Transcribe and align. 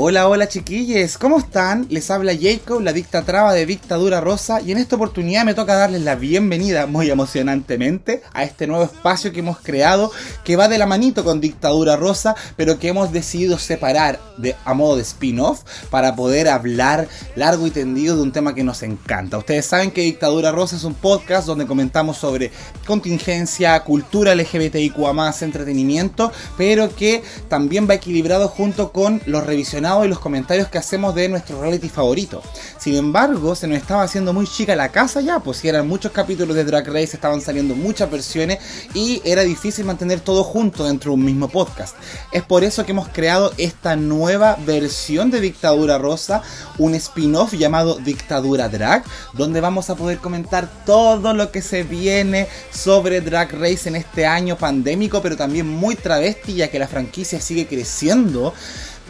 Hola, 0.00 0.28
hola 0.28 0.46
chiquillos, 0.46 1.18
¿cómo 1.18 1.40
están? 1.40 1.88
Les 1.90 2.08
habla 2.12 2.32
Jacob, 2.40 2.80
la 2.82 2.92
dicta 2.92 3.24
traba 3.24 3.52
de 3.52 3.66
Dictadura 3.66 4.20
Rosa, 4.20 4.60
y 4.60 4.70
en 4.70 4.78
esta 4.78 4.94
oportunidad 4.94 5.44
me 5.44 5.54
toca 5.54 5.74
darles 5.74 6.02
la 6.02 6.14
bienvenida, 6.14 6.86
muy 6.86 7.10
emocionantemente, 7.10 8.22
a 8.32 8.44
este 8.44 8.68
nuevo 8.68 8.84
espacio 8.84 9.32
que 9.32 9.40
hemos 9.40 9.58
creado, 9.58 10.12
que 10.44 10.54
va 10.54 10.68
de 10.68 10.78
la 10.78 10.86
manito 10.86 11.24
con 11.24 11.40
Dictadura 11.40 11.96
Rosa, 11.96 12.36
pero 12.56 12.78
que 12.78 12.86
hemos 12.86 13.10
decidido 13.10 13.58
separar 13.58 14.20
de, 14.36 14.54
a 14.64 14.72
modo 14.72 14.94
de 14.94 15.02
spin-off 15.02 15.62
para 15.90 16.14
poder 16.14 16.48
hablar 16.48 17.08
largo 17.34 17.66
y 17.66 17.72
tendido 17.72 18.14
de 18.14 18.22
un 18.22 18.30
tema 18.30 18.54
que 18.54 18.62
nos 18.62 18.84
encanta. 18.84 19.36
Ustedes 19.36 19.66
saben 19.66 19.90
que 19.90 20.02
Dictadura 20.02 20.52
Rosa 20.52 20.76
es 20.76 20.84
un 20.84 20.94
podcast 20.94 21.44
donde 21.44 21.66
comentamos 21.66 22.18
sobre 22.18 22.52
contingencia, 22.86 23.82
cultura 23.82 24.36
LGBTIQ+, 24.36 24.94
entretenimiento, 25.40 26.30
pero 26.56 26.94
que 26.94 27.24
también 27.48 27.90
va 27.90 27.94
equilibrado 27.94 28.46
junto 28.46 28.92
con 28.92 29.20
los 29.26 29.44
revisionados 29.44 29.87
y 29.88 30.08
los 30.08 30.18
comentarios 30.18 30.68
que 30.68 30.76
hacemos 30.76 31.14
de 31.14 31.28
nuestro 31.30 31.60
reality 31.60 31.88
favorito. 31.88 32.42
Sin 32.78 32.94
embargo, 32.94 33.54
se 33.54 33.66
nos 33.66 33.78
estaba 33.78 34.02
haciendo 34.02 34.34
muy 34.34 34.46
chica 34.46 34.76
la 34.76 34.90
casa 34.90 35.22
ya, 35.22 35.40
pues 35.40 35.58
si 35.58 35.68
eran 35.68 35.88
muchos 35.88 36.12
capítulos 36.12 36.54
de 36.54 36.64
Drag 36.64 36.86
Race, 36.86 37.14
estaban 37.14 37.40
saliendo 37.40 37.74
muchas 37.74 38.10
versiones 38.10 38.58
y 38.92 39.22
era 39.24 39.42
difícil 39.42 39.86
mantener 39.86 40.20
todo 40.20 40.44
junto 40.44 40.84
dentro 40.84 41.10
de 41.10 41.14
un 41.14 41.24
mismo 41.24 41.48
podcast. 41.48 41.96
Es 42.32 42.42
por 42.42 42.64
eso 42.64 42.84
que 42.84 42.92
hemos 42.92 43.08
creado 43.08 43.52
esta 43.56 43.96
nueva 43.96 44.58
versión 44.66 45.30
de 45.30 45.40
Dictadura 45.40 45.96
Rosa, 45.96 46.42
un 46.76 46.94
spin-off 46.94 47.54
llamado 47.54 47.96
Dictadura 47.96 48.68
Drag, 48.68 49.04
donde 49.32 49.62
vamos 49.62 49.88
a 49.88 49.96
poder 49.96 50.18
comentar 50.18 50.68
todo 50.84 51.32
lo 51.32 51.50
que 51.50 51.62
se 51.62 51.82
viene 51.82 52.46
sobre 52.70 53.22
Drag 53.22 53.52
Race 53.52 53.88
en 53.88 53.96
este 53.96 54.26
año 54.26 54.58
pandémico, 54.58 55.22
pero 55.22 55.36
también 55.36 55.66
muy 55.66 55.96
travesti, 55.96 56.54
ya 56.54 56.68
que 56.68 56.78
la 56.78 56.88
franquicia 56.88 57.40
sigue 57.40 57.66
creciendo 57.66 58.52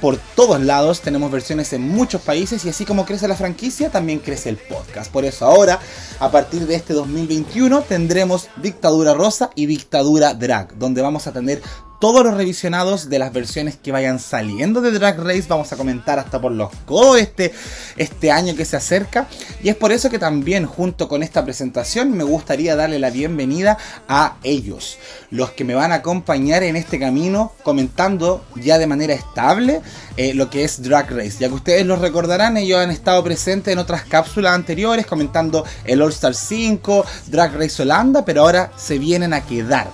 por 0.01 0.17
todos 0.37 0.61
lados, 0.61 1.01
tenemos 1.01 1.31
versiones 1.31 1.73
en 1.73 1.83
muchos 1.83 2.23
países 2.23 2.65
y 2.65 2.69
así 2.69 2.85
como 2.85 3.05
crece 3.05 3.29
la 3.29 3.35
franquicia, 3.35 3.91
también 3.91 4.19
crece 4.19 4.49
el 4.49 4.57
podcast. 4.57 5.11
Por 5.11 5.25
eso 5.25 5.45
ahora, 5.47 5.81
a 6.19 6.31
partir 6.31 6.67
de 6.67 6.75
este 6.75 6.95
2021, 6.95 7.83
tendremos 7.83 8.49
Dictadura 8.57 9.15
Rosa 9.15 9.51
y 9.55 9.67
Dictadura 9.67 10.35
Drag, 10.35 10.77
donde 10.79 11.03
vamos 11.03 11.27
a 11.27 11.33
tener 11.33 11.61
todos 11.99 12.25
los 12.25 12.35
revisionados 12.35 13.09
de 13.09 13.19
las 13.19 13.33
versiones 13.33 13.77
que 13.77 13.93
vayan 13.93 14.19
saliendo 14.21 14.81
de 14.81 14.93
Drag 14.93 15.19
Race. 15.19 15.47
Vamos 15.49 15.73
a 15.73 15.77
comentar 15.77 16.19
hasta 16.19 16.41
por 16.41 16.53
los 16.53 16.71
codos 16.87 17.19
este, 17.19 17.53
este 17.97 18.31
año 18.31 18.55
que 18.55 18.65
se 18.65 18.77
acerca. 18.77 19.27
Y 19.63 19.69
es 19.69 19.77
por 19.77 19.93
eso 19.93 20.09
que 20.09 20.19
también 20.19 20.67
junto 20.67 21.09
con 21.09 21.23
esta 21.23 21.45
presentación 21.45 22.13
me 22.13 22.25
gustaría 22.25 22.77
darle 22.77 22.99
la 22.99 23.11
bienvenida 23.11 23.79
a 24.09 24.37
ellos. 24.45 24.99
Los 25.31 25.51
que 25.51 25.65
me 25.65 25.75
van 25.75 25.93
a 25.93 25.97
acompañar 25.97 26.63
en 26.63 26.77
este 26.77 26.99
camino 26.99 27.53
comentando 27.63 28.45
ya 28.55 28.79
de 28.79 28.87
manera 28.87 29.15
estable 29.15 29.81
eh, 30.17 30.35
lo 30.35 30.51
que 30.51 30.65
es 30.65 30.83
Drag 30.83 31.11
Race. 31.11 31.37
Ya 31.41 31.49
que 31.49 31.55
ustedes 31.55 31.85
lo 31.85 31.97
recordarán, 31.97 32.57
ellos 32.57 32.79
han 32.79 32.91
estado 32.91 33.25
presentes 33.25 33.73
en 33.73 33.79
otras 33.79 34.03
cápsulas 34.05 34.55
anteriores 34.55 35.07
comentando 35.07 35.65
el 35.85 36.01
All 36.01 36.13
Star 36.13 36.35
5, 36.35 37.05
Drag 37.27 37.55
Race 37.55 37.83
Holanda, 37.83 38.25
pero 38.25 38.43
ahora 38.43 38.71
se 38.77 38.99
vienen 38.99 39.33
a 39.35 39.45
quedar 39.45 39.89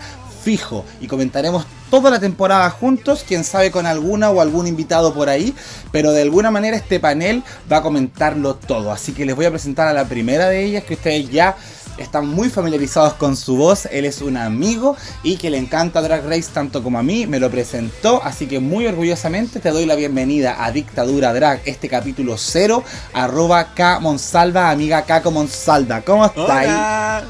fijo 0.44 0.84
y 1.00 1.06
comentaremos 1.06 1.64
toda 1.90 2.10
la 2.10 2.20
temporada 2.20 2.68
juntos, 2.70 3.24
quién 3.26 3.44
sabe 3.44 3.70
con 3.70 3.86
alguna 3.86 4.30
o 4.30 4.40
algún 4.40 4.66
invitado 4.66 5.14
por 5.14 5.28
ahí, 5.28 5.54
pero 5.90 6.12
de 6.12 6.22
alguna 6.22 6.50
manera 6.50 6.76
este 6.76 7.00
panel 7.00 7.42
va 7.72 7.78
a 7.78 7.82
comentarlo 7.82 8.56
todo. 8.56 8.92
Así 8.92 9.12
que 9.12 9.24
les 9.24 9.34
voy 9.34 9.46
a 9.46 9.50
presentar 9.50 9.88
a 9.88 9.92
la 9.92 10.04
primera 10.04 10.48
de 10.48 10.64
ellas 10.64 10.84
que 10.84 10.94
ustedes 10.94 11.30
ya 11.30 11.56
están 11.98 12.26
muy 12.28 12.50
familiarizados 12.50 13.14
con 13.14 13.36
su 13.36 13.56
voz. 13.56 13.86
Él 13.86 14.04
es 14.04 14.22
un 14.22 14.36
amigo 14.36 14.96
y 15.22 15.36
que 15.36 15.50
le 15.50 15.58
encanta 15.58 16.02
Drag 16.02 16.24
Race 16.26 16.50
tanto 16.52 16.82
como 16.82 16.98
a 16.98 17.02
mí. 17.02 17.26
Me 17.26 17.40
lo 17.40 17.50
presentó, 17.50 18.22
así 18.22 18.46
que 18.46 18.60
muy 18.60 18.86
orgullosamente 18.86 19.60
te 19.60 19.70
doy 19.70 19.86
la 19.86 19.94
bienvenida 19.94 20.64
a 20.64 20.70
Dictadura 20.70 21.32
Drag, 21.32 21.60
este 21.64 21.88
capítulo 21.88 22.36
0, 22.36 22.82
arroba 23.12 23.74
K 23.74 24.00
Monsalva, 24.00 24.70
amiga 24.70 25.02
Kako 25.02 25.30
Monsalva. 25.30 26.00
¿Cómo 26.02 26.26
estás? 26.26 27.24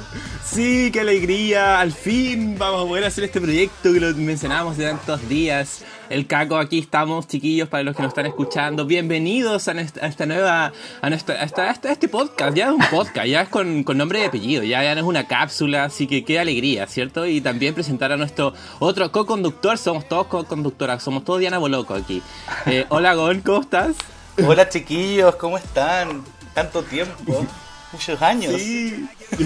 Sí, 0.54 0.90
qué 0.92 1.00
alegría. 1.00 1.80
Al 1.80 1.92
fin 1.92 2.56
vamos 2.56 2.84
a 2.84 2.88
poder 2.88 3.04
hacer 3.04 3.24
este 3.24 3.40
proyecto 3.40 3.92
que 3.92 4.00
lo 4.00 4.14
mencionábamos 4.14 4.76
de 4.76 4.86
tantos 4.86 5.28
días. 5.28 5.80
El 6.10 6.26
Caco, 6.26 6.58
aquí 6.58 6.78
estamos, 6.78 7.26
chiquillos, 7.26 7.68
para 7.68 7.82
los 7.82 7.96
que 7.96 8.02
nos 8.02 8.10
están 8.10 8.26
escuchando. 8.26 8.84
Bienvenidos 8.84 9.68
a, 9.68 9.72
esta 9.72 10.26
nueva, 10.26 10.72
a, 11.00 11.10
nuestra, 11.10 11.42
este 11.42 12.08
podcast. 12.08 12.54
Ya 12.54 12.66
es 12.66 12.72
un 12.72 12.84
podcast, 12.90 13.26
ya 13.26 13.42
es 13.42 13.48
con, 13.48 13.84
nombre 13.84 14.20
y 14.20 14.24
apellido, 14.24 14.62
ya, 14.62 14.82
ya 14.82 14.94
no 14.94 15.00
es 15.00 15.06
una 15.06 15.26
cápsula, 15.26 15.84
así 15.84 16.06
que 16.06 16.22
qué 16.24 16.38
alegría, 16.38 16.86
¿cierto? 16.86 17.26
Y 17.26 17.40
también 17.40 17.74
presentar 17.74 18.12
a 18.12 18.18
nuestro 18.18 18.52
otro 18.80 19.10
co-conductor. 19.10 19.78
Somos 19.78 20.06
todos 20.06 20.26
co-conductoras, 20.26 21.02
somos 21.02 21.24
todos 21.24 21.40
Diana 21.40 21.58
Boloco 21.58 21.94
aquí. 21.94 22.22
Eh, 22.66 22.84
hola, 22.90 23.14
Gon, 23.14 23.40
¿cómo 23.40 23.62
estás? 23.62 23.96
Hola, 24.46 24.68
chiquillos, 24.68 25.36
¿cómo 25.36 25.56
están? 25.56 26.22
Tanto 26.52 26.82
tiempo. 26.82 27.46
Muchos 27.94 28.20
años. 28.22 28.60
Sí. 28.60 29.08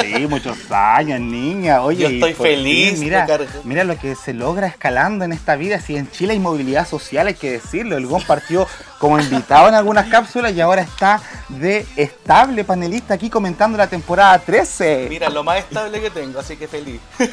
sí, 0.00 0.26
muchos 0.28 0.58
años, 0.70 1.20
niña. 1.20 1.82
Oye, 1.82 2.02
yo 2.02 2.08
estoy 2.08 2.34
feliz. 2.34 2.98
mira, 2.98 3.26
mira 3.62 3.84
lo 3.84 3.96
que 3.96 4.16
se 4.16 4.34
logra 4.34 4.66
escalando 4.66 5.24
en 5.24 5.32
esta 5.32 5.54
vida. 5.54 5.80
Si 5.80 5.96
en 5.96 6.10
Chile 6.10 6.32
hay 6.32 6.40
movilidad 6.40 6.88
social, 6.88 7.28
hay 7.28 7.34
que 7.34 7.52
decirlo. 7.52 7.96
El 7.96 8.06
GON 8.06 8.22
partió 8.22 8.66
como 8.98 9.20
invitado 9.20 9.68
en 9.68 9.74
algunas 9.74 10.08
cápsulas 10.08 10.52
y 10.54 10.60
ahora 10.60 10.82
está 10.82 11.22
de 11.48 11.86
estable 11.94 12.64
panelista 12.64 13.14
aquí 13.14 13.30
comentando 13.30 13.78
la 13.78 13.86
temporada 13.86 14.36
13. 14.38 15.06
Mira, 15.08 15.28
lo 15.28 15.44
más 15.44 15.58
estable 15.58 16.00
que 16.00 16.10
tengo, 16.10 16.40
así 16.40 16.56
que 16.56 16.66
feliz. 16.66 17.00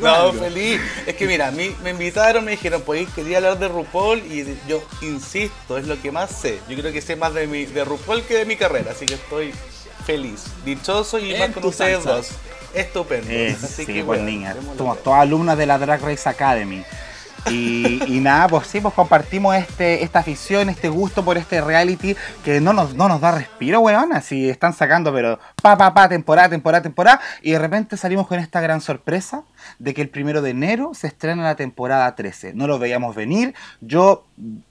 no, 0.00 0.32
feliz. 0.32 0.80
Es 1.06 1.14
que 1.14 1.26
mira, 1.26 1.48
a 1.48 1.50
mí 1.50 1.74
me 1.82 1.90
invitaron, 1.90 2.44
me 2.44 2.52
dijeron, 2.52 2.82
pues 2.82 3.08
quería 3.10 3.38
hablar 3.38 3.58
de 3.58 3.68
RuPaul 3.68 4.20
y 4.20 4.58
yo 4.66 4.82
insisto, 5.02 5.78
es 5.78 5.86
lo 5.86 6.00
que 6.00 6.10
más 6.10 6.30
sé. 6.30 6.60
Yo 6.68 6.76
creo 6.78 6.92
que 6.92 7.02
sé 7.02 7.11
más 7.16 7.34
de, 7.34 7.46
mi, 7.46 7.64
de 7.64 7.84
RuPaul 7.84 8.22
que 8.22 8.38
de 8.38 8.44
mi 8.44 8.56
carrera, 8.56 8.92
así 8.92 9.06
que 9.06 9.14
estoy 9.14 9.52
feliz, 10.04 10.44
dichoso 10.64 11.18
y 11.18 11.36
más 11.36 11.50
con 11.50 11.64
ustedes 11.64 12.04
dos. 12.04 12.30
Estupendo. 12.74 13.28
así 13.28 13.84
sí, 13.84 13.92
que, 13.92 14.02
pues 14.02 14.20
niña, 14.22 14.56
somos 14.76 15.02
todas 15.02 15.20
alumnas 15.20 15.58
de 15.58 15.66
la 15.66 15.78
Drag 15.78 16.00
Race 16.00 16.28
Academy. 16.28 16.84
Y, 17.50 18.20
nada, 18.22 18.48
pues 18.48 18.68
sí, 18.68 18.80
pues 18.80 18.94
compartimos 18.94 19.56
este, 19.56 20.04
esta 20.04 20.20
afición, 20.20 20.68
este 20.68 20.88
gusto 20.88 21.24
por 21.24 21.36
este 21.36 21.60
reality 21.60 22.16
que 22.44 22.60
no 22.60 22.72
nos, 22.72 22.94
no 22.94 23.08
nos 23.08 23.20
da 23.20 23.32
respiro, 23.32 23.80
weón. 23.80 24.12
Así 24.12 24.48
están 24.48 24.72
sacando, 24.72 25.12
pero 25.12 25.38
pa, 25.60 25.76
pa, 25.76 25.92
pa, 25.92 26.08
temporada, 26.08 26.48
temporada, 26.48 26.82
temporada. 26.82 27.20
Y 27.42 27.52
de 27.52 27.58
repente 27.58 27.96
salimos 27.96 28.26
con 28.26 28.38
esta 28.38 28.60
gran 28.60 28.80
sorpresa 28.80 29.42
de 29.78 29.94
que 29.94 30.02
el 30.02 30.08
primero 30.08 30.42
de 30.42 30.50
enero 30.50 30.92
se 30.94 31.06
estrena 31.06 31.42
la 31.42 31.56
temporada 31.56 32.14
13. 32.14 32.54
No 32.54 32.66
lo 32.66 32.78
veíamos 32.78 33.14
venir. 33.14 33.54
Yo 33.80 34.24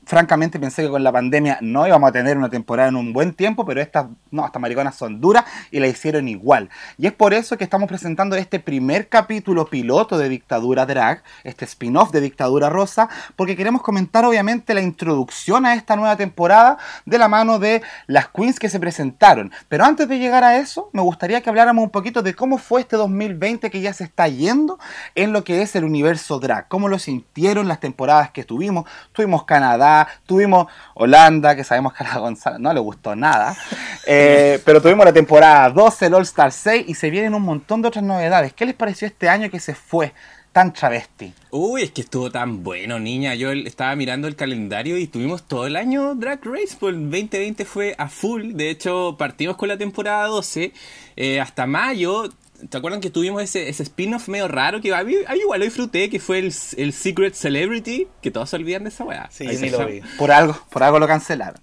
francamente 0.05 0.59
pensé 0.59 0.83
que 0.83 0.89
con 0.89 1.03
la 1.03 1.11
pandemia 1.11 1.57
no 1.61 1.87
íbamos 1.87 2.09
a 2.09 2.11
tener 2.11 2.37
una 2.37 2.49
temporada 2.49 2.89
en 2.89 2.95
un 2.95 3.13
buen 3.13 3.33
tiempo, 3.33 3.65
pero 3.65 3.81
estas, 3.81 4.07
no, 4.29 4.45
estas 4.45 4.61
mariconas 4.61 4.95
son 4.95 5.21
duras 5.21 5.45
y 5.71 5.79
la 5.79 5.87
hicieron 5.87 6.27
igual. 6.27 6.69
Y 6.97 7.07
es 7.07 7.13
por 7.13 7.33
eso 7.33 7.57
que 7.57 7.63
estamos 7.63 7.87
presentando 7.87 8.35
este 8.35 8.59
primer 8.59 9.07
capítulo 9.07 9.67
piloto 9.67 10.17
de 10.17 10.27
Dictadura 10.27 10.85
Drag, 10.85 11.23
este 11.43 11.65
spin-off 11.65 12.11
de 12.11 12.21
Dictadura 12.21 12.69
Rosa, 12.69 13.09
porque 13.35 13.55
queremos 13.55 13.81
comentar 13.81 14.25
obviamente 14.25 14.73
la 14.73 14.81
introducción 14.81 15.65
a 15.65 15.75
esta 15.75 15.95
nueva 15.95 16.17
temporada 16.17 16.77
de 17.05 17.17
la 17.17 17.27
mano 17.27 17.59
de 17.59 17.81
las 18.07 18.27
queens 18.29 18.59
que 18.59 18.69
se 18.69 18.79
presentaron. 18.79 19.51
Pero 19.69 19.85
antes 19.85 20.07
de 20.07 20.19
llegar 20.19 20.43
a 20.43 20.57
eso, 20.57 20.89
me 20.93 21.01
gustaría 21.01 21.41
que 21.41 21.49
habláramos 21.49 21.83
un 21.83 21.89
poquito 21.89 22.21
de 22.21 22.35
cómo 22.35 22.57
fue 22.57 22.81
este 22.81 22.97
2020 22.97 23.69
que 23.69 23.81
ya 23.81 23.93
se 23.93 24.03
está 24.03 24.27
yendo 24.27 24.77
en 25.15 25.33
lo 25.33 25.43
que 25.43 25.61
es 25.61 25.75
el 25.75 25.83
universo 25.83 26.39
drag, 26.39 26.67
cómo 26.67 26.87
lo 26.87 26.99
sintieron 26.99 27.67
las 27.67 27.79
temporadas 27.79 28.31
que 28.31 28.43
tuvimos. 28.43 28.89
Tuvimos 29.13 29.45
Canadá, 29.45 30.07
tuvimos 30.25 30.67
Holanda, 30.93 31.55
que 31.55 31.63
sabemos 31.63 31.93
que 31.93 32.03
a 32.03 32.07
la 32.07 32.19
González 32.19 32.59
no 32.59 32.73
le 32.73 32.79
gustó 32.79 33.15
nada, 33.15 33.55
eh, 34.07 34.61
pero 34.65 34.81
tuvimos 34.81 35.05
la 35.05 35.13
temporada 35.13 35.69
12, 35.69 36.05
el 36.05 36.13
All 36.13 36.23
Star 36.23 36.51
6 36.51 36.85
y 36.87 36.95
se 36.95 37.09
vienen 37.09 37.33
un 37.33 37.43
montón 37.43 37.81
de 37.81 37.87
otras 37.87 38.03
novedades. 38.03 38.53
¿Qué 38.53 38.65
les 38.65 38.75
pareció 38.75 39.07
este 39.07 39.29
año 39.29 39.49
que 39.49 39.59
se 39.59 39.75
fue? 39.75 40.13
Tan 40.51 40.73
travesti. 40.73 41.33
Uy, 41.51 41.83
es 41.83 41.91
que 41.91 42.01
estuvo 42.01 42.29
tan 42.29 42.61
bueno, 42.61 42.99
niña. 42.99 43.35
Yo 43.35 43.53
estaba 43.53 43.95
mirando 43.95 44.27
el 44.27 44.35
calendario 44.35 44.97
y 44.97 45.07
tuvimos 45.07 45.43
todo 45.43 45.65
el 45.65 45.77
año 45.77 46.13
Drag 46.15 46.43
Race. 46.43 46.75
Pues 46.77 46.93
el 46.93 47.09
2020 47.09 47.63
fue 47.63 47.95
a 47.97 48.09
full. 48.09 48.51
De 48.55 48.69
hecho, 48.69 49.15
partimos 49.17 49.55
con 49.55 49.69
la 49.69 49.77
temporada 49.77 50.27
12. 50.27 50.73
Eh, 51.15 51.39
hasta 51.39 51.65
mayo 51.65 52.29
¿Te 52.69 52.77
acuerdan 52.77 53.01
que 53.01 53.09
tuvimos 53.09 53.41
ese, 53.41 53.69
ese 53.69 53.83
spin-off 53.83 54.27
medio 54.27 54.47
raro 54.47 54.81
que 54.81 54.93
a 54.93 55.03
mí, 55.03 55.15
igual 55.39 55.59
lo 55.59 55.65
disfruté, 55.65 56.09
que 56.09 56.19
fue 56.19 56.39
el, 56.39 56.53
el, 56.77 56.93
Secret 56.93 57.33
Celebrity, 57.33 58.07
que 58.21 58.31
todos 58.31 58.49
se 58.49 58.55
olvidan 58.55 58.83
de 58.83 58.89
esa 58.89 59.03
weá? 59.03 59.29
Sí, 59.31 59.47
sí 59.55 59.69
lo 59.69 59.85
vi. 59.85 60.01
Por 60.17 60.31
algo, 60.31 60.57
por 60.69 60.83
algo 60.83 60.99
lo 60.99 61.07
cancelaron. 61.07 61.61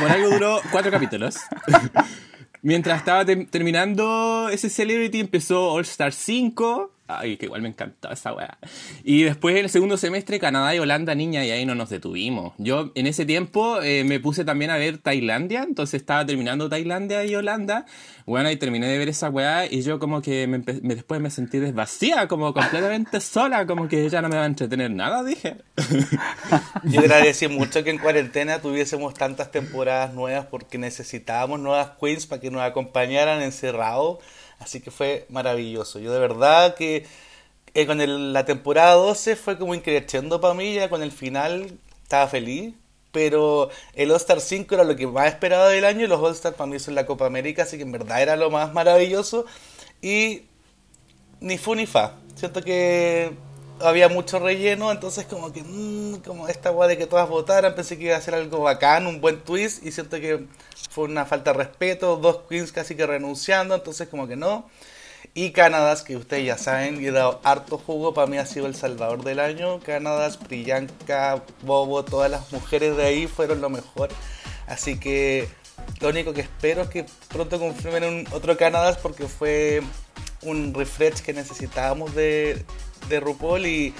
Por 0.00 0.10
algo 0.10 0.30
duró 0.30 0.60
cuatro 0.70 0.90
capítulos. 0.90 1.36
Mientras 2.62 2.98
estaba 2.98 3.24
terminando 3.24 4.48
ese 4.48 4.68
Celebrity, 4.68 5.20
empezó 5.20 5.72
All 5.72 5.82
Star 5.82 6.12
5, 6.12 6.92
Ay, 7.10 7.38
que 7.38 7.46
igual 7.46 7.62
me 7.62 7.68
encantó 7.68 8.10
esa 8.12 8.34
weá. 8.34 8.58
Y 9.02 9.22
después 9.22 9.56
en 9.56 9.64
el 9.64 9.70
segundo 9.70 9.96
semestre 9.96 10.38
Canadá 10.38 10.74
y 10.74 10.78
Holanda, 10.78 11.14
niña, 11.14 11.42
y 11.44 11.50
ahí 11.50 11.64
no 11.64 11.74
nos 11.74 11.88
detuvimos. 11.88 12.52
Yo 12.58 12.92
en 12.94 13.06
ese 13.06 13.24
tiempo 13.24 13.80
eh, 13.80 14.04
me 14.04 14.20
puse 14.20 14.44
también 14.44 14.70
a 14.70 14.76
ver 14.76 14.98
Tailandia, 14.98 15.62
entonces 15.62 16.00
estaba 16.02 16.26
terminando 16.26 16.68
Tailandia 16.68 17.24
y 17.24 17.34
Holanda. 17.34 17.86
Bueno, 18.26 18.50
y 18.50 18.56
terminé 18.56 18.88
de 18.88 18.98
ver 18.98 19.08
esa 19.08 19.30
weá 19.30 19.64
y 19.64 19.80
yo 19.80 19.98
como 19.98 20.20
que 20.20 20.46
me 20.46 20.58
me- 20.58 20.94
después 20.94 21.18
me 21.20 21.30
sentí 21.30 21.58
desvacía, 21.58 22.28
como 22.28 22.52
completamente 22.52 23.20
sola, 23.22 23.66
como 23.66 23.88
que 23.88 24.06
ya 24.10 24.20
no 24.20 24.28
me 24.28 24.36
va 24.36 24.42
a 24.42 24.46
entretener 24.46 24.90
nada, 24.90 25.24
dije. 25.24 25.56
Yo 26.84 27.00
agradecí 27.00 27.48
mucho 27.48 27.82
que 27.84 27.90
en 27.90 27.98
cuarentena 27.98 28.60
tuviésemos 28.60 29.14
tantas 29.14 29.50
temporadas 29.50 30.14
nuevas 30.14 30.46
porque 30.46 30.78
necesitábamos 30.78 31.60
nuevas 31.60 31.92
queens 32.00 32.26
para 32.26 32.40
que 32.40 32.50
nos 32.50 32.62
acompañaran 32.62 33.42
encerrados. 33.42 34.18
Así 34.58 34.80
que 34.80 34.90
fue 34.90 35.26
maravilloso. 35.28 35.98
Yo 35.98 36.12
de 36.12 36.18
verdad 36.18 36.74
que 36.74 37.06
eh, 37.74 37.86
con 37.86 38.00
el- 38.00 38.32
la 38.32 38.44
temporada 38.44 38.94
12 38.94 39.36
fue 39.36 39.58
como 39.58 39.74
increciendo 39.74 40.40
para 40.40 40.54
mí, 40.54 40.74
ya 40.74 40.88
con 40.90 41.02
el 41.02 41.12
final 41.12 41.78
estaba 42.02 42.26
feliz. 42.28 42.74
Pero 43.12 43.70
el 43.94 44.10
All-Star 44.10 44.40
5 44.40 44.74
era 44.74 44.84
lo 44.84 44.94
que 44.96 45.06
más 45.06 45.28
esperaba 45.28 45.68
del 45.68 45.84
año 45.84 46.06
los 46.06 46.20
All-Star 46.22 46.54
para 46.54 46.66
mí 46.68 46.78
son 46.78 46.94
la 46.94 47.06
Copa 47.06 47.26
América, 47.26 47.62
así 47.62 47.76
que 47.78 47.82
en 47.84 47.92
verdad 47.92 48.20
era 48.22 48.36
lo 48.36 48.50
más 48.50 48.72
maravilloso. 48.74 49.46
Y 50.02 50.42
ni 51.40 51.58
fu 51.58 51.74
ni 51.74 51.86
fa. 51.86 52.16
Siento 52.34 52.62
que 52.62 53.32
había 53.80 54.08
mucho 54.08 54.38
relleno, 54.38 54.90
entonces 54.90 55.26
como 55.26 55.52
que, 55.52 55.62
mm, 55.62 56.20
como 56.24 56.48
esta 56.48 56.70
weá 56.70 56.88
de 56.88 56.98
que 56.98 57.06
todas 57.06 57.28
votaran, 57.28 57.74
pensé 57.74 57.98
que 57.98 58.04
iba 58.06 58.16
a 58.16 58.20
ser 58.20 58.34
algo 58.34 58.60
bacán, 58.60 59.06
un 59.06 59.20
buen 59.20 59.40
twist, 59.40 59.84
y 59.84 59.92
siento 59.92 60.20
que 60.20 60.46
fue 60.90 61.04
una 61.04 61.26
falta 61.26 61.52
de 61.52 61.58
respeto, 61.58 62.16
dos 62.16 62.40
queens 62.48 62.72
casi 62.72 62.94
que 62.94 63.06
renunciando, 63.06 63.74
entonces 63.74 64.08
como 64.08 64.26
que 64.26 64.36
no. 64.36 64.68
Y 65.34 65.52
Canadas, 65.52 66.02
que 66.02 66.16
ustedes 66.16 66.46
ya 66.46 66.58
saben, 66.58 67.04
he 67.04 67.10
dado 67.10 67.40
harto 67.44 67.78
jugo, 67.78 68.14
para 68.14 68.26
mí 68.26 68.38
ha 68.38 68.46
sido 68.46 68.66
el 68.66 68.74
salvador 68.74 69.22
del 69.24 69.40
año. 69.40 69.78
Canadas, 69.80 70.36
Priyanka, 70.36 71.42
Bobo, 71.62 72.04
todas 72.04 72.30
las 72.30 72.52
mujeres 72.52 72.96
de 72.96 73.04
ahí 73.04 73.26
fueron 73.26 73.60
lo 73.60 73.70
mejor. 73.70 74.08
Así 74.66 74.98
que 74.98 75.48
lo 76.00 76.08
único 76.08 76.32
que 76.32 76.40
espero 76.40 76.82
es 76.82 76.88
que 76.88 77.06
pronto 77.28 77.58
confirmen 77.58 78.04
un 78.04 78.28
otro 78.32 78.56
Canadas 78.56 78.96
porque 78.98 79.28
fue 79.28 79.82
un 80.42 80.74
refresh 80.74 81.20
que 81.20 81.32
necesitábamos 81.32 82.14
de, 82.14 82.64
de 83.08 83.20
RuPaul 83.20 83.66
y, 83.66 83.94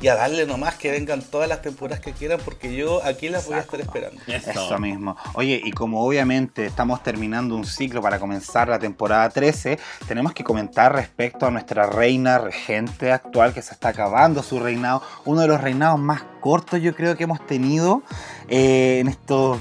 y 0.00 0.08
a 0.08 0.16
darle 0.16 0.46
nomás 0.46 0.74
que 0.74 0.90
vengan 0.90 1.22
todas 1.22 1.48
las 1.48 1.62
temporadas 1.62 2.00
que 2.00 2.12
quieran 2.12 2.40
porque 2.44 2.74
yo 2.74 3.02
aquí 3.04 3.28
las 3.28 3.46
voy 3.46 3.56
a 3.56 3.60
estar 3.60 3.80
esperando. 3.80 4.20
Eso 4.26 4.78
mismo. 4.78 5.16
Oye, 5.34 5.60
y 5.64 5.72
como 5.72 6.04
obviamente 6.04 6.66
estamos 6.66 7.02
terminando 7.02 7.54
un 7.54 7.64
ciclo 7.64 8.02
para 8.02 8.18
comenzar 8.18 8.68
la 8.68 8.78
temporada 8.78 9.28
13, 9.30 9.78
tenemos 10.06 10.32
que 10.32 10.44
comentar 10.44 10.92
respecto 10.92 11.46
a 11.46 11.50
nuestra 11.50 11.86
reina 11.86 12.38
regente 12.38 13.12
actual 13.12 13.54
que 13.54 13.62
se 13.62 13.74
está 13.74 13.88
acabando 13.88 14.42
su 14.42 14.60
reinado. 14.60 15.02
Uno 15.24 15.40
de 15.42 15.48
los 15.48 15.60
reinados 15.60 15.98
más 15.98 16.22
cortos 16.40 16.80
yo 16.80 16.94
creo 16.94 17.16
que 17.16 17.24
hemos 17.24 17.44
tenido 17.46 18.02
eh, 18.48 18.98
en 19.00 19.08
estos, 19.08 19.58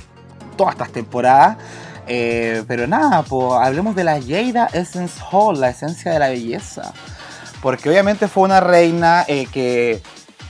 todas 0.57 0.73
estas 0.73 0.91
temporadas. 0.91 1.57
Eh, 2.05 2.63
pero 2.67 2.85
nada, 2.85 3.23
pues 3.23 3.53
hablemos 3.61 3.95
de 3.95 4.03
la 4.03 4.21
Jada 4.21 4.67
Essence 4.73 5.21
Hall, 5.31 5.61
la 5.61 5.69
esencia 5.69 6.11
de 6.11 6.19
la 6.19 6.27
belleza. 6.27 6.93
Porque 7.63 7.89
obviamente 7.89 8.27
fue 8.27 8.43
una 8.43 8.59
reina 8.59 9.23
eh, 9.25 9.47
que 9.49 10.01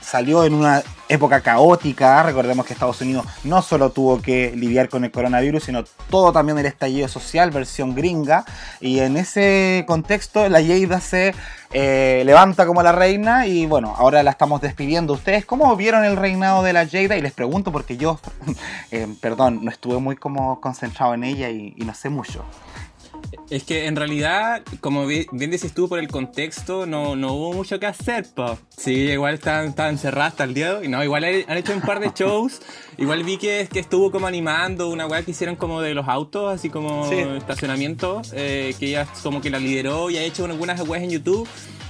salió 0.01 0.45
en 0.45 0.56
una 0.56 0.81
época 1.07 1.42
caótica. 1.42 2.24
Recordemos 2.24 2.65
que 2.65 2.74
Estados 2.74 3.01
Unidos 3.01 3.27
no 3.44 3.62
solo 3.62 3.92
tuvo 3.92 4.19
que 4.19 4.51
lidiar 4.56 4.89
con 4.89 5.04
el 5.04 5.12
coronavirus, 5.12 5.65
sino 5.65 5.83
todo 6.10 6.33
también 6.33 6.57
el 6.57 6.65
estallido 6.65 7.07
social, 7.07 7.51
versión 7.51 7.94
gringa. 7.94 8.45
Y 8.81 8.98
en 9.00 9.15
ese 9.18 9.86
contexto, 9.86 10.50
la 10.50 10.60
Jada 10.60 11.00
se 11.01 11.36
eh, 11.71 12.24
levanta 12.25 12.65
como 12.65 12.81
la 12.81 12.94
reina. 12.94 13.45
Y 13.45 13.68
bueno, 13.68 13.94
ahora 13.95 14.24
la 14.24 14.31
estamos 14.31 14.60
despidiendo. 14.60 15.13
¿Ustedes 15.13 15.45
cómo 15.45 15.75
vieron 15.75 16.04
el 16.06 16.18
reinado 16.18 16.63
de 16.63 16.74
la 16.74 16.88
Jada? 16.88 17.15
Y 17.15 17.21
les 17.21 17.33
pregunto 17.33 17.71
porque 17.71 17.95
yo, 17.95 18.19
eh, 18.92 19.07
perdón, 19.21 19.60
no 19.63 19.69
estuve 19.69 20.00
muy 20.00 20.15
como 20.15 20.60
concentrado 20.60 21.13
en 21.13 21.25
ella 21.25 21.51
y 21.51 21.75
no 21.77 21.94
sé 21.94 22.10
mucho. 22.10 22.44
Es 23.50 23.63
que 23.63 23.86
en 23.88 23.95
realidad, 23.95 24.63
como 24.80 25.06
bi- 25.06 25.28
bien 25.31 25.51
tú 25.75 25.88
por 25.88 26.00
el 26.00 26.07
contexto, 26.07 26.86
no, 26.86 27.16
no 27.16 27.34
hubo 27.34 27.54
mucho 27.54 27.80
que 27.80 27.86
hacer, 27.86 28.25
po. 28.34 28.57
Sí, 28.75 28.94
igual 28.94 29.36
estaban, 29.36 29.68
estaban 29.68 29.92
encerradas 29.94 30.31
hasta 30.34 30.44
el 30.45 30.54
día 30.54 30.69
de 30.74 30.75
hoy. 30.80 30.88
No, 30.88 31.04
igual 31.04 31.24
han 31.24 31.44
han 31.48 31.57
hecho 31.57 31.74
un 31.74 31.81
par 31.81 32.00
de 32.00 32.12
shows. 32.16 32.62
Igual 32.98 33.24
vi 33.24 33.38
que, 33.38 33.68
que 33.72 33.80
estuvo 33.80 34.12
como 34.12 34.25
animando 34.28 34.90
una 34.90 35.06
weá 35.06 35.22
que 35.24 35.31
hicieron 35.31 35.56
como 35.56 35.81
de 35.81 35.94
los 35.94 36.07
autos, 36.07 36.54
así 36.54 36.69
como 36.69 37.07
Sí. 37.10 37.16
estacionamiento, 37.38 38.22
eh, 38.34 38.74
que 38.80 38.88
ella 38.88 39.07
como 39.22 39.42
que 39.42 39.50
la 39.50 39.60
lideró 39.60 40.10
y 40.10 40.18
ha 40.18 40.24
hecho 40.24 40.46
algunas 40.46 40.80
weas 40.88 41.04
en 41.04 41.12
YouTube. 41.12 41.48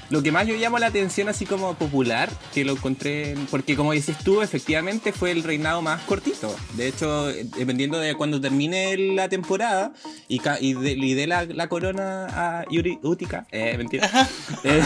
Lo 0.10 0.22
que 0.22 0.32
más 0.32 0.46
yo 0.48 0.56
llamo 0.56 0.78
la 0.80 0.88
atención 0.88 1.28
así 1.30 1.46
como 1.46 1.74
popular, 1.76 2.30
que 2.54 2.64
lo 2.66 2.74
encontré, 2.74 3.36
porque 3.50 3.76
como 3.76 3.94
dices 3.94 4.16
tú, 4.24 4.42
efectivamente 4.42 5.12
fue 5.12 5.32
el 5.32 5.44
reinado 5.44 5.82
más 5.82 6.02
cortito. 6.04 6.56
De 6.76 6.88
hecho, 6.88 7.28
dependiendo 7.28 7.98
de 8.00 8.14
cuando 8.16 8.40
termine 8.40 8.96
la 8.98 9.28
temporada 9.30 9.94
y, 10.28 10.40
y, 10.60 10.74
de- 10.74 10.92
y 10.92 11.14
dé 11.16 11.26
la, 11.26 11.46
la 11.46 11.68
corona 11.68 12.28
a 12.30 12.66
Yuri 12.70 13.00
Utica, 13.02 13.48
eh, 13.52 13.76
mentira. 13.78 14.10
Eh, 14.66 14.82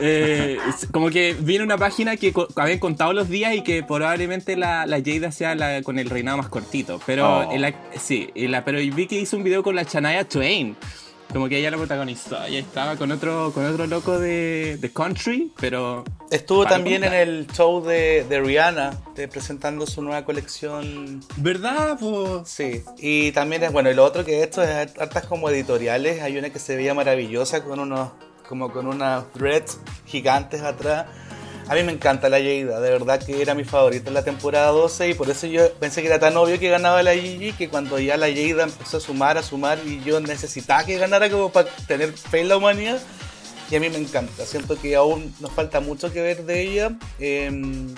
eh, 0.00 0.58
como 0.92 1.10
que 1.10 1.34
viene 1.38 1.64
una 1.64 1.76
página 1.76 2.16
que 2.16 2.32
co- 2.32 2.48
habían 2.56 2.78
contado 2.78 3.12
los 3.12 3.28
días 3.28 3.54
y 3.54 3.62
que 3.62 3.82
probablemente 3.82 4.56
la, 4.56 4.86
la 4.86 5.02
Jada 5.04 5.32
sea 5.32 5.54
la 5.54 5.82
con 5.82 5.98
el 5.98 6.08
reinado 6.10 6.36
más 6.38 6.48
cortito. 6.48 7.00
Pero 7.06 7.28
Oh. 7.28 7.52
en 7.52 7.60
la- 7.62 7.74
sí, 8.00 8.30
en 8.34 8.52
la, 8.52 8.64
pero 8.64 8.78
vi 8.78 9.06
que 9.06 9.18
hizo 9.20 9.36
un 9.36 9.42
video 9.44 9.62
con 9.62 9.74
la 9.74 9.82
Shania 9.82 10.26
Twain. 10.26 10.76
Como 11.32 11.48
que 11.48 11.58
ella 11.58 11.70
lo 11.70 11.76
protagonizó. 11.78 12.42
Ella 12.44 12.58
estaba 12.58 12.96
con 12.96 13.12
otro, 13.12 13.52
con 13.52 13.66
otro 13.66 13.86
loco 13.86 14.18
de, 14.18 14.78
de 14.80 14.90
country, 14.92 15.52
pero. 15.60 16.04
Estuvo 16.30 16.64
también 16.66 17.04
en 17.04 17.10
contar. 17.10 17.20
el 17.28 17.46
show 17.48 17.84
de, 17.84 18.24
de 18.28 18.40
Rihanna, 18.40 18.96
de- 19.14 19.28
presentando 19.28 19.86
su 19.86 20.02
nueva 20.02 20.24
colección 20.24 21.20
¿Verdad, 21.36 21.98
po? 21.98 22.42
Sí, 22.46 22.82
y 22.98 23.32
también 23.32 23.62
es 23.62 23.72
bueno, 23.72 23.90
y 23.90 23.94
lo 23.94 24.04
otro 24.04 24.24
que 24.24 24.42
hecho 24.42 24.62
es 24.62 24.70
hartas 24.98 25.26
como 25.26 25.48
editoriales, 25.50 26.20
hay 26.22 26.36
una 26.38 26.50
que 26.50 26.58
se 26.58 26.76
veía 26.76 26.92
maravillosa 26.94 27.62
con 27.64 27.78
unos, 27.80 28.10
como 28.48 28.70
con 28.72 28.86
unas 28.86 29.24
threads 29.32 29.78
gigantes 30.06 30.62
atrás. 30.62 31.06
A 31.68 31.74
mí 31.74 31.82
me 31.82 31.92
encanta 31.92 32.30
la 32.30 32.38
Jada, 32.38 32.80
de 32.80 32.90
verdad 32.90 33.22
que 33.22 33.42
era 33.42 33.54
mi 33.54 33.62
favorita 33.64 34.08
en 34.08 34.14
la 34.14 34.24
temporada 34.24 34.68
12 34.68 35.10
y 35.10 35.14
por 35.14 35.28
eso 35.28 35.46
yo 35.46 35.70
pensé 35.74 36.00
que 36.00 36.08
era 36.08 36.18
tan 36.18 36.34
obvio 36.38 36.58
que 36.58 36.70
ganaba 36.70 37.02
la 37.02 37.14
Gigi 37.14 37.52
que 37.52 37.68
cuando 37.68 37.98
ya 37.98 38.16
la 38.16 38.28
Jada 38.28 38.64
empezó 38.64 38.96
a 38.96 39.00
sumar, 39.00 39.36
a 39.36 39.42
sumar 39.42 39.78
y 39.84 40.02
yo 40.02 40.18
necesitaba 40.20 40.84
que 40.84 40.96
ganara 40.96 41.28
como 41.28 41.52
para 41.52 41.68
tener 41.86 42.10
fe 42.12 42.40
en 42.40 42.48
la 42.48 42.56
humanidad 42.56 42.98
y 43.70 43.76
a 43.76 43.80
mí 43.80 43.90
me 43.90 43.98
encanta, 43.98 44.46
siento 44.46 44.80
que 44.80 44.96
aún 44.96 45.34
nos 45.40 45.52
falta 45.52 45.80
mucho 45.80 46.10
que 46.10 46.22
ver 46.22 46.44
de 46.44 46.62
ella. 46.62 46.96
em, 47.18 47.94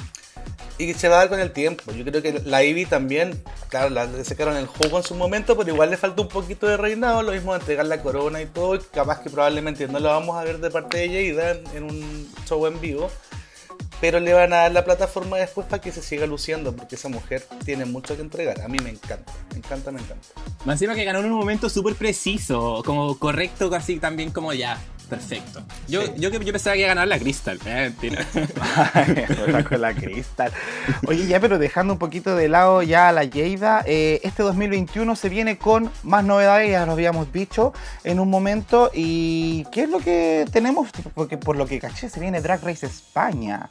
y 0.78 0.95
se 0.95 1.09
va 1.09 1.16
a 1.16 1.18
dar 1.18 1.28
con 1.28 1.38
el 1.40 1.52
tiempo. 1.52 1.92
Yo 1.92 2.04
creo 2.04 2.23
que 2.23 2.40
la 2.45 2.64
Ivy 2.64 2.87
también, 2.87 3.45
claro, 3.68 3.90
la, 3.90 4.06
le 4.06 4.25
sacaron 4.25 4.56
el 4.56 4.66
jugo 4.66 4.97
en 4.97 5.04
su 5.04 5.14
momento, 5.14 5.54
pero 5.56 5.71
igual 5.71 5.90
le 5.90 5.99
falta 5.99 6.23
un 6.23 6.28
poquito 6.28 6.66
de 6.66 6.78
reinado. 6.78 7.23
Lo 7.23 7.33
mismo 7.33 7.52
de 7.52 7.61
entregar 7.61 7.85
la 7.85 8.00
corona 8.00 8.40
y 8.40 8.47
todo. 8.47 8.76
Y 8.76 8.78
capaz 8.78 9.21
que 9.21 9.28
probablemente 9.28 9.87
no 9.88 9.99
la 9.99 10.09
vamos 10.09 10.38
a 10.38 10.45
ver 10.45 10.59
de 10.59 10.71
parte 10.71 10.97
de 10.97 11.35
Jada 11.35 11.50
en, 11.50 11.76
en 11.76 11.83
un 11.85 12.33
show 12.49 12.66
en 12.66 12.80
vivo. 12.80 13.11
Pero 14.00 14.19
le 14.19 14.33
van 14.33 14.52
a 14.52 14.57
dar 14.57 14.73
la 14.73 14.85
plataforma 14.85 15.37
después 15.37 15.66
para 15.66 15.80
que 15.80 15.92
se 15.92 16.02
siga 16.02 16.26
luciendo, 16.26 16.75
porque 16.75 16.95
esa 16.95 17.09
mujer 17.09 17.47
tiene 17.64 17.85
mucho 17.85 18.16
que 18.16 18.23
entregar. 18.23 18.61
A 18.62 18.69
mí 18.69 18.78
me 18.83 18.90
encanta, 18.90 19.33
me 19.52 19.59
encanta, 19.59 19.90
me 19.90 20.00
encanta. 20.00 20.26
Más 20.64 20.75
encima 20.75 20.95
que 20.95 21.04
ganó 21.04 21.21
en 21.21 21.26
un 21.26 21.33
momento 21.33 21.69
súper 21.69 21.95
preciso, 21.95 22.83
como 22.85 23.19
correcto, 23.19 23.69
casi 23.71 23.99
también 23.99 24.30
como 24.30 24.52
ya. 24.52 24.78
Perfecto. 25.11 25.62
Yo, 25.88 26.02
Sí. 26.07 26.12
yo, 26.19 26.31
yo 26.31 26.52
pensaba 26.52 26.75
que 26.75 26.81
iba 26.81 26.87
a 26.87 26.95
ganar 26.95 27.09
la 27.09 27.19
Crystal. 27.19 27.59
Eh, 27.67 27.93
mentira. 28.00 28.25
Con 29.69 29.81
la 29.81 29.93
cristal. 29.93 30.52
Oye, 31.07 31.26
ya, 31.26 31.40
pero 31.40 31.59
dejando 31.59 31.93
un 31.95 31.99
poquito 31.99 32.37
de 32.37 32.49
lado 32.49 32.83
ya 32.83 33.09
a 33.09 33.12
la 33.12 33.25
Lleida, 33.25 33.83
eh, 33.87 34.21
este 34.23 34.43
2021 34.43 35.17
se 35.17 35.29
viene 35.29 35.59
con 35.59 35.90
más 36.05 36.25
novedades, 36.25 36.71
ya 36.71 36.87
lo 36.87 36.93
habíamos 36.93 37.33
dicho 37.33 37.73
en 38.05 38.21
un 38.21 38.31
momento. 38.31 38.90
¿Y 38.95 39.64
qué 39.73 39.83
es 39.83 39.90
lo 39.90 39.99
que 39.99 40.47
tenemos? 40.52 40.88
Porque 41.14 41.37
por 41.37 41.57
lo 41.57 41.67
que 41.67 41.79
caché, 41.81 42.09
se 42.09 42.21
viene 42.21 42.40
Drag 42.40 42.62
Race 42.62 42.87
España. 42.87 43.71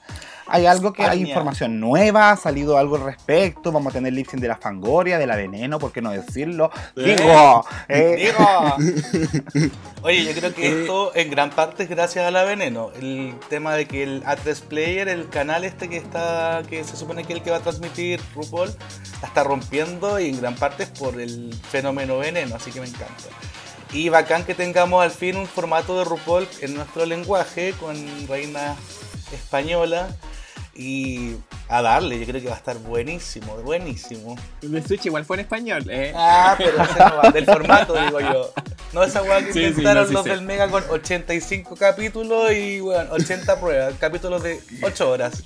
¿Hay 0.51 0.65
algo 0.65 0.93
que 0.93 1.03
hay 1.03 1.21
información 1.21 1.79
nueva? 1.79 2.31
¿Ha 2.31 2.37
salido 2.37 2.77
algo 2.77 2.95
al 2.95 3.03
respecto? 3.03 3.71
¿Vamos 3.71 3.91
a 3.91 3.97
tener 3.97 4.13
lip 4.13 4.27
sync 4.29 4.41
de 4.41 4.47
la 4.47 4.57
Fangoria, 4.57 5.17
de 5.17 5.27
la 5.27 5.35
Veneno? 5.35 5.79
¿Por 5.79 5.91
qué 5.91 6.01
no 6.01 6.11
decirlo? 6.11 6.71
Eh. 6.95 7.15
Digo, 7.17 7.65
eh, 7.87 8.31
¡Digo! 8.33 9.69
Oye, 10.03 10.25
yo 10.25 10.33
creo 10.33 10.53
que 10.53 10.67
Eh. 10.67 10.81
esto 10.81 11.15
en 11.15 11.29
gran 11.29 11.49
parte 11.51 11.83
es 11.83 11.89
gracias 11.89 12.25
a 12.25 12.31
la 12.31 12.43
Veneno. 12.43 12.91
El 12.99 13.35
tema 13.49 13.75
de 13.75 13.87
que 13.87 14.03
el 14.03 14.23
A3 14.23 14.61
Player, 14.61 15.07
el 15.07 15.29
canal 15.29 15.63
este 15.63 15.87
que 15.89 15.97
está, 15.97 16.63
que 16.69 16.83
se 16.83 16.95
supone 16.95 17.23
que 17.23 17.33
es 17.33 17.39
el 17.39 17.43
que 17.43 17.51
va 17.51 17.57
a 17.57 17.61
transmitir 17.61 18.19
RuPaul, 18.35 18.69
la 19.21 19.27
está 19.27 19.43
rompiendo 19.43 20.19
y 20.19 20.29
en 20.29 20.39
gran 20.41 20.55
parte 20.55 20.83
es 20.83 20.89
por 20.89 21.19
el 21.19 21.53
fenómeno 21.69 22.17
Veneno, 22.17 22.55
así 22.55 22.71
que 22.71 22.79
me 22.81 22.87
encanta. 22.87 23.25
Y 23.91 24.09
bacán 24.09 24.43
que 24.45 24.53
tengamos 24.53 25.03
al 25.03 25.11
fin 25.11 25.35
un 25.35 25.47
formato 25.47 25.97
de 25.97 26.05
RuPaul 26.05 26.47
en 26.61 26.75
nuestro 26.75 27.05
lenguaje 27.05 27.73
con 27.79 27.95
reina 28.27 28.75
española. 29.33 30.09
Y 30.81 31.35
a 31.67 31.81
darle, 31.81 32.17
yo 32.17 32.25
creo 32.25 32.41
que 32.41 32.47
va 32.47 32.53
a 32.53 32.57
estar 32.57 32.77
buenísimo, 32.77 33.53
buenísimo. 33.57 34.37
El 34.61 34.81
Switch 34.87 35.07
igual 35.07 35.25
fue 35.25 35.35
en 35.35 35.41
español, 35.41 35.83
¿eh? 35.89 36.13
Ah, 36.15 36.55
pero 36.57 36.81
ese 36.81 36.99
no 36.99 37.17
va, 37.17 37.31
del 37.31 37.45
formato, 37.45 38.01
digo 38.01 38.21
yo. 38.21 38.53
No 38.93 39.03
esa 39.03 39.21
weá 39.21 39.39
que 39.39 39.51
Sí, 39.51 39.59
sí, 39.59 39.65
intentaron 39.65 40.03
no, 40.03 40.07
sí 40.07 40.13
los 40.13 40.23
del 40.23 40.41
Mega 40.41 40.69
con 40.69 40.81
85 40.89 41.75
capítulos 41.75 42.53
y 42.53 42.79
bueno, 42.79 43.11
80 43.11 43.59
pruebas, 43.59 43.93
capítulos 43.99 44.41
de 44.41 44.61
8 44.81 45.09
horas. 45.09 45.43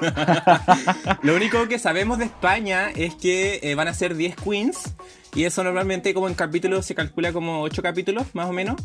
Lo 1.22 1.34
único 1.34 1.66
que 1.66 1.78
sabemos 1.78 2.18
de 2.18 2.26
España 2.26 2.90
es 2.94 3.14
que 3.14 3.60
eh, 3.62 3.74
van 3.74 3.88
a 3.88 3.94
ser 3.94 4.14
10 4.14 4.36
queens. 4.36 4.92
Y 5.34 5.44
eso 5.44 5.62
normalmente 5.62 6.12
como 6.12 6.26
en 6.26 6.34
capítulos 6.34 6.84
se 6.86 6.94
calcula 6.96 7.32
como 7.32 7.62
8 7.62 7.82
capítulos, 7.82 8.26
más 8.34 8.48
o 8.48 8.52
menos. 8.52 8.80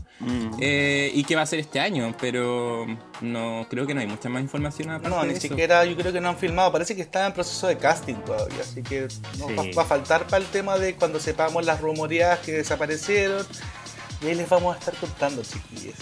Eh, 0.60 1.12
y 1.14 1.24
que 1.24 1.36
va 1.36 1.42
a 1.42 1.46
ser 1.48 1.60
este 1.60 1.80
año. 1.80 2.16
Pero 2.22 2.86
no 3.22 3.66
creo 3.70 3.88
que 3.88 3.94
no 3.96 4.02
hay 4.02 4.08
mucha 4.08 4.30
más 4.30 4.42
información 4.44 4.92
aparte 4.92 5.10
No, 5.10 5.22
de 5.22 5.28
ni 5.30 5.34
eso. 5.34 5.42
siquiera 5.48 5.84
yo 5.86 5.96
creo 5.96 6.14
que 6.14 6.22
no 6.22 6.30
han 6.30 6.38
filmado. 6.38 6.72
Parece 6.72 6.96
que 6.96 7.02
está 7.02 7.26
en 7.26 7.34
proceso 7.34 7.66
de 7.68 7.78
casting 7.78 8.16
todavía. 8.26 8.62
Así 8.62 8.84
que 8.84 9.08
no, 9.40 9.48
Sí. 9.48 9.56
va, 9.56 9.64
va 9.78 9.82
a 9.82 9.86
faltar 9.86 10.26
para 10.28 10.38
el 10.38 10.46
tema 10.50 10.78
de 10.78 10.94
cuando 10.96 11.20
sepamos 11.20 11.66
las 11.66 11.82
rumoreadas 11.82 12.40
que 12.40 12.52
desaparecieron. 12.52 13.46
Y 14.22 14.28
ahí 14.28 14.36
les 14.36 14.48
vamos 14.48 14.76
a 14.76 14.80
estar 14.80 14.94
contando, 14.96 15.42
chiquillos. 15.44 15.96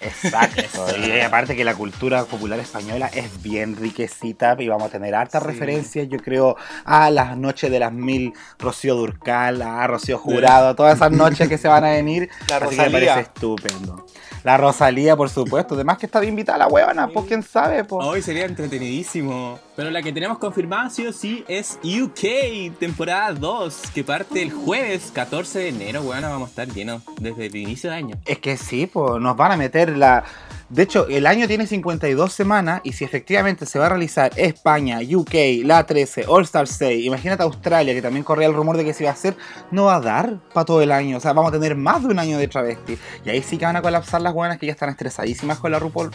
Exacto. 0.00 0.86
y 1.06 1.20
aparte 1.20 1.54
que 1.56 1.64
la 1.64 1.74
cultura 1.74 2.24
popular 2.24 2.58
española 2.58 3.10
es 3.12 3.42
bien 3.42 3.76
riquecita 3.76 4.56
y 4.58 4.68
vamos 4.68 4.88
a 4.88 4.90
tener 4.90 5.14
hartas 5.14 5.42
Sí. 5.42 5.48
referencias, 5.48 6.08
yo 6.08 6.18
creo, 6.18 6.56
a 6.84 7.10
las 7.10 7.36
noches 7.36 7.70
de 7.70 7.78
las 7.78 7.92
mil 7.92 8.32
Rocío 8.58 8.94
Durcal, 8.94 9.62
a 9.62 9.86
Rocío 9.86 10.18
Jurado, 10.18 10.74
todas 10.74 10.96
esas 10.96 11.12
noches 11.12 11.48
que 11.48 11.58
se 11.58 11.68
van 11.68 11.84
a 11.84 11.90
venir. 11.90 12.28
La 12.48 12.56
Así 12.56 12.76
que 12.76 12.82
me 12.82 12.90
parece 12.90 13.20
estupendo. 13.20 14.06
La 14.42 14.56
Rosalía, 14.56 15.16
por 15.16 15.28
supuesto. 15.28 15.74
Además 15.74 15.98
que 15.98 16.06
está 16.06 16.20
de 16.20 16.26
invitada 16.26 16.58
la 16.58 16.68
huevona, 16.68 17.08
pues 17.08 17.26
quién 17.26 17.42
sabe, 17.42 17.84
pues. 17.84 18.06
Hoy 18.06 18.22
sería 18.22 18.46
entretenidísimo. 18.46 19.58
Pero 19.76 19.90
la 19.90 20.02
que 20.02 20.12
tenemos 20.12 20.38
confirmada 20.38 20.90
sí 20.90 21.06
o 21.06 21.12
sí 21.12 21.44
es 21.48 21.78
UK, 21.84 22.78
temporada 22.78 23.32
2, 23.32 23.82
que 23.94 24.04
parte 24.04 24.42
el 24.42 24.52
jueves 24.52 25.10
14 25.12 25.58
de 25.58 25.68
enero. 25.68 26.02
Bueno, 26.02 26.28
vamos 26.28 26.48
a 26.48 26.50
estar 26.50 26.68
llenos 26.68 27.02
desde 27.20 27.46
el 27.46 27.56
inicio 27.56 27.90
de 27.90 27.96
año. 27.96 28.16
Es 28.24 28.38
que 28.38 28.56
sí, 28.56 28.86
pues 28.86 29.20
nos 29.20 29.36
van 29.36 29.52
a 29.52 29.56
meter 29.56 29.96
la... 29.96 30.24
De 30.70 30.84
hecho, 30.84 31.08
el 31.08 31.26
año 31.26 31.48
tiene 31.48 31.66
52 31.66 32.32
semanas 32.32 32.80
y 32.84 32.92
si 32.92 33.04
efectivamente 33.04 33.66
se 33.66 33.80
va 33.80 33.86
a 33.86 33.88
realizar 33.88 34.30
España, 34.36 35.00
UK, 35.00 35.64
la 35.64 35.84
13, 35.84 36.26
All 36.28 36.44
Star 36.44 36.68
6, 36.68 37.04
imagínate 37.04 37.42
Australia, 37.42 37.92
que 37.92 38.00
también 38.00 38.22
corría 38.22 38.46
el 38.46 38.54
rumor 38.54 38.76
de 38.76 38.84
que 38.84 38.94
se 38.94 39.02
iba 39.02 39.10
a 39.10 39.14
hacer, 39.14 39.36
no 39.72 39.86
va 39.86 39.96
a 39.96 40.00
dar 40.00 40.38
para 40.54 40.64
todo 40.64 40.80
el 40.80 40.92
año. 40.92 41.16
O 41.16 41.20
sea, 41.20 41.32
vamos 41.32 41.48
a 41.48 41.58
tener 41.58 41.74
más 41.74 42.02
de 42.02 42.10
un 42.10 42.20
año 42.20 42.38
de 42.38 42.46
travesti. 42.46 42.96
Y 43.24 43.30
ahí 43.30 43.42
sí 43.42 43.58
que 43.58 43.64
van 43.64 43.74
a 43.74 43.82
colapsar 43.82 44.20
las 44.20 44.32
buenas 44.32 44.58
que 44.58 44.66
ya 44.66 44.72
están 44.72 44.90
estresadísimas 44.90 45.58
con 45.58 45.72
la 45.72 45.80
RuPaul. 45.80 46.12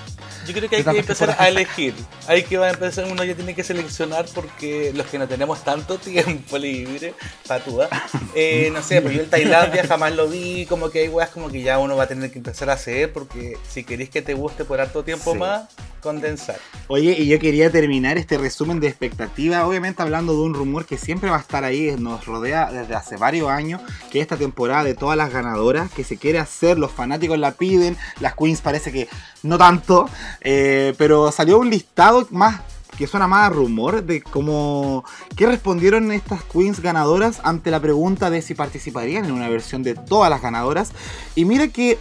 Yo 0.47 0.53
creo 0.53 0.69
que 0.69 0.77
hay 0.77 0.83
¿Qué 0.83 0.91
que 0.91 1.00
empezar 1.00 1.35
a 1.38 1.50
elegir. 1.50 1.93
Hay 2.27 2.43
que 2.43 2.57
va 2.57 2.67
a 2.67 2.69
empezar, 2.69 3.05
uno 3.12 3.25
ya 3.25 3.35
tiene 3.35 3.55
que 3.55 3.63
seleccionar 3.63 4.25
porque 4.33 4.93
los 4.95 5.05
que 5.07 5.19
no 5.19 5.27
tenemos 5.27 5.65
tanto 5.65 5.97
tiempo 6.00 6.57
libre, 6.57 7.13
patúa, 7.45 7.89
eh, 8.33 8.69
no 8.71 8.81
sé, 8.81 9.01
pues 9.01 9.15
yo 9.15 9.24
en 9.24 9.29
Tailandia 9.29 9.85
jamás 9.85 10.15
lo 10.15 10.29
vi, 10.29 10.65
como 10.65 10.89
que 10.89 11.00
hay 11.00 11.09
weas 11.09 11.29
como 11.29 11.50
que 11.50 11.62
ya 11.62 11.77
uno 11.77 11.97
va 11.97 12.03
a 12.03 12.07
tener 12.07 12.31
que 12.31 12.38
empezar 12.38 12.69
a 12.69 12.74
hacer 12.74 13.12
porque 13.12 13.57
si 13.67 13.83
queréis 13.83 14.09
que 14.09 14.21
te 14.21 14.33
guste 14.45 14.63
por 14.63 14.79
harto 14.79 15.03
tiempo 15.03 15.33
Sí. 15.33 15.39
más, 15.39 15.63
condensar. 16.01 16.57
Oye, 16.87 17.15
y 17.17 17.25
yo 17.25 17.39
quería 17.39 17.71
terminar 17.71 18.19
este 18.19 18.37
resumen 18.37 18.79
de 18.79 18.87
expectativa, 18.87 19.65
obviamente 19.65 20.03
hablando 20.03 20.33
de 20.33 20.41
un 20.41 20.53
rumor 20.53 20.85
que 20.85 20.99
siempre 20.99 21.31
va 21.31 21.37
a 21.37 21.39
estar 21.39 21.63
ahí, 21.63 21.95
nos 21.97 22.27
rodea 22.27 22.71
desde 22.71 22.93
hace 22.93 23.17
varios 23.17 23.49
años, 23.49 23.81
que 24.11 24.21
esta 24.21 24.37
temporada 24.37 24.83
de 24.83 24.93
todas 24.93 25.17
las 25.17 25.33
ganadoras 25.33 25.91
que 25.91 26.03
se 26.03 26.17
quiere 26.17 26.37
hacer, 26.37 26.77
los 26.77 26.91
fanáticos 26.91 27.39
la 27.39 27.53
piden, 27.53 27.97
las 28.19 28.35
queens 28.35 28.61
parece 28.61 28.91
que 28.91 29.07
no 29.41 29.57
tanto, 29.57 30.07
eh, 30.41 30.93
pero 30.99 31.31
salió 31.31 31.57
un 31.57 31.71
listado 31.71 32.27
más 32.29 32.61
que 32.99 33.07
suena 33.07 33.27
más 33.27 33.47
a 33.47 33.49
rumor 33.49 34.03
de 34.03 34.21
cómo 34.21 35.03
qué 35.35 35.47
respondieron 35.47 36.11
estas 36.11 36.43
queens 36.43 36.79
ganadoras 36.79 37.41
ante 37.43 37.69
la 37.71 37.79
pregunta 37.79 38.29
de 38.29 38.41
si 38.41 38.53
participarían 38.53 39.25
en 39.25 39.31
una 39.31 39.49
versión 39.49 39.83
de 39.83 39.95
todas 39.95 40.29
las 40.29 40.41
ganadoras 40.41 40.91
y 41.35 41.43
mira 41.43 41.67
que 41.67 41.97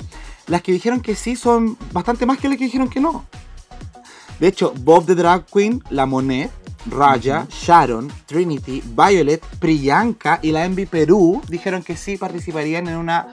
las 0.46 0.62
que 0.62 0.72
dijeron 0.72 1.00
que 1.00 1.14
sí 1.14 1.36
son 1.36 1.76
bastante 1.92 2.26
más 2.26 2.38
que 2.38 2.48
las 2.48 2.58
que 2.58 2.64
dijeron 2.64 2.88
que 2.88 3.00
no. 3.00 3.24
De 4.40 4.48
hecho, 4.48 4.72
Bob 4.80 5.06
the 5.06 5.14
Drag 5.14 5.46
Queen, 5.46 5.82
La 5.90 6.06
Monet, 6.06 6.50
Raya, 6.86 7.46
Sharon, 7.48 8.12
Trinity, 8.26 8.82
Violet, 8.84 9.42
Priyanka 9.58 10.38
y 10.42 10.50
la 10.52 10.64
Envy 10.64 10.86
Perú 10.86 11.40
dijeron 11.48 11.82
que 11.82 11.96
sí 11.96 12.16
participarían 12.16 12.88
en 12.88 12.96
una 12.96 13.28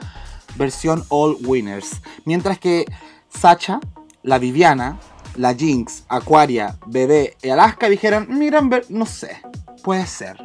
versión 0.56 1.04
All 1.08 1.36
Winners. 1.44 2.00
Mientras 2.24 2.58
que 2.58 2.86
Sacha, 3.28 3.80
la 4.22 4.38
Viviana, 4.38 4.98
la 5.36 5.54
Jinx, 5.54 6.04
Aquaria, 6.08 6.78
Bebé 6.86 7.36
y 7.42 7.48
Alaska 7.50 7.88
dijeron, 7.88 8.26
miran, 8.30 8.70
ver- 8.70 8.86
no 8.88 9.04
sé, 9.06 9.42
puede 9.82 10.06
ser. 10.06 10.36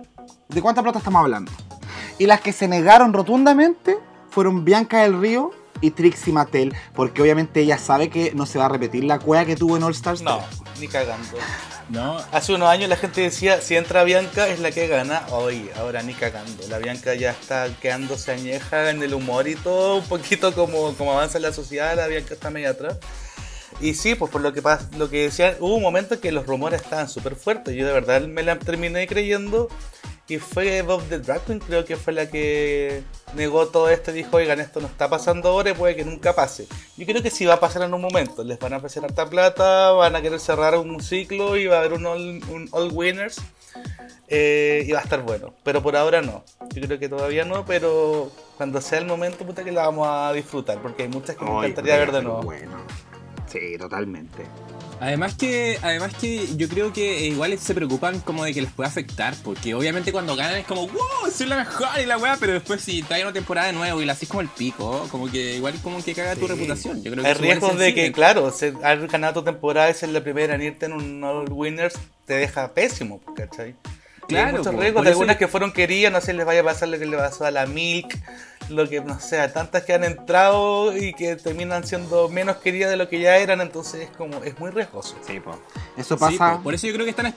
¿De 0.50 0.62
cuánta 0.62 0.82
plata 0.82 0.98
estamos 1.00 1.22
hablando? 1.22 1.52
Y 2.18 2.26
las 2.26 2.42
que 2.42 2.52
se 2.52 2.68
negaron 2.68 3.14
rotundamente 3.14 3.98
fueron 4.32 4.66
Bianca 4.66 5.04
del 5.04 5.20
Río 5.22 5.52
y 5.82 5.92
Trixie 5.92 6.34
Mattel, 6.34 6.74
porque 6.94 7.22
obviamente 7.22 7.62
ella 7.62 7.78
sabe 7.78 8.10
que 8.10 8.32
no 8.34 8.46
se 8.46 8.60
va 8.60 8.66
a 8.66 8.70
repetir 8.70 9.04
la 9.04 9.20
cueva 9.20 9.46
que 9.46 9.56
tuvo 9.56 9.78
en 9.78 9.84
All 9.84 9.94
Stars. 9.94 10.22
No, 10.22 10.44
3. 10.66 10.80
ni 10.80 10.88
cagando. 10.88 11.38
No, 11.90 12.18
Hace 12.32 12.54
unos 12.54 12.68
años 12.70 12.90
la 12.90 12.98
gente 12.98 13.22
decía, 13.22 13.62
si 13.62 13.76
entra 13.76 14.04
Bianca 14.04 14.48
es 14.48 14.60
la 14.60 14.72
que 14.72 14.88
gana. 14.88 15.26
Hoy, 15.32 15.70
ahora 15.78 16.04
ni 16.04 16.14
cagando. 16.14 16.68
La 16.68 16.80
Bianca 16.80 17.16
ya 17.16 17.32
está 17.32 17.70
quedándose 17.82 18.32
añeja 18.32 18.90
en 18.90 19.02
el 19.02 19.14
humor 19.14 19.48
y 19.48 19.56
todo, 19.56 19.98
un 19.98 20.06
poquito 20.06 20.54
como, 20.54 20.94
como 20.96 21.14
avanza 21.14 21.40
la 21.40 21.54
sociedad, 21.54 21.96
la 21.96 22.08
Bianca 22.08 22.34
está 22.34 22.50
medio 22.50 22.72
atrás. 22.72 22.98
Y 23.80 23.94
sí, 23.94 24.16
pues 24.16 24.32
por 24.32 24.42
lo 24.42 24.54
que 24.54 24.62
lo 24.98 25.10
que 25.10 25.24
decían, 25.24 25.56
hubo 25.60 25.76
un 25.76 25.84
momento 25.84 26.16
en 26.16 26.20
que 26.20 26.32
los 26.32 26.46
rumores 26.48 26.82
estaban 26.82 27.08
súper 27.08 27.36
fuertes. 27.36 27.76
Yo 27.76 27.86
de 27.86 27.94
verdad 27.94 28.22
me 28.22 28.44
la 28.44 28.58
terminé 28.58 29.06
creyendo. 29.08 29.70
Y 30.30 30.40
fue 30.40 30.82
Bob 30.82 31.04
the 31.08 31.20
Drag 31.20 31.42
Queen, 31.46 31.60
creo 31.60 31.86
que 31.86 31.96
fue 31.96 32.12
la 32.12 32.30
que 32.30 33.02
negó 33.34 33.68
todo 33.68 33.90
esto 33.90 34.12
y 34.12 34.16
dijo, 34.16 34.36
oigan, 34.36 34.60
esto 34.60 34.82
no 34.82 34.88
está 34.88 35.10
pasando 35.10 35.48
ahora 35.50 35.70
y 35.70 35.74
puede 35.74 35.96
que 35.96 36.04
nunca 36.04 36.36
pase. 36.36 36.68
Yo 36.98 37.06
creo 37.06 37.24
que 37.24 37.30
sí 37.30 37.46
va 37.46 37.54
a 37.54 37.60
pasar 37.62 37.84
en 37.84 37.94
un 37.94 38.02
momento. 38.02 38.44
Les 38.44 38.60
van 38.60 38.74
a 38.74 38.78
ofrecer 38.78 39.06
harta 39.06 39.30
plata, 39.30 39.92
van 39.92 40.16
a 40.18 40.22
querer 40.22 40.40
cerrar 40.42 40.78
un 40.78 41.02
ciclo 41.02 41.56
y 41.56 41.68
va 41.68 41.78
a 41.78 41.80
haber 41.80 41.94
un 41.94 42.06
all, 42.06 42.42
un 42.50 42.68
all 42.72 42.92
winners. 42.92 43.38
eh, 44.28 44.84
y 44.86 44.92
va 44.92 45.00
a 45.00 45.04
estar 45.04 45.22
bueno. 45.22 45.54
Pero 45.64 45.82
por 45.82 45.96
ahora 45.96 46.22
no. 46.22 46.44
Yo 46.74 46.82
creo 46.82 47.00
que 47.00 47.08
todavía 47.08 47.46
no, 47.46 47.66
pero 47.66 48.30
cuando 48.58 48.82
sea 48.82 49.00
el 49.00 49.06
momento, 49.06 49.46
puta 49.46 49.64
que 49.64 49.72
la 49.72 49.84
vamos 49.84 50.08
a 50.10 50.34
disfrutar. 50.34 50.82
Porque 50.82 51.04
hay 51.04 51.10
muchas 51.10 51.38
que 51.38 51.46
me 51.46 51.52
encantaría 51.52 51.98
ver 51.98 52.12
de 52.12 52.22
nuevo. 52.24 52.42
Bueno, 52.42 52.86
sí, 53.48 53.78
totalmente. 53.78 54.44
Además 55.00 55.36
que, 55.36 55.78
además 55.84 56.14
que 56.20 56.48
yo 56.58 56.68
creo 56.68 56.92
que 56.92 57.28
igual 57.28 57.58
se 57.60 57.76
preocupan 57.76 58.20
como 58.20 58.44
de 58.44 58.54
que 58.54 58.62
les 58.64 58.72
pueda 58.72 58.90
afectar, 58.90 59.36
porque 59.44 59.76
obviamente 59.76 60.12
cuando 60.12 60.36
ganan 60.36 60.56
es 60.58 60.66
como, 60.66 60.88
wow, 60.88 61.32
soy 61.32 61.46
la 61.46 61.58
mejor 61.58 61.88
y 62.02 62.06
la 62.08 62.18
weá, 62.18 62.36
pero 62.40 62.54
después 62.54 62.82
si 62.82 63.04
traen 63.04 63.26
una 63.26 63.34
temporada 63.34 63.68
de 63.68 63.74
nuevo 63.74 64.02
y 64.02 64.06
la 64.06 64.14
haces 64.14 64.28
como 64.28 64.42
el 64.42 64.48
pico, 64.48 65.08
como 65.12 65.30
que 65.30 65.56
igual 65.56 65.76
como 65.84 66.04
que 66.04 66.16
caga 66.16 66.34
tu 66.36 66.42
Sí. 66.42 66.48
reputación. 66.48 67.04
Yo 67.04 67.12
creo 67.12 67.24
que 67.24 67.28
Hay 67.30 67.36
es 67.36 67.40
riesgos 67.42 67.78
de 67.78 67.94
que, 67.94 68.12
claro, 68.12 68.52
haber 68.84 69.08
ganado 69.08 69.36
tu 69.36 69.44
temporada 69.44 69.90
y 69.90 69.94
ser 69.94 70.10
la 70.10 70.24
primera 70.24 70.56
en 70.56 70.64
irte 70.64 70.88
en 70.88 70.94
un 70.94 71.24
All 71.24 71.52
Winners 71.52 71.94
te 72.26 72.34
deja 72.34 72.74
pésimo, 72.74 73.22
¿cachai? 73.36 73.76
Y 74.30 74.36
hay 74.36 74.42
Claro, 74.44 74.58
muchos 74.58 74.76
riesgos 74.76 75.04
de 75.04 75.12
algunas 75.12 75.38
que 75.38 75.48
fueron 75.48 75.72
queridas, 75.72 76.12
no 76.12 76.20
sé, 76.22 76.34
les 76.34 76.46
vaya 76.46 76.62
a 76.62 76.64
pasar 76.64 76.90
lo 76.90 76.98
que 77.00 77.06
le 77.06 77.16
pasó 77.16 77.46
a 77.46 77.52
la 77.52 77.66
Milk, 77.68 78.18
lo 78.70 78.88
que, 78.90 79.02
no 79.02 79.20
sé, 79.20 79.48
tantas 79.50 79.84
que 79.84 79.94
han 79.94 80.04
entrado 80.04 80.96
y 80.96 81.14
que 81.14 81.36
terminan 81.36 81.86
siendo 81.86 82.30
menos 82.30 82.58
queridas 82.58 82.90
de 82.92 82.98
lo 82.98 83.08
que 83.10 83.20
ya 83.20 83.38
eran, 83.38 83.62
entonces 83.62 84.10
es 84.10 84.18
como, 84.18 84.44
es 84.44 84.58
muy 84.60 84.72
riesgoso. 84.72 85.16
Sí, 85.26 85.40
po. 85.40 85.60
Eso 85.96 86.16
Sí, 86.16 86.20
pasa. 86.20 86.58
po, 86.58 86.64
por 86.64 86.74
eso 86.74 86.88
yo 86.88 86.94
creo 86.94 87.06
que 87.06 87.12
están, 87.12 87.28
es- 87.28 87.34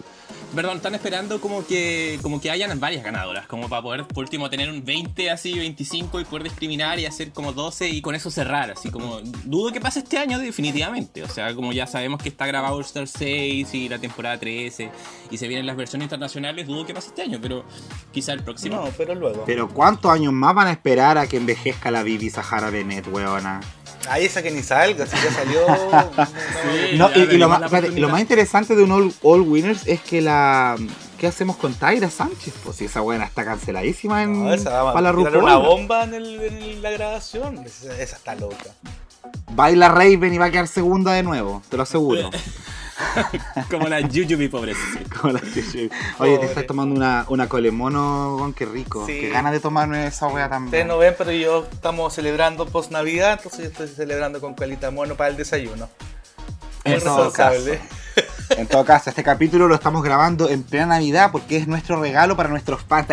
perdón, 0.55 0.79
están 0.79 0.95
esperando 0.97 1.41
como 1.41 1.65
que, 1.65 2.19
como 2.23 2.41
que 2.41 2.51
hayan 2.51 2.79
varias 2.81 3.05
ganadoras, 3.05 3.47
como 3.47 3.69
para 3.69 3.83
poder 3.83 4.05
por 4.07 4.25
último 4.25 4.51
tener 4.51 4.69
un 4.69 4.85
20 4.85 5.31
así, 5.31 5.57
25 5.57 6.19
y 6.21 6.25
poder 6.25 6.43
discriminar 6.45 6.99
y 6.99 7.07
hacer 7.07 7.31
como 7.33 7.53
12 7.53 7.89
y 7.89 8.03
con 8.03 8.15
eso 8.17 8.31
cerrar, 8.33 8.71
así 8.73 8.91
como 8.91 9.21
dudo 9.45 9.73
que 9.73 9.81
pase 9.81 10.01
este 10.01 10.19
año 10.19 10.39
definitivamente, 10.41 11.23
o 11.23 11.29
sea, 11.29 11.55
como 11.55 11.73
ya 11.73 11.87
sabemos 11.87 12.21
que 12.21 12.29
está 12.31 12.47
grabado 12.47 12.75
All 12.77 12.83
Star 12.85 13.07
6 13.07 13.73
y 13.75 13.89
la 13.89 13.99
temporada 13.99 14.39
13 14.39 14.91
y 15.31 15.39
se 15.39 15.47
vienen 15.47 15.67
las 15.67 15.77
versiones 15.77 16.07
internacionales, 16.07 16.67
dudo 16.67 16.85
que 16.85 16.95
pase 16.95 17.09
este 17.09 17.23
año, 17.23 17.39
pero 17.41 17.65
quizá 18.13 18.33
el 18.33 18.43
próximo. 18.43 18.77
No, 18.77 18.91
pero 18.97 19.15
luego. 19.15 19.45
Pero 19.47 19.69
¿cuántos 19.69 20.11
años 20.11 20.33
más 20.33 20.53
van 20.55 20.67
a 20.67 20.73
esperar 20.73 21.17
que 21.27 21.37
envejezca 21.37 21.91
la 21.91 22.03
Bibi 22.03 22.31
Sahara 22.31 22.71
Bennett, 22.71 23.07
weona? 23.09 23.61
Ahí 24.09 24.25
esa 24.25 24.43
que 24.43 24.51
ni 24.51 24.63
salga, 24.63 25.07
si 25.07 25.17
ya 25.17 25.31
salió. 25.33 25.61
Sí. 26.91 26.97
No, 26.97 27.11
ya 27.11 27.19
y, 27.33 27.37
lo, 27.39 27.49
más, 27.49 27.61
la 27.61 27.67
espérate, 27.67 27.87
oportunidad. 27.89 28.01
lo 28.07 28.09
más 28.13 28.21
interesante 28.21 28.75
de 28.77 28.83
un 28.83 28.93
all, 28.93 29.13
All 29.23 29.41
Winners 29.43 29.87
es 29.87 30.01
que 30.01 30.21
la. 30.21 30.77
¿Qué 31.19 31.27
hacemos 31.27 31.57
con 31.57 31.75
Tyra 31.75 32.09
Sánchez? 32.09 32.55
Pues 32.65 32.77
si 32.77 32.87
esa 32.87 33.01
buena 33.01 33.25
está 33.25 33.45
canceladísima 33.45 34.23
en, 34.23 34.45
No, 34.45 34.55
esa 34.55 34.83
va 34.83 34.93
para 34.95 35.03
la 35.05 35.13
RuPaul. 35.13 35.37
una 35.45 35.57
bomba 35.57 36.05
en, 36.05 36.15
el- 36.15 36.41
en 36.41 36.83
la 36.83 36.91
grabación. 36.91 37.59
Esa, 37.65 37.93
esa 38.01 38.17
está 38.17 38.35
loca. 38.35 38.57
Baila 39.53 39.89
Raven 39.91 40.33
y 40.33 40.39
va 40.39 40.47
a 40.47 40.51
quedar 40.51 40.67
segunda 40.67 41.13
de 41.13 41.23
nuevo, 41.23 41.63
te 41.69 41.77
lo 41.77 41.83
aseguro. 41.83 42.31
como 43.71 43.89
la 43.89 44.01
Jujubi 44.03 44.49
pobrecita. 44.49 45.17
Como 45.21 45.33
la 45.33 45.41
Chuchu. 45.41 45.89
Oye, 46.19 46.39
te 46.39 46.47
estás 46.47 46.67
tomando 46.67 46.95
una, 46.95 47.25
una 47.29 47.49
colemono, 47.49 48.53
qué 48.57 48.67
rico. 48.67 49.07
Sí. 49.07 49.21
Qué 49.21 49.29
ganas 49.31 49.53
de 49.53 49.61
tomarme 49.61 50.07
esa 50.07 50.27
wea 50.27 50.45
Ustedes 50.45 50.51
también. 50.51 50.89
no 50.89 50.99
ven, 50.99 51.15
pero 51.17 51.33
yo 51.33 51.67
estamos 51.71 52.13
celebrando 52.15 52.67
post 52.67 52.91
Navidad, 52.91 53.35
entonces 53.39 53.61
yo 53.61 53.67
estoy 53.67 53.89
celebrando 53.89 54.41
con 54.41 54.55
calita 54.55 54.91
mono 54.91 55.15
para 55.17 55.31
el 55.31 55.37
desayuno. 55.37 55.89
Todo 56.83 56.95
responsable. 56.95 57.79
caso. 57.79 57.95
En 58.57 58.67
todo 58.67 58.85
caso, 58.85 59.11
este 59.11 59.23
capítulo 59.23 59.69
lo 59.69 59.75
estamos 59.75 60.03
grabando 60.03 60.49
en 60.51 60.63
plena 60.63 60.87
Navidad 60.87 61.31
porque 61.33 61.57
es 61.57 61.67
nuestro 61.69 62.01
regalo 62.01 62.37
para 62.37 62.49
nuestros 62.49 62.83
fans. 62.83 63.07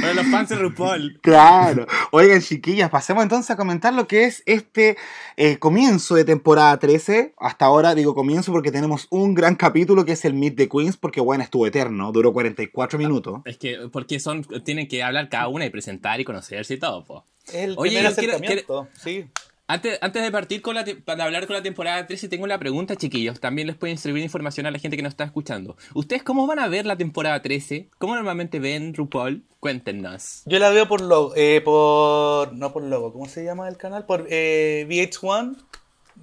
Para 0.00 0.14
los 0.14 0.26
fans 0.26 0.48
de 0.50 0.56
RuPaul. 0.56 1.18
Claro. 1.22 1.86
Oigan, 2.12 2.40
chiquillas, 2.40 2.90
pasemos 2.90 3.22
entonces 3.22 3.50
a 3.50 3.56
comentar 3.56 3.92
lo 3.92 4.06
que 4.06 4.24
es 4.24 4.42
este 4.46 4.96
eh, 5.36 5.58
comienzo 5.58 6.14
de 6.14 6.24
temporada 6.24 6.78
13. 6.78 7.34
Hasta 7.38 7.64
ahora 7.64 7.94
digo 7.94 8.14
comienzo 8.14 8.52
porque 8.52 8.70
tenemos 8.70 9.06
un 9.10 9.34
gran 9.34 9.56
capítulo 9.56 10.04
que 10.04 10.12
es 10.12 10.24
el 10.24 10.34
Meet 10.34 10.56
the 10.56 10.68
Queens, 10.68 10.96
porque 10.96 11.20
bueno, 11.20 11.42
estuvo 11.42 11.66
eterno, 11.66 12.12
duró 12.12 12.32
44 12.32 12.98
minutos. 12.98 13.40
Es 13.44 13.56
que, 13.58 13.88
porque 13.92 14.20
son, 14.20 14.42
tienen 14.64 14.86
que 14.88 15.02
hablar 15.02 15.28
cada 15.28 15.48
una 15.48 15.64
y 15.64 15.70
presentar 15.70 16.20
y 16.20 16.24
conocerse 16.24 16.74
y 16.74 16.78
todo, 16.78 17.04
po. 17.04 17.24
El 17.52 17.74
Oye, 17.76 17.96
primer 17.96 18.10
yo 18.10 18.16
quiero- 18.16 18.32
acercamiento, 18.34 18.88
sí. 19.02 19.26
Antes, 19.66 19.98
antes 20.02 20.22
de 20.22 20.30
partir 20.30 20.60
con 20.60 20.74
la 20.74 20.84
para 21.06 21.24
hablar 21.24 21.46
con 21.46 21.56
la 21.56 21.62
temporada 21.62 22.06
13, 22.06 22.28
tengo 22.28 22.44
una 22.44 22.58
pregunta, 22.58 22.96
chiquillos. 22.96 23.40
También 23.40 23.66
les 23.66 23.76
pueden 23.76 23.96
servir 23.96 24.22
información 24.22 24.66
a 24.66 24.70
la 24.70 24.78
gente 24.78 24.98
que 24.98 25.02
nos 25.02 25.12
está 25.12 25.24
escuchando. 25.24 25.76
¿Ustedes 25.94 26.22
cómo 26.22 26.46
van 26.46 26.58
a 26.58 26.68
ver 26.68 26.84
la 26.84 26.98
temporada 26.98 27.40
13? 27.40 27.88
¿Cómo 27.96 28.14
normalmente 28.14 28.58
ven 28.58 28.92
RuPaul? 28.92 29.42
Cuéntenos. 29.60 30.42
Yo 30.44 30.58
la 30.58 30.68
veo 30.68 30.86
por 30.86 31.00
logo, 31.00 31.32
eh, 31.34 31.62
por... 31.64 32.52
no 32.52 32.74
por 32.74 32.82
logo, 32.82 33.14
¿cómo 33.14 33.26
se 33.26 33.42
llama 33.42 33.66
el 33.68 33.78
canal? 33.78 34.04
Por 34.04 34.26
eh, 34.28 34.86
VH1. 34.86 35.56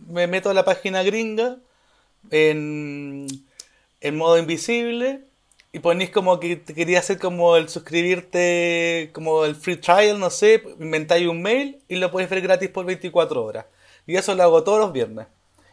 Me 0.07 0.27
meto 0.27 0.51
a 0.51 0.53
la 0.53 0.63
página 0.63 1.01
gringa 1.01 1.57
en, 2.29 3.25
en 4.01 4.17
modo 4.17 4.37
invisible 4.37 5.30
y 5.73 5.79
ponís 5.79 6.09
como 6.09 6.39
que 6.39 6.57
te 6.57 6.73
quería 6.73 6.99
hacer 6.99 7.17
como 7.17 7.55
el 7.55 7.69
suscribirte, 7.69 9.09
como 9.13 9.45
el 9.45 9.55
free 9.55 9.77
trial, 9.77 10.19
no 10.19 10.29
sé, 10.29 10.63
inventáis 10.79 11.27
un 11.27 11.41
mail 11.41 11.81
y 11.87 11.95
lo 11.95 12.11
puedes 12.11 12.29
ver 12.29 12.41
gratis 12.41 12.69
por 12.69 12.85
24 12.85 13.43
horas. 13.43 13.65
Y 14.05 14.17
eso 14.17 14.35
lo 14.35 14.43
hago 14.43 14.63
todos 14.63 14.79
los 14.79 14.91
viernes. 14.91 15.27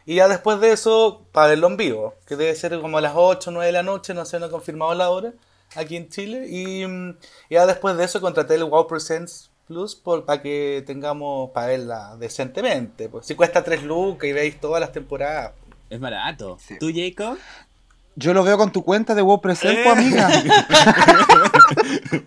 Y 0.05 0.15
ya 0.15 0.27
después 0.27 0.59
de 0.61 0.71
eso, 0.71 1.25
para 1.33 1.49
verlo 1.49 1.67
en 1.67 1.77
vivo, 1.77 2.15
que 2.25 2.35
debe 2.35 2.55
ser 2.55 2.79
como 2.79 2.97
a 2.97 3.01
las 3.01 3.13
8 3.15 3.49
o 3.49 3.53
9 3.53 3.67
de 3.67 3.71
la 3.73 3.83
noche, 3.83 4.13
no 4.13 4.25
sé, 4.25 4.39
no 4.39 4.45
he 4.45 4.49
confirmado 4.49 4.93
la 4.95 5.09
hora, 5.09 5.33
aquí 5.75 5.97
en 5.97 6.09
Chile. 6.09 6.47
Y 6.47 6.87
mm, 6.87 7.17
ya 7.49 7.65
después 7.67 7.97
de 7.97 8.05
eso 8.05 8.21
contraté 8.21 8.55
el 8.55 8.63
Wow 8.63 8.87
Presents 8.87 9.51
Plus 9.67 9.95
por, 9.95 10.25
para 10.25 10.41
que 10.41 10.83
tengamos, 10.87 11.51
para 11.51 11.67
verla 11.67 12.15
decentemente. 12.17 13.09
Pues 13.09 13.27
si 13.27 13.35
cuesta 13.35 13.63
3 13.63 13.83
lucas 13.83 14.29
y 14.29 14.33
veis 14.33 14.59
todas 14.59 14.79
las 14.79 14.93
temporadas. 14.93 15.51
Es 15.89 15.99
barato. 15.99 16.57
Sí. 16.59 16.77
¿Tú, 16.79 16.89
Jacob? 16.93 17.37
Yo 18.19 18.33
lo 18.33 18.43
veo 18.43 18.57
con 18.57 18.71
tu 18.71 18.83
cuenta 18.83 19.15
de 19.15 19.21
WoW 19.21 19.39
Present, 19.39 19.77
Eh. 19.77 19.81
pues, 19.85 19.97
amiga. 19.97 20.29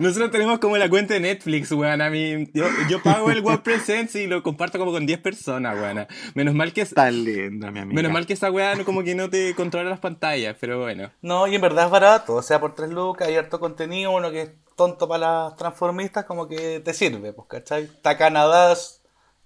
Nosotros 0.00 0.30
tenemos 0.30 0.58
como 0.58 0.76
la 0.76 0.88
cuenta 0.88 1.14
de 1.14 1.20
Netflix, 1.20 1.72
weón. 1.72 2.00
A 2.00 2.10
mí, 2.10 2.48
yo, 2.52 2.66
yo 2.88 3.02
pago 3.02 3.30
el 3.30 3.40
Web 3.40 3.62
Presents 3.62 4.14
y 4.16 4.26
lo 4.26 4.42
comparto 4.42 4.78
como 4.78 4.92
con 4.92 5.06
10 5.06 5.18
personas, 5.20 5.74
weón. 5.76 6.06
Menos 6.34 6.54
mal 6.54 6.72
que, 6.72 6.82
Está 6.82 7.10
linda, 7.10 7.70
mi 7.72 7.80
amiga. 7.80 7.96
menos 7.96 8.12
mal 8.12 8.26
que 8.26 8.34
esa 8.34 8.50
weá 8.50 8.74
no, 8.76 8.84
como 8.84 9.02
que 9.02 9.14
no 9.16 9.28
te 9.28 9.54
controla 9.54 9.90
las 9.90 9.98
pantallas, 9.98 10.56
pero 10.60 10.80
bueno. 10.80 11.10
No, 11.22 11.46
y 11.48 11.54
en 11.56 11.60
verdad 11.60 11.86
es 11.86 11.90
barato. 11.90 12.34
O 12.34 12.42
sea, 12.42 12.60
por 12.60 12.74
3 12.74 12.90
lucas 12.90 13.26
hay 13.28 13.36
harto 13.36 13.58
contenido. 13.58 14.12
Uno 14.12 14.30
que 14.30 14.42
es 14.42 14.50
tonto 14.76 15.08
para 15.08 15.44
las 15.46 15.56
transformistas, 15.56 16.24
como 16.26 16.46
que 16.46 16.80
te 16.80 16.94
sirve, 16.94 17.32
pues, 17.32 17.48
¿cachai? 17.48 17.84
Está 17.84 18.16
Canadá, 18.16 18.76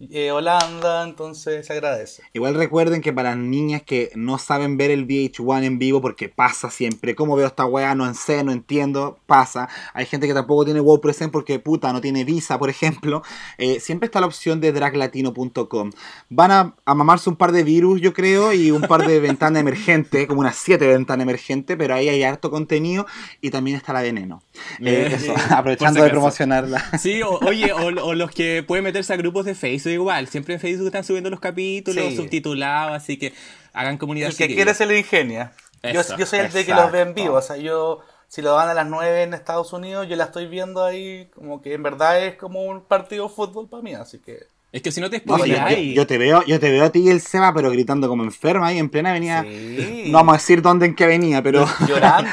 eh, 0.08 0.30
Holanda, 0.30 1.04
entonces 1.04 1.66
se 1.66 1.72
agradece. 1.74 2.22
Igual 2.32 2.54
recuerden 2.54 3.02
que 3.02 3.12
para 3.12 3.30
las 3.30 3.38
niñas 3.38 3.82
que 3.82 4.10
no 4.14 4.38
saben 4.38 4.78
ver 4.78 4.90
el 4.90 5.06
VH1 5.06 5.64
en 5.64 5.78
vivo, 5.78 6.00
porque 6.00 6.30
pasa 6.30 6.70
siempre, 6.70 7.14
como 7.14 7.36
veo 7.36 7.46
esta 7.46 7.66
weá, 7.66 7.94
no 7.94 8.12
sé, 8.14 8.42
no 8.42 8.50
entiendo, 8.50 9.18
pasa. 9.26 9.68
Hay 9.92 10.06
gente 10.06 10.26
que 10.26 10.32
tampoco 10.32 10.64
tiene 10.64 10.80
WoW 10.80 11.02
Present 11.02 11.30
porque 11.30 11.58
puta, 11.58 11.92
no 11.92 12.00
tiene 12.00 12.24
visa, 12.24 12.58
por 12.58 12.70
ejemplo. 12.70 13.22
Eh, 13.58 13.78
siempre 13.78 14.06
está 14.06 14.20
la 14.20 14.26
opción 14.26 14.58
de 14.60 14.72
draglatino.com. 14.72 15.90
Van 16.30 16.50
a, 16.50 16.74
a 16.86 16.94
mamarse 16.94 17.28
un 17.28 17.36
par 17.36 17.52
de 17.52 17.62
virus, 17.62 18.00
yo 18.00 18.14
creo, 18.14 18.54
y 18.54 18.70
un 18.70 18.82
par 18.82 19.06
de 19.06 19.20
ventanas 19.20 19.60
emergentes, 19.60 20.26
como 20.26 20.40
unas 20.40 20.56
siete 20.56 20.86
ventanas 20.86 21.24
emergentes, 21.24 21.76
pero 21.76 21.94
ahí 21.94 22.08
hay 22.08 22.22
harto 22.22 22.50
contenido 22.50 23.04
y 23.42 23.50
también 23.50 23.76
está 23.76 23.92
la 23.92 24.00
veneno. 24.00 24.42
Eh, 24.80 25.10
eso, 25.12 25.34
aprovechando 25.50 26.02
de 26.02 26.08
promocionarla. 26.08 26.98
Sí, 26.98 27.20
o, 27.20 27.38
oye, 27.40 27.70
o, 27.74 27.88
o 28.02 28.14
los 28.14 28.30
que 28.30 28.64
pueden 28.66 28.84
meterse 28.84 29.12
a 29.12 29.16
grupos 29.16 29.44
de 29.44 29.54
Facebook 29.54 29.89
igual. 29.92 30.28
Siempre 30.28 30.54
en 30.54 30.60
Facebook 30.60 30.86
están 30.86 31.04
subiendo 31.04 31.30
los 31.30 31.40
capítulos 31.40 32.04
Sí. 32.10 32.16
subtitulados, 32.16 32.96
así 32.96 33.16
que 33.18 33.32
hagan 33.72 33.98
comunidad. 33.98 34.30
El 34.30 34.36
que 34.36 34.48
quiere 34.48 34.74
se 34.74 34.86
le 34.86 34.98
ingenia. 34.98 35.52
Yo, 35.82 36.00
Eso, 36.00 36.16
yo 36.18 36.26
soy 36.26 36.40
el 36.40 36.52
de 36.52 36.64
que 36.66 36.74
los 36.74 36.90
ve 36.92 37.00
en 37.00 37.14
vivo. 37.14 37.34
O 37.36 37.42
sea, 37.42 37.56
yo, 37.56 38.00
si 38.28 38.42
lo 38.42 38.52
dan 38.54 38.68
a 38.68 38.74
las 38.74 38.86
9 38.86 39.22
en 39.22 39.32
Estados 39.34 39.72
Unidos, 39.72 40.06
yo 40.08 40.16
la 40.16 40.24
estoy 40.24 40.46
viendo 40.46 40.84
ahí 40.84 41.28
como 41.34 41.62
que 41.62 41.72
en 41.74 41.82
verdad 41.82 42.22
es 42.24 42.34
como 42.36 42.62
un 42.64 42.82
partido 42.84 43.28
de 43.28 43.34
fútbol 43.34 43.68
para 43.68 43.82
mí. 43.82 43.94
Así 43.94 44.18
que. 44.18 44.40
Es 44.72 44.82
que 44.82 44.92
si 44.92 45.00
no 45.00 45.10
te 45.10 45.20
No, 45.24 45.36
sí, 45.38 45.50
yo, 45.50 45.56
spoileáis. 45.56 45.94
yo 45.96 46.06
te 46.06 46.16
veo, 46.16 46.44
yo 46.46 46.60
te 46.60 46.70
veo 46.70 46.84
a 46.84 46.90
ti 46.92 47.00
y 47.00 47.08
el 47.08 47.20
Seba, 47.20 47.52
pero 47.52 47.70
gritando 47.72 48.06
como 48.08 48.22
enferma 48.22 48.68
ahí 48.68 48.78
en 48.78 48.88
plena 48.88 49.10
avenida. 49.10 49.42
Sí. 49.42 50.04
No 50.06 50.18
vamos 50.18 50.34
a 50.34 50.36
decir 50.36 50.62
dónde 50.62 50.86
en 50.86 50.94
qué 50.94 51.06
venía, 51.06 51.42
pero 51.42 51.66
Llorando. 51.88 52.30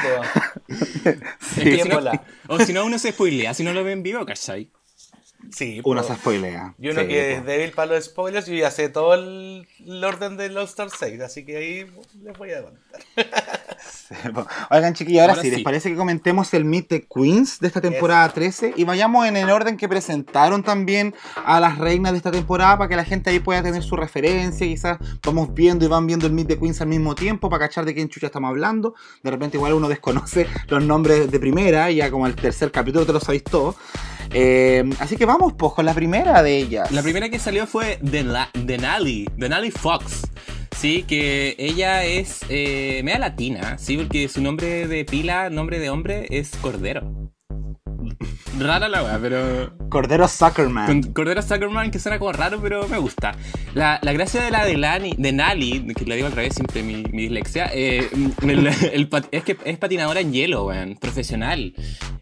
Es 0.68 1.64
que 1.64 1.82
si 1.82 1.88
no- 1.88 1.98
o 2.48 2.58
si 2.60 2.72
no, 2.72 2.84
uno 2.84 2.98
se 2.98 3.10
spoilea, 3.12 3.54
si 3.54 3.64
no 3.64 3.72
lo 3.72 3.82
ven 3.84 4.02
vivo, 4.02 4.24
¿cachai? 4.24 4.70
Sí. 5.50 5.80
uno 5.84 6.02
po. 6.02 6.08
se 6.08 6.14
spoilea. 6.14 6.74
Y 6.78 6.88
uno 6.90 7.00
Sí, 7.02 7.06
que 7.08 7.32
es 7.34 7.40
po. 7.40 7.46
débil 7.46 7.70
para 7.72 7.94
los 7.94 8.04
spoilers, 8.04 8.46
yo 8.46 8.54
ya 8.54 8.70
sé 8.70 8.88
todo 8.88 9.14
el, 9.14 9.66
el 9.86 10.04
orden 10.04 10.36
del 10.36 10.56
All-Star 10.56 10.88
6, 10.90 11.20
así 11.20 11.44
que 11.44 11.56
ahí 11.56 11.86
les 12.22 12.36
voy 12.38 12.52
a 12.52 12.62
contar. 12.62 12.82
Sí, 14.08 14.14
po. 14.34 14.44
Oigan, 14.70 14.94
chiquillos, 14.94 15.20
ahora, 15.20 15.34
Ahora 15.34 15.42
sí, 15.42 15.50
sí. 15.50 15.56
¿les 15.56 15.64
parece 15.64 15.90
que 15.90 15.96
comentemos 15.96 16.52
el 16.54 16.64
Meet 16.64 16.88
the 16.88 17.06
Queens 17.06 17.60
de 17.60 17.68
esta 17.68 17.80
temporada 17.80 18.28
13? 18.28 18.74
Y 18.76 18.84
vayamos 18.84 19.26
en 19.26 19.36
el 19.36 19.50
orden 19.50 19.76
que 19.76 19.88
presentaron 19.88 20.62
también 20.62 21.14
a 21.44 21.60
las 21.60 21.78
reinas 21.78 22.12
de 22.12 22.18
esta 22.18 22.30
temporada 22.30 22.76
para 22.78 22.88
que 22.88 22.96
la 22.96 23.04
gente 23.04 23.30
ahí 23.30 23.38
pueda 23.38 23.62
tener 23.62 23.82
su 23.82 23.96
referencia. 23.96 24.66
Quizás 24.66 24.98
vamos 25.24 25.54
viendo 25.54 25.84
y 25.84 25.88
van 25.88 26.06
viendo 26.06 26.26
el 26.26 26.32
Meet 26.32 26.48
the 26.48 26.58
Queens 26.58 26.80
al 26.80 26.88
mismo 26.88 27.14
tiempo 27.14 27.48
para 27.48 27.66
cachar 27.68 27.84
de 27.84 27.94
quién 27.94 28.08
chucha 28.08 28.26
estamos 28.26 28.48
hablando. 28.48 28.94
De 29.22 29.30
repente, 29.30 29.56
igual 29.58 29.74
uno 29.74 29.88
desconoce 29.88 30.46
los 30.68 30.82
nombres 30.82 31.30
de 31.30 31.38
primera, 31.38 31.90
y 31.90 31.96
ya 31.96 32.10
como 32.10 32.26
el 32.26 32.34
tercer 32.34 32.72
capítulo 32.72 33.06
te 33.06 33.12
lo 33.12 33.20
sabéis 33.20 33.44
todo. 33.44 33.76
Eh, 34.32 34.84
así 34.98 35.16
que 35.16 35.24
vamos, 35.26 35.54
pues, 35.56 35.72
con 35.72 35.84
la 35.86 35.94
primera 35.94 36.42
de 36.42 36.56
ellas. 36.58 36.90
La 36.92 37.02
primera 37.02 37.28
que 37.28 37.38
salió 37.38 37.66
fue 37.66 37.98
Dena- 38.02 38.50
Denali, 38.54 39.28
Denali 39.36 39.70
Fox. 39.70 40.22
Sí, 40.76 41.02
que 41.02 41.56
ella 41.58 42.04
es 42.04 42.40
eh, 42.48 43.00
media 43.02 43.18
latina, 43.18 43.78
sí, 43.78 43.96
porque 43.96 44.28
su 44.28 44.40
nombre 44.40 44.86
de 44.86 45.04
pila, 45.04 45.50
nombre 45.50 45.78
de 45.80 45.90
hombre, 45.90 46.26
es 46.30 46.50
Cordero. 46.60 47.32
Rara 48.58 48.88
la 48.88 49.02
weá, 49.04 49.18
pero. 49.20 49.76
Cordero 49.88 50.28
Zuckerman. 50.28 51.02
Cordero 51.12 51.42
Zuckerman, 51.42 51.90
que 51.90 51.98
suena 51.98 52.18
como 52.18 52.32
raro, 52.32 52.60
pero 52.60 52.86
me 52.88 52.98
gusta. 52.98 53.34
La, 53.74 53.98
la 54.02 54.12
gracia 54.12 54.42
de 54.42 54.50
la 54.50 54.64
de, 54.66 54.76
Lani, 54.76 55.14
de 55.16 55.32
Nali, 55.32 55.86
que 55.94 56.04
la 56.04 56.14
digo 56.14 56.26
al 56.26 56.32
revés 56.32 56.54
siempre, 56.54 56.82
mi, 56.82 57.04
mi 57.12 57.22
dislexia, 57.22 57.70
eh, 57.72 58.08
el- 58.42 58.66
el 58.92 59.08
es 59.30 59.44
que 59.44 59.56
es 59.64 59.78
patinadora 59.78 60.20
en 60.20 60.32
hielo, 60.32 60.66
weón, 60.66 60.96
profesional. 60.96 61.74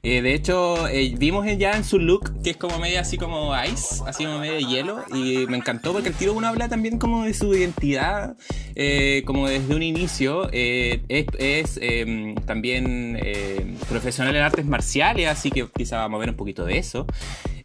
Eh, 0.03 0.23
de 0.23 0.35
hecho, 0.35 0.87
eh, 0.89 1.15
vimos 1.19 1.45
ya 1.59 1.73
en 1.73 1.83
su 1.83 1.99
look, 1.99 2.41
que 2.43 2.51
es 2.51 2.57
como 2.57 2.79
media 2.79 3.01
así 3.01 3.17
como 3.19 3.53
ice, 3.65 4.03
así 4.07 4.25
como 4.25 4.39
medio 4.39 4.55
de 4.55 4.65
hielo, 4.65 5.05
y 5.13 5.47
me 5.49 5.57
encantó 5.57 5.93
porque 5.93 6.11
el 6.11 6.15
tiro 6.15 6.33
uno 6.35 6.47
habla 6.47 6.69
también 6.69 6.99
como 6.99 7.25
de 7.25 7.35
su 7.35 7.53
identidad, 7.55 8.37
eh, 8.77 9.23
como 9.27 9.49
desde 9.49 9.75
un 9.75 9.83
inicio. 9.83 10.49
eh, 10.53 11.03
es 11.09 11.27
es, 11.39 11.79
eh, 11.83 12.35
también 12.47 13.19
eh, 13.21 13.75
profesional 13.89 14.37
en 14.37 14.43
artes 14.43 14.65
marciales, 14.67 15.29
así 15.29 15.51
que 15.51 15.67
quizá 15.77 15.97
vamos 15.99 16.16
a 16.17 16.21
ver 16.21 16.31
un 16.31 16.37
poquito 16.37 16.65
de 16.65 16.79
eso. 16.79 17.07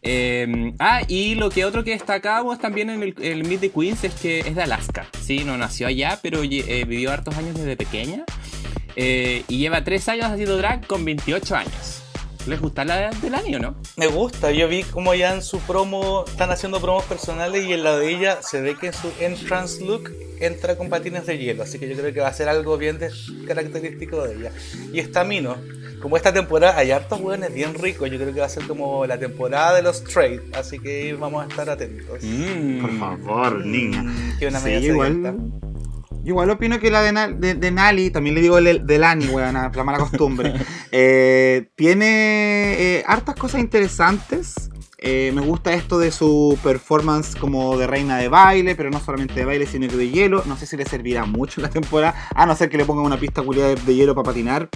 Eh, 0.02 0.72
ah, 0.78 1.02
y 1.06 1.34
lo 1.36 1.50
que 1.50 1.64
otro 1.64 1.84
que 1.84 1.92
destacamos 1.92 2.58
también 2.58 2.90
en 2.90 3.02
el, 3.02 3.14
el 3.22 3.44
Meet 3.44 3.60
the 3.60 3.70
Queens 3.70 4.04
es 4.04 4.14
que 4.14 4.40
es 4.40 4.54
de 4.54 4.62
Alaska. 4.62 5.06
Sí, 5.20 5.44
no 5.44 5.56
nació 5.56 5.86
allá, 5.86 6.18
pero 6.22 6.42
eh, 6.42 6.84
vivió 6.86 7.12
hartos 7.12 7.36
años 7.36 7.54
desde 7.54 7.76
pequeña. 7.76 8.24
Eh, 8.96 9.44
y 9.48 9.58
lleva 9.58 9.84
3 9.84 10.08
años 10.10 10.26
haciendo 10.26 10.56
drag 10.56 10.86
con 10.86 11.04
28 11.04 11.56
años. 11.56 12.01
¿Les 12.46 12.60
gusta 12.60 12.84
la 12.84 13.10
del 13.10 13.34
año, 13.34 13.58
no? 13.60 13.76
Me 13.96 14.08
gusta, 14.08 14.50
yo 14.50 14.66
vi 14.66 14.82
como 14.82 15.14
ya 15.14 15.32
en 15.34 15.42
su 15.42 15.58
promo 15.60 16.24
están 16.26 16.50
haciendo 16.50 16.80
promos 16.80 17.04
personales 17.04 17.64
y 17.64 17.72
en 17.72 17.84
la 17.84 17.96
de 17.96 18.10
ella 18.10 18.38
se 18.42 18.60
ve 18.60 18.76
que 18.76 18.88
en 18.88 18.92
su 18.92 19.08
entrance 19.20 19.84
look 19.84 20.10
entra 20.40 20.76
con 20.76 20.88
patines 20.88 21.24
de 21.26 21.38
hielo, 21.38 21.62
así 21.62 21.78
que 21.78 21.88
yo 21.88 21.94
creo 21.96 22.12
que 22.12 22.20
va 22.20 22.26
a 22.28 22.32
ser 22.34 22.48
algo 22.48 22.76
bien 22.76 22.98
de- 22.98 23.10
característico 23.46 24.24
de 24.24 24.34
ella. 24.34 24.52
Y 24.92 24.98
está 24.98 25.22
Mino, 25.22 25.56
como 26.00 26.16
esta 26.16 26.32
temporada 26.32 26.76
hay 26.76 26.90
hartos 26.90 27.20
hueones 27.20 27.54
bien 27.54 27.74
ricos, 27.74 28.10
yo 28.10 28.18
creo 28.18 28.34
que 28.34 28.40
va 28.40 28.46
a 28.46 28.48
ser 28.48 28.66
como 28.66 29.06
la 29.06 29.18
temporada 29.18 29.76
de 29.76 29.82
los 29.82 30.02
trade, 30.02 30.42
así 30.54 30.80
que 30.80 31.14
vamos 31.14 31.44
a 31.44 31.48
estar 31.48 31.70
atentos. 31.70 32.18
Mm. 32.22 32.80
Por 32.80 32.98
favor, 32.98 33.64
niña. 33.64 34.02
Mm, 34.02 34.38
que 34.40 34.46
una 34.48 34.58
Sí, 34.58 34.64
media 34.64 34.88
igual, 34.88 35.12
sedienta. 35.12 35.34
Igual 36.24 36.50
opino 36.50 36.78
que 36.78 36.90
la 36.90 37.02
de, 37.02 37.12
Na- 37.12 37.28
de, 37.28 37.54
de 37.54 37.70
Nali, 37.70 38.10
también 38.10 38.34
le 38.34 38.40
digo 38.42 38.60
de, 38.60 38.78
de 38.78 38.98
Lani, 38.98 39.26
weón, 39.26 39.54
la 39.54 39.84
mala 39.84 39.98
costumbre, 39.98 40.52
eh, 40.92 41.68
tiene 41.74 42.06
eh, 42.98 43.04
hartas 43.06 43.36
cosas 43.36 43.60
interesantes. 43.60 44.68
Eh, 45.04 45.32
me 45.34 45.40
gusta 45.40 45.74
esto 45.74 45.98
de 45.98 46.12
su 46.12 46.56
performance 46.62 47.34
como 47.34 47.76
de 47.76 47.88
reina 47.88 48.18
de 48.18 48.28
baile, 48.28 48.76
pero 48.76 48.88
no 48.88 49.00
solamente 49.00 49.34
de 49.34 49.44
baile, 49.44 49.66
sino 49.66 49.88
que 49.88 49.96
de 49.96 50.10
hielo. 50.10 50.44
No 50.46 50.56
sé 50.56 50.64
si 50.64 50.76
le 50.76 50.84
servirá 50.84 51.24
mucho 51.24 51.60
la 51.60 51.68
temporada, 51.70 52.14
a 52.36 52.46
no 52.46 52.54
ser 52.54 52.70
que 52.70 52.76
le 52.76 52.84
pongan 52.84 53.04
una 53.06 53.18
pista 53.18 53.42
culiada 53.42 53.70
de, 53.70 53.74
de 53.82 53.94
hielo 53.96 54.14
para 54.14 54.26
patinar. 54.26 54.68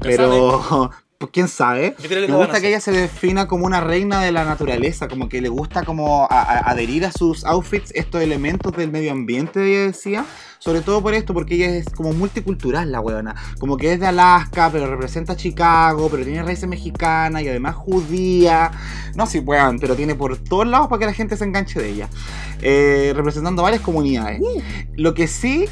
Pero, 0.00 0.90
pues 1.22 1.32
quién 1.32 1.48
sabe. 1.48 1.94
Yo 2.02 2.08
creo 2.08 2.26
que 2.26 2.32
me 2.32 2.36
gusta 2.36 2.60
que 2.60 2.68
ella 2.68 2.80
se 2.80 2.90
defina 2.92 3.46
como 3.48 3.64
una 3.66 3.80
reina 3.80 4.20
de 4.22 4.32
la 4.32 4.44
naturaleza, 4.44 5.08
como 5.08 5.28
que 5.28 5.40
le 5.40 5.48
gusta 5.48 5.84
como 5.84 6.24
a- 6.30 6.42
a- 6.42 6.70
adherir 6.70 7.04
a 7.06 7.12
sus 7.12 7.44
outfits 7.44 7.92
estos 7.94 8.20
elementos 8.22 8.72
del 8.76 8.90
medio 8.90 9.12
ambiente, 9.12 9.64
ella 9.64 9.86
decía. 9.86 10.24
Sobre 10.58 10.80
todo 10.80 11.02
por 11.02 11.12
esto, 11.12 11.34
porque 11.34 11.56
ella 11.56 11.70
es 11.70 11.86
como 11.90 12.12
multicultural 12.12 12.92
la 12.92 13.00
weona. 13.00 13.34
Como 13.58 13.76
que 13.76 13.94
es 13.94 13.98
de 13.98 14.06
Alaska, 14.06 14.70
pero 14.72 14.86
representa 14.88 15.32
a 15.32 15.36
Chicago, 15.36 16.08
pero 16.08 16.22
tiene 16.24 16.40
raíces 16.44 16.68
mexicanas 16.68 17.42
y 17.42 17.48
además 17.48 17.74
judía. 17.74 18.70
No 19.16 19.26
si 19.26 19.40
puedan, 19.40 19.80
pero 19.80 19.96
tiene 19.96 20.14
por 20.14 20.36
todos 20.38 20.66
lados 20.68 20.86
para 20.86 21.00
que 21.00 21.06
la 21.06 21.14
gente 21.14 21.36
se 21.36 21.42
enganche 21.44 21.80
de 21.80 21.88
ella. 21.90 22.08
Eh, 22.60 23.12
representando 23.16 23.60
varias 23.64 23.82
comunidades. 23.82 24.40
Lo 24.94 25.14
que 25.14 25.26
sí 25.26 25.64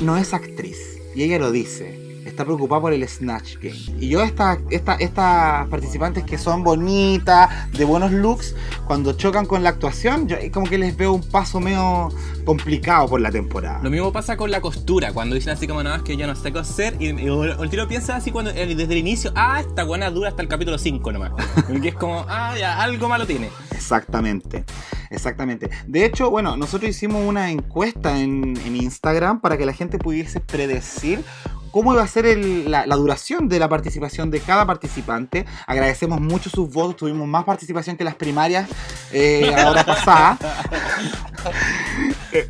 no 0.00 0.16
es 0.16 0.32
actriz. 0.32 0.78
Y 1.14 1.24
ella 1.24 1.38
lo 1.38 1.50
dice. 1.52 2.07
Está 2.28 2.44
preocupada 2.44 2.82
por 2.82 2.92
el 2.92 3.08
Snatch 3.08 3.56
Game. 3.56 3.78
Y 3.98 4.10
yo, 4.10 4.22
esta, 4.22 4.58
esta, 4.70 4.94
estas 4.96 5.66
participantes 5.68 6.24
que 6.24 6.36
son 6.36 6.62
bonitas, 6.62 7.48
de 7.72 7.84
buenos 7.86 8.12
looks, 8.12 8.54
cuando 8.86 9.14
chocan 9.14 9.46
con 9.46 9.62
la 9.62 9.70
actuación, 9.70 10.28
yo 10.28 10.36
como 10.52 10.66
que 10.68 10.76
les 10.76 10.94
veo 10.94 11.14
un 11.14 11.22
paso 11.22 11.58
medio 11.58 12.10
complicado 12.44 13.08
por 13.08 13.20
la 13.20 13.30
temporada. 13.30 13.80
Lo 13.82 13.90
mismo 13.90 14.12
pasa 14.12 14.36
con 14.36 14.50
la 14.50 14.60
costura, 14.60 15.12
cuando 15.12 15.34
dicen 15.34 15.54
así 15.54 15.66
como, 15.66 15.82
no, 15.82 15.94
es 15.94 16.02
que 16.02 16.18
yo 16.18 16.26
no 16.26 16.36
sé 16.36 16.52
coser, 16.52 16.96
y, 17.00 17.08
el 17.08 17.70
tiro 17.70 17.88
piensa 17.88 18.16
así 18.16 18.30
cuando 18.30 18.52
desde 18.52 18.84
el 18.84 18.98
inicio, 18.98 19.32
ah, 19.34 19.60
esta 19.60 19.84
buena 19.84 20.10
dura 20.10 20.28
hasta 20.28 20.42
el 20.42 20.48
capítulo 20.48 20.76
5 20.76 21.10
nomás. 21.10 21.32
Porque 21.66 21.88
es 21.88 21.94
como, 21.94 22.26
ah, 22.28 22.54
ya, 22.58 22.80
algo 22.82 23.08
malo 23.08 23.26
tiene. 23.26 23.48
Exactamente, 23.72 24.64
exactamente. 25.08 25.70
De 25.86 26.04
hecho, 26.04 26.30
bueno, 26.30 26.58
nosotros 26.58 26.90
hicimos 26.90 27.26
una 27.26 27.50
encuesta 27.50 28.20
en, 28.20 28.54
en 28.66 28.76
Instagram 28.76 29.40
para 29.40 29.56
que 29.56 29.64
la 29.64 29.72
gente 29.72 29.98
pudiese 29.98 30.40
predecir 30.40 31.24
cómo 31.70 31.92
iba 31.92 32.02
a 32.02 32.06
ser 32.08 32.26
el- 32.26 32.70
la, 32.70 32.86
la 32.86 32.96
duración 32.96 33.48
de 33.48 33.58
la 33.58 33.68
participación 33.68 34.30
de 34.30 34.40
cada 34.40 34.66
participante. 34.66 35.44
Agradecemos 35.66 36.20
mucho 36.20 36.50
sus 36.50 36.70
votos, 36.72 36.96
tuvimos 36.96 37.26
más 37.28 37.44
participación 37.44 37.96
que 37.96 38.04
las 38.04 38.14
primarias 38.14 38.68
eh, 39.12 39.52
a 39.54 39.64
la 39.64 39.70
hora 39.70 39.84
pasada. 39.84 40.38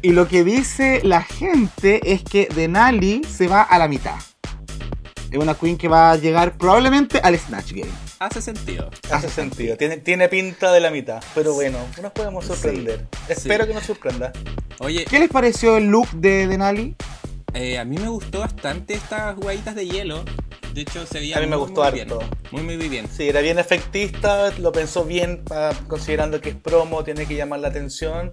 Y 0.03 0.11
lo 0.11 0.27
que 0.29 0.45
dice 0.45 1.01
la 1.05 1.23
gente 1.23 2.13
es 2.13 2.23
que 2.23 2.49
Denali 2.55 3.23
se 3.25 3.47
va 3.49 3.63
a 3.63 3.79
la 3.79 3.89
mitad. 3.89 4.17
Es 5.31 5.39
una 5.39 5.55
queen 5.55 5.77
que 5.77 5.89
va 5.89 6.13
a 6.13 6.17
llegar 6.17 6.57
probablemente 6.57 7.21
al 7.23 7.39
Snatch 7.39 7.73
Game. 7.73 7.91
Hace 8.19 8.41
sentido. 8.43 8.91
Hace 9.11 9.29
sentido, 9.29 9.77
tiene, 9.77 9.99
tiene 9.99 10.29
pinta 10.29 10.73
de 10.73 10.81
la 10.81 10.91
mitad. 10.91 11.23
Pero 11.35 11.55
bueno, 11.55 11.79
nos 12.03 12.13
podemos 12.13 12.45
sorprender. 12.47 13.07
Espero 13.29 13.67
que 13.67 13.75
nos 13.75 13.85
sorprenda. 13.85 14.33
Oye, 14.81 15.05
¿Qué 15.05 15.19
les 15.21 15.29
pareció 15.29 15.77
el 15.77 15.87
look 15.87 16.09
de 16.13 16.47
Denali? 16.49 16.97
Eh, 17.59 17.79
a 17.79 17.85
mí 17.85 17.97
me 17.99 18.09
gustó 18.09 18.41
bastante 18.41 18.95
estas 18.95 19.37
huevitas 19.39 19.75
de 19.75 19.87
hielo. 19.87 20.25
De 20.75 20.83
hecho, 20.83 21.05
se 21.07 21.19
veía 21.19 21.39
A 21.39 21.41
mí 21.41 21.47
me 21.47 21.57
muy, 21.57 21.67
gustó 21.67 21.83
muy 21.83 21.93
bien. 21.93 22.13
harto. 22.13 22.25
Muy, 22.53 22.63
muy, 22.63 22.77
muy 22.77 22.89
bien. 22.89 23.09
Sí, 23.09 23.29
era 23.29 23.41
bien 23.41 23.59
efectista, 23.59 24.51
lo 24.59 24.71
pensó 24.71 25.05
bien, 25.05 25.43
considerando 25.89 26.41
que 26.41 26.51
es 26.51 26.55
promo, 26.55 27.03
tiene 27.05 27.27
que 27.27 27.35
llamar 27.35 27.61
la 27.61 27.69
atención. 27.69 28.33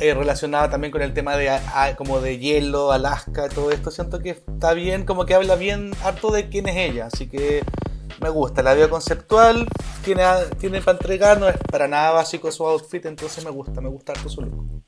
Eh, 0.00 0.14
relacionada 0.14 0.68
también 0.70 0.90
con 0.90 1.02
el 1.02 1.12
tema 1.14 1.36
de 1.36 1.48
a- 1.50 1.84
a- 1.84 1.96
como 1.96 2.20
de 2.20 2.38
hielo, 2.38 2.92
Alaska, 2.92 3.48
todo 3.48 3.70
esto. 3.70 3.90
Siento 3.90 4.18
que 4.20 4.30
está 4.30 4.72
bien, 4.74 5.04
como 5.04 5.24
que 5.26 5.34
habla 5.34 5.54
bien 5.56 5.92
harto 6.04 6.30
de 6.30 6.48
quién 6.48 6.68
es 6.68 6.76
ella. 6.76 7.06
Así 7.12 7.28
que 7.28 7.62
me 8.20 8.28
gusta, 8.28 8.62
la 8.62 8.74
veo 8.74 8.90
conceptual, 8.90 9.66
tiene, 10.04 10.22
tiene 10.58 10.80
para 10.82 10.98
entregar, 10.98 11.38
no 11.40 11.48
es 11.48 11.56
para 11.70 11.88
nada 11.88 12.10
básico 12.10 12.50
su 12.52 12.66
outfit, 12.66 13.06
entonces 13.06 13.42
me 13.44 13.50
gusta, 13.50 13.80
me 13.80 13.88
gusta 13.88 14.12
harto 14.12 14.28
su 14.28 14.42
look. 14.42 14.82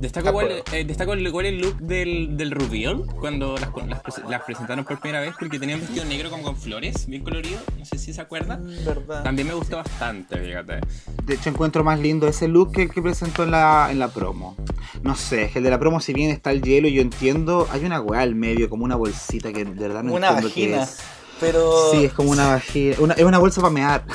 Destaco, 0.00 0.26
De 0.26 0.30
igual, 0.44 0.62
eh, 0.72 0.84
destaco 0.84 1.14
igual 1.16 1.46
el 1.46 1.58
look 1.60 1.76
del, 1.78 2.36
del 2.36 2.52
reveal 2.52 3.02
cuando 3.20 3.56
las, 3.58 3.68
las 3.88 4.02
prese- 4.02 4.28
las 4.28 4.42
presentaron 4.42 4.84
por 4.84 5.00
primera 5.00 5.20
vez 5.20 5.34
porque 5.38 5.58
tenían 5.58 5.80
vestido 5.80 6.04
negro 6.04 6.30
como 6.30 6.44
con 6.44 6.56
flores, 6.56 7.06
bien 7.08 7.24
colorido. 7.24 7.58
No 7.78 7.84
sé 7.84 7.98
si 7.98 8.12
se 8.12 8.20
acuerdan. 8.20 8.64
Mm, 8.64 8.84
¿Verdad? 8.84 9.24
También 9.24 9.48
me 9.48 9.54
gustó 9.54 9.76
bastante, 9.78 10.38
fíjate. 10.38 10.78
De 11.24 11.34
hecho, 11.34 11.50
encuentro 11.50 11.82
más 11.82 11.98
lindo 11.98 12.28
ese 12.28 12.46
look 12.46 12.72
que 12.72 12.82
el 12.82 12.90
que 12.92 13.02
presentó 13.02 13.42
en 13.42 13.50
la, 13.50 13.88
en 13.90 13.98
la 13.98 14.08
promo. 14.08 14.56
No 15.02 15.16
sé, 15.16 15.44
es 15.46 15.52
que 15.52 15.58
el 15.58 15.64
de 15.64 15.70
la 15.70 15.78
promo, 15.80 16.00
si 16.00 16.12
bien 16.14 16.30
está 16.30 16.52
el 16.52 16.62
hielo, 16.62 16.88
yo 16.88 17.02
entiendo, 17.02 17.66
hay 17.72 17.84
una 17.84 18.00
weá 18.00 18.20
al 18.22 18.34
medio, 18.36 18.70
como 18.70 18.84
una 18.84 18.96
bolsita 18.96 19.52
que 19.52 19.64
de 19.64 19.72
verdad 19.88 20.02
no 20.04 20.14
Una 20.14 20.28
entiendo 20.28 20.54
qué 20.54 20.60
vagina. 20.68 20.82
es. 20.84 20.98
Pero. 21.40 21.92
Sí, 21.92 22.04
es 22.04 22.12
como 22.12 22.30
una. 22.30 22.60
Una, 22.98 23.14
es 23.14 23.24
una 23.24 23.38
bolsa 23.38 23.60
para 23.60 23.72
mear. 23.72 24.04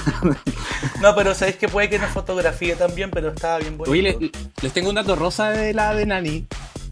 No, 1.02 1.16
pero 1.16 1.34
sabéis 1.34 1.58
que 1.58 1.70
puede 1.70 1.90
que 1.90 1.98
no 1.98 2.08
fotografía 2.08 2.78
también, 2.78 3.10
pero 3.10 3.30
estaba 3.30 3.58
bien 3.60 3.78
bonito. 3.78 3.92
Oye, 3.92 4.32
les 4.62 4.74
tengo 4.74 4.90
un 4.90 4.96
dato 4.96 5.16
rosa 5.16 5.50
de 5.50 5.74
la 5.74 5.94
de 5.94 6.06
Nani. 6.06 6.46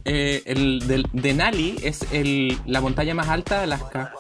Eh, 0.05 0.43
el 0.45 0.87
del 0.87 1.07
de 1.13 1.33
Nali 1.33 1.77
es 1.83 2.05
el, 2.11 2.57
la 2.65 2.81
montaña 2.81 3.13
más 3.13 3.29
alta 3.29 3.57
de 3.57 3.63
Alaska. 3.63 4.13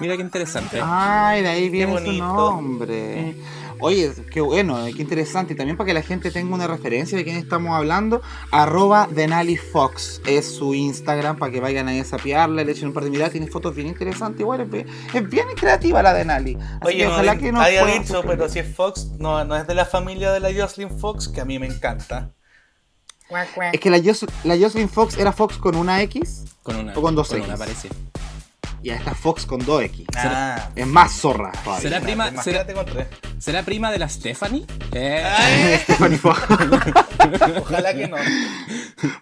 Mira 0.00 0.16
qué 0.16 0.22
interesante. 0.22 0.78
Ay, 0.82 1.42
de 1.42 1.48
ahí 1.48 1.68
viene 1.68 1.98
su 1.98 2.12
nombre. 2.12 3.34
Oye, 3.80 4.12
qué 4.32 4.40
bueno, 4.40 4.76
qué 4.94 5.02
interesante. 5.02 5.52
Y 5.54 5.56
también 5.56 5.76
para 5.76 5.86
que 5.88 5.94
la 5.94 6.02
gente 6.02 6.30
tenga 6.30 6.54
una 6.54 6.66
referencia 6.66 7.16
de 7.16 7.24
quién 7.24 7.36
estamos 7.36 7.70
hablando, 7.76 8.20
arroba 8.50 9.08
Denali 9.10 9.56
Fox 9.56 10.20
es 10.26 10.46
su 10.46 10.74
Instagram 10.74 11.38
para 11.38 11.52
que 11.52 11.60
vayan 11.60 11.88
ahí 11.88 12.00
a 12.00 12.04
sapearla, 12.04 12.64
le 12.64 12.72
echen 12.72 12.88
un 12.88 12.94
par 12.94 13.04
de 13.04 13.10
miradas. 13.10 13.32
Tiene 13.32 13.46
fotos 13.46 13.74
bien 13.74 13.88
interesantes. 13.88 14.40
Igual 14.40 14.62
es 14.62 14.70
bien, 14.70 14.86
es 15.14 15.28
bien 15.28 15.46
creativa 15.56 16.02
la 16.02 16.12
Denali. 16.12 16.56
Así 16.56 16.78
Oye, 16.86 16.96
que 16.98 17.04
no, 17.04 17.10
ojalá 17.12 17.34
di- 17.34 17.40
que 17.40 17.52
nos 17.52 17.62
haya 17.62 17.82
puedan 17.82 18.02
dicho, 18.02 18.22
pero 18.26 18.48
si 18.48 18.58
es 18.58 18.74
Fox, 18.74 19.10
no, 19.18 19.44
no 19.44 19.56
es 19.56 19.66
de 19.66 19.74
la 19.74 19.84
familia 19.84 20.32
de 20.32 20.40
la 20.40 20.50
Jocelyn 20.52 20.90
Fox, 20.98 21.28
que 21.28 21.40
a 21.40 21.44
mí 21.44 21.58
me 21.58 21.66
encanta. 21.66 22.32
Es 23.72 23.80
que 23.80 23.90
la, 23.90 23.98
Jocelyn 23.98 24.88
Fox 24.88 25.18
era 25.18 25.32
Fox 25.32 25.58
con 25.58 25.76
una 25.76 26.00
X 26.02 26.44
Con 26.62 26.76
una, 26.76 26.94
o 26.96 27.02
con 27.02 27.14
dos 27.14 27.30
X. 27.32 27.46
parece. 27.58 27.88
Y 28.82 28.90
esta 28.90 29.14
Fox 29.14 29.46
con 29.46 29.64
dos 29.64 29.82
X. 29.82 30.06
Ah, 30.16 30.70
Es 30.74 30.86
más 30.86 31.12
zorra 31.12 31.52
todavía. 31.64 31.82
¿Será 31.82 32.00
prima, 32.00 32.42
será, 32.42 32.66
con 32.66 32.86
será 33.38 33.62
prima 33.62 33.90
de 33.90 33.98
la 33.98 34.08
Stephanie? 34.08 34.64
Eh, 34.92 35.22
Ay, 35.24 35.78
Stephanie 35.82 36.18
Fox. 36.18 36.40
ojalá 37.60 37.94
que 37.94 38.08
no. 38.08 38.16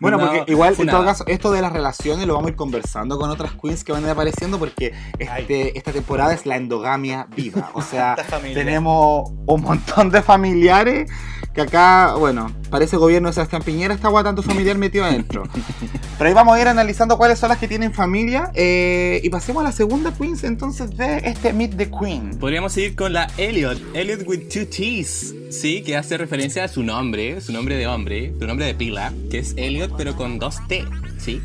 Bueno, 0.01 0.19
No, 0.19 0.27
porque 0.31 0.51
igual 0.53 0.71
en 0.71 0.77
funada. 0.77 0.99
todo 0.99 1.07
caso, 1.07 1.25
esto 1.27 1.51
de 1.53 1.63
las 1.63 1.73
relaciones 1.73 2.27
lo 2.27 2.35
vamos 2.35 2.49
a 2.49 2.51
ir 2.51 2.57
conversando 2.57 3.19
con 3.19 3.31
otras 3.31 3.53
queens 3.61 3.85
que 3.85 3.93
van 3.93 4.03
a 4.05 4.07
ir 4.07 4.13
apareciendo 4.13 4.59
porque 4.59 4.95
este, 5.19 5.77
esta 5.77 5.93
temporada 5.93 6.33
es 6.35 6.47
la 6.47 6.57
endogamia 6.57 7.27
viva. 7.35 7.71
O 7.75 7.83
sea, 7.83 8.17
tenemos 8.55 9.31
un 9.47 9.63
montón 9.63 10.11
de 10.11 10.23
familiares 10.23 11.11
que 11.57 11.63
acá, 11.63 12.17
bueno, 12.19 12.55
parece 12.69 12.99
gobierno 12.99 13.31
de 13.31 13.33
Sebastián 13.33 13.63
Piñera, 13.63 13.95
está 13.95 14.09
agua 14.09 14.23
tanto 14.23 14.43
familiar 14.43 14.77
metido 14.77 15.07
adentro. 15.07 15.45
Pero 16.19 16.29
ahí 16.29 16.35
vamos 16.35 16.55
a 16.55 16.61
ir 16.61 16.69
analizando 16.69 17.17
cuáles 17.17 17.39
son 17.39 17.49
las 17.49 17.57
que 17.57 17.67
tienen 17.67 17.95
familia 17.95 18.51
eh, 18.55 19.23
y 19.25 19.31
pasemos 19.31 19.63
a 19.63 19.65
la 19.65 19.73
segunda 19.73 20.13
queens 20.13 20.45
entonces 20.45 20.95
de 20.99 21.17
este 21.25 21.55
Meet 21.55 21.79
the 21.79 21.91
Queen. 21.91 22.39
Podríamos 22.39 22.75
seguir 22.75 22.95
con 22.95 23.15
la 23.15 23.31
Elliot, 23.39 23.81
Elliot 23.95 24.29
with 24.29 24.49
two 24.53 24.67
T's, 24.67 25.35
sí, 25.51 25.83
que 25.83 25.97
hace 25.97 26.19
referencia 26.19 26.63
a 26.63 26.69
su 26.69 26.83
nombre, 26.83 27.41
su 27.41 27.55
nombre 27.55 27.77
de 27.77 27.87
hombre, 27.87 28.35
su 28.39 28.47
nombre 28.47 28.67
de 28.67 28.75
pila, 28.75 29.15
que 29.31 29.39
es 29.39 29.55
Elliot 29.57 29.95
pero 29.97 30.15
con 30.15 30.39
dos 30.39 30.59
T, 30.69 30.85
sí. 31.17 31.41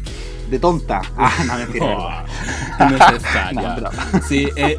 De 0.52 0.60
tonta. 0.60 1.02
Ah, 1.18 1.34
no, 1.48 1.58
mentira. 1.58 1.86
Oh. 1.86 2.12
No. 3.54 3.90
Sí, 4.28 4.50
eh, 4.58 4.78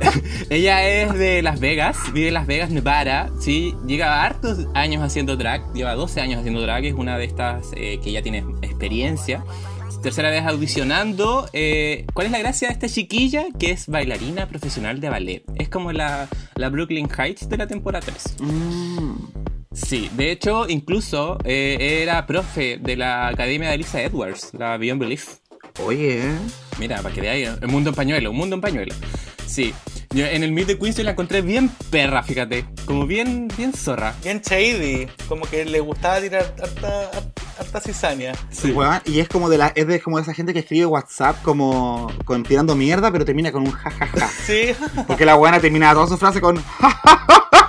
ella 0.51 0.87
es 0.87 1.15
de 1.15 1.41
Las 1.43 1.61
Vegas, 1.61 1.97
vive 2.13 2.29
en 2.29 2.35
Las 2.35 2.47
Vegas, 2.47 2.69
Nevada. 2.71 3.31
Sí, 3.41 3.75
lleva 3.87 4.23
hartos 4.23 4.67
años 4.75 5.03
haciendo 5.03 5.37
drag, 5.37 5.73
lleva 5.73 5.95
12 5.95 6.21
años 6.21 6.41
haciendo 6.41 6.61
drag, 6.61 6.85
es 6.85 6.95
una 6.95 7.17
de 7.17 7.25
estas 7.25 7.69
eh, 7.75 7.99
que 8.05 8.13
ya 8.13 8.21
tiene 8.23 8.45
experiencia. 8.61 9.45
Tercera 10.03 10.31
vez 10.31 10.45
audicionando. 10.45 11.49
eh, 11.55 12.05
¿Cuál 12.13 12.27
es 12.27 12.33
la 12.33 12.39
gracia 12.41 12.69
de 12.69 12.75
esta 12.75 12.89
chiquilla? 12.89 13.45
Que 13.59 13.71
es 13.71 13.87
bailarina 13.87 14.47
profesional 14.49 15.01
de 15.01 15.09
ballet. 15.09 15.45
Es 15.55 15.69
como 15.71 15.93
la, 15.93 16.29
la 16.57 16.69
Brooklyn 16.69 17.09
Heights 17.09 17.49
de 17.49 17.57
la 17.57 17.67
temporada 17.67 18.05
3. 18.05 18.37
Mm. 18.41 19.13
Sí, 19.75 20.11
de 20.17 20.31
hecho, 20.33 20.69
incluso 20.69 21.39
eh, 21.45 22.01
era 22.03 22.27
profe 22.27 22.77
de 22.79 22.95
la 22.95 23.29
academia 23.29 23.71
de 23.71 23.79
Lisa 23.79 24.03
Edwards, 24.03 24.51
la 24.53 24.77
Beyond 24.77 25.01
Belief. 25.01 25.37
Oye, 25.81 26.27
¿eh? 26.27 26.39
Mira, 26.79 27.01
para 27.03 27.15
que 27.15 27.21
veáis, 27.21 27.51
un 27.63 27.71
mundo 27.71 27.91
en 27.91 27.97
pañuelo, 27.97 28.31
un 28.31 28.37
mundo 28.37 28.57
en 28.57 28.61
pañuelo. 28.61 28.95
Sí, 29.47 29.75
yo 30.15 30.27
en 30.27 30.43
el 30.43 30.53
Meet 30.53 30.67
de 30.67 30.79
Queens 30.79 30.97
yo 30.97 31.05
la 31.05 31.13
encontré 31.13 31.43
bien 31.43 31.71
perra, 31.91 32.23
fíjate. 32.23 32.67
Como 32.85 33.07
bien, 33.07 33.49
bien 33.57 33.73
zorra. 33.73 34.15
Bien 34.23 34.41
shady, 34.41 35.09
como 35.29 35.45
que 35.47 35.65
le 35.65 35.81
gustaba 35.81 36.21
tirar 36.21 36.55
harta, 36.63 37.11
harta 37.59 37.81
cizaña. 37.81 38.33
Sí. 38.51 38.73
Weón, 38.73 39.01
y 39.07 39.21
es 39.21 39.29
como 39.29 39.49
de 39.49 39.59
la, 39.59 39.69
es 39.75 39.87
de 39.87 40.01
como 40.01 40.17
de 40.19 40.23
esa 40.23 40.35
gente 40.35 40.53
que 40.53 40.61
escribe 40.61 40.87
WhatsApp 40.87 41.43
como 41.43 42.11
con 42.25 42.43
tirando 42.43 42.75
mierda, 42.75 43.11
pero 43.11 43.25
termina 43.25 43.53
con 43.53 43.63
un 43.63 43.73
jajaja. 43.73 44.29
Sí, 44.29 44.75
Porque 45.07 45.25
la 45.25 45.35
buena 45.35 45.61
termina 45.61 45.93
toda 45.95 46.07
su 46.07 46.19
frase 46.19 46.41
con 46.41 46.63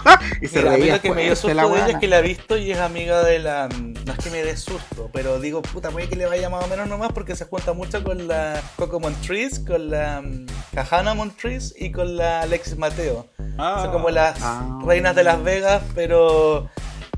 y 0.41 0.47
se 0.47 0.59
Mira, 0.59 0.71
a 0.71 0.73
mí 0.75 0.81
reía 0.81 0.95
lo 0.95 1.01
que 1.01 1.11
me 1.11 1.23
dio 1.23 1.35
susto 1.35 1.53
la 1.53 1.67
de 1.67 1.75
ella 1.75 1.87
es 1.89 1.97
que 1.97 2.07
la 2.07 2.19
he 2.19 2.21
visto 2.21 2.57
y 2.57 2.71
es 2.71 2.79
amiga 2.79 3.23
de 3.23 3.39
la. 3.39 3.67
No 3.69 4.11
es 4.13 4.19
que 4.19 4.29
me 4.29 4.43
dé 4.43 4.57
susto, 4.57 5.09
pero 5.13 5.39
digo, 5.39 5.61
puta, 5.61 5.89
puede 5.91 6.09
que 6.09 6.15
le 6.15 6.25
vaya 6.25 6.49
más 6.49 6.65
o 6.65 6.67
menos 6.67 6.87
nomás 6.87 7.11
porque 7.13 7.35
se 7.35 7.45
junta 7.45 7.73
mucho 7.73 8.03
con 8.03 8.27
la 8.27 8.61
Coco 8.75 8.99
Montrese, 8.99 9.63
con 9.65 9.89
la 9.89 10.21
mm, 10.21 10.45
Kahana 10.73 11.13
Montrese 11.13 11.73
y 11.77 11.91
con 11.91 12.17
la 12.17 12.41
Alexis 12.41 12.77
Mateo. 12.77 13.27
Son 13.57 13.91
como 13.91 14.09
las 14.09 14.37
Ah. 14.41 14.79
reinas 14.85 15.15
de 15.15 15.23
Las 15.23 15.41
Vegas, 15.43 15.81
pero. 15.95 16.69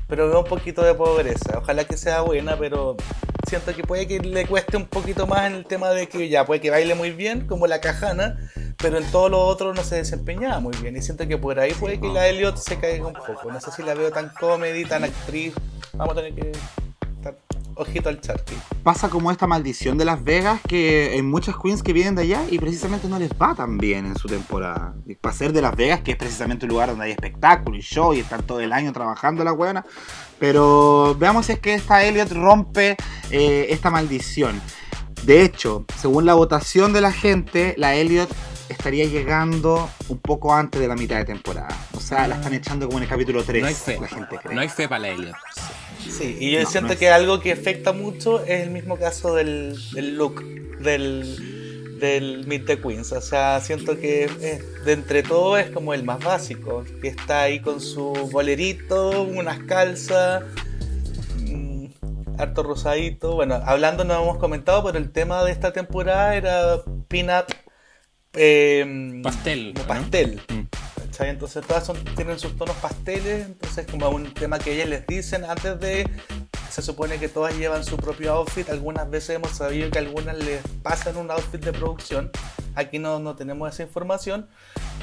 Pero 0.08 0.28
veo 0.28 0.38
un 0.40 0.46
poquito 0.46 0.82
de 0.82 0.94
pobreza. 0.94 1.58
Ojalá 1.58 1.82
que 1.84 1.96
sea 1.96 2.20
buena, 2.20 2.56
pero 2.56 2.96
siento 3.46 3.74
que 3.74 3.82
puede 3.82 4.06
que 4.06 4.18
le 4.18 4.46
cueste 4.46 4.76
un 4.76 4.86
poquito 4.86 5.26
más 5.26 5.46
en 5.46 5.54
el 5.54 5.64
tema 5.64 5.90
de 5.90 6.08
que 6.08 6.28
ya 6.28 6.44
puede 6.44 6.60
que 6.60 6.70
baile 6.70 6.94
muy 6.94 7.12
bien, 7.12 7.46
como 7.46 7.66
la 7.66 7.80
Cajana, 7.80 8.36
pero 8.76 8.98
en 8.98 9.10
todo 9.10 9.28
lo 9.28 9.40
otro 9.40 9.72
no 9.72 9.82
se 9.84 9.96
desempeñaba 9.96 10.60
muy 10.60 10.76
bien. 10.76 10.96
Y 10.96 11.02
siento 11.02 11.26
que 11.26 11.38
por 11.38 11.58
ahí 11.58 11.72
puede 11.72 12.00
que 12.00 12.08
la 12.08 12.28
Elliot 12.28 12.56
se 12.56 12.78
caiga 12.78 13.06
un 13.06 13.14
poco. 13.14 13.50
No 13.50 13.60
sé 13.60 13.70
si 13.70 13.82
la 13.82 13.94
veo 13.94 14.10
tan 14.10 14.30
comedy, 14.30 14.84
tan 14.84 15.04
actriz. 15.04 15.54
Vamos 15.92 16.16
a 16.16 16.22
tener 16.22 16.34
que 16.34 16.52
ojito 17.76 18.08
al 18.08 18.20
charqui. 18.20 18.54
Pasa 18.82 19.08
como 19.08 19.30
esta 19.30 19.46
maldición 19.46 19.96
de 19.96 20.04
Las 20.04 20.24
Vegas 20.24 20.60
que 20.66 21.12
hay 21.14 21.22
muchas 21.22 21.56
queens 21.56 21.82
que 21.82 21.92
vienen 21.92 22.14
de 22.14 22.22
allá 22.22 22.42
y 22.50 22.58
precisamente 22.58 23.08
no 23.08 23.18
les 23.18 23.30
va 23.30 23.54
tan 23.54 23.78
bien 23.78 24.06
en 24.06 24.16
su 24.16 24.28
temporada. 24.28 24.94
Y 25.06 25.14
para 25.14 25.34
ser 25.34 25.52
de 25.52 25.62
Las 25.62 25.76
Vegas, 25.76 26.00
que 26.00 26.12
es 26.12 26.16
precisamente 26.16 26.66
un 26.66 26.70
lugar 26.70 26.88
donde 26.88 27.04
hay 27.04 27.12
espectáculo 27.12 27.76
y 27.76 27.82
show 27.82 28.12
y 28.14 28.20
están 28.20 28.42
todo 28.42 28.60
el 28.60 28.72
año 28.72 28.92
trabajando 28.92 29.44
la 29.44 29.52
buena. 29.52 29.84
Pero 30.38 31.16
veamos 31.18 31.46
si 31.46 31.52
es 31.52 31.60
que 31.60 31.74
esta 31.74 32.04
Elliot 32.04 32.32
rompe 32.32 32.96
eh, 33.30 33.66
esta 33.70 33.90
maldición. 33.90 34.60
De 35.24 35.42
hecho, 35.42 35.84
según 35.98 36.26
la 36.26 36.34
votación 36.34 36.92
de 36.92 37.00
la 37.00 37.12
gente, 37.12 37.74
la 37.78 37.94
Elliot 37.94 38.30
estaría 38.68 39.06
llegando 39.06 39.88
un 40.08 40.18
poco 40.18 40.54
antes 40.54 40.80
de 40.80 40.88
la 40.88 40.94
mitad 40.94 41.16
de 41.16 41.24
temporada. 41.24 41.76
O 41.94 42.00
sea, 42.00 42.26
la 42.28 42.36
están 42.36 42.54
echando 42.54 42.86
como 42.86 42.98
en 42.98 43.04
el 43.04 43.08
capítulo 43.08 43.42
3. 43.42 43.62
No 43.62 43.68
hay 43.68 43.74
fe. 43.74 43.98
La 44.00 44.08
gente 44.08 44.38
cree. 44.42 44.54
No 44.54 44.60
hay 44.60 44.68
fe 44.68 44.88
para 44.88 45.00
la 45.00 45.08
Elliot. 45.08 45.36
Sí, 46.10 46.36
y 46.40 46.50
yo 46.52 46.62
No, 46.62 46.66
siento 46.70 46.88
no 46.88 46.92
es- 46.94 46.98
que 46.98 47.08
algo 47.10 47.40
que 47.40 47.52
afecta 47.52 47.92
mucho 47.92 48.42
es 48.44 48.62
el 48.62 48.70
mismo 48.70 48.96
caso 48.98 49.34
del, 49.34 49.76
del 49.92 50.16
look 50.16 50.42
del, 50.80 51.98
del 52.00 52.46
Meet 52.46 52.66
the 52.66 52.80
Queens. 52.80 53.12
O 53.12 53.20
sea, 53.20 53.60
siento 53.60 53.98
que 53.98 54.28
de 54.84 54.92
entre 54.92 55.22
todo 55.22 55.56
es 55.58 55.70
como 55.70 55.94
el 55.94 56.04
más 56.04 56.22
básico, 56.22 56.84
que 57.00 57.08
está 57.08 57.42
ahí 57.42 57.60
con 57.60 57.80
su 57.80 58.12
bolerito, 58.30 59.22
unas 59.22 59.58
calzas, 59.60 60.44
mm, 61.38 61.86
harto 62.38 62.62
rosadito. 62.62 63.34
Bueno, 63.34 63.60
hablando 63.64 64.04
no 64.04 64.14
hemos 64.14 64.38
comentado, 64.38 64.84
pero 64.84 64.98
el 64.98 65.10
tema 65.10 65.44
de 65.44 65.52
esta 65.52 65.72
temporada 65.72 66.36
era 66.36 66.80
peanut 67.08 67.46
eh, 68.34 69.20
Pastel, 69.22 69.72
como 69.74 69.82
¿no? 69.82 69.88
pastel. 69.88 70.40
Mm. 70.48 70.60
¿Cachai? 71.16 71.30
Entonces 71.30 71.66
todas 71.66 71.84
son- 71.86 72.02
tienen 72.14 72.38
sus 72.38 72.56
tonos 72.56 72.76
pasteles, 72.76 73.46
entonces 73.46 73.86
como 73.90 74.08
un 74.10 74.32
tema 74.34 74.58
que 74.58 74.72
ellas 74.74 74.88
les 74.88 75.06
dicen 75.06 75.44
antes 75.44 75.78
de... 75.80 76.08
Se 76.70 76.82
supone 76.82 77.18
que 77.18 77.28
todas 77.28 77.56
llevan 77.56 77.84
su 77.84 77.96
propio 77.96 78.34
outfit, 78.34 78.68
algunas 78.68 79.08
veces 79.08 79.36
hemos 79.36 79.52
sabido 79.52 79.90
que 79.90 79.98
algunas 79.98 80.36
les 80.36 80.60
pasan 80.82 81.16
un 81.16 81.30
outfit 81.30 81.64
de 81.64 81.72
producción, 81.72 82.30
aquí 82.74 82.98
no, 82.98 83.18
no 83.18 83.34
tenemos 83.34 83.72
esa 83.72 83.84
información, 83.84 84.46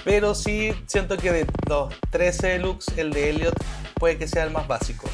pero 0.04 0.36
sí 0.36 0.71
siento 0.86 1.17
que 1.17 1.32
de 1.32 1.47
los 1.67 1.91
13 2.12 2.60
looks, 2.60 2.89
el 2.97 3.12
de 3.12 3.30
Elliot 3.32 3.56
puede 3.95 4.17
que 4.17 4.28
sea 4.28 4.43
el 4.43 4.52
más 4.52 4.67
básico. 4.67 5.10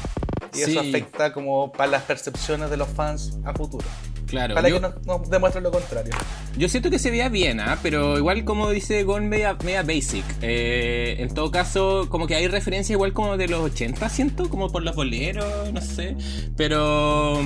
Y 0.52 0.62
eso 0.62 0.80
afecta 0.80 1.32
como 1.32 1.72
para 1.72 1.92
las 1.92 2.02
percepciones 2.02 2.68
de 2.68 2.76
los 2.76 2.88
fans 2.88 3.38
a 3.44 3.54
futuro. 3.54 3.86
Claro. 4.30 4.54
Para 4.54 4.68
yo- 4.68 4.76
que 4.76 4.80
nos, 4.80 5.06
nos 5.06 5.28
demuestren 5.28 5.64
lo 5.64 5.70
contrario. 5.70 6.12
Yo 6.56 6.68
siento 6.68 6.90
que 6.90 6.98
se 6.98 7.10
veía 7.10 7.28
bien, 7.28 7.60
¿ah? 7.60 7.78
pero 7.82 8.16
igual 8.18 8.44
como 8.44 8.70
dice 8.70 9.02
Gon, 9.04 9.28
media, 9.28 9.56
media 9.64 9.82
basic. 9.82 10.24
Eh, 10.42 11.16
en 11.18 11.34
todo 11.34 11.50
caso, 11.50 12.06
como 12.08 12.26
que 12.26 12.34
hay 12.36 12.48
referencia 12.48 12.92
igual 12.94 13.12
como 13.12 13.36
de 13.36 13.48
los 13.48 13.60
80, 13.60 14.08
siento, 14.08 14.48
como 14.48 14.70
por 14.70 14.82
los 14.82 14.94
boleros, 14.96 15.72
no 15.72 15.80
sé. 15.80 16.16
Pero... 16.56 17.40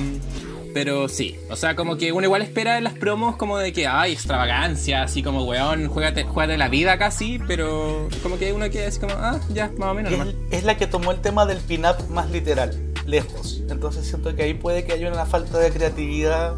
Pero 0.73 1.07
sí, 1.07 1.37
o 1.49 1.55
sea, 1.55 1.73
como 1.77 1.95
que 1.95 2.11
uno 2.11 2.25
igual 2.25 2.41
espera 2.41 2.77
en 2.77 2.83
las 2.83 2.91
promos 2.95 3.37
como 3.37 3.57
de 3.57 3.71
que 3.71 3.87
hay 3.87 4.11
extravagancia, 4.11 5.03
así 5.03 5.23
como, 5.23 5.45
weón, 5.45 5.87
juégate, 5.87 6.25
juégate 6.25 6.57
la 6.57 6.67
vida 6.67 6.97
casi, 6.97 7.39
pero 7.47 8.09
como 8.21 8.37
que 8.37 8.51
uno 8.51 8.69
queda 8.69 8.89
así 8.89 8.99
como, 8.99 9.13
ah, 9.15 9.39
ya, 9.53 9.71
más 9.77 9.91
o 9.91 9.93
menos. 9.93 10.11
es, 10.11 10.17
nomás. 10.17 10.35
es 10.51 10.63
la 10.65 10.75
que 10.75 10.85
tomó 10.85 11.13
el 11.13 11.21
tema 11.21 11.45
del 11.45 11.59
pin-up 11.59 11.95
más 12.09 12.29
literal, 12.29 12.77
lejos. 13.05 13.63
Entonces 13.69 14.05
siento 14.05 14.35
que 14.35 14.43
ahí 14.43 14.53
puede 14.53 14.83
que 14.83 14.91
haya 14.91 15.09
una 15.09 15.25
falta 15.25 15.59
de 15.59 15.71
creatividad 15.71 16.55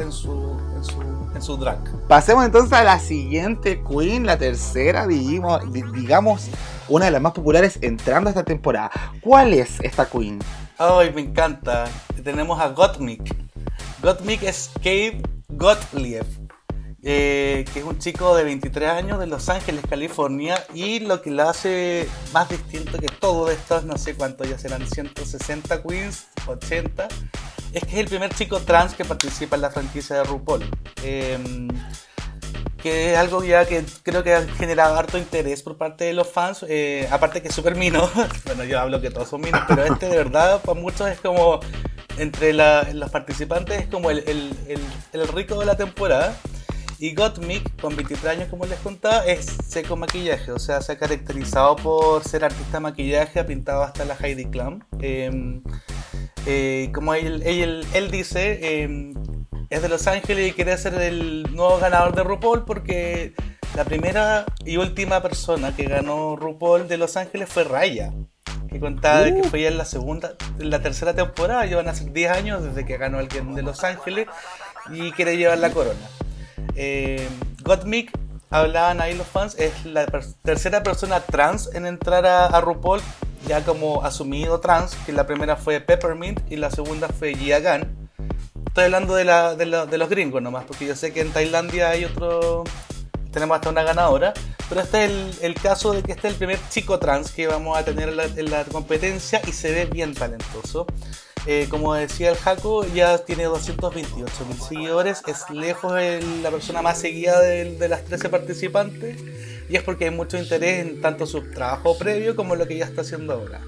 en 0.00 0.12
su, 0.12 0.58
en 0.76 0.84
su, 0.84 1.02
en 1.34 1.42
su 1.42 1.56
drag. 1.56 1.78
Pasemos 2.08 2.44
entonces 2.44 2.72
a 2.72 2.84
la 2.84 2.98
siguiente 3.00 3.82
queen, 3.82 4.26
la 4.26 4.38
tercera, 4.38 5.06
digamos, 5.06 5.72
di- 5.72 5.82
digamos, 5.94 6.48
una 6.88 7.06
de 7.06 7.10
las 7.10 7.20
más 7.22 7.32
populares 7.32 7.78
entrando 7.82 8.28
a 8.28 8.32
esta 8.32 8.44
temporada. 8.44 8.90
¿Cuál 9.20 9.52
es 9.54 9.80
esta 9.80 10.08
queen? 10.08 10.38
Ay, 10.78 11.12
me 11.12 11.22
encanta. 11.22 11.84
Tenemos 12.22 12.60
a 12.60 12.68
Gottmik. 12.68 13.34
Gottmik 14.02 14.42
es 14.44 14.70
Cave 14.76 15.20
Gottlieb, 15.48 16.24
eh, 17.02 17.64
que 17.72 17.80
es 17.80 17.84
un 17.84 17.98
chico 17.98 18.36
de 18.36 18.44
23 18.44 18.90
años 18.90 19.18
de 19.18 19.26
Los 19.26 19.48
Ángeles, 19.48 19.82
California, 19.88 20.62
y 20.74 21.00
lo 21.00 21.20
que 21.20 21.30
lo 21.30 21.48
hace 21.48 22.08
más 22.32 22.48
distinto 22.48 22.98
que 22.98 23.06
todo 23.08 23.46
de 23.46 23.54
estos, 23.54 23.84
no 23.84 23.98
sé 23.98 24.14
cuántos 24.14 24.48
ya 24.48 24.56
serán 24.58 24.86
160 24.86 25.82
queens, 25.82 26.26
80, 26.46 27.08
es 27.72 27.84
que 27.84 27.90
es 27.90 27.98
el 27.98 28.06
primer 28.06 28.34
chico 28.34 28.60
trans 28.60 28.94
que 28.94 29.04
participa 29.04 29.56
en 29.56 29.62
la 29.62 29.70
franquicia 29.70 30.16
de 30.16 30.24
RuPaul. 30.24 30.64
Eh, 31.02 31.68
que 32.78 33.12
es 33.12 33.18
algo 33.18 33.42
ya 33.44 33.66
que 33.66 33.84
creo 34.02 34.22
que 34.22 34.34
ha 34.34 34.46
generado 34.46 34.96
harto 34.96 35.18
interés 35.18 35.62
por 35.62 35.76
parte 35.76 36.04
de 36.04 36.12
los 36.12 36.28
fans, 36.28 36.64
eh, 36.68 37.08
aparte 37.10 37.42
que 37.42 37.48
es 37.48 37.54
súper 37.54 37.74
mino, 37.74 38.08
bueno 38.44 38.64
yo 38.64 38.78
hablo 38.78 39.00
que 39.00 39.10
todos 39.10 39.28
son 39.28 39.40
minos, 39.40 39.60
pero 39.66 39.84
este 39.84 40.08
de 40.08 40.16
verdad 40.16 40.60
para 40.62 40.80
muchos 40.80 41.08
es 41.08 41.18
como, 41.18 41.60
entre 42.18 42.52
los 42.52 43.10
participantes 43.10 43.82
es 43.82 43.86
como 43.88 44.10
el, 44.10 44.54
rico 45.34 45.58
de 45.58 45.66
la 45.66 45.76
temporada. 45.76 46.36
Y 47.00 47.14
Gottmik, 47.14 47.80
con 47.80 47.94
23 47.94 48.24
años 48.24 48.48
como 48.48 48.66
les 48.66 48.80
contaba, 48.80 49.24
es 49.24 49.46
seco 49.68 49.94
maquillaje, 49.94 50.50
o 50.50 50.58
sea, 50.58 50.80
se 50.80 50.90
ha 50.90 50.98
caracterizado 50.98 51.76
por 51.76 52.24
ser 52.24 52.44
artista 52.44 52.78
de 52.78 52.80
maquillaje, 52.80 53.38
ha 53.38 53.46
pintado 53.46 53.84
hasta 53.84 54.04
la 54.04 54.16
Heidi 54.20 54.46
Klum. 54.46 54.80
Eh, 55.00 55.60
eh, 56.46 56.90
como 56.94 57.14
él, 57.14 57.42
él, 57.44 57.86
él 57.94 58.10
dice, 58.10 58.58
eh, 58.62 59.12
es 59.70 59.82
de 59.82 59.88
Los 59.88 60.06
Ángeles 60.06 60.48
y 60.48 60.52
quiere 60.52 60.76
ser 60.78 60.94
el 60.94 61.42
nuevo 61.54 61.78
ganador 61.78 62.14
de 62.14 62.22
RuPaul 62.22 62.64
porque 62.64 63.34
la 63.76 63.84
primera 63.84 64.46
y 64.64 64.76
última 64.76 65.20
persona 65.22 65.74
que 65.76 65.84
ganó 65.84 66.36
RuPaul 66.36 66.88
de 66.88 66.96
Los 66.96 67.16
Ángeles 67.16 67.48
fue 67.48 67.64
Raya. 67.64 68.12
Que 68.70 68.80
contaba 68.80 69.20
de 69.22 69.34
que 69.34 69.48
fue 69.48 69.62
ya 69.62 69.68
en 69.68 69.78
la 69.78 69.84
segunda, 69.86 70.34
en 70.58 70.68
la 70.68 70.82
tercera 70.82 71.14
temporada, 71.14 71.64
llevan 71.64 71.88
a 71.88 71.94
ser 71.94 72.12
10 72.12 72.30
años 72.32 72.62
desde 72.64 72.84
que 72.84 72.98
ganó 72.98 73.18
alguien 73.18 73.54
de 73.54 73.62
Los 73.62 73.82
Ángeles 73.82 74.26
y 74.92 75.10
quiere 75.12 75.36
llevar 75.38 75.56
la 75.58 75.70
corona. 75.70 75.98
Eh, 76.74 77.26
Gottmik, 77.62 78.10
hablaban 78.50 79.00
ahí 79.00 79.14
los 79.14 79.26
fans, 79.26 79.54
es 79.58 79.84
la 79.86 80.06
per- 80.06 80.24
tercera 80.42 80.82
persona 80.82 81.20
trans 81.20 81.70
en 81.74 81.86
entrar 81.86 82.26
a, 82.26 82.46
a 82.46 82.60
RuPaul, 82.60 83.00
ya 83.48 83.64
como 83.64 84.04
asumido 84.04 84.60
trans, 84.60 84.94
que 85.06 85.12
la 85.12 85.26
primera 85.26 85.56
fue 85.56 85.80
Peppermint 85.80 86.40
y 86.52 86.56
la 86.56 86.70
segunda 86.70 87.08
fue 87.08 87.34
Gia 87.34 87.60
Gunn. 87.60 88.08
Estoy 88.66 88.84
hablando 88.84 89.14
de, 89.14 89.24
la, 89.24 89.54
de, 89.56 89.66
la- 89.66 89.86
de 89.86 89.98
los 89.98 90.08
gringos 90.08 90.40
nomás, 90.42 90.64
porque 90.66 90.86
yo 90.86 90.94
sé 90.94 91.12
que 91.12 91.20
en 91.22 91.32
Tailandia 91.32 91.90
hay 91.90 92.04
otro. 92.04 92.62
Tenemos 93.32 93.56
hasta 93.56 93.68
una 93.70 93.82
ganadora, 93.82 94.32
pero 94.68 94.80
este 94.80 95.04
es 95.04 95.10
el, 95.10 95.34
el 95.42 95.54
caso 95.54 95.92
de 95.92 96.02
que 96.02 96.12
este 96.12 96.28
es 96.28 96.32
el 96.34 96.38
primer 96.38 96.58
chico 96.70 96.98
trans 96.98 97.30
que 97.30 97.46
vamos 97.46 97.76
a 97.76 97.84
tener 97.84 98.08
en 98.10 98.16
la, 98.16 98.24
en 98.24 98.50
la 98.50 98.64
competencia 98.64 99.40
y 99.46 99.52
se 99.52 99.70
ve 99.72 99.84
bien 99.86 100.14
talentoso. 100.14 100.86
Eh, 101.46 101.66
como 101.70 101.94
decía 101.94 102.30
el 102.30 102.36
Jaco, 102.36 102.84
ya 102.86 103.18
tiene 103.18 103.44
228 103.44 104.44
mil 104.46 104.60
seguidores, 104.60 105.22
es 105.26 105.48
lejos 105.50 105.98
el- 105.98 106.42
la 106.42 106.50
persona 106.50 106.82
más 106.82 106.98
seguida 106.98 107.40
de, 107.40 107.76
de 107.76 107.88
las 107.88 108.04
13 108.04 108.28
participantes 108.28 109.18
y 109.68 109.76
es 109.76 109.82
porque 109.82 110.06
hay 110.06 110.10
mucho 110.10 110.36
interés 110.38 110.86
en 110.86 111.00
tanto 111.00 111.26
su 111.26 111.42
trabajo 111.50 111.96
previo 111.98 112.34
como 112.36 112.56
lo 112.56 112.66
que 112.66 112.74
ella 112.74 112.86
está 112.86 113.02
haciendo 113.02 113.34
ahora. 113.34 113.60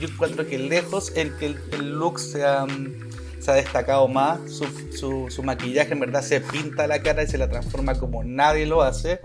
Yo 0.00 0.08
encuentro 0.08 0.46
que 0.46 0.58
lejos 0.58 1.12
el 1.14 1.36
que 1.36 1.46
el, 1.46 1.56
el 1.72 1.90
look 1.98 2.18
se 2.18 2.44
ha, 2.44 2.64
mm, 2.66 3.10
se 3.40 3.50
ha 3.50 3.54
destacado 3.54 4.08
más, 4.08 4.40
su, 4.50 4.64
su- 4.96 5.26
su 5.30 5.42
maquillaje 5.42 5.92
en 5.92 6.00
verdad 6.00 6.22
se 6.22 6.40
pinta 6.40 6.86
la 6.86 7.02
cara 7.02 7.22
y 7.22 7.26
se 7.26 7.38
la 7.38 7.48
transforma 7.48 7.94
como 7.98 8.24
nadie 8.24 8.66
lo 8.66 8.82
hace. 8.82 9.20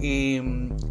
Y, 0.00 0.40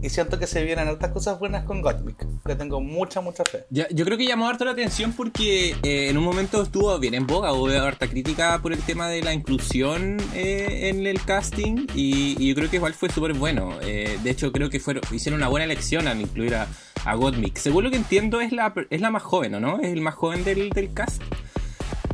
y 0.02 0.10
siento 0.10 0.40
que 0.40 0.48
se 0.48 0.64
vienen 0.64 0.88
hartas 0.88 1.12
cosas 1.12 1.38
buenas 1.38 1.66
con 1.66 1.82
Gottmik. 1.82 2.26
Le 2.46 2.56
tengo 2.56 2.80
mucha, 2.80 3.20
mucha 3.22 3.44
fe. 3.44 3.66
Ya- 3.70 3.88
yo 3.90 4.06
creo 4.06 4.18
que 4.18 4.26
llamó 4.26 4.48
harto 4.48 4.64
la 4.66 4.72
atención 4.72 5.12
porque 5.14 5.76
eh, 5.84 6.10
en 6.10 6.18
un 6.18 6.24
momento 6.24 6.64
estuvo 6.64 6.98
bien 7.00 7.14
en 7.14 7.28
boga, 7.28 7.54
hubo 7.54 7.68
harta 7.68 8.08
crítica 8.08 8.60
por 8.62 8.72
el 8.74 8.80
tema 8.80 9.10
de 9.10 9.22
la 9.22 9.34
inclusión 9.34 10.18
eh, 10.34 10.90
en 10.90 11.06
el 11.06 11.22
casting 11.24 11.86
y, 11.94 12.36
y 12.42 12.48
yo 12.50 12.56
creo 12.56 12.70
que 12.70 12.78
igual 12.78 12.94
fue 12.94 13.10
súper 13.10 13.34
bueno. 13.34 13.78
Eh, 13.82 14.18
de 14.24 14.30
hecho, 14.30 14.52
creo 14.52 14.70
que 14.70 14.80
fueron, 14.80 15.04
hicieron 15.12 15.40
una 15.42 15.50
buena 15.50 15.66
elección 15.66 16.08
al 16.08 16.22
incluir 16.22 16.56
a, 16.56 16.68
a 17.06 17.16
Gottmik. 17.16 17.58
Según 17.58 17.84
lo 17.84 17.92
que 17.92 17.98
entiendo, 17.98 18.40
es 18.42 18.52
la, 18.54 18.74
es 18.90 19.02
la 19.02 19.12
más 19.12 19.22
joven, 19.24 19.54
¿o 19.56 19.60
no? 19.60 19.80
Es 19.80 19.92
el 19.92 20.02
más 20.02 20.16
joven 20.16 20.44
del, 20.46 20.70
del 20.70 20.94
cast. 20.94 21.22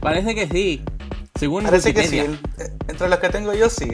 Parece 0.02 0.34
que 0.34 0.48
sí. 0.48 0.82
Según 1.38 1.64
Parece 1.64 1.94
que 1.94 2.04
sí. 2.08 2.20
El- 2.20 2.40
entre 2.88 3.08
los 3.08 3.20
que 3.20 3.30
tengo 3.30 3.54
yo, 3.54 3.70
sí. 3.70 3.90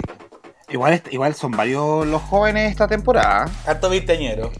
Igual, 0.75 1.01
igual 1.09 1.33
son 1.35 1.51
varios 1.51 2.05
los 2.05 2.21
jóvenes 2.23 2.69
esta 2.69 2.85
temporada. 2.85 3.49
Harto 3.65 3.89
veinteañero. 3.89 4.51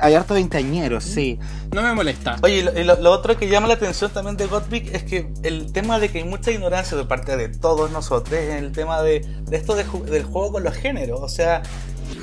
Hay 0.00 0.14
harto 0.14 0.34
veinteañeros, 0.34 1.04
sí. 1.04 1.38
No 1.72 1.80
me 1.80 1.94
molesta. 1.94 2.34
Oye, 2.42 2.56
y 2.56 2.62
lo, 2.62 2.72
lo- 2.72 3.00
lo 3.00 3.12
otro 3.12 3.36
que 3.36 3.48
llama 3.48 3.68
la 3.68 3.74
atención 3.74 4.10
también 4.10 4.36
de 4.36 4.46
Gottmik 4.46 4.92
es 4.92 5.04
que 5.04 5.30
el 5.44 5.72
tema 5.72 6.00
de 6.00 6.08
que 6.08 6.18
hay 6.18 6.24
mucha 6.24 6.50
ignorancia 6.50 6.96
de 6.96 7.04
parte 7.04 7.36
de 7.36 7.48
todos 7.50 7.92
nosotros 7.92 8.34
en 8.34 8.56
el 8.64 8.72
tema 8.72 9.00
de, 9.00 9.20
de 9.42 9.56
esto 9.56 9.76
de 9.76 9.84
del 10.10 10.24
juego 10.24 10.50
con 10.50 10.64
los 10.64 10.74
géneros. 10.74 11.20
O 11.22 11.28
sea, 11.28 11.62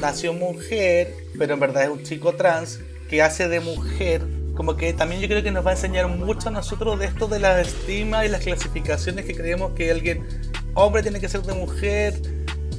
nació 0.01 0.33
mujer, 0.33 1.13
pero 1.39 1.53
en 1.53 1.61
verdad 1.61 1.83
es 1.83 1.89
un 1.91 2.03
chico 2.03 2.33
trans 2.33 2.79
que 3.09 3.21
hace 3.21 3.47
de 3.47 3.61
mujer. 3.61 4.23
Como 4.57 4.75
que 4.75 4.91
también 4.91 5.21
yo 5.21 5.29
creo 5.29 5.41
que 5.41 5.51
nos 5.51 5.65
va 5.65 5.69
a 5.69 5.75
enseñar 5.75 6.09
mucho 6.09 6.49
a 6.49 6.51
nosotros 6.51 6.99
de 6.99 7.05
esto 7.05 7.27
de 7.27 7.39
la 7.39 7.61
estima 7.61 8.25
y 8.25 8.29
las 8.29 8.41
clasificaciones 8.41 9.23
que 9.23 9.33
creemos 9.35 9.71
que 9.71 9.89
alguien 9.89 10.27
hombre 10.73 11.01
tiene 11.01 11.21
que 11.21 11.29
ser 11.29 11.43
de 11.43 11.53
mujer 11.53 12.21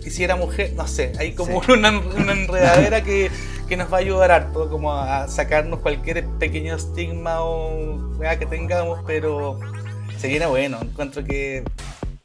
y 0.07 0.11
si 0.11 0.23
era 0.23 0.37
mujer, 0.37 0.73
no 0.75 0.87
sé, 0.87 1.13
hay 1.19 1.33
como 1.33 1.61
una, 1.69 1.99
una 1.99 2.33
enredadera 2.33 3.03
que, 3.03 3.31
que 3.69 3.77
nos 3.77 3.93
va 3.93 3.97
a 3.97 4.01
ayudar 4.01 4.31
harto, 4.31 4.71
como 4.71 4.93
a 4.95 5.27
sacarnos 5.27 5.81
cualquier 5.81 6.25
pequeño 6.39 6.77
estigma 6.77 7.43
o 7.43 8.17
que 8.39 8.47
tengamos, 8.47 9.01
pero 9.07 9.59
se 10.19 10.29
viene 10.29 10.47
bueno, 10.47 10.79
encuentro 10.81 11.25
que 11.25 11.65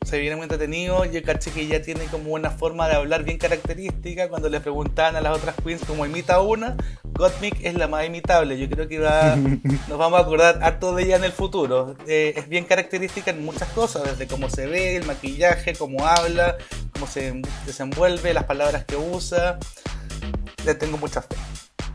se 0.06 0.20
viene 0.20 0.36
muy 0.36 0.44
entretenido. 0.44 1.06
Yo 1.06 1.22
caché 1.24 1.52
que 1.52 1.68
ya 1.68 1.82
tiene 1.82 2.06
como 2.06 2.32
una 2.32 2.50
forma 2.50 2.88
de 2.88 2.96
hablar 2.96 3.24
bien 3.24 3.38
característica. 3.38 4.30
Cuando 4.30 4.50
le 4.50 4.60
preguntaban 4.60 5.16
a 5.16 5.22
las 5.22 5.38
otras 5.38 5.56
queens 5.64 5.84
como 5.86 6.06
imita 6.06 6.42
una, 6.42 6.76
Gottmik 7.14 7.64
es 7.64 7.76
la 7.76 7.88
más 7.88 8.06
imitable. 8.06 8.58
Yo 8.58 8.70
creo 8.70 8.88
que 8.88 9.00
va, 9.00 9.36
nos 9.88 9.98
vamos 9.98 10.20
a 10.20 10.24
acordar 10.24 10.60
harto 10.64 10.96
de 10.96 11.04
ella 11.04 11.18
en 11.18 11.24
el 11.24 11.32
futuro. 11.32 11.96
Eh, 12.08 12.34
es 12.36 12.50
bien 12.50 12.66
característica 12.66 13.32
en 13.32 13.46
muchas 13.46 13.70
cosas, 13.70 14.04
desde 14.04 14.28
cómo 14.28 14.50
se 14.50 14.66
ve, 14.66 14.98
el 14.98 15.06
maquillaje, 15.06 15.74
cómo 15.76 16.06
habla, 16.06 16.58
cómo 16.94 17.08
se 17.08 17.42
desenvuelve, 17.66 18.34
las 18.34 18.46
palabras 18.46 18.86
que 18.86 18.96
usa. 18.96 19.60
Le 20.66 20.76
tengo 20.76 20.98
mucha 20.98 21.22
fe. 21.22 21.36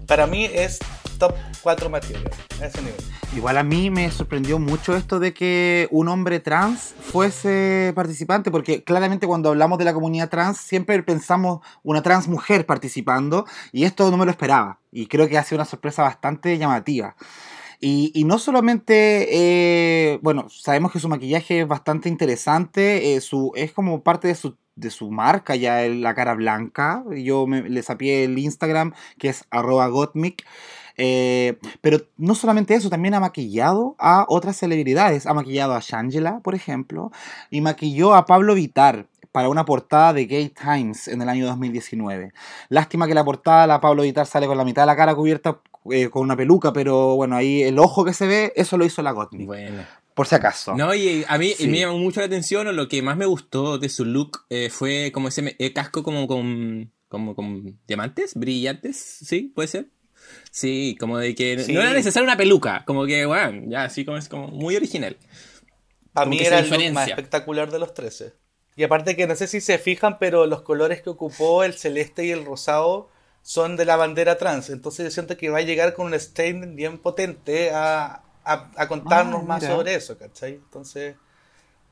Para 0.07 0.27
mí 0.27 0.49
es 0.53 0.79
top 1.19 1.35
4 1.63 1.91
material 1.91 2.31
a 2.61 2.67
ese 2.67 2.81
nivel. 2.81 2.97
Igual 3.35 3.59
a 3.59 3.63
mí 3.63 3.91
me 3.91 4.11
sorprendió 4.11 4.59
mucho 4.59 4.97
esto 4.97 5.19
de 5.19 5.35
que 5.35 5.89
un 5.91 6.09
hombre 6.09 6.41
trans 6.41 6.95
fuese 7.01 7.93
participante, 7.95 8.51
porque 8.51 8.83
claramente 8.85 9.27
cuando 9.27 9.51
hablamos 9.51 9.79
de 9.79 9.85
la 9.85 9.95
comunidad 9.95 10.31
trans 10.31 10.59
siempre 10.59 11.03
pensamos 11.03 11.61
una 11.83 12.03
trans 12.03 12.29
mujer 12.29 12.67
participando 12.67 13.47
y 13.73 13.85
esto 13.85 14.11
no 14.11 14.17
me 14.17 14.25
lo 14.25 14.31
esperaba 14.31 14.81
y 14.93 15.07
creo 15.07 15.29
que 15.29 15.39
ha 15.39 15.45
sido 15.45 15.59
una 15.59 15.65
sorpresa 15.65 16.03
bastante 16.03 16.57
llamativa. 16.59 17.17
Y, 17.79 18.25
no 18.25 18.39
solamente, 18.39 19.29
eh, 19.31 20.19
bueno, 20.23 20.49
sabemos 20.49 20.93
que 20.93 20.99
su 20.99 21.09
maquillaje 21.09 21.61
es 21.61 21.69
bastante 21.69 22.09
interesante, 22.09 23.15
eh, 23.15 23.21
su, 23.21 23.53
es 23.55 23.73
como 23.73 24.03
parte 24.03 24.29
de 24.29 24.35
su, 24.35 24.57
de 24.77 24.91
su 24.91 25.11
marca 25.11 25.57
ya 25.57 25.87
la 25.89 26.15
cara 26.15 26.35
blanca. 26.35 27.05
Yo 27.15 27.47
me, 27.47 27.69
le 27.69 27.83
sapié 27.83 28.25
el 28.25 28.39
Instagram 28.39 28.95
que 29.19 29.29
es 29.29 29.45
arroba 29.51 29.89
gotmic. 29.89 30.47
Eh, 30.99 31.59
pero 31.81 31.99
no 32.17 32.35
solamente 32.35 32.75
eso, 32.75 32.89
también 32.91 33.15
ha 33.15 33.21
maquillado 33.21 33.97
a 33.99 34.25
otras 34.29 34.57
celebridades. 34.57 35.27
Ha 35.27 35.35
maquillado 35.35 35.75
a 35.75 35.81
Shangela, 35.81 36.41
por 36.41 36.55
ejemplo, 36.55 37.11
y 37.51 37.61
maquilló 37.61 38.15
a 38.15 38.27
Pablo 38.27 38.55
Vitar 38.55 39.07
para 39.33 39.49
una 39.51 39.67
portada 39.67 40.15
de 40.15 40.25
Gay 40.27 40.49
Times 40.49 41.09
en 41.09 41.21
el 41.21 41.29
año 41.29 41.47
2019. 41.47 42.33
Lástima 42.71 43.07
que 43.07 43.15
la 43.15 43.25
portada, 43.25 43.67
la 43.67 43.81
Pablo 43.81 44.03
Vitar 44.03 44.27
sale 44.27 44.47
con 44.47 44.57
la 44.57 44.65
mitad 44.65 44.83
de 44.83 44.87
la 44.87 44.97
cara 44.97 45.15
cubierta 45.15 45.61
eh, 45.91 46.09
con 46.09 46.23
una 46.23 46.37
peluca, 46.37 46.73
pero 46.73 47.15
bueno, 47.17 47.37
ahí 47.37 47.63
el 47.63 47.79
ojo 47.79 48.05
que 48.05 48.15
se 48.15 48.27
ve, 48.27 48.53
eso 48.57 48.79
lo 48.79 48.85
hizo 48.87 49.03
la 49.03 49.11
Gottmik. 49.13 49.47
Bueno. 49.47 49.83
Por 50.15 50.27
si 50.27 50.35
acaso. 50.35 50.75
No, 50.75 50.95
y 50.95 51.27
a 51.29 51.37
mí 51.37 51.53
Sí. 51.53 51.69
me 51.69 51.81
llamó 51.81 51.99
mucho 51.99 52.21
la 52.21 52.27
atención, 52.27 52.67
o 52.67 52.73
lo 52.73 52.89
que 52.89 53.03
más 53.03 53.19
me 53.19 53.27
gustó 53.27 53.77
de 53.77 53.91
su 53.91 54.07
look 54.07 54.47
eh, 54.49 54.71
fue 54.71 55.11
como 55.13 55.29
ese 55.29 55.55
eh, 55.59 55.73
casco 55.75 56.03
como 56.03 56.27
con, 56.27 56.91
como 57.09 57.35
con 57.37 57.79
diamantes, 57.87 58.35
brillantes, 58.35 58.97
¿sí? 58.97 59.53
¿Puede 59.55 59.69
ser? 59.69 59.91
Sí, 60.51 60.97
como 60.99 61.19
de 61.19 61.35
que 61.35 61.59
Sí. 61.59 61.73
no 61.73 61.81
era 61.81 61.93
necesaria 61.93 62.25
una 62.25 62.37
peluca, 62.37 62.85
como 62.87 63.05
que, 63.07 63.27
bueno, 63.27 63.63
ya 63.71 63.85
así 63.85 64.05
como 64.05 64.17
es 64.19 64.29
como 64.29 64.49
muy 64.49 64.77
original. 64.77 65.17
Para 66.13 66.25
Como 66.25 66.31
mí 66.31 66.43
era 66.43 66.59
el 66.59 66.71
look 66.71 66.91
más 66.91 67.07
espectacular 67.09 67.71
de 67.71 67.79
los 67.79 67.95
13. 67.95 68.35
Y 68.75 68.85
aparte 68.85 69.17
que 69.17 69.27
no 69.27 69.35
sé 69.37 69.47
si 69.47 69.61
se 69.61 69.79
fijan, 69.79 70.19
pero 70.19 70.47
los 70.47 70.63
colores 70.63 71.03
que 71.03 71.11
ocupó, 71.11 71.65
el 71.65 71.75
celeste 71.75 72.25
y 72.27 72.31
el 72.31 72.45
rosado, 72.45 73.11
son 73.43 73.77
de 73.77 73.85
la 73.85 73.97
bandera 73.97 74.37
trans. 74.39 74.71
Entonces 74.71 75.05
yo 75.05 75.11
siento 75.11 75.37
que 75.37 75.51
va 75.51 75.59
a 75.59 75.63
llegar 75.63 75.95
con 75.95 76.07
un 76.07 76.19
statement 76.19 76.75
bien 76.77 76.99
potente 76.99 77.71
a, 77.73 78.25
a, 78.45 78.71
a 78.77 78.89
contarnos 78.89 79.45
Ah, 79.45 79.45
más 79.45 79.65
sobre 79.65 79.95
eso, 79.95 80.19
¿cachai? 80.19 80.55
Entonces, 80.55 81.17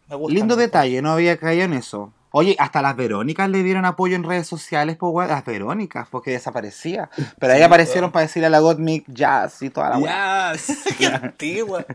me 0.09 0.17
gusta. 0.17 0.47
Lindo 0.47 0.47
mucho. 0.47 0.57
detalle, 0.57 1.01
no 1.03 1.13
había 1.13 1.37
caído 1.39 1.65
en 1.65 1.73
eso. 1.75 2.13
Oye, 2.37 2.57
hasta 2.59 2.83
las 2.83 2.97
Verónicas 2.97 3.49
le 3.49 3.63
dieron 3.63 3.85
apoyo 3.85 4.17
en 4.17 4.25
redes 4.25 4.49
sociales, 4.49 4.97
pues, 4.97 5.13
weón, 5.15 5.31
las 5.31 5.45
Verónicas, 5.45 6.09
porque 6.11 6.33
desaparecía. 6.33 7.09
Pero 7.39 7.53
ahí 7.53 7.61
Sí, 7.61 7.65
aparecieron 7.65 8.03
weón. 8.07 8.13
para 8.13 8.27
decirle 8.27 8.47
a 8.47 8.51
la 8.51 8.59
Gottmik 8.59 9.05
jazz 9.07 9.63
y 9.63 9.71
toda 9.71 9.91
la. 9.97 10.53
Yes. 10.53 10.83
Qué 10.99 11.07
antigua. 11.07 11.87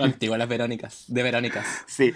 Antigua 0.00 0.36
las 0.38 0.48
Verónicas, 0.48 1.04
de 1.06 1.22
Verónicas. 1.22 1.64
Sí. 1.86 2.12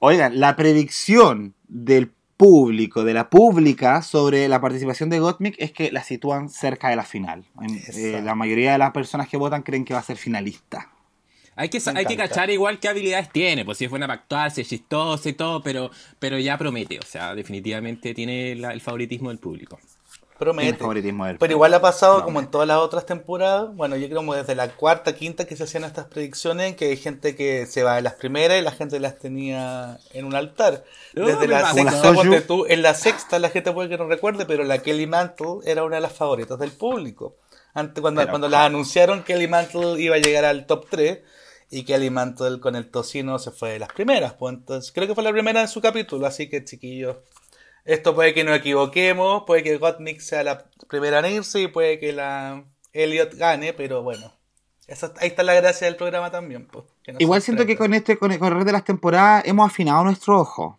Oigan, 0.00 0.38
la 0.38 0.54
predicción 0.54 1.54
del 1.66 2.12
público, 2.36 3.04
de 3.04 3.14
la 3.14 3.30
pública, 3.30 4.02
sobre 4.02 4.46
la 4.48 4.60
participación 4.60 5.08
de 5.08 5.20
Gottmik 5.20 5.54
es 5.58 5.72
que 5.72 5.90
la 5.92 6.02
sitúan 6.02 6.50
cerca 6.50 6.90
de 6.90 6.96
la 6.96 7.04
final. 7.04 7.46
Eh, 7.94 8.20
la 8.22 8.34
mayoría 8.34 8.72
de 8.72 8.78
las 8.78 8.90
personas 8.90 9.28
que 9.28 9.38
votan 9.38 9.62
creen 9.62 9.86
que 9.86 9.94
va 9.94 10.00
a 10.00 10.04
ser 10.04 10.18
finalista. 10.18 10.90
Hay 11.56 11.68
que, 11.68 11.80
hay 11.94 12.04
que 12.06 12.16
cachar 12.16 12.50
igual 12.50 12.80
qué 12.80 12.88
habilidades 12.88 13.30
tiene, 13.30 13.64
pues 13.64 13.78
si 13.78 13.84
es 13.84 13.90
buena 13.90 14.06
para 14.06 14.20
actuar, 14.20 14.50
si 14.50 14.62
es 14.62 14.68
chistosa 14.68 15.28
y 15.28 15.34
todo, 15.34 15.62
pero, 15.62 15.90
pero 16.18 16.38
ya 16.38 16.58
promete, 16.58 16.98
o 16.98 17.06
sea, 17.06 17.34
definitivamente 17.34 18.12
tiene 18.14 18.54
la- 18.56 18.72
el 18.72 18.80
favoritismo 18.80 19.28
del 19.30 19.38
público. 19.38 19.78
Tiene 20.36 20.52
Promete. 20.52 20.78
favoritismo 20.78 21.24
del 21.26 21.38
Pero 21.38 21.52
igual 21.52 21.72
ha 21.74 21.80
pasado 21.80 22.18
No, 22.18 22.24
como 22.24 22.40
en 22.40 22.48
todas 22.50 22.66
las 22.66 22.78
otras 22.78 23.06
temporadas. 23.06 23.74
Bueno, 23.76 23.94
yo 23.96 24.06
creo 24.08 24.16
como 24.18 24.34
desde 24.34 24.56
la 24.56 24.68
cuarta, 24.68 25.14
quinta 25.14 25.44
que 25.46 25.54
se 25.56 25.62
hacían 25.62 25.84
estas 25.84 26.06
predicciones, 26.06 26.74
que 26.74 26.86
hay 26.86 26.96
gente 26.96 27.36
que 27.36 27.66
se 27.66 27.84
va 27.84 27.94
de 27.94 28.02
las 28.02 28.14
primeras 28.14 28.58
y 28.58 28.62
la 28.62 28.72
gente 28.72 28.98
las 28.98 29.16
tenía 29.16 29.96
en 30.12 30.24
un 30.24 30.34
altar. 30.34 30.84
No, 31.14 31.26
Desde 31.26 31.46
la 31.46 31.72
sexta, 31.72 32.02
Como 32.02 32.24
la 32.24 32.40
tú, 32.42 32.66
en 32.68 32.82
la 32.82 32.94
sexta 32.94 33.38
la 33.38 33.48
gente 33.48 33.70
puede 33.72 33.88
que 33.88 33.96
no 33.96 34.06
recuerde, 34.08 34.44
pero 34.44 34.64
la 34.64 34.78
Kelly 34.78 35.06
Mantle 35.06 35.58
era 35.66 35.84
una 35.84 35.96
de 35.96 36.02
las 36.02 36.12
favoritas 36.12 36.58
del 36.58 36.72
público. 36.72 37.36
Antes, 37.72 38.02
cuando, 38.02 38.20
Pero, 38.20 38.30
cuando 38.30 38.48
las 38.48 38.62
anunciaron, 38.66 39.22
Kelly 39.22 39.46
Mantle 39.48 40.00
iba 40.02 40.16
a 40.16 40.18
llegar 40.18 40.44
al 40.44 40.66
top 40.66 40.86
3 40.90 41.20
y 41.74 41.84
Kelly 41.84 42.10
Mantle 42.10 42.60
con 42.60 42.76
el 42.76 42.90
tocino 42.90 43.38
se 43.38 43.50
fue 43.50 43.72
de 43.72 43.78
las 43.80 43.92
primeras. 43.92 44.34
Pues 44.34 44.54
entonces, 44.54 44.92
creo 44.92 45.08
que 45.08 45.14
fue 45.14 45.24
la 45.24 45.32
primera 45.32 45.60
en 45.60 45.68
su 45.68 45.80
capítulo, 45.80 46.26
así 46.26 46.48
que 46.48 46.64
chiquillos. 46.64 47.16
Esto 47.84 48.14
puede 48.14 48.32
que 48.32 48.44
nos 48.44 48.56
equivoquemos, 48.56 49.42
puede 49.46 49.62
que 49.62 49.76
Gottmik 49.76 50.20
sea 50.20 50.42
la 50.42 50.64
primera 50.88 51.18
en 51.18 51.34
irse 51.34 51.60
y 51.60 51.68
puede 51.68 51.98
que 51.98 52.12
la 52.12 52.64
Elliot 52.92 53.34
gane, 53.34 53.72
pero 53.74 54.02
bueno. 54.02 54.32
Esa- 54.86 55.12
ahí 55.18 55.28
está 55.28 55.42
la 55.42 55.54
gracia 55.54 55.86
del 55.86 55.96
programa 55.96 56.30
también. 56.30 56.66
Pues, 56.66 56.84
que 57.02 57.14
Igual 57.18 57.42
siento 57.42 57.66
que 57.66 57.76
con 57.76 57.92
este 57.92 58.16
con 58.18 58.30
el 58.32 58.38
correr 58.38 58.64
de 58.64 58.72
las 58.72 58.84
temporadas 58.84 59.42
hemos 59.46 59.66
afinado 59.66 60.04
nuestro 60.04 60.40
ojo. 60.40 60.78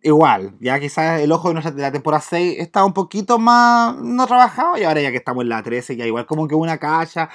Igual, 0.00 0.54
ya 0.60 0.78
quizás 0.78 1.20
el 1.20 1.32
ojo 1.32 1.48
de, 1.48 1.54
nuestra, 1.54 1.72
de 1.74 1.82
la 1.82 1.90
temporada 1.90 2.20
6 2.20 2.56
está 2.60 2.84
un 2.84 2.92
poquito 2.94 3.38
más 3.40 3.96
no 3.96 4.26
trabajado 4.28 4.78
y 4.78 4.84
ahora 4.84 5.00
ya 5.00 5.10
que 5.10 5.16
estamos 5.16 5.42
en 5.42 5.48
la 5.48 5.60
13, 5.62 5.96
ya 5.96 6.06
igual 6.06 6.24
como 6.24 6.46
que 6.46 6.54
una 6.54 6.78
cacha, 6.78 7.28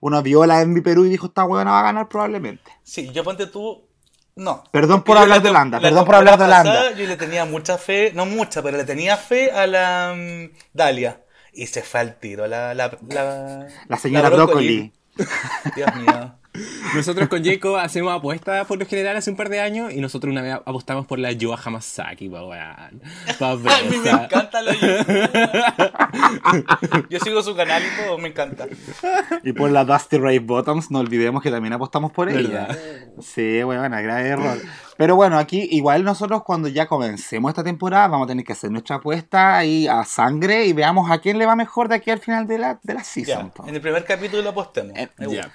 uno 0.00 0.22
vio 0.22 0.44
la 0.46 0.60
Envy 0.60 0.80
Perú 0.80 1.04
y 1.04 1.08
dijo 1.08 1.26
esta 1.26 1.44
huevona 1.44 1.72
va 1.72 1.80
a 1.80 1.84
ganar 1.84 2.08
probablemente. 2.08 2.70
Sí, 2.82 3.10
yo 3.12 3.24
ponte 3.24 3.46
tú. 3.46 3.86
No. 4.36 4.64
Perdón 4.72 5.04
por 5.04 5.16
hablar 5.16 5.38
la 5.38 5.44
de 5.44 5.50
Holanda, 5.50 5.78
la 5.78 5.88
perdón 5.88 6.04
por 6.04 6.14
hablar 6.16 6.38
de 6.38 6.44
Holanda. 6.44 6.92
Yo 6.92 7.06
le 7.06 7.16
tenía 7.16 7.44
mucha 7.44 7.78
fe, 7.78 8.12
no 8.14 8.26
mucha, 8.26 8.62
pero 8.62 8.76
le 8.76 8.84
tenía 8.84 9.16
fe 9.16 9.52
a 9.52 9.66
la 9.66 10.14
mm, 10.16 10.56
Dalia. 10.72 11.20
Y 11.52 11.68
se 11.68 11.82
fue 11.82 12.00
al 12.00 12.18
tiro 12.18 12.48
la, 12.48 12.74
la, 12.74 12.98
la, 13.08 13.68
La 13.86 13.96
señora 13.96 14.28
brócoli. 14.30 14.92
Brócoli. 15.16 15.74
Dios 15.76 15.94
mío. 15.96 16.34
Nosotros 16.94 17.28
con 17.28 17.44
Jacob 17.44 17.76
hacemos 17.76 18.16
apuestas 18.16 18.64
por 18.66 18.78
lo 18.78 18.86
general 18.86 19.16
hace 19.16 19.28
un 19.28 19.36
par 19.36 19.48
de 19.48 19.60
años 19.60 19.92
y 19.92 20.00
nosotros 20.00 20.30
una 20.30 20.40
vez 20.40 20.54
apostamos 20.54 21.04
por 21.04 21.18
la 21.18 21.32
Yoa 21.32 21.58
Hamasaki, 21.62 22.28
pa' 22.28 22.44
weón. 22.44 23.02
Pa' 23.38 23.50
A 23.52 23.56
mí 23.56 23.96
me 23.96 24.10
encanta 24.10 24.62
la 24.62 24.72
Yo 27.10 27.18
sigo 27.18 27.42
su 27.42 27.56
canal 27.56 27.82
y 27.82 28.04
todo, 28.04 28.18
me 28.18 28.28
encanta. 28.28 28.68
Y 29.42 29.52
por 29.52 29.72
la 29.72 29.84
Dusty 29.84 30.18
Ray 30.18 30.38
Bottoms, 30.38 30.92
no 30.92 31.00
olvidemos 31.00 31.42
que 31.42 31.50
también 31.50 31.72
apostamos 31.72 32.12
por 32.12 32.28
ella. 32.28 32.68
¿Verdad? 32.68 32.78
Sí, 33.20 33.64
bueno, 33.64 33.82
grave 33.82 34.28
error. 34.28 34.58
Pero 34.96 35.16
bueno, 35.16 35.38
aquí 35.38 35.68
igual 35.70 36.04
nosotros 36.04 36.42
cuando 36.44 36.68
ya 36.68 36.86
comencemos 36.86 37.50
esta 37.50 37.64
temporada 37.64 38.08
vamos 38.08 38.26
a 38.26 38.28
tener 38.28 38.44
que 38.44 38.52
hacer 38.52 38.70
nuestra 38.70 38.96
apuesta 38.96 39.56
ahí 39.56 39.86
a 39.86 40.04
sangre 40.04 40.66
y 40.66 40.72
veamos 40.72 41.10
a 41.10 41.18
quién 41.18 41.38
le 41.38 41.46
va 41.46 41.56
mejor 41.56 41.88
de 41.88 41.96
aquí 41.96 42.10
al 42.10 42.20
final 42.20 42.46
de 42.46 42.58
la, 42.58 42.78
de 42.82 42.94
la 42.94 43.04
season. 43.04 43.50
Po. 43.50 43.66
en 43.66 43.74
el 43.74 43.80
primer 43.80 44.04
capítulo 44.04 44.42
lo 44.42 44.50
apostemos. 44.50 44.96
Eh, 44.96 45.08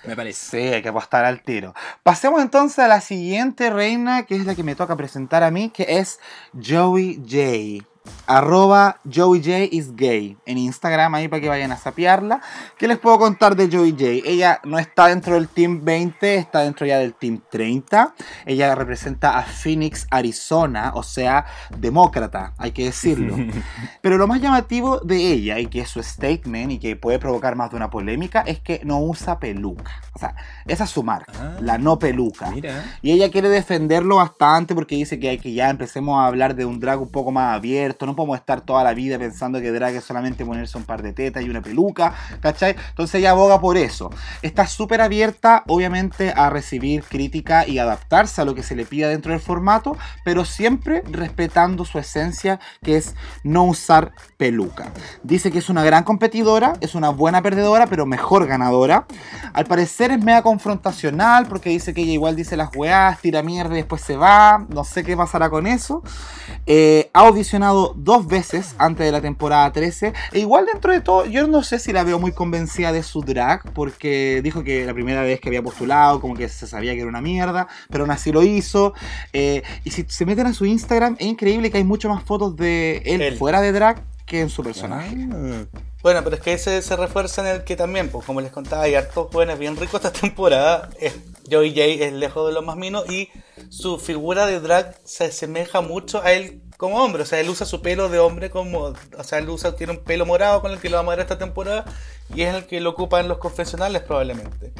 me 0.06 0.15
parece. 0.15 0.49
Sí, 0.49 0.73
hay 0.73 0.82
que 0.82 0.89
apostar 0.89 1.25
al 1.25 1.41
tiro. 1.41 1.73
Pasemos 2.04 2.41
entonces 2.41 2.80
a 2.80 2.88
la 2.88 3.02
siguiente 3.02 3.69
reina, 3.69 4.23
que 4.23 4.36
es 4.36 4.45
la 4.45 4.56
que 4.56 4.63
me 4.63 4.75
toca 4.75 4.95
presentar 4.95 5.43
a 5.43 5.52
mí, 5.52 5.69
que 5.69 5.86
es 5.99 6.19
Joey 6.54 7.21
J. 7.28 7.88
Arroba 8.27 8.99
Joey 9.11 9.39
J 9.41 9.67
is 9.71 9.95
gay. 9.95 10.37
En 10.45 10.57
Instagram 10.57 11.15
ahí 11.15 11.27
para 11.27 11.41
que 11.41 11.49
vayan 11.49 11.71
a 11.71 11.77
sapearla. 11.77 12.41
¿Qué 12.77 12.87
les 12.87 12.97
puedo 12.99 13.17
contar 13.17 13.55
de 13.55 13.69
Joey 13.75 13.91
J? 13.91 14.05
Ella 14.29 14.59
no 14.63 14.77
está 14.79 15.07
dentro 15.07 15.33
del 15.35 15.47
Team 15.47 15.83
20, 15.83 16.35
está 16.35 16.59
dentro 16.61 16.85
ya 16.85 16.99
del 16.99 17.13
Team 17.13 17.41
30. 17.49 18.13
Ella 18.45 18.75
representa 18.75 19.37
a 19.37 19.43
Phoenix, 19.43 20.07
Arizona, 20.11 20.91
o 20.95 21.03
sea, 21.03 21.45
demócrata, 21.77 22.53
hay 22.57 22.71
que 22.71 22.85
decirlo. 22.85 23.35
Pero 24.01 24.17
lo 24.17 24.27
más 24.27 24.41
llamativo 24.41 24.99
de 24.99 25.17
ella, 25.31 25.60
y 25.60 25.67
que 25.67 25.81
es 25.81 25.89
su 25.89 26.01
statement, 26.03 26.71
y 26.73 26.79
que 26.79 26.95
puede 26.95 27.19
provocar 27.19 27.55
más 27.55 27.71
de 27.71 27.77
una 27.77 27.89
polémica, 27.89 28.41
es 28.41 28.60
que 28.60 28.81
no 28.83 28.99
usa 29.01 29.39
peluca. 29.39 29.91
O 30.13 30.19
sea, 30.19 30.35
esa 30.65 30.83
es 30.83 30.89
su 30.89 31.03
marca, 31.03 31.31
Ah. 31.39 31.57
la 31.62 31.77
no 31.77 31.97
peluca. 31.99 32.51
Mira. 32.51 32.83
Y 33.01 33.12
ella 33.12 33.31
quiere 33.31 33.49
defenderlo 33.49 34.17
bastante 34.17 34.75
porque 34.75 34.95
dice 34.95 35.19
que 35.19 35.29
hay 35.29 35.37
que 35.37 35.53
ya 35.53 35.69
empecemos 35.69 36.19
a 36.19 36.25
hablar 36.25 36.55
de 36.55 36.65
un 36.65 36.79
drag 36.79 37.01
un 37.01 37.10
poco 37.10 37.31
más 37.31 37.55
abierto, 37.55 37.98
No 38.06 38.15
podemos 38.15 38.37
estar 38.37 38.62
toda 38.62 38.83
la 38.83 38.93
vida 38.93 39.17
pensando 39.17 39.60
que 39.62 39.71
drag 39.71 39.95
es 39.95 40.04
solamente 40.04 40.45
ponerse 40.45 40.77
un 40.77 40.83
par 40.83 41.02
de 41.02 41.13
tetas 41.13 41.43
y 41.43 41.50
una 41.50 41.62
peluca, 41.62 42.13
¿cachai? 42.41 42.75
Entonces 42.89 43.15
ella 43.15 43.31
aboga 43.31 43.60
por 43.60 43.77
eso. 43.77 44.10
Está 44.41 44.67
súper 44.67 45.02
abierta, 45.02 45.63
obviamente, 45.67 46.33
a 46.35 46.50
recibir 46.50 47.04
crítica 47.04 47.67
y 47.67 47.79
adaptarse 47.79 48.41
a 48.41 48.45
lo 48.45 48.56
que 48.56 48.63
se 48.63 48.75
le 48.75 48.85
pida 48.85 49.10
dentro 49.10 49.31
del 49.31 49.41
formato, 49.41 49.97
pero 50.23 50.45
siempre 50.45 51.04
respetando 51.10 51.85
su 51.85 52.00
esencia, 52.00 52.60
que 52.83 52.97
es 52.97 53.15
no 53.43 53.63
usar 53.63 54.13
peluca. 54.37 54.91
Dice 55.23 55.52
que 55.52 55.60
es 55.60 55.69
una 55.69 55.83
gran 55.83 56.04
competidora, 56.04 56.73
es 56.81 56.95
una 56.95 57.10
buena 57.10 57.41
perdedora, 57.41 57.87
pero 57.87 58.06
mejor 58.06 58.47
ganadora. 58.47 59.06
Al 59.54 59.65
parecer 59.65 60.12
es 60.12 60.23
mega 60.23 60.41
confrontacional, 60.41 61.47
porque 61.47 61.69
dice 61.69 61.93
que 61.93 62.02
ella 62.02 62.13
igual 62.13 62.35
dice 62.35 62.58
las 62.58 62.69
weás, 62.75 63.19
tira 63.19 63.43
mierda 63.43 63.73
y 63.73 63.77
después 63.77 64.02
se 64.02 64.15
va, 64.15 64.65
no 64.69 64.83
sé 64.83 65.04
qué 65.04 65.15
pasará 65.15 65.50
con 65.50 65.67
eso. 65.67 66.04
Eh, 66.65 67.10
ha 67.13 67.21
audicionado 67.21 67.88
dos 67.96 68.27
veces 68.27 68.75
antes 68.77 69.06
de 69.06 69.12
la 69.12 69.21
temporada 69.21 69.71
13, 69.71 70.13
e 70.31 70.40
igual 70.40 70.65
dentro 70.65 70.92
de 70.92 71.02
todo, 71.02 71.25
yo 71.25 71.48
no 71.48 71.63
sé 71.63 71.79
si 71.79 71.94
la 71.94 72.04
veo 72.04 72.19
muy 72.19 72.31
convencida 72.31 72.92
de 72.92 73.04
su 73.04 73.21
drag, 73.21 73.71
porque 73.73 74.42
dijo 74.44 74.63
que 74.63 74.85
la 74.85 74.94
primera 74.94 75.21
vez 75.21 75.40
que 75.40 75.50
había 75.50 75.62
postulado, 75.62 76.21
como 76.21 76.35
que 76.35 76.50
se 76.50 76.67
sabía 76.67 76.94
que 76.94 77.02
era 77.02 77.10
una 77.10 77.21
mierda, 77.21 77.67
pero 77.90 78.04
aún 78.04 78.12
así 78.12 78.31
lo 78.31 78.44
hizo. 78.44 78.94
Eh, 79.33 79.63
y 79.83 79.92
si 79.92 80.06
se 80.08 80.25
meten 80.25 80.48
a 80.48 80.54
su 80.54 80.65
Instagram, 80.65 81.15
es 81.19 81.27
increíble 81.27 81.71
que 81.71 81.77
hay 81.77 81.83
mucho 81.83 82.10
más 82.10 82.23
fotos 82.23 82.56
de 82.56 83.02
él, 83.06 83.21
Él. 83.21 83.37
fuera 83.37 83.62
de 83.62 83.71
drag 83.71 84.04
que 84.25 84.42
en 84.42 84.50
su 84.50 84.63
personaje. 84.63 85.15
Ah. 85.33 85.65
Bueno, 86.02 86.23
pero 86.23 86.37
es 86.37 86.42
que 86.42 86.54
ese 86.54 86.81
se 86.81 86.96
refuerza 86.96 87.42
en 87.42 87.58
el 87.58 87.63
que 87.65 87.75
también, 87.75 88.10
pues 88.10 88.25
como 88.25 88.40
les 88.40 88.52
contaba, 88.52 88.83
hay 88.83 88.96
hartos 88.96 89.27
jóvenes 89.31 89.60
bien 89.60 89.75
ricos 89.75 89.96
esta 89.96 90.13
temporada. 90.21 90.90
Joey 91.52 91.71
J 91.71 92.06
es 92.06 92.13
lejos 92.13 92.48
de 92.48 92.54
los 92.54 92.63
más 92.63 92.77
minos 92.77 93.10
y 93.10 93.29
su 93.69 93.98
figura 93.98 94.46
de 94.46 94.62
drag 94.62 94.96
se 95.04 95.25
asemeja 95.25 95.81
mucho 95.81 96.21
a 96.23 96.31
él 96.31 96.62
como 96.80 97.04
hombre. 97.04 97.23
O 97.23 97.25
sea, 97.25 97.42
él 97.42 97.50
usa 97.50 97.65
su 97.67 97.82
pelo 97.82 98.08
de 98.08 98.19
hombre 98.19 98.50
como. 98.50 98.94
O 99.17 99.23
sea, 99.25 99.40
él 99.40 99.50
usa, 99.50 99.75
tiene 99.75 99.92
un 99.92 100.00
pelo 100.00 100.25
morado 100.25 100.62
con 100.62 100.71
el 100.71 100.80
que 100.80 100.90
lo 100.90 100.96
vamos 100.96 101.12
a 101.12 101.17
ver 101.17 101.23
esta 101.23 101.38
temporada 101.38 101.84
y 102.34 102.44
es 102.44 102.56
el 102.56 102.65
que 102.67 102.80
lo 102.80 102.92
ocupa 102.92 103.19
en 103.19 103.27
los 103.27 103.38
confesionales 103.38 104.02
probablemente. 104.02 104.71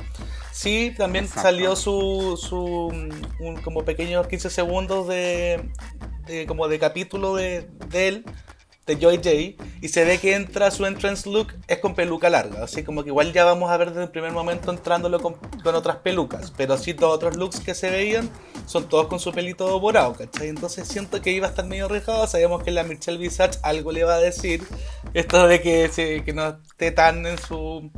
Sí, 0.54 0.94
también 0.98 1.26
Exacto. 1.26 1.42
salió 1.44 1.76
su, 1.76 2.40
su 2.42 2.58
un, 2.58 3.62
como 3.64 3.84
pequeños 3.84 4.28
15 4.28 4.50
segundos 4.50 5.08
de, 5.10 5.70
de- 6.26 6.46
como 6.48 6.70
de 6.70 6.80
capítulo 6.80 7.36
de, 7.36 7.70
de 7.90 8.08
él 8.08 8.26
de 8.90 8.98
Joy 9.02 9.18
J 9.18 9.64
y 9.82 9.88
se 9.88 10.04
ve 10.04 10.18
que 10.18 10.36
entra 10.36 10.72
su 10.72 10.86
entrance 10.86 11.30
look 11.30 11.54
es 11.68 11.78
con 11.80 11.96
peluca 11.96 12.30
larga, 12.30 12.64
así 12.64 12.84
como 12.84 13.04
que 13.04 13.10
igual 13.10 13.32
ya 13.32 13.46
vamos 13.46 13.70
a 13.72 13.78
ver 13.78 13.90
desde 13.90 14.04
el 14.04 14.10
primer 14.10 14.32
momento 14.32 14.72
entrándolo 14.72 15.20
con, 15.20 15.36
con 15.64 15.76
otras 15.76 15.98
pelucas, 15.98 16.52
pero 16.58 16.78
sí 16.78 16.94
todos 16.94 17.14
otros 17.16 17.38
looks 17.38 17.60
que 17.60 17.74
se 17.76 17.90
veían 17.90 18.30
son 18.66 18.90
todos 18.90 19.08
con 19.08 19.20
su 19.20 19.32
pelito 19.32 19.80
morado, 19.80 20.14
¿cachai? 20.14 20.50
Entonces 20.50 20.88
siento 20.88 21.22
que 21.22 21.32
iba 21.32 21.48
a 21.48 21.50
estar 21.52 21.66
medio 21.66 21.86
arriesgado, 21.86 22.28
sabemos 22.28 22.64
que 22.64 22.72
la 22.72 22.84
Michelle 22.84 23.18
Visage 23.18 23.60
algo 23.64 23.92
le 23.92 24.04
va 24.04 24.16
a 24.16 24.20
decir, 24.20 24.64
esto 25.14 25.48
de 25.48 25.62
que, 25.62 25.88
se- 25.90 26.24
que 26.24 26.34
no 26.34 26.58
esté 26.70 26.92
tan 26.92 27.26
en 27.26 27.38
su 27.38 27.90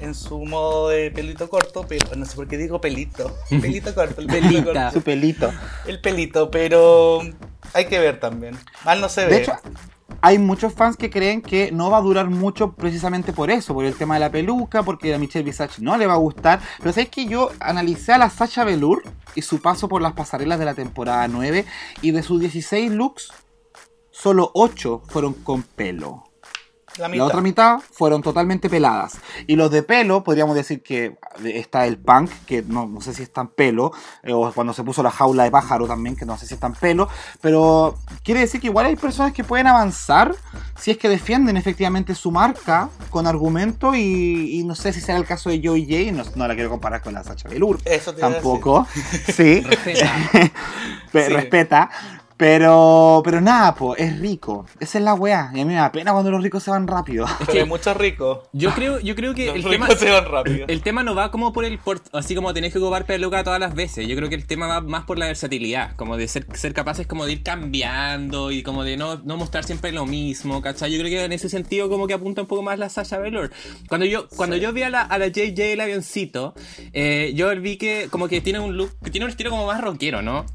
en 0.00 0.14
su 0.14 0.38
modo 0.44 0.90
de 0.90 1.10
pelito 1.10 1.48
corto, 1.50 1.84
pero 1.88 2.14
no 2.14 2.24
sé 2.24 2.36
por 2.36 2.46
qué 2.46 2.56
digo 2.56 2.80
pelito, 2.80 3.36
pelito 3.50 3.92
corto, 3.96 4.20
el 4.20 4.28
pelito 4.28 4.64
corto, 4.72 4.90
Su 4.92 5.02
pelito. 5.02 5.52
el 5.88 6.00
pelito, 6.00 6.50
pero 6.52 7.20
hay 7.74 7.86
que 7.86 7.98
ver 7.98 8.20
también, 8.20 8.56
mal 8.84 9.00
no 9.00 9.08
se 9.08 9.24
ve. 9.26 9.30
De 9.34 9.42
hecho, 9.42 9.52
hay 10.20 10.38
muchos 10.38 10.72
fans 10.72 10.96
que 10.96 11.10
creen 11.10 11.42
que 11.42 11.70
no 11.70 11.90
va 11.90 11.98
a 11.98 12.02
durar 12.02 12.28
mucho 12.28 12.72
precisamente 12.72 13.32
por 13.32 13.50
eso, 13.50 13.74
por 13.74 13.84
el 13.84 13.94
tema 13.94 14.14
de 14.14 14.20
la 14.20 14.30
peluca, 14.30 14.82
porque 14.82 15.14
a 15.14 15.18
Michelle 15.18 15.44
Visage 15.44 15.80
no 15.80 15.96
le 15.96 16.06
va 16.06 16.14
a 16.14 16.18
gustar. 16.18 16.60
Pero 16.78 16.92
sabes 16.92 17.08
que 17.10 17.26
yo 17.26 17.50
analicé 17.60 18.12
a 18.12 18.18
la 18.18 18.30
Sacha 18.30 18.64
Velour 18.64 19.02
y 19.34 19.42
su 19.42 19.60
paso 19.60 19.88
por 19.88 20.02
las 20.02 20.14
pasarelas 20.14 20.58
de 20.58 20.64
la 20.64 20.74
temporada 20.74 21.28
9 21.28 21.64
y 22.02 22.10
de 22.10 22.22
sus 22.22 22.40
16 22.40 22.92
looks, 22.92 23.32
solo 24.10 24.50
8 24.54 25.02
fueron 25.06 25.34
con 25.34 25.62
pelo. 25.62 26.27
La 26.98 27.08
La 27.08 27.24
otra 27.24 27.40
mitad 27.40 27.78
fueron 27.80 28.22
totalmente 28.22 28.68
peladas. 28.68 29.18
Y 29.46 29.56
los 29.56 29.70
de 29.70 29.82
pelo, 29.82 30.22
podríamos 30.24 30.54
decir 30.54 30.82
que 30.82 31.16
está 31.44 31.86
el 31.86 31.98
punk, 31.98 32.30
que 32.46 32.62
no, 32.62 32.86
no 32.86 33.00
sé 33.00 33.14
si 33.14 33.22
es 33.22 33.32
tan 33.32 33.48
pelo, 33.48 33.92
eh, 34.22 34.32
o 34.32 34.52
cuando 34.52 34.72
se 34.72 34.82
puso 34.82 35.02
la 35.02 35.10
jaula 35.10 35.44
de 35.44 35.50
pájaro 35.50 35.86
también, 35.86 36.16
que 36.16 36.24
no 36.26 36.36
sé 36.36 36.46
si 36.46 36.54
es 36.54 36.60
tan 36.60 36.74
pelo, 36.74 37.08
pero 37.40 37.96
quiere 38.22 38.40
decir 38.40 38.60
que 38.60 38.66
igual 38.68 38.86
hay 38.86 38.96
personas 38.96 39.32
que 39.32 39.44
pueden 39.44 39.66
avanzar 39.66 40.34
si 40.78 40.90
es 40.90 40.98
que 40.98 41.08
defienden 41.08 41.56
efectivamente 41.56 42.14
su 42.14 42.30
marca 42.30 42.88
con 43.10 43.26
argumento 43.26 43.94
y, 43.94 44.58
y 44.60 44.64
no 44.64 44.74
sé 44.74 44.92
si 44.92 45.00
será 45.00 45.18
el 45.18 45.24
caso 45.24 45.50
de 45.50 45.60
Joey 45.62 45.84
J, 45.88 46.12
no, 46.16 46.24
no 46.36 46.46
la 46.48 46.54
quiero 46.54 46.70
comparar 46.70 47.02
con 47.02 47.14
la 47.14 47.22
Sacha 47.24 47.48
Velour, 47.48 47.78
Eso 47.84 48.14
te 48.14 48.20
tampoco, 48.20 48.86
sí, 49.34 49.60
Respeta. 49.60 50.10
Pe- 51.12 51.26
Sí. 51.26 51.32
respeta. 51.32 51.90
Pero, 52.38 53.20
pero 53.24 53.40
nada, 53.40 53.74
po, 53.74 53.96
es 53.96 54.18
rico. 54.20 54.64
Esa 54.78 54.98
es 54.98 55.04
la 55.04 55.14
weá. 55.14 55.50
Y 55.52 55.60
a 55.60 55.64
mí 55.64 55.72
me 55.72 55.74
da 55.74 55.90
pena 55.90 56.12
cuando 56.12 56.30
los 56.30 56.40
ricos 56.42 56.62
se 56.62 56.70
van 56.70 56.86
rápido. 56.86 57.26
Pero 57.46 57.60
hay 57.62 57.66
muchos 57.66 57.96
ricos. 57.96 58.38
Yo 58.52 58.72
creo, 58.74 59.00
yo 59.00 59.16
creo 59.16 59.34
que 59.34 59.46
Los 59.46 59.56
el 59.56 59.70
tema, 59.70 59.88
se 59.90 60.08
van 60.10 60.24
rápido. 60.24 60.64
el 60.68 60.80
tema 60.82 61.02
no 61.02 61.16
va 61.16 61.32
como 61.32 61.52
por 61.52 61.64
el 61.64 61.78
por- 61.78 62.00
así 62.12 62.36
como 62.36 62.54
tenés 62.54 62.72
que 62.72 62.78
ocupar 62.78 63.04
peluca 63.06 63.42
todas 63.42 63.58
las 63.58 63.74
veces. 63.74 64.06
Yo 64.06 64.14
creo 64.14 64.28
que 64.28 64.36
el 64.36 64.46
tema 64.46 64.68
va 64.68 64.80
más 64.80 65.04
por 65.04 65.18
la 65.18 65.26
versatilidad, 65.26 65.96
como 65.96 66.16
de 66.16 66.28
ser, 66.28 66.46
ser 66.54 66.72
capaces 66.74 67.08
como 67.08 67.26
de 67.26 67.32
ir 67.32 67.42
cambiando 67.42 68.52
y 68.52 68.62
como 68.62 68.84
de 68.84 68.96
no, 68.96 69.16
no 69.16 69.36
mostrar 69.36 69.64
siempre 69.64 69.90
lo 69.90 70.06
mismo, 70.06 70.62
¿cachai? 70.62 70.92
Yo 70.92 70.98
creo 71.00 71.10
que 71.10 71.24
en 71.24 71.32
ese 71.32 71.48
sentido 71.48 71.88
como 71.88 72.06
que 72.06 72.14
apunta 72.14 72.40
un 72.42 72.46
poco 72.46 72.62
más 72.62 72.78
la 72.78 72.88
Sasha 72.88 73.18
Velour. 73.18 73.50
Cuando 73.88 74.06
yo, 74.06 74.28
cuando 74.28 74.56
yo 74.56 74.72
vi 74.72 74.82
a 74.84 74.90
la, 74.90 75.02
a 75.02 75.18
la 75.18 75.26
JJ 75.26 75.72
el 75.72 75.80
avioncito, 75.80 76.54
eh, 76.92 77.32
yo 77.34 77.50
vi 77.60 77.76
que 77.78 78.06
como 78.10 78.28
que 78.28 78.40
tiene 78.40 78.60
un 78.60 78.76
look, 78.76 78.92
que 79.02 79.10
tiene 79.10 79.24
un 79.24 79.30
estilo 79.30 79.50
como 79.50 79.66
más 79.66 79.80
rockero, 79.80 80.22
¿no? 80.22 80.46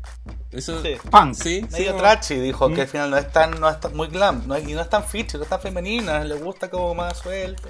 Eso, 0.51 0.83
Sí. 0.83 0.89
Punk. 1.09 1.33
sí, 1.33 1.65
sí, 1.69 1.72
Medio 1.73 1.87
como- 1.91 1.99
trashy 2.03 2.35
dijo 2.35 2.69
que 2.73 2.81
al 2.81 2.87
final 2.87 3.09
no 3.11 3.17
es 3.17 3.31
tan, 3.31 3.59
no 3.59 3.69
es 3.69 3.79
tan- 3.79 3.95
muy 3.95 4.07
glam, 4.07 4.43
no 4.47 4.55
es, 4.55 4.67
y 4.67 4.73
no 4.73 4.81
es 4.81 4.89
tan 4.89 5.03
feature, 5.03 5.37
no 5.39 5.43
es 5.43 5.49
tan 5.49 5.59
femenina, 5.61 6.23
le 6.23 6.35
gusta 6.35 6.69
como 6.69 6.93
más 6.95 7.17
suelto. 7.17 7.69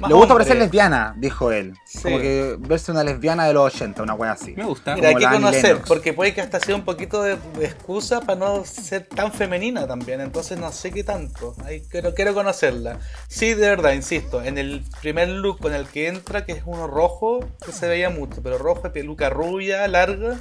más 0.00 0.10
Le 0.10 0.14
gusta 0.16 0.32
hombre. 0.32 0.44
parecer 0.44 0.56
lesbiana, 0.56 1.14
dijo 1.18 1.52
él. 1.52 1.74
Sí. 1.86 2.02
Como 2.02 2.18
que 2.18 2.56
verse 2.58 2.90
una 2.90 3.04
lesbiana 3.04 3.46
de 3.46 3.52
los 3.54 3.72
80, 3.74 4.02
una 4.02 4.14
wea 4.14 4.32
así. 4.32 4.54
Me 4.56 4.64
gusta. 4.64 4.94
Mira, 4.96 5.10
hay 5.10 5.14
que 5.16 5.24
conocer, 5.28 5.80
porque 5.86 6.12
puede 6.12 6.34
que 6.34 6.40
hasta 6.40 6.58
sea 6.58 6.74
un 6.74 6.84
poquito 6.84 7.22
de 7.22 7.34
excusa 7.60 8.20
para 8.20 8.38
no 8.38 8.64
ser 8.64 9.06
tan 9.06 9.32
femenina 9.32 9.86
también, 9.86 10.20
entonces 10.20 10.58
no 10.58 10.72
sé 10.72 10.90
qué 10.90 11.04
tanto, 11.04 11.54
Ahí 11.64 11.82
quiero, 11.90 12.12
quiero 12.14 12.34
conocerla. 12.34 12.98
Sí, 13.28 13.54
de 13.54 13.68
verdad, 13.68 13.92
insisto, 13.92 14.42
en 14.42 14.58
el 14.58 14.82
primer 15.00 15.28
look 15.28 15.58
con 15.60 15.74
el 15.74 15.86
que 15.86 16.08
entra, 16.08 16.44
que 16.44 16.52
es 16.52 16.62
uno 16.66 16.86
rojo, 16.86 17.40
que 17.64 17.70
se 17.72 17.86
veía 17.86 18.10
mucho, 18.10 18.42
pero 18.42 18.58
rojo 18.58 18.82
de 18.82 18.90
peluca 18.90 19.30
rubia, 19.30 19.86
larga, 19.86 20.38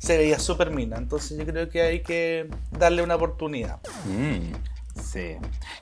se 0.00 0.16
veía 0.16 0.38
súper 0.38 0.70
mina, 0.70 0.96
entonces 0.96 1.36
yo 1.36 1.44
creo 1.44 1.68
que 1.68 1.82
hay 1.82 2.02
que 2.02 2.48
darle 2.70 3.02
una 3.02 3.16
oportunidad. 3.16 3.80
Mm. 4.06 4.54
Sí. 5.00 5.36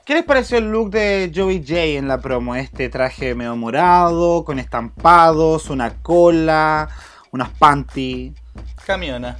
¿Qué 0.05 0.13
les 0.13 0.23
pareció 0.23 0.57
el 0.57 0.69
look 0.71 0.91
de 0.91 1.31
Joey 1.33 1.63
J 1.65 1.81
en 1.97 2.07
la 2.07 2.19
promo? 2.19 2.55
Este 2.55 2.89
traje 2.89 3.33
medio 3.33 3.55
morado, 3.55 4.43
con 4.43 4.59
estampados, 4.59 5.69
una 5.69 6.01
cola, 6.01 6.89
unas 7.31 7.49
panty. 7.51 8.33
Camiona. 8.85 9.39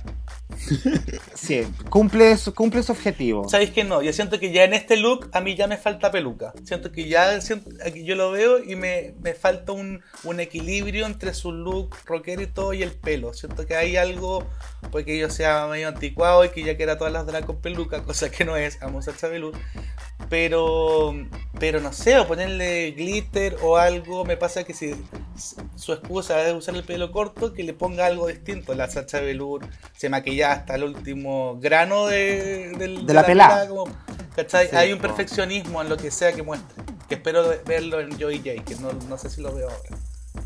Sí, 1.35 1.67
cumple 1.89 2.35
su, 2.37 2.53
cumple 2.53 2.83
su 2.83 2.91
objetivo. 2.91 3.47
¿Sabéis 3.47 3.71
que 3.71 3.83
no? 3.83 4.01
Yo 4.01 4.11
siento 4.13 4.39
que 4.39 4.51
ya 4.51 4.63
en 4.63 4.73
este 4.73 4.97
look 4.97 5.29
a 5.31 5.41
mí 5.41 5.55
ya 5.55 5.67
me 5.67 5.77
falta 5.77 6.11
peluca. 6.11 6.53
Siento 6.63 6.91
que 6.91 7.07
ya 7.07 7.39
aquí 7.85 8.03
yo 8.03 8.15
lo 8.15 8.31
veo 8.31 8.63
y 8.63 8.75
me, 8.75 9.13
me 9.21 9.33
falta 9.33 9.71
un, 9.71 10.01
un 10.23 10.39
equilibrio 10.39 11.05
entre 11.05 11.33
su 11.33 11.51
look 11.51 11.95
rockero 12.05 12.41
y 12.41 12.47
todo 12.47 12.73
y 12.73 12.83
el 12.83 12.91
pelo. 12.91 13.33
Siento 13.33 13.65
que 13.65 13.75
hay 13.75 13.95
algo, 13.95 14.45
porque 14.91 15.17
yo 15.17 15.29
sea 15.29 15.67
medio 15.67 15.87
anticuado 15.87 16.43
y 16.43 16.49
que 16.49 16.63
ya 16.63 16.75
quiera 16.75 16.97
todas 16.97 17.13
las 17.13 17.25
drag 17.25 17.45
con 17.45 17.61
peluca, 17.61 18.03
cosa 18.05 18.29
que 18.29 18.43
no 18.43 18.57
es, 18.57 18.81
amo 18.81 18.99
a 18.99 19.15
Chabelú. 19.15 19.51
Pero, 20.29 21.15
pero 21.59 21.79
no 21.79 21.93
sé, 21.93 22.19
o 22.19 22.27
ponerle 22.27 22.91
glitter 22.91 23.57
o 23.61 23.77
algo, 23.77 24.25
me 24.25 24.37
pasa 24.37 24.63
que 24.63 24.73
si 24.73 24.93
su 25.75 25.93
excusa 25.93 26.45
es 26.47 26.53
usar 26.53 26.75
el 26.75 26.83
pelo 26.83 27.11
corto, 27.11 27.53
que 27.53 27.63
le 27.63 27.73
ponga 27.73 28.05
algo 28.05 28.27
distinto. 28.27 28.73
La 28.75 28.89
Sacha 28.89 29.19
Velour 29.19 29.67
se 29.95 30.09
maquilla 30.09 30.51
hasta 30.51 30.75
el 30.75 30.83
último 30.83 31.57
grano 31.59 32.05
de, 32.07 32.69
De 32.77 33.13
la 33.13 33.25
pelada. 33.25 33.25
pelada, 33.25 33.67
como- 33.67 33.87
¿cachai? 34.35 34.67
Sí, 34.69 34.75
Hay 34.75 34.93
un 34.93 34.99
perfeccionismo 34.99 35.81
en 35.81 35.89
lo 35.89 35.97
que 35.97 36.11
sea 36.11 36.33
que 36.33 36.43
muestre. 36.43 36.83
Que 37.07 37.15
espero 37.15 37.43
verlo 37.65 37.99
en 37.99 38.19
Joey 38.19 38.37
J, 38.37 38.63
que 38.63 38.75
no, 38.75 38.91
no 38.93 39.17
sé 39.17 39.29
si 39.29 39.41
lo 39.41 39.53
veo 39.53 39.69
ahora. 39.69 39.97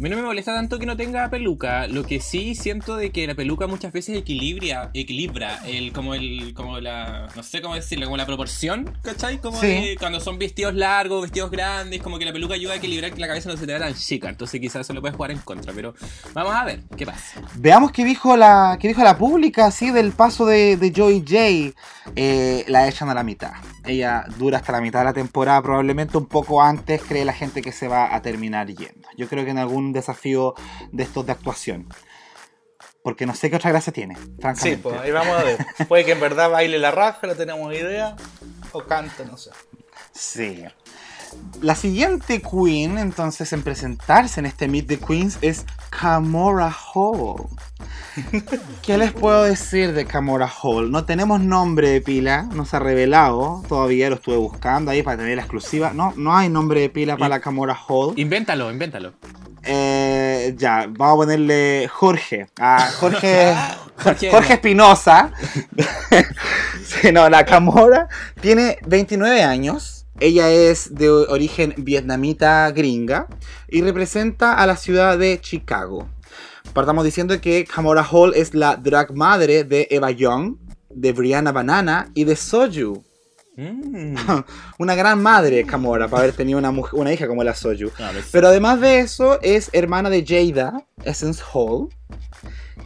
Mí 0.04 0.10
no 0.10 0.18
me 0.18 0.24
molesta 0.24 0.54
tanto 0.54 0.80
que 0.80 0.86
no 0.86 0.97
tenga 0.97 1.30
peluca. 1.30 1.88
Lo 1.88 2.04
que 2.04 2.20
sí 2.20 2.56
siento 2.56 2.97
de 2.97 3.12
que 3.12 3.26
la 3.26 3.36
peluca 3.36 3.68
muchas 3.68 3.93
veces 3.93 4.18
equilibra, 4.18 4.91
equilibra 4.93 5.62
el, 5.66 5.93
como 5.93 6.14
el, 6.14 6.54
como 6.54 6.82
la, 6.82 7.30
no 7.38 7.41
sé 7.41 7.62
cómo 7.62 7.76
decirlo, 7.76 8.08
como 8.08 8.18
la 8.18 8.26
proporción, 8.26 8.97
¿cachai? 9.01 9.38
Como 9.38 9.62
Sí. 9.62 9.68
de 9.68 9.95
cuando 9.97 10.20
son 10.20 10.38
vestidos 10.38 10.74
largos, 10.74 11.22
vestidos 11.22 11.49
grandes, 11.51 12.01
como 12.01 12.20
que 12.20 12.26
la 12.26 12.34
peluca 12.34 12.56
ayuda 12.56 12.74
a 12.74 12.76
equilibrar 12.76 13.14
que 13.14 13.22
la 13.22 13.28
cabeza 13.28 13.47
no 13.47 13.56
se 13.56 13.62
te 13.66 13.72
vea 13.72 13.80
tan 13.80 13.93
chica. 13.93 14.28
Entonces 14.28 14.60
quizás 14.60 14.82
eso 14.82 14.91
lo 14.91 14.99
puedes 14.99 15.16
jugar 15.16 15.32
en 15.32 15.38
contra, 15.38 15.72
pero 15.72 15.93
vamos 16.34 16.54
a 16.54 16.66
ver 16.66 16.82
qué 16.97 17.06
pasa. 17.06 17.41
Veamos 17.56 17.93
qué 17.93 18.04
dijo 18.04 18.36
la, 18.36 18.78
qué 18.82 18.89
dijo 18.89 19.04
la 19.06 19.18
pública 19.18 19.68
así 19.68 19.89
del 19.91 20.12
paso 20.12 20.45
de, 20.45 20.76
de 20.76 20.91
Joey 20.93 21.22
J. 21.22 21.80
Eh, 22.18 22.66
la 22.68 22.89
echan 22.89 23.08
a 23.08 23.14
la 23.14 23.24
mitad. 23.24 23.54
Ella 23.86 24.26
dura 24.38 24.58
hasta 24.58 24.74
la 24.74 24.82
mitad 24.82 24.99
de 24.99 25.06
la 25.06 25.14
temporada, 25.14 25.62
probablemente 25.62 26.18
un 26.18 26.26
poco 26.26 26.62
antes 26.62 27.01
cree 27.01 27.24
la 27.24 27.32
gente 27.32 27.62
que 27.62 27.72
se 27.72 27.88
va 27.88 28.14
a 28.14 28.22
terminar 28.22 28.68
yendo. 28.68 29.08
Yo 29.16 29.30
creo 29.30 29.45
que 29.45 29.51
en 29.51 29.60
algún 29.60 29.93
desafío 29.94 30.54
de 30.91 31.04
estos 31.04 31.26
de 31.26 31.32
actuación. 31.32 31.88
porque 33.04 33.26
no 33.26 33.36
sé 33.36 33.50
qué 33.50 33.58
otra 33.58 33.70
gracia 33.72 33.91
tiene, 33.91 34.16
Sí, 34.16 34.22
francamente. 34.39 34.78
pues 34.78 35.00
ahí 35.02 35.12
vamos 35.12 35.38
a 35.38 35.44
ver. 35.44 35.58
Puede 35.89 36.06
que 36.06 36.14
en 36.14 36.22
verdad 36.22 36.50
baile 36.50 36.80
la 36.80 36.91
raja, 36.91 37.28
no 37.28 37.36
tenemos 37.36 37.74
idea. 37.74 38.16
O 38.72 38.84
cante, 38.86 39.26
no 39.26 39.36
sé. 39.38 39.52
Sí. 40.14 40.64
La 41.62 41.76
siguiente 41.76 42.42
queen, 42.42 42.98
entonces, 42.98 43.54
en 43.54 43.64
presentarse 43.64 44.42
en 44.42 44.46
este 44.46 44.68
Meet 44.68 44.88
the 44.88 44.98
Queens 44.98 45.38
es 45.42 45.66
Camora 45.90 46.76
Hall. 46.94 47.48
¿Qué 48.82 48.98
les 48.98 49.14
puedo 49.14 49.44
decir 49.44 49.94
de 49.94 50.06
Camora 50.06 50.52
Hall? 50.62 50.92
No 50.92 51.06
tenemos 51.06 51.40
nombre 51.40 51.90
de 51.90 52.02
pila, 52.02 52.44
no 52.54 52.66
se 52.66 52.76
ha 52.76 52.80
revelado, 52.80 53.64
todavía 53.70 54.10
lo 54.10 54.16
estuve 54.16 54.36
buscando 54.36 54.92
ahí 54.92 55.04
para 55.04 55.18
tener 55.18 55.38
la 55.38 55.44
exclusiva. 55.44 55.94
No, 55.94 56.14
no 56.18 56.36
hay 56.36 56.50
nombre 56.50 56.82
de 56.82 56.90
pila 56.90 57.16
para 57.16 57.30
la 57.30 57.40
Camora 57.40 57.78
Hall. 57.88 58.14
Invéntalo, 58.18 58.70
invéntalo. 58.70 59.14
Eh, 59.64 60.54
ya, 60.58 60.88
vamos 60.90 61.14
a 61.14 61.18
ponerle 61.18 61.88
Jorge. 61.92 62.48
A 62.60 62.90
Jorge. 63.00 63.56
Jorge. 64.04 64.32
Jorge 64.32 64.54
Espinosa. 64.54 65.32
sí, 66.86 67.12
no, 67.14 67.30
la 67.30 67.46
Camora 67.46 68.10
tiene 68.42 68.78
29 68.86 69.44
años. 69.44 70.03
Ella 70.20 70.49
es 70.51 70.93
de 70.95 71.09
origen 71.09 71.74
vietnamita 71.78 72.70
gringa 72.72 73.28
y 73.68 73.82
representa 73.82 74.53
a 74.55 74.68
la 74.68 74.76
ciudad 74.78 75.18
de 75.18 75.39
Chicago. 75.41 76.07
Partamos 76.74 77.03
diciendo 77.03 77.39
que 77.41 77.66
Camora 77.66 78.03
Hall 78.09 78.34
es 78.36 78.53
la 78.53 78.76
drag 78.78 79.14
madre 79.16 79.64
de 79.64 79.88
Eva 79.91 80.11
Young, 80.11 80.55
de 80.89 81.11
Brianna 81.11 81.51
Banana 81.51 82.09
y 82.14 82.24
de 82.24 82.36
Soju. 82.36 83.03
Mm. 83.55 84.16
Una 84.80 84.95
gran 84.95 85.22
madre, 85.22 85.64
Camora, 85.66 86.07
para 86.07 86.24
haber 86.24 86.36
tenido 86.36 86.57
una, 86.57 86.72
mujer- 86.72 86.99
una 86.99 87.11
hija 87.14 87.28
como 87.28 87.43
la 87.43 87.53
Soju. 87.53 87.91
A 87.99 88.11
ver, 88.11 88.24
Pero 88.32 88.47
además 88.47 88.80
de 88.82 88.99
eso, 88.99 89.39
es 89.41 89.70
hermana 89.74 90.09
de 90.09 90.24
Jada, 90.26 90.86
Essence 91.03 91.43
Hall, 91.53 91.89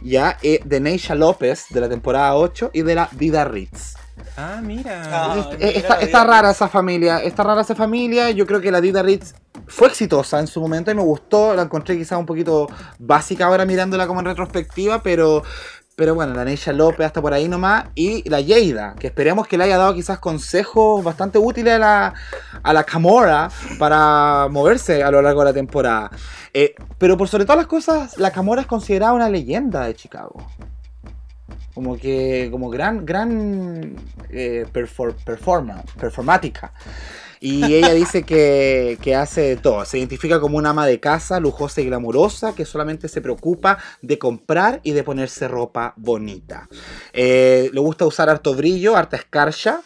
ya, 0.02 0.36
eh, 0.42 0.60
de 0.64 0.80
Neisha 0.80 1.14
López, 1.14 1.66
de 1.70 1.80
la 1.80 1.88
temporada 1.88 2.34
8, 2.36 2.70
y 2.74 2.82
de 2.82 2.94
la 2.94 3.08
Vida 3.12 3.44
Ritz. 3.44 3.94
Ah, 4.36 4.60
mira. 4.62 5.02
Ah. 5.06 5.50
Eh, 5.52 5.56
mira 5.58 5.78
está, 5.78 5.96
la 5.96 6.00
está 6.02 6.18
Dida 6.22 6.24
rara 6.24 6.50
esa 6.50 6.68
familia, 6.68 7.18
está 7.18 7.42
rara 7.42 7.62
esa 7.62 7.74
familia. 7.74 8.30
Yo 8.30 8.46
creo 8.46 8.60
que 8.60 8.70
la 8.70 8.80
Dida 8.80 9.02
Ritz 9.02 9.34
fue 9.66 9.88
exitosa 9.88 10.38
en 10.40 10.46
su 10.46 10.60
momento 10.60 10.90
y 10.90 10.94
me 10.94 11.02
gustó. 11.02 11.54
La 11.54 11.62
encontré 11.62 11.96
quizás 11.96 12.18
un 12.18 12.26
poquito 12.26 12.68
básica 12.98 13.46
ahora 13.46 13.64
mirándola 13.64 14.06
como 14.06 14.20
en 14.20 14.26
retrospectiva, 14.26 15.02
pero, 15.02 15.42
pero 15.96 16.14
bueno, 16.14 16.34
la 16.34 16.44
Neisha 16.44 16.72
López 16.72 17.06
hasta 17.06 17.20
por 17.20 17.34
ahí 17.34 17.48
nomás. 17.48 17.86
Y 17.94 18.28
la 18.28 18.40
Yeida, 18.40 18.94
que 18.98 19.08
esperemos 19.08 19.46
que 19.46 19.58
le 19.58 19.64
haya 19.64 19.78
dado 19.78 19.94
quizás 19.94 20.18
consejos 20.18 21.02
bastante 21.02 21.38
útiles 21.38 21.74
a 21.74 21.78
la, 21.78 22.14
a 22.62 22.72
la 22.72 22.84
Camora 22.84 23.50
para 23.78 24.48
moverse 24.50 25.02
a 25.02 25.10
lo 25.10 25.20
largo 25.22 25.40
de 25.40 25.46
la 25.46 25.54
temporada. 25.54 26.10
Eh, 26.54 26.74
pero 26.98 27.16
por 27.16 27.28
sobre 27.28 27.44
todas 27.44 27.58
las 27.58 27.66
cosas, 27.66 28.18
la 28.18 28.30
Camora 28.30 28.62
es 28.62 28.66
considerada 28.66 29.12
una 29.12 29.28
leyenda 29.28 29.84
de 29.84 29.94
Chicago 29.94 30.46
como 31.78 31.96
que 31.96 32.48
como 32.50 32.70
gran 32.70 33.06
gran 33.06 33.94
eh, 34.30 34.66
performática. 34.72 36.72
Y 37.38 37.72
ella 37.72 37.94
dice 37.94 38.24
que, 38.24 38.98
que 39.00 39.14
hace 39.14 39.42
de 39.42 39.56
todo. 39.56 39.84
Se 39.84 39.96
identifica 39.96 40.40
como 40.40 40.58
una 40.58 40.70
ama 40.70 40.88
de 40.88 40.98
casa 40.98 41.38
lujosa 41.38 41.80
y 41.80 41.84
glamurosa 41.84 42.52
que 42.52 42.64
solamente 42.64 43.06
se 43.06 43.20
preocupa 43.20 43.78
de 44.02 44.18
comprar 44.18 44.80
y 44.82 44.90
de 44.90 45.04
ponerse 45.04 45.46
ropa 45.46 45.94
bonita. 45.96 46.68
Eh, 47.12 47.70
le 47.72 47.80
gusta 47.80 48.06
usar 48.06 48.28
harto 48.28 48.56
brillo 48.56 48.96
harta 48.96 49.16
escarcha 49.16 49.82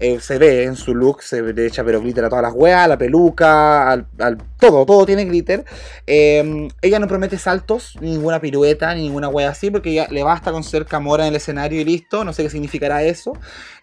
eh, 0.00 0.20
se 0.20 0.38
ve 0.38 0.64
en 0.64 0.76
su 0.76 0.94
look, 0.94 1.22
se 1.22 1.42
le 1.42 1.66
echa 1.66 1.82
pero 1.84 2.00
glitter 2.00 2.24
a 2.24 2.28
todas 2.28 2.42
las 2.42 2.52
weas, 2.54 2.84
a 2.84 2.88
la 2.88 2.98
peluca, 2.98 3.90
al, 3.90 4.06
al- 4.18 4.38
todo, 4.58 4.86
todo 4.86 5.04
tiene 5.06 5.24
glitter. 5.24 5.64
Eh, 6.06 6.68
ella 6.82 6.98
no 6.98 7.08
promete 7.08 7.38
saltos, 7.38 7.96
ni 8.00 8.10
ninguna 8.12 8.40
pirueta, 8.40 8.94
ni 8.94 9.02
ninguna 9.02 9.28
wea 9.28 9.50
así, 9.50 9.70
porque 9.70 9.92
ya 9.92 10.06
le 10.08 10.22
basta 10.22 10.52
con 10.52 10.62
ser 10.64 10.86
Camora 10.86 11.24
en 11.24 11.30
el 11.30 11.36
escenario 11.36 11.80
y 11.80 11.84
listo, 11.84 12.24
no 12.24 12.32
sé 12.32 12.42
qué 12.44 12.50
significará 12.50 13.02
eso. 13.02 13.32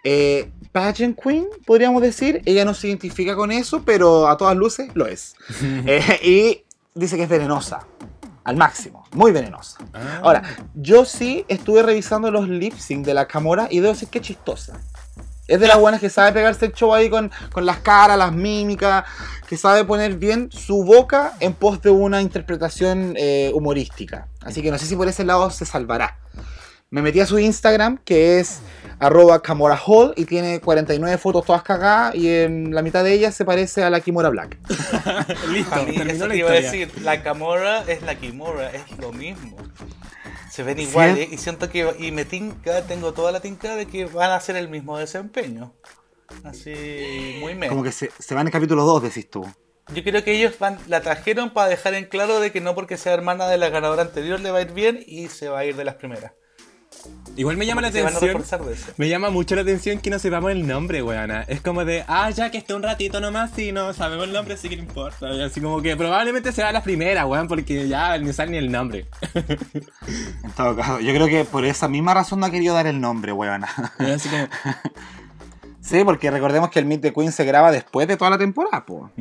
Eh, 0.04 0.50
pageant 0.72 1.20
Queen, 1.20 1.48
podríamos 1.66 2.02
decir, 2.02 2.42
ella 2.46 2.64
no 2.66 2.74
se 2.74 2.88
identifica 2.88 3.36
con 3.36 3.52
eso, 3.52 3.84
pero 3.86 4.28
a 4.28 4.38
todas 4.38 4.56
luces 4.56 4.90
lo 4.94 5.08
es. 5.08 5.36
Eh, 5.88 6.20
y 6.24 6.64
dice 6.94 7.18
que 7.18 7.24
es 7.24 7.30
venenosa. 7.30 7.86
Al 8.44 8.58
máximo, 8.58 9.04
muy 9.14 9.32
venenosa. 9.32 9.80
Ah. 9.92 10.20
Ahora, 10.22 10.44
yo 10.76 11.04
sí 11.04 11.44
estuve 11.48 11.82
revisando 11.82 12.30
los 12.30 12.48
lip 12.48 12.74
sync 12.78 13.04
de 13.04 13.16
la 13.16 13.28
Camora 13.28 13.68
y 13.72 13.80
debo 13.80 13.94
decir 13.94 14.08
que 14.10 14.22
chistosa. 14.22 14.80
Es 15.48 15.60
de 15.60 15.68
las 15.68 15.80
buenas 15.80 16.02
que 16.02 16.10
sabe 16.10 16.32
pegarse 16.32 16.66
el 16.66 16.74
show 16.74 16.94
ahí 16.94 17.10
con, 17.10 17.32
con 17.52 17.66
las 17.66 17.78
caras, 17.78 18.18
las 18.18 18.34
mímicas, 18.34 19.06
que 19.48 19.58
sabe 19.58 19.86
poner 19.86 20.16
bien 20.16 20.50
su 20.52 20.84
boca 20.84 21.34
en 21.40 21.54
pos 21.54 21.82
de 21.82 21.92
una 21.92 22.22
interpretación 22.22 23.14
eh, 23.16 23.52
humorística. 23.54 24.28
Así 24.42 24.62
que 24.62 24.72
no 24.72 24.78
sé 24.78 24.86
si 24.88 24.96
por 24.96 25.08
ese 25.08 25.24
lado 25.24 25.50
se 25.52 25.66
salvará. 25.66 26.18
Me 26.90 27.02
metí 27.02 27.20
a 27.20 27.26
su 27.26 27.38
Instagram, 27.40 27.98
que 28.06 28.40
es 28.40 28.60
arroba 29.00 29.42
Camora 29.42 29.80
Hall, 29.86 30.14
y 30.16 30.26
tiene 30.26 30.62
49 30.62 31.18
fotos 31.18 31.46
todas 31.46 31.62
cagadas, 31.62 32.16
y 32.16 32.30
en 32.30 32.74
la 32.74 32.82
mitad 32.82 33.04
de 33.04 33.14
ellas 33.14 33.36
se 33.36 33.44
parece 33.44 33.84
a 33.84 33.90
la 33.90 34.00
Kimora 34.00 34.30
Black. 34.30 34.58
Listo, 35.52 35.76
eso 35.76 36.28
la 36.28 36.34
te 36.34 36.38
iba 36.38 36.50
a 36.52 36.54
decir, 36.54 36.92
la 37.02 37.22
Camora 37.22 37.84
es 37.88 38.02
la 38.04 38.16
Kimora, 38.16 38.72
es 38.72 38.84
lo 39.00 39.12
mismo. 39.12 39.58
Se 40.56 40.64
ven 40.64 40.80
iguales 40.80 41.34
y 41.34 41.38
siento 41.38 41.70
que, 41.70 41.94
y 42.00 42.14
me 42.14 42.24
tinca, 42.24 42.82
tengo 42.88 43.12
toda 43.12 43.34
la 43.34 43.42
tinca 43.42 43.76
de 43.76 43.88
que 43.88 44.06
van 44.06 44.32
a 44.32 44.38
hacer 44.38 44.56
el 44.56 44.70
mismo 44.70 44.98
desempeño. 44.98 45.74
Así, 46.46 47.36
muy 47.42 47.56
menos. 47.56 47.72
Como 47.72 47.84
que 47.84 47.92
se, 47.92 48.10
se 48.18 48.36
va 48.36 48.40
en 48.40 48.50
capítulo 48.52 48.86
2, 48.86 49.04
decís 49.04 49.30
tú. 49.30 49.46
Yo 49.94 50.02
creo 50.02 50.24
que 50.24 50.32
ellos 50.32 50.58
van, 50.58 50.80
la 50.88 51.02
trajeron 51.02 51.50
para 51.50 51.68
dejar 51.68 51.94
en 51.96 52.06
claro 52.06 52.40
de 52.40 52.54
que 52.54 52.62
no 52.62 52.74
porque 52.74 52.96
sea 52.96 53.14
hermana 53.14 53.50
de 53.50 53.58
la 53.58 53.68
ganadora 53.68 54.04
anterior 54.04 54.40
le 54.40 54.50
va 54.50 54.60
a 54.60 54.62
ir 54.62 54.72
bien 54.72 55.04
y 55.06 55.28
se 55.28 55.50
va 55.50 55.60
a 55.60 55.66
ir 55.66 55.76
de 55.76 55.84
las 55.84 55.96
primeras. 55.96 56.32
Igual 57.38 57.58
me 57.58 57.66
llama 57.66 57.82
la 57.82 57.90
atención. 57.90 58.44
Me 58.98 59.10
llama 59.10 59.30
mucho 59.30 59.56
la 59.56 59.62
atención 59.62 60.00
que 60.00 60.10
no 60.10 60.20
sepamos 60.20 60.52
el 60.52 60.66
nombre, 60.66 61.04
weona. 61.04 61.42
Es 61.44 61.60
como 61.60 61.84
de, 61.84 62.06
ah, 62.08 62.30
ya 62.30 62.50
que 62.50 62.58
esté 62.58 62.74
un 62.74 62.82
ratito 62.82 63.20
nomás 63.20 63.58
y 63.60 63.74
no 63.74 63.94
sabemos 63.94 64.26
el 64.28 64.34
nombre, 64.34 64.54
así 64.54 64.70
que 64.70 64.78
no 64.78 64.84
importa. 64.84 65.34
Y 65.34 65.42
así 65.42 65.60
como 65.60 65.82
que 65.82 65.98
probablemente 65.98 66.54
sea 66.54 66.72
la 66.72 66.82
primera, 66.82 67.26
weón, 67.26 67.48
porque 67.50 67.90
ya 67.90 68.18
ni 68.18 68.32
sabe 68.32 68.52
ni 68.52 68.58
el 68.58 68.72
nombre. 68.72 69.06
En 69.34 70.52
todo 70.56 70.76
caso, 70.78 71.00
yo 71.02 71.14
creo 71.14 71.28
que 71.28 71.44
por 71.44 71.66
esa 71.66 71.90
misma 71.90 72.14
razón 72.14 72.40
no 72.40 72.46
ha 72.46 72.52
querido 72.52 72.74
dar 72.74 72.88
el 72.88 73.02
nombre, 73.02 73.34
weona. 73.34 73.68
así 74.00 74.30
que. 74.30 74.48
Sí, 75.86 76.04
porque 76.04 76.32
recordemos 76.32 76.72
que 76.72 76.80
el 76.80 76.86
Meet 76.86 77.02
the 77.02 77.14
Queen 77.14 77.32
se 77.32 77.46
graba 77.46 77.72
después 77.72 78.08
de 78.08 78.18
toda 78.18 78.32
la 78.32 78.40
temporada, 78.40 78.84
po. 78.88 79.12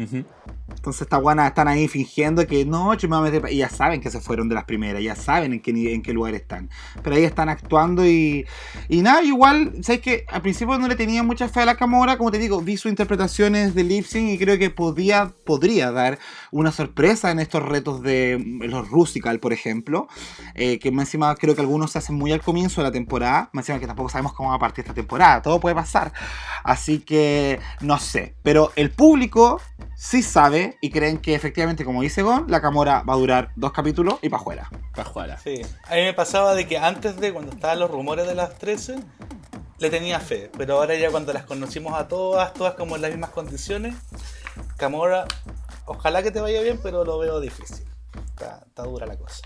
Entonces 0.69 1.03
estas 1.03 1.21
guanas 1.21 1.49
están 1.49 1.69
ahí 1.69 1.89
fingiendo 1.89 2.47
que 2.47 2.65
no, 2.65 2.95
yo 2.95 3.09
me 3.09 3.17
voy 3.17 3.29
a 3.29 3.31
meter 3.31 3.43
pa-". 3.43 3.51
Y 3.51 3.59
ya 3.59 3.69
saben 3.69 4.01
que 4.01 4.11
se 4.11 4.21
fueron 4.21 4.49
de 4.49 4.55
las 4.55 4.65
primeras, 4.65 5.03
ya 5.03 5.15
saben 5.15 5.53
en 5.53 5.61
qué, 5.61 5.71
en 5.71 6.03
qué 6.03 6.13
lugar 6.13 6.35
están. 6.35 6.71
Pero 7.03 7.17
ahí 7.17 7.25
están 7.25 7.49
actuando 7.49 8.07
y. 8.07 8.47
Y 8.89 9.03
nada, 9.03 9.23
igual, 9.23 9.73
¿sabes 9.83 10.01
que 10.01 10.25
Al 10.31 10.43
principio 10.43 10.79
no 10.79 10.89
le 10.89 10.97
tenía 10.97 11.23
mucha 11.23 11.49
fe 11.49 11.61
a 11.61 11.67
la 11.67 11.77
Camora, 11.77 12.17
como 12.17 12.31
te 12.31 12.39
digo, 12.39 12.61
vi 12.61 12.77
sus 12.77 12.91
interpretaciones 12.91 13.75
de 13.75 13.85
lip 13.85 14.05
sync 14.07 14.31
y 14.31 14.39
creo 14.39 14.59
que 14.59 14.71
podía, 14.71 15.35
podría 15.45 15.91
dar 15.93 16.19
una 16.51 16.73
sorpresa 16.73 17.31
en 17.31 17.41
estos 17.41 17.63
retos 17.63 18.03
de 18.03 18.43
los 18.61 18.89
Rusical, 18.89 19.41
por 19.41 19.53
ejemplo. 19.53 20.09
eh, 20.55 20.79
que 20.79 20.91
más 20.91 21.09
encima 21.09 21.35
creo 21.37 21.55
que 21.55 21.61
algunos 21.61 21.93
se 21.93 21.99
hacen 21.99 22.17
muy 22.17 22.33
al 22.33 22.41
comienzo 22.41 22.81
de 22.81 22.89
la 22.89 22.93
temporada. 22.93 23.51
Más 23.53 23.65
encima 23.65 23.81
que 23.81 23.87
tampoco 23.87 24.09
sabemos 24.09 24.33
cómo 24.33 24.51
va 24.51 24.57
a 24.57 24.59
partir 24.59 24.83
esta 24.85 24.95
temporada, 24.95 25.43
todo 25.43 25.61
puede 25.61 25.75
pasar. 25.75 26.13
Así 26.63 27.01
que 27.01 27.61
no 27.81 27.99
sé. 27.99 28.35
Pero 28.43 28.73
el 28.77 28.91
público 28.91 29.61
sí 30.05 30.23
sabe 30.23 30.77
y 30.83 30.91
creen 30.91 31.17
que 31.19 31.35
efectivamente, 31.35 31.83
como 31.85 32.03
dice 32.03 32.21
Gon, 32.23 32.45
la 32.49 32.61
Camora 32.61 33.03
va 33.09 33.15
a 33.15 33.17
durar 33.17 33.51
dos 33.57 33.73
capítulos 33.73 34.17
y 34.21 34.29
para 34.29 34.41
afuera. 34.43 34.71
Pajuara. 34.95 35.39
Sí. 35.39 35.63
A 35.87 35.95
mí 35.95 36.03
me 36.03 36.13
pasaba 36.13 36.55
de 36.55 36.67
que 36.67 36.77
antes 36.77 37.17
de 37.19 37.33
cuando 37.33 37.53
estaban 37.53 37.79
los 37.79 37.91
rumores 37.91 38.27
de 38.27 38.35
las 38.35 38.59
13, 38.59 38.97
le 39.79 39.91
tenía 39.91 40.21
fe. 40.21 40.51
Pero 40.59 40.77
ahora 40.77 40.95
ya 40.95 41.11
cuando 41.11 41.33
las 41.33 41.45
conocimos 41.45 41.95
a 41.99 42.07
todas, 42.07 42.53
todas 42.53 42.75
como 42.75 42.97
en 42.97 43.03
las 43.03 43.11
mismas 43.13 43.31
condiciones, 43.31 43.95
Camora, 44.77 45.25
ojalá 45.87 46.23
que 46.23 46.31
te 46.31 46.41
vaya 46.41 46.61
bien, 46.61 46.79
pero 46.83 47.05
lo 47.05 47.19
veo 47.19 47.41
difícil. 47.41 47.87
Está, 48.29 48.63
está 48.67 48.83
dura 48.83 49.07
la 49.07 49.17
cosa. 49.17 49.41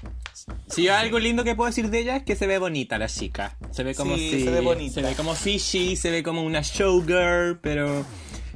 Si 0.66 0.88
algo 0.88 1.18
lindo 1.20 1.44
que 1.44 1.54
puedo 1.54 1.68
decir 1.68 1.88
de 1.88 2.00
ella 2.00 2.16
es 2.16 2.22
que 2.24 2.34
se 2.36 2.46
ve 2.48 2.58
bonita 2.58 2.98
la 2.98 3.06
chica. 3.06 3.56
Se 3.70 3.84
ve 3.84 3.94
como 3.94 4.16
Sí, 4.16 4.30
si. 4.30 4.44
se 4.44 4.50
ve 4.50 4.60
bonita. 4.60 4.94
se 4.94 5.02
ve 5.02 5.14
como 5.14 5.34
fishy, 5.34 5.94
se 5.94 6.10
ve 6.10 6.22
como 6.24 6.42
una 6.42 6.62
showgirl, 6.62 7.60
pero. 7.60 8.04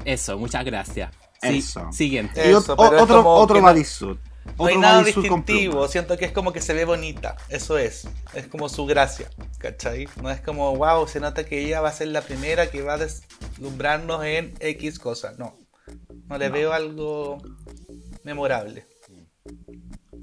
Eso, 0.05 0.37
muchas 0.37 0.65
gracias. 0.65 1.11
Sí, 1.43 1.59
Eso. 1.59 1.93
Siguiente. 1.93 2.41
Y 2.47 2.51
Eso, 2.51 2.59
es 2.59 2.69
otro, 2.69 3.27
otro 3.35 3.57
no- 3.61 3.63
bodysuit. 3.63 4.19
No 4.59 4.67
hay 4.67 4.77
nada 4.77 5.03
distintivo, 5.05 5.87
siento 5.87 6.17
que 6.17 6.25
es 6.25 6.33
como 6.33 6.53
que 6.53 6.61
se 6.61 6.75
ve 6.75 6.85
bonita, 6.85 7.37
eso 7.49 7.79
es, 7.79 8.09
es 8.35 8.49
como 8.49 8.69
su 8.69 8.87
gracia, 8.87 9.31
¿cachai? 9.59 10.09
No 10.21 10.31
es 10.31 10.41
como, 10.41 10.75
wow, 10.77 11.07
se 11.07 11.21
nota 11.21 11.45
que 11.45 11.65
ella 11.65 11.81
va 11.81 11.91
a 11.91 11.93
ser 11.93 12.09
la 12.09 12.23
primera 12.23 12.69
que 12.69 12.83
va 12.83 12.95
a 12.95 12.99
deslumbrarnos 12.99 14.25
en 14.25 14.53
X 14.59 14.99
cosas, 14.99 15.39
no, 15.39 15.57
no 16.27 16.39
le 16.39 16.49
veo 16.49 16.73
algo 16.73 17.39
memorable. 18.25 18.85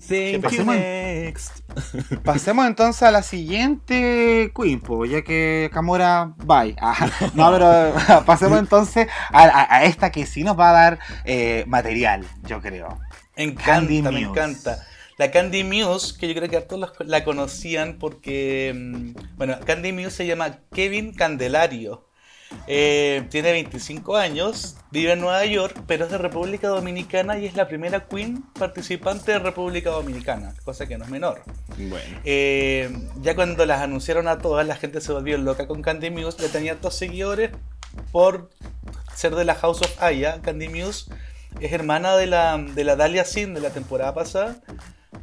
Thank 0.08 0.34
you 0.34 0.41
pasemos 0.41 0.76
en- 0.76 0.82
next. 1.26 1.60
Pasemos 2.24 2.66
entonces 2.68 3.04
a 3.04 3.12
la 3.12 3.22
siguiente 3.22 4.52
Queen, 4.56 4.80
po, 4.80 5.06
ya 5.06 5.22
que 5.24 5.70
Camora, 5.74 6.34
bye. 6.38 6.76
Ah, 6.82 7.10
no, 7.36 7.52
pero 7.52 8.24
pasemos 8.26 8.60
entonces 8.60 9.08
a, 9.32 9.43
a- 9.43 9.76
a 9.78 9.84
esta 9.86 10.12
que 10.12 10.26
sí 10.26 10.43
nos 10.43 10.58
va 10.58 10.70
a 10.70 10.74
dar 10.74 11.00
eh, 11.26 11.64
material, 11.68 12.26
yo 12.43 12.62
creo. 12.62 12.97
Candy 13.36 13.97
encanta, 14.00 14.12
me 14.12 14.20
Muse. 14.26 14.30
encanta. 14.32 14.86
La 15.18 15.32
Candy 15.32 15.64
Muse, 15.66 16.18
que 16.18 16.28
yo 16.30 16.34
creo 16.36 16.50
que 16.50 16.62
todos 16.62 16.91
la 17.00 17.24
conocían 17.26 17.97
porque, 18.00 18.74
mm, 18.74 19.38
bueno, 19.38 19.58
Candy 19.66 19.91
Muse 19.91 20.12
se 20.12 20.26
llama 20.28 20.60
Kevin 20.74 21.14
Candelario. 21.14 22.09
Eh, 22.68 23.26
tiene 23.30 23.52
25 23.52 24.16
años, 24.16 24.78
vive 24.91 25.14
en 25.14 25.22
Nueva 25.22 25.45
York, 25.45 25.84
pero 25.88 26.06
es 26.06 26.12
de 26.12 26.18
República 26.18 26.68
Dominicana 26.68 27.38
y 27.38 27.45
es 27.45 27.56
la 27.56 27.68
primera 27.68 28.08
queen 28.08 28.43
participante 28.58 29.32
de 29.32 29.39
República 29.39 29.89
Dominicana, 29.89 30.54
cosa 30.64 30.88
que 30.88 30.97
no 30.97 31.06
es 31.06 31.10
menor. 31.10 31.41
Bueno. 31.78 32.20
Eh, 32.26 32.89
ya 33.22 33.36
cuando 33.36 33.66
las 33.66 33.82
anunciaron 33.82 34.28
a 34.28 34.39
todas, 34.39 34.66
la 34.68 34.76
gente 34.76 35.02
se 35.02 35.12
volvió 35.12 35.38
loca 35.38 35.68
con 35.68 35.82
Candy 35.82 36.10
Muse, 36.10 36.41
le 36.41 36.50
tenía 36.50 36.76
dos 36.76 36.95
seguidores 36.95 37.52
por 38.12 38.50
ser 39.16 39.36
de 39.36 39.45
la 39.45 39.56
House 39.56 39.82
of 39.82 40.02
Aya. 40.02 40.41
Candy 40.41 40.70
Muse 40.70 41.12
es 41.60 41.74
hermana 41.74 42.16
de 42.16 42.28
la, 42.28 42.58
de 42.58 42.84
la 42.84 42.95
Dalia 42.95 43.26
Sin 43.26 43.54
de 43.54 43.62
la 43.62 43.72
temporada 43.72 44.14
pasada 44.14 44.62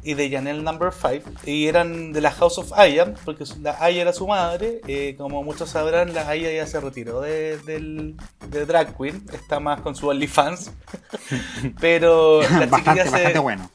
y 0.03 0.13
de 0.13 0.29
Janelle 0.29 0.61
Number 0.61 0.91
5 0.91 1.29
y 1.45 1.67
eran 1.67 2.11
de 2.11 2.21
la 2.21 2.31
House 2.31 2.57
of 2.57 2.73
Aya 2.73 3.13
porque 3.25 3.45
la 3.61 3.77
Aya 3.83 4.01
era 4.01 4.13
su 4.13 4.27
madre 4.27 4.81
eh, 4.87 5.15
como 5.17 5.43
muchos 5.43 5.69
sabrán 5.69 6.13
la 6.13 6.27
Aya 6.27 6.51
ya 6.51 6.67
se 6.67 6.79
retiró 6.79 7.21
de, 7.21 8.15
Drag 8.49 8.97
Queen 8.97 9.25
está 9.33 9.59
más 9.59 9.81
con 9.81 9.95
su 9.95 10.07
OnlyFans 10.07 10.71
pero 11.79 12.41
la 12.41 12.65
bastante, 12.65 13.03
bastante 13.03 13.39
bueno. 13.39 13.71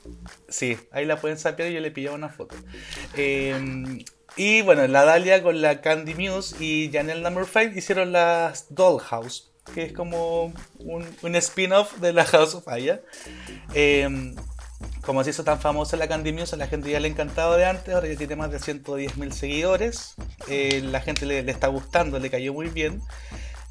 Sí 0.48 0.76
ahí 0.92 1.06
la 1.06 1.16
pueden 1.16 1.38
saber 1.38 1.70
y 1.70 1.74
yo 1.74 1.80
le 1.80 1.90
pillaba 1.90 2.16
una 2.16 2.28
foto. 2.28 2.56
Eh, 3.16 4.04
y 4.36 4.62
bueno 4.62 4.86
la 4.86 5.04
Dalia 5.04 5.42
con 5.42 5.60
la 5.60 5.80
Candy 5.80 6.14
Muse 6.14 6.62
y 6.62 6.90
Janelle 6.92 7.22
Number 7.22 7.46
5 7.46 7.78
hicieron 7.78 8.12
las 8.12 8.66
Dollhouse 8.74 9.52
que 9.74 9.84
es 9.84 9.92
como 9.92 10.52
un, 10.80 11.06
un 11.22 11.36
spin-off 11.36 11.98
de 11.98 12.12
la 12.12 12.24
House 12.24 12.54
of 12.54 12.66
Aya. 12.68 13.00
Eh, 13.74 14.34
como 15.03 15.24
se 15.24 15.30
hizo 15.30 15.45
tan 15.45 15.61
famosa 15.61 15.97
la 15.97 16.09
Candy 16.09 16.33
Muse, 16.33 16.55
a 16.55 16.59
la 16.59 16.68
gente 16.68 16.91
ya 16.91 17.01
le 17.01 17.09
encantado 17.09 17.57
de 17.57 17.64
antes, 17.64 17.95
ahora 17.95 18.09
ya 18.09 18.16
tiene 18.16 18.37
más 18.37 18.51
de 18.51 18.59
110.000 18.59 19.33
seguidores. 19.33 20.14
Eh, 20.49 20.80
la 20.85 21.01
gente 21.01 21.26
le, 21.26 21.39
está 21.39 21.68
gustando, 21.68 22.18
le 22.18 22.30
cayó 22.30 22.53
muy 22.53 22.68
bien. 22.68 23.03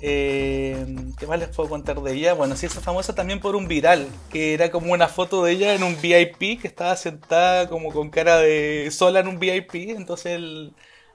Eh, 0.02 0.76
¿Qué 1.18 1.28
más 1.28 1.40
les 1.40 1.50
puedo 1.50 1.70
contar 1.70 2.02
de 2.02 2.14
ella? 2.14 2.34
Bueno, 2.34 2.56
se 2.56 2.66
hizo 2.66 2.82
famosa 2.82 3.16
también 3.16 3.40
por 3.40 3.56
un 3.56 3.68
viral, 3.68 4.08
que 4.32 4.54
era 4.54 4.72
como 4.72 4.92
una 4.94 5.08
foto 5.08 5.44
de 5.44 5.54
ella 5.54 5.74
en 5.76 5.84
un 5.84 6.00
VIP, 6.02 6.60
que 6.60 6.68
estaba 6.68 6.96
sentada 6.96 7.70
como 7.70 7.92
con 7.92 8.10
cara 8.10 8.38
de 8.40 8.90
sola 8.92 9.20
en 9.20 9.28
un 9.28 9.40
VIP, 9.40 9.76
entonces 9.96 10.42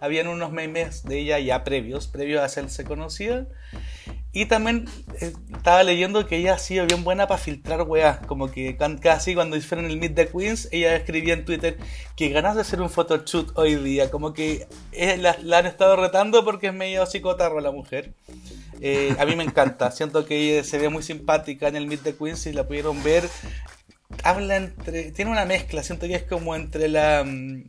habían 0.01 0.29
unos 0.29 0.53
memes 0.53 1.05
de 1.05 1.19
ella 1.19 1.39
ya 1.39 1.65
previos, 1.65 2.07
previos 2.07 2.41
a 2.41 2.45
hacerse 2.45 2.85
conocida. 2.85 3.47
Y 4.33 4.45
también 4.45 4.85
eh, 5.21 5.33
estaba 5.55 5.83
leyendo 5.83 6.27
que 6.27 6.37
ella 6.37 6.55
ha 6.55 6.59
sido 6.59 6.87
bien 6.87 7.05
buena 7.05 7.27
para 7.27 7.39
filtrar 7.39 7.83
weas. 7.83 8.19
Como 8.27 8.51
que 8.51 8.77
casi 9.01 9.35
cuando 9.35 9.57
hicieron 9.57 9.87
el 9.87 9.97
Meet 9.97 10.15
the 10.15 10.29
Queens, 10.29 10.69
ella 10.73 10.95
escribía 10.95 11.33
en 11.33 11.47
Twitter 11.47 11.79
que 12.17 12.29
ganas 12.29 12.55
de 12.55 12.61
hacer 12.61 12.83
un 12.83 12.91
photoshoot 12.91 13.57
hoy 13.57 13.77
día. 13.77 14.11
Como 14.11 14.35
que 14.35 14.69
eh, 14.93 15.17
la, 15.17 15.39
han 15.57 15.65
estado 15.65 15.97
retando 15.97 16.45
porque 16.45 16.67
es 16.67 16.75
medio 16.75 17.07
psicotarro 17.07 17.61
la 17.61 17.71
mujer. 17.71 18.13
Eh, 18.83 19.17
a 19.19 19.25
mí 19.25 19.37
me 19.37 19.45
encanta. 19.45 19.91
Siento 19.91 20.27
que 20.27 20.37
ella 20.37 20.65
se 20.65 20.77
ve 20.79 20.91
muy 20.91 21.03
simpática 21.03 21.69
en 21.69 21.77
el 21.77 21.87
Meet 21.87 22.03
the 22.03 22.15
Queens 22.15 22.47
y 22.47 22.53
la 22.53 22.67
pudieron 22.67 23.03
ver 23.03 23.27
habla 24.23 24.57
entre. 24.57 25.13
Tiene 25.13 25.31
una 25.31 25.45
mezcla, 25.45 25.83
siento 25.83 26.07
que 26.07 26.15
es 26.15 26.23
como 26.25 26.55
entre 26.55 26.89
la. 26.89 27.25
Mm, 27.25 27.65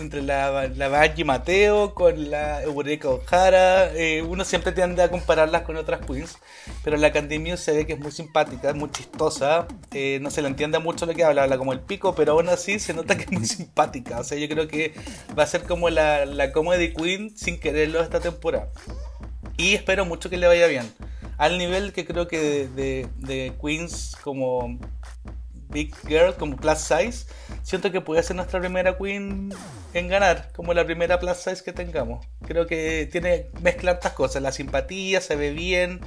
entre 0.00 0.22
la, 0.22 0.68
la 0.68 1.08
Mateo 1.24 1.94
con 1.94 2.30
la 2.30 2.62
Eureka 2.62 3.08
O'Hara. 3.08 3.92
Eh, 3.94 4.22
uno 4.22 4.44
siempre 4.44 4.72
tiende 4.72 5.02
a 5.02 5.10
compararlas 5.10 5.62
con 5.62 5.76
otras 5.76 6.04
queens, 6.06 6.38
pero 6.84 6.96
la 6.96 7.12
Candy 7.12 7.38
Muse 7.38 7.56
se 7.58 7.72
ve 7.72 7.86
que 7.86 7.94
es 7.94 7.98
muy 7.98 8.12
simpática, 8.12 8.72
muy 8.74 8.90
chistosa. 8.90 9.66
Eh, 9.92 10.18
no 10.22 10.30
se 10.30 10.42
le 10.42 10.48
entiende 10.48 10.78
mucho 10.78 11.06
lo 11.06 11.14
que 11.14 11.24
habla, 11.24 11.42
habla 11.44 11.58
como 11.58 11.72
el 11.72 11.80
pico, 11.80 12.14
pero 12.14 12.32
aún 12.32 12.48
así 12.48 12.78
se 12.78 12.94
nota 12.94 13.16
que 13.16 13.24
es 13.24 13.32
muy 13.32 13.46
simpática. 13.46 14.20
O 14.20 14.24
sea, 14.24 14.38
yo 14.38 14.48
creo 14.48 14.68
que 14.68 14.94
va 15.36 15.42
a 15.42 15.46
ser 15.46 15.62
como 15.64 15.90
la, 15.90 16.26
la 16.26 16.52
comedy 16.52 16.92
queen 16.92 17.36
sin 17.36 17.58
quererlo 17.58 18.00
esta 18.00 18.20
temporada. 18.20 18.68
Y 19.56 19.74
espero 19.74 20.04
mucho 20.04 20.30
que 20.30 20.36
le 20.36 20.46
vaya 20.46 20.66
bien. 20.68 20.90
Al 21.36 21.58
nivel 21.58 21.92
que 21.92 22.04
creo 22.04 22.26
que 22.26 22.68
de, 22.68 23.08
de 23.16 23.52
queens 23.60 24.16
como 24.22 24.78
Big 25.68 25.94
Girl 26.06 26.34
como 26.34 26.56
Plus 26.56 26.78
Size, 26.78 27.26
siento 27.62 27.92
que 27.92 28.00
puede 28.00 28.22
ser 28.22 28.36
nuestra 28.36 28.60
primera 28.60 28.96
Queen 28.96 29.50
en 29.94 30.08
ganar, 30.08 30.50
como 30.54 30.74
la 30.74 30.84
primera 30.84 31.18
Plus 31.18 31.36
Size 31.36 31.62
que 31.62 31.72
tengamos. 31.72 32.26
Creo 32.46 32.66
que 32.66 33.08
tiene 33.10 33.50
mezcla 33.60 33.92
estas 33.92 34.12
cosas, 34.12 34.42
la 34.42 34.52
simpatía, 34.52 35.20
se 35.20 35.36
ve 35.36 35.52
bien. 35.52 36.00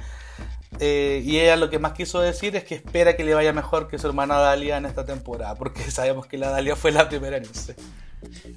Eh, 0.80 1.22
y 1.24 1.38
ella 1.38 1.56
lo 1.56 1.70
que 1.70 1.78
más 1.78 1.92
quiso 1.92 2.20
decir 2.20 2.56
es 2.56 2.64
que 2.64 2.76
espera 2.76 3.14
que 3.16 3.24
le 3.24 3.34
vaya 3.34 3.52
mejor 3.52 3.88
que 3.88 3.98
su 3.98 4.06
hermana 4.06 4.38
Dalia 4.38 4.78
en 4.78 4.86
esta 4.86 5.04
temporada, 5.04 5.54
porque 5.54 5.82
sabemos 5.90 6.26
que 6.26 6.38
la 6.38 6.50
Dalia 6.50 6.76
fue 6.76 6.92
la 6.92 7.08
primera 7.08 7.36
en 7.36 7.44
irse. 7.44 7.76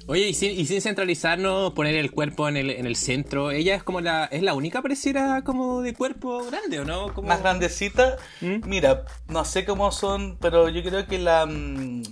Oye, 0.06 0.28
y 0.28 0.34
sin, 0.34 0.80
centralizarnos, 0.80 1.72
poner 1.72 1.96
el 1.96 2.12
cuerpo 2.12 2.48
en 2.48 2.56
el, 2.56 2.70
en 2.70 2.86
el 2.86 2.94
centro, 2.94 3.50
ella 3.50 3.74
es 3.74 3.82
como 3.82 4.00
la, 4.00 4.26
es 4.26 4.42
la 4.42 4.54
única 4.54 4.80
pareciera 4.80 5.42
como 5.42 5.82
de 5.82 5.92
cuerpo 5.92 6.44
grande, 6.44 6.78
¿o 6.78 6.84
no? 6.84 7.12
Como... 7.12 7.28
Más 7.28 7.40
grandecita. 7.40 8.16
¿Mm? 8.40 8.60
Mira, 8.64 9.04
no 9.28 9.44
sé 9.44 9.64
cómo 9.64 9.90
son, 9.90 10.36
pero 10.40 10.68
yo 10.68 10.84
creo 10.84 11.06
que 11.08 11.18
la 11.18 11.46
mm, 11.46 12.02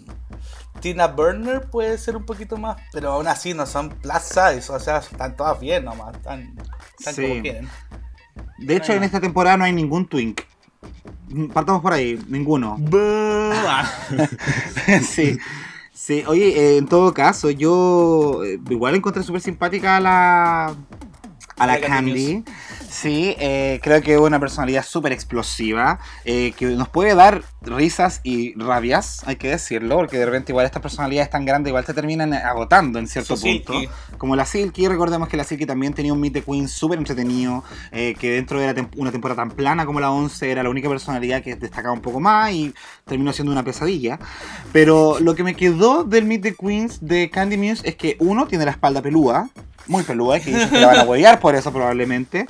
Tina 0.80 1.06
Burner 1.06 1.62
puede 1.70 1.96
ser 1.96 2.16
un 2.16 2.26
poquito 2.26 2.56
más, 2.56 2.76
pero 2.92 3.12
aún 3.12 3.28
así 3.28 3.54
no 3.54 3.66
son 3.66 3.90
plus 3.90 4.22
size, 4.22 4.72
o 4.72 4.80
sea, 4.80 4.98
están 4.98 5.36
todas 5.36 5.60
bien 5.60 5.84
nomás, 5.84 6.16
están, 6.16 6.56
como 7.04 7.40
quieren. 7.40 7.68
De 8.58 8.76
hecho, 8.76 8.92
en 8.92 9.02
esta 9.02 9.20
temporada 9.20 9.56
no 9.56 9.64
hay 9.64 9.72
ningún 9.72 10.06
twink. 10.06 10.42
Partamos 11.52 11.82
por 11.82 11.92
ahí, 11.92 12.18
ninguno. 12.28 12.78
sí. 15.02 15.38
Sí, 15.92 16.22
oye, 16.26 16.48
eh, 16.48 16.76
en 16.76 16.86
todo 16.86 17.14
caso, 17.14 17.50
yo 17.50 18.42
eh, 18.44 18.60
igual 18.68 18.94
encontré 18.94 19.22
súper 19.22 19.40
simpática 19.40 19.96
a 19.96 20.00
la, 20.00 20.74
a 21.56 21.66
la, 21.66 21.80
Candy. 21.80 22.44
Sí, 22.94 23.34
eh, 23.38 23.80
creo 23.82 24.00
que 24.02 24.14
es 24.14 24.20
una 24.20 24.38
personalidad 24.38 24.84
súper 24.84 25.12
explosiva, 25.12 25.98
que 26.24 26.54
nos 26.76 26.88
puede 26.88 27.14
dar 27.14 27.42
risas 27.62 28.20
y 28.22 28.54
rabias, 28.54 29.22
hay 29.26 29.36
que 29.36 29.48
decirlo, 29.48 29.96
porque 29.96 30.18
de 30.18 30.26
repente 30.26 30.52
igual 30.52 30.66
estas 30.66 30.82
personalidades 30.82 31.30
tan 31.30 31.44
grandes 31.44 31.70
igual 31.70 31.84
se 31.84 31.94
terminan 31.94 32.32
agotando 32.32 32.98
en 32.98 33.06
cierto 33.06 33.36
punto. 33.36 33.74
Como 34.18 34.36
la 34.36 34.46
Silky, 34.46 34.88
recordemos 34.88 35.28
que 35.28 35.36
la 35.36 35.44
Silky 35.44 35.66
también 35.66 35.92
tenía 35.92 36.12
un 36.12 36.20
Meet 36.20 36.34
the 36.34 36.42
Queen 36.42 36.68
súper 36.68 36.98
entretenido, 36.98 37.64
eh, 37.92 38.14
que 38.18 38.32
dentro 38.32 38.60
de 38.60 38.86
una 38.96 39.10
temporada 39.10 39.42
tan 39.42 39.50
plana 39.50 39.86
como 39.86 40.00
la 40.00 40.10
11 40.10 40.50
era 40.50 40.62
la 40.62 40.70
única 40.70 40.88
personalidad 40.88 41.42
que 41.42 41.56
destacaba 41.56 41.94
un 41.94 42.00
poco 42.00 42.20
más 42.20 42.52
y 42.52 42.74
terminó 43.04 43.32
siendo 43.32 43.52
una 43.52 43.62
pesadilla. 43.62 44.18
Pero 44.72 45.18
lo 45.20 45.34
que 45.34 45.44
me 45.44 45.54
quedó 45.54 46.04
del 46.04 46.24
Meet 46.24 46.42
the 46.42 46.54
Queens 46.54 46.98
de 47.00 47.30
Candy 47.30 47.56
Muse 47.56 47.88
es 47.88 47.96
que 47.96 48.16
uno 48.20 48.46
tiene 48.46 48.64
la 48.64 48.70
espalda 48.70 49.02
pelúa, 49.02 49.48
muy 49.86 50.02
peluda, 50.02 50.40
que 50.40 50.52
que 50.52 50.80
la 50.80 50.86
van 50.86 50.98
a 51.00 51.02
huevear 51.04 51.40
por 51.40 51.54
eso 51.54 51.72
probablemente. 51.72 52.46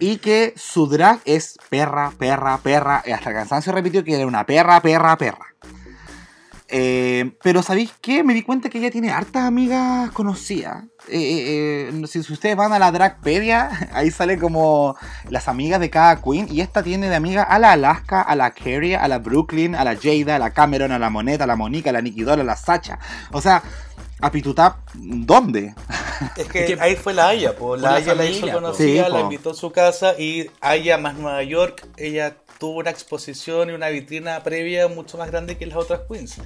Y 0.00 0.18
que 0.18 0.54
su 0.56 0.86
drag 0.86 1.20
es 1.24 1.56
perra, 1.68 2.12
perra, 2.18 2.58
perra. 2.58 2.96
Hasta 2.98 3.30
el 3.30 3.36
cansancio 3.36 3.72
repitió 3.72 4.04
que 4.04 4.14
era 4.14 4.26
una 4.26 4.46
perra, 4.46 4.80
perra, 4.80 5.16
perra. 5.16 5.52
Eh, 6.74 7.32
pero 7.42 7.62
¿sabéis 7.62 7.92
qué? 8.00 8.24
Me 8.24 8.32
di 8.32 8.40
cuenta 8.40 8.70
que 8.70 8.78
ella 8.78 8.90
tiene 8.90 9.10
hartas 9.10 9.42
amigas 9.42 10.10
conocidas. 10.12 10.84
Eh, 11.08 11.90
eh, 11.92 12.06
si, 12.06 12.20
ustedes 12.20 12.56
van 12.56 12.72
a 12.72 12.78
la 12.78 12.90
Dragpedia, 12.90 13.90
ahí 13.92 14.10
sale 14.10 14.38
como 14.38 14.96
las 15.28 15.48
amigas 15.48 15.80
de 15.80 15.90
cada 15.90 16.22
queen. 16.22 16.46
Y 16.50 16.62
esta 16.62 16.82
tiene 16.82 17.10
de 17.10 17.14
amiga 17.14 17.42
a 17.42 17.58
la 17.58 17.72
Alaska, 17.72 18.22
a 18.22 18.34
la 18.36 18.52
Carrie, 18.52 18.96
a 18.96 19.06
la 19.06 19.18
Brooklyn, 19.18 19.74
a 19.74 19.84
la 19.84 19.96
Jada, 19.96 20.36
a 20.36 20.38
la 20.38 20.52
Cameron, 20.52 20.92
a 20.92 20.98
la 20.98 21.10
Moneta, 21.10 21.44
a 21.44 21.46
la 21.46 21.56
Monica, 21.56 21.90
a 21.90 21.92
la 21.92 22.00
Nikki 22.00 22.24
a 22.26 22.36
la 22.36 22.56
Sacha. 22.56 22.98
O 23.32 23.42
sea, 23.42 23.62
a 24.22 24.30
Pitutap, 24.30 24.76
¿dónde? 24.94 25.74
Es 26.36 26.46
que, 26.46 26.78
ahí 26.80 26.94
fue 26.94 27.12
la 27.12 27.28
Aya, 27.28 27.56
pues 27.56 27.82
la 27.82 27.96
Aya 27.96 28.14
la 28.14 28.24
hizo 28.24 28.48
conocida, 28.50 29.08
la 29.08 29.20
invitó 29.20 29.50
a 29.50 29.54
su 29.54 29.72
casa 29.72 30.14
y 30.16 30.48
Aya 30.60 30.96
más 30.96 31.16
Nueva 31.16 31.42
York, 31.42 31.84
ella 31.96 32.36
tuvo 32.60 32.78
una 32.78 32.90
exposición 32.90 33.70
y 33.70 33.72
una 33.72 33.88
vitrina 33.88 34.40
previa 34.44 34.86
mucho 34.86 35.18
más 35.18 35.28
grande 35.28 35.58
que 35.58 35.66
las 35.66 35.76
otras 35.76 36.02
queens. 36.08 36.36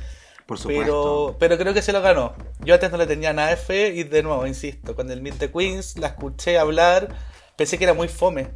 Por 0.46 0.58
supuesto. 0.58 0.84
Pero, 0.84 1.36
pero 1.38 1.58
creo 1.58 1.74
que 1.74 1.82
se 1.82 1.92
lo 1.92 2.00
ganó. 2.00 2.34
Yo 2.60 2.72
antes 2.72 2.90
no 2.90 2.96
le 2.96 3.06
tenía 3.06 3.34
nada 3.34 3.50
de 3.50 3.56
fe 3.56 3.88
y 3.88 4.04
de 4.04 4.22
nuevo, 4.22 4.46
insisto, 4.46 4.94
cuando 4.94 5.12
el 5.12 5.20
Meet 5.20 5.38
the 5.38 5.52
Queens 5.52 5.98
la 5.98 6.06
escuché 6.06 6.56
hablar, 6.56 7.14
pensé 7.56 7.76
que 7.76 7.84
era 7.84 7.92
muy 7.92 8.08
fome. 8.08 8.52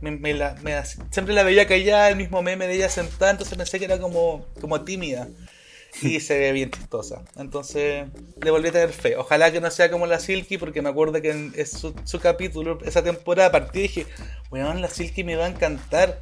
siempre 1.10 1.34
la 1.34 1.42
veía 1.42 1.66
callada, 1.66 2.08
el 2.08 2.16
mismo 2.16 2.40
meme 2.40 2.66
de 2.66 2.76
ella 2.76 2.88
sentada, 2.88 3.32
entonces 3.32 3.58
pensé 3.58 3.78
que 3.78 3.84
era 3.84 3.98
como, 3.98 4.46
como 4.60 4.80
tímida 4.80 5.28
y 6.02 6.20
se 6.20 6.38
ve 6.38 6.52
bien 6.52 6.70
chistosa. 6.70 7.22
Entonces 7.36 8.06
le 8.40 8.50
volví 8.50 8.68
a 8.68 8.72
tener 8.72 8.92
fe. 8.92 9.16
Ojalá 9.16 9.50
que 9.52 9.60
no 9.60 9.70
sea 9.70 9.90
como 9.90 10.06
la 10.06 10.20
Silky, 10.20 10.58
porque 10.58 10.82
me 10.82 10.88
acuerdo 10.88 11.20
que 11.20 11.30
en 11.30 11.66
su, 11.66 12.20
capítulo, 12.20 12.78
esa 12.84 13.02
temporada, 13.02 13.52
partí 13.52 13.80
y 13.80 13.82
dije, 13.82 14.06
weón, 14.50 14.80
la 14.80 14.88
Silky 14.88 15.24
me 15.24 15.36
va 15.36 15.46
a 15.46 15.48
encantar. 15.48 16.20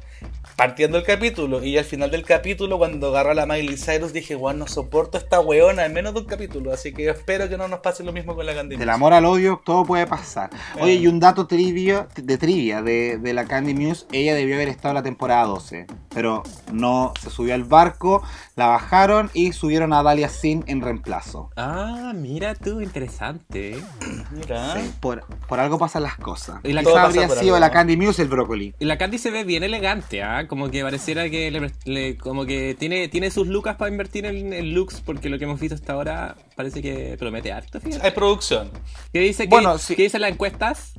Partiendo 0.59 0.97
el 0.97 1.05
capítulo 1.05 1.63
y 1.63 1.77
al 1.77 1.85
final 1.85 2.11
del 2.11 2.25
capítulo 2.25 2.77
cuando 2.77 3.07
agarró 3.07 3.31
a 3.31 3.33
la 3.33 3.45
Miley 3.45 3.77
Cyrus 3.77 4.11
dije, 4.11 4.35
guau, 4.35 4.53
no 4.53 4.67
soporto 4.67 5.17
esta 5.17 5.39
weona 5.39 5.85
en 5.85 5.93
menos 5.93 6.13
de 6.13 6.19
un 6.19 6.25
capítulo, 6.25 6.73
así 6.73 6.91
que 6.91 7.07
espero 7.09 7.47
que 7.47 7.57
no 7.57 7.69
nos 7.69 7.79
pase 7.79 8.03
lo 8.03 8.11
mismo 8.11 8.35
con 8.35 8.45
la 8.45 8.53
Candy 8.53 8.75
Del 8.75 8.87
Muse. 8.87 8.93
amor 8.93 9.13
al 9.13 9.23
odio, 9.23 9.61
todo 9.63 9.85
puede 9.85 10.05
pasar. 10.05 10.49
Oye, 10.81 10.95
y 10.95 11.07
un 11.07 11.21
dato 11.21 11.47
trivia, 11.47 12.09
de 12.13 12.37
trivia 12.37 12.81
de, 12.81 13.17
de 13.19 13.33
la 13.33 13.45
Candy 13.45 13.73
Muse, 13.73 14.05
ella 14.11 14.35
debió 14.35 14.55
haber 14.55 14.67
estado 14.67 14.89
en 14.89 14.95
la 14.95 15.03
temporada 15.03 15.45
12, 15.45 15.87
pero 16.13 16.43
no 16.73 17.13
se 17.21 17.29
subió 17.29 17.53
al 17.53 17.63
barco, 17.63 18.21
la 18.57 18.67
bajaron 18.67 19.31
y 19.33 19.53
subieron 19.53 19.93
a 19.93 20.03
Dalia 20.03 20.27
Sin 20.27 20.65
en 20.67 20.81
reemplazo. 20.81 21.51
Ah, 21.55 22.11
mira 22.13 22.53
tú, 22.53 22.81
interesante. 22.81 23.77
¿eh? 23.77 23.83
Mira. 24.31 24.73
Sí, 24.73 24.91
por, 24.99 25.25
por 25.47 25.61
algo 25.61 25.77
pasan 25.79 26.03
las 26.03 26.17
cosas. 26.17 26.57
Y 26.65 26.73
la- 26.73 26.83
pasa 26.83 27.03
habría 27.03 27.29
sido 27.29 27.55
algo, 27.55 27.59
la 27.59 27.67
¿no? 27.67 27.73
Candy 27.73 27.95
Muse 27.95 28.21
el 28.23 28.27
brócoli. 28.27 28.75
Y 28.77 28.83
la 28.83 28.97
Candy 28.97 29.17
se 29.17 29.31
ve 29.31 29.45
bien 29.45 29.63
elegante, 29.63 30.21
¿ah? 30.21 30.47
Como 30.49 30.69
que 30.69 30.81
pareciera 30.83 31.29
que 31.29 31.49
le, 31.51 31.71
le- 31.85 32.17
como 32.17 32.45
que 32.45 32.75
tiene, 32.77 33.07
tiene 33.07 33.31
sus 33.31 33.47
lucas 33.47 33.77
para 33.77 33.89
invertir 33.91 34.25
en, 34.25 34.51
en 34.51 34.73
looks, 34.73 34.99
porque 34.99 35.29
lo 35.29 35.37
que 35.37 35.45
hemos 35.45 35.59
visto 35.59 35.75
hasta 35.75 35.93
ahora 35.93 36.35
parece 36.57 36.81
que 36.81 37.15
promete 37.17 37.51
harto, 37.53 37.79
fíjate. 37.79 38.05
Hay 38.05 38.11
producción. 38.11 38.71
¿Qué 39.13 39.19
dice, 39.19 39.43
qué- 39.43 39.49
Bueno, 39.49 39.77
sí. 39.77 39.95
qué 39.95 40.03
dicen 40.03 40.19
las 40.21 40.31
encuestas? 40.31 40.93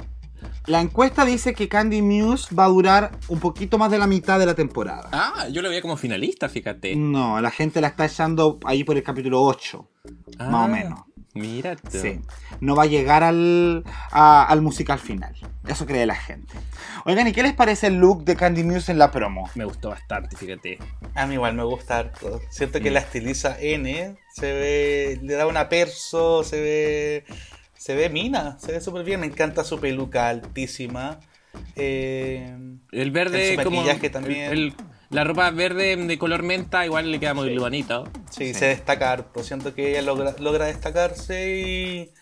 La 0.67 0.81
encuesta 0.81 1.25
dice 1.25 1.53
que 1.55 1.69
Candy 1.69 2.01
Muse 2.01 2.55
va 2.55 2.65
a 2.67 2.69
durar 2.69 3.11
un 3.29 3.41
poquito 3.41 3.77
más 3.77 3.91
de 3.91 3.99
la 3.99 4.07
mitad 4.07 4.39
de 4.39 4.47
la 4.47 4.55
temporada. 4.55 5.09
Ah, 5.13 5.49
yo 5.51 5.63
lo 5.63 5.69
veía 5.69 5.83
como 5.83 5.97
finalista, 5.97 6.49
fíjate. 6.49 6.95
No, 6.97 7.41
la 7.41 7.51
gente 7.51 7.81
la 7.81 7.89
está 7.89 8.05
echando 8.07 8.59
ahí 8.65 8.85
por 8.85 8.97
el 8.97 9.03
capítulo 9.03 9.43
8, 9.43 9.89
Ah, 10.39 10.49
más 10.49 10.69
o 10.69 10.73
menos. 10.73 11.01
Mira 11.35 11.77
tú. 11.77 11.99
Sí. 11.99 12.21
No 12.61 12.75
va 12.75 12.83
a 12.85 12.87
llegar 12.87 13.23
al, 13.23 13.85
a- 14.11 14.45
al 14.45 14.63
musical 14.63 14.99
final. 14.99 15.35
Eso 15.69 15.87
cree 15.87 16.05
la 16.07 16.17
gente. 16.17 16.55
Oigan, 17.05 17.29
¿y 17.29 17.33
qué 17.33 17.43
les 17.43 17.53
parece 17.55 17.87
el 17.87 17.95
look 17.97 18.25
de 18.25 18.35
Candy 18.35 18.65
Muse 18.65 18.91
en 18.91 18.99
la 18.99 19.11
promo? 19.13 19.49
Me 19.55 19.65
gustó 19.65 19.91
bastante, 19.91 20.37
fíjate. 20.37 20.79
A 21.15 21.27
mí 21.27 21.35
igual 21.35 21.55
me 21.55 21.63
gusta 21.63 21.99
harto. 21.99 22.41
Siento 22.51 22.81
que 22.81 22.91
Mm. 22.91 22.95
la 22.95 23.01
estiliza 23.01 23.57
N, 23.61 24.17
se 24.35 24.53
ve, 24.53 25.21
le 25.23 25.35
da 25.35 25.47
una 25.47 25.69
perso, 25.69 26.43
se 26.43 26.61
ve, 26.61 27.25
se 27.77 27.95
ve 27.95 28.09
mina, 28.11 28.59
se 28.59 28.73
ve 28.73 28.81
súper 28.81 29.05
bien. 29.05 29.21
Me 29.21 29.27
encanta 29.27 29.63
su 29.63 29.79
peluca 29.79 30.29
altísima. 30.29 31.21
Eh, 31.77 32.55
El 32.93 33.11
verde, 33.11 33.55
El 33.55 33.65
como. 33.65 33.85
también. 34.13 34.51
el- 34.51 34.59
el- 34.59 34.75
la 35.11 35.25
ropa 35.25 35.51
verde 35.51 35.97
de 35.97 36.19
color 36.19 36.43
menta 36.43 36.87
igual 36.87 37.11
le 37.11 37.19
queda 37.21 37.35
muy 37.35 37.57
bonito. 37.59 38.05
sí, 38.31 38.55
se 38.55 38.67
destaca 38.67 39.13
harto. 39.13 39.43
Siento 39.43 39.75
que 39.75 39.91
ella 39.91 40.03
logra, 40.03 40.35
logra 40.39 40.67
destacarse 40.67 41.59
y, 41.59 42.13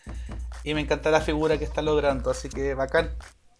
y 0.65 0.75
me 0.75 0.81
encanta 0.81 1.11
la 1.11 1.21
figura 1.21 1.59
que 1.59 1.65
está 1.65 1.83
logrando. 1.83 2.31
Así 2.31 2.49
que 2.49 2.75
bacán, 2.75 3.11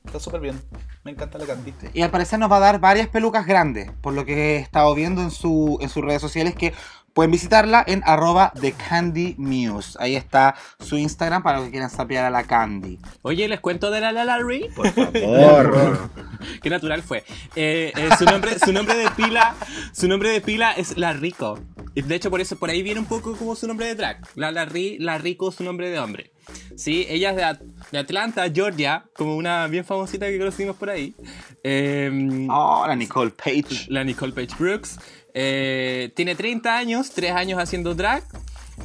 está 0.05 0.19
súper 0.19 0.41
bien. 0.41 0.61
Me 1.05 1.11
encanta 1.11 1.39
la 1.39 1.47
Candy. 1.47 1.75
Y 1.93 2.03
al 2.03 2.11
parecer 2.11 2.39
nos 2.39 2.51
va 2.51 2.57
a 2.57 2.61
dar 2.61 2.81
varias 2.81 3.09
pelucas 3.09 3.47
grandes, 3.47 3.91
por 4.01 4.15
lo 4.15 4.25
que 4.25 4.57
he 4.57 4.59
estado 4.59 4.95
viendo 4.95 5.23
en, 5.23 5.31
su, 5.31 5.79
en 5.81 5.91
sus 5.91 6.03
redes 6.03 6.23
sociales 6.23 6.55
que 6.55 6.73
pueden 7.19 7.33
visitarla 7.33 7.83
en 7.85 8.01
arroba 8.07 8.53
de 8.61 8.71
Candy 8.71 9.35
Muse. 9.39 9.99
Ahí 10.01 10.15
está 10.15 10.55
su 10.79 10.97
Instagram 10.97 11.43
para 11.43 11.57
los 11.57 11.65
que 11.67 11.73
quieran 11.73 11.91
sapear 11.91 12.25
a 12.25 12.31
la 12.31 12.45
Candy. 12.45 13.01
Oye, 13.23 13.49
les 13.49 13.59
cuento 13.59 13.91
de 13.91 14.01
la 14.01 14.13
Lala 14.13 14.39
Ree. 14.39 14.71
Por 14.77 14.89
favor. 14.93 16.11
Qué 16.63 16.71
natural 16.71 17.03
fue. 17.03 17.25
Eh, 17.57 17.93
eh, 17.97 18.09
su, 18.17 18.25
nombre, 18.25 18.57
su 18.61 18.73
nombre 18.73 18.95
de 18.97 19.11
pila, 19.11 19.57
su 19.93 20.07
nombre 20.07 20.31
de 20.31 20.41
pila 20.41 20.71
es 20.75 20.97
La 20.97 21.13
Rico. 21.13 21.59
De 21.97 22.15
hecho, 22.15 22.31
por 22.31 22.41
eso, 22.41 22.55
por 22.57 22.71
ahí 22.71 22.85
viene 22.85 23.01
un 23.01 23.07
poco 23.07 23.37
como 23.37 23.57
su 23.57 23.67
nombre 23.67 23.87
de 23.87 23.97
drag. 23.97 24.21
La, 24.37 24.53
la, 24.53 24.65
Ri- 24.69 24.99
la 25.01 25.19
Rico, 25.19 25.51
su 25.51 25.65
nombre 25.65 25.91
de 25.91 25.99
hombre. 25.99 26.31
Sí, 26.77 27.05
ella 27.11 27.31
es 27.31 27.37
de, 27.37 27.43
At- 27.45 27.61
de 27.91 27.99
Atlanta, 27.99 28.45
Georgia, 28.55 29.05
como 29.17 29.35
una 29.37 29.67
bien 29.67 29.85
famosita 29.85 30.27
que 30.29 30.39
conocimos 30.39 30.77
por 30.77 30.89
ahí. 30.91 31.17
Eh, 31.65 32.47
Oh, 32.49 32.85
la 32.87 32.95
Nicole 32.95 33.33
Page. 33.33 33.87
la 33.89 34.05
Nicole 34.05 34.33
Page 34.33 34.55
Brooks. 34.57 34.99
Eh, 35.35 36.11
tiene 36.15 36.35
30 36.35 36.77
años, 36.77 37.11
3 37.11 37.33
años 37.33 37.59
haciendo 37.61 37.95
drag. 37.95 38.25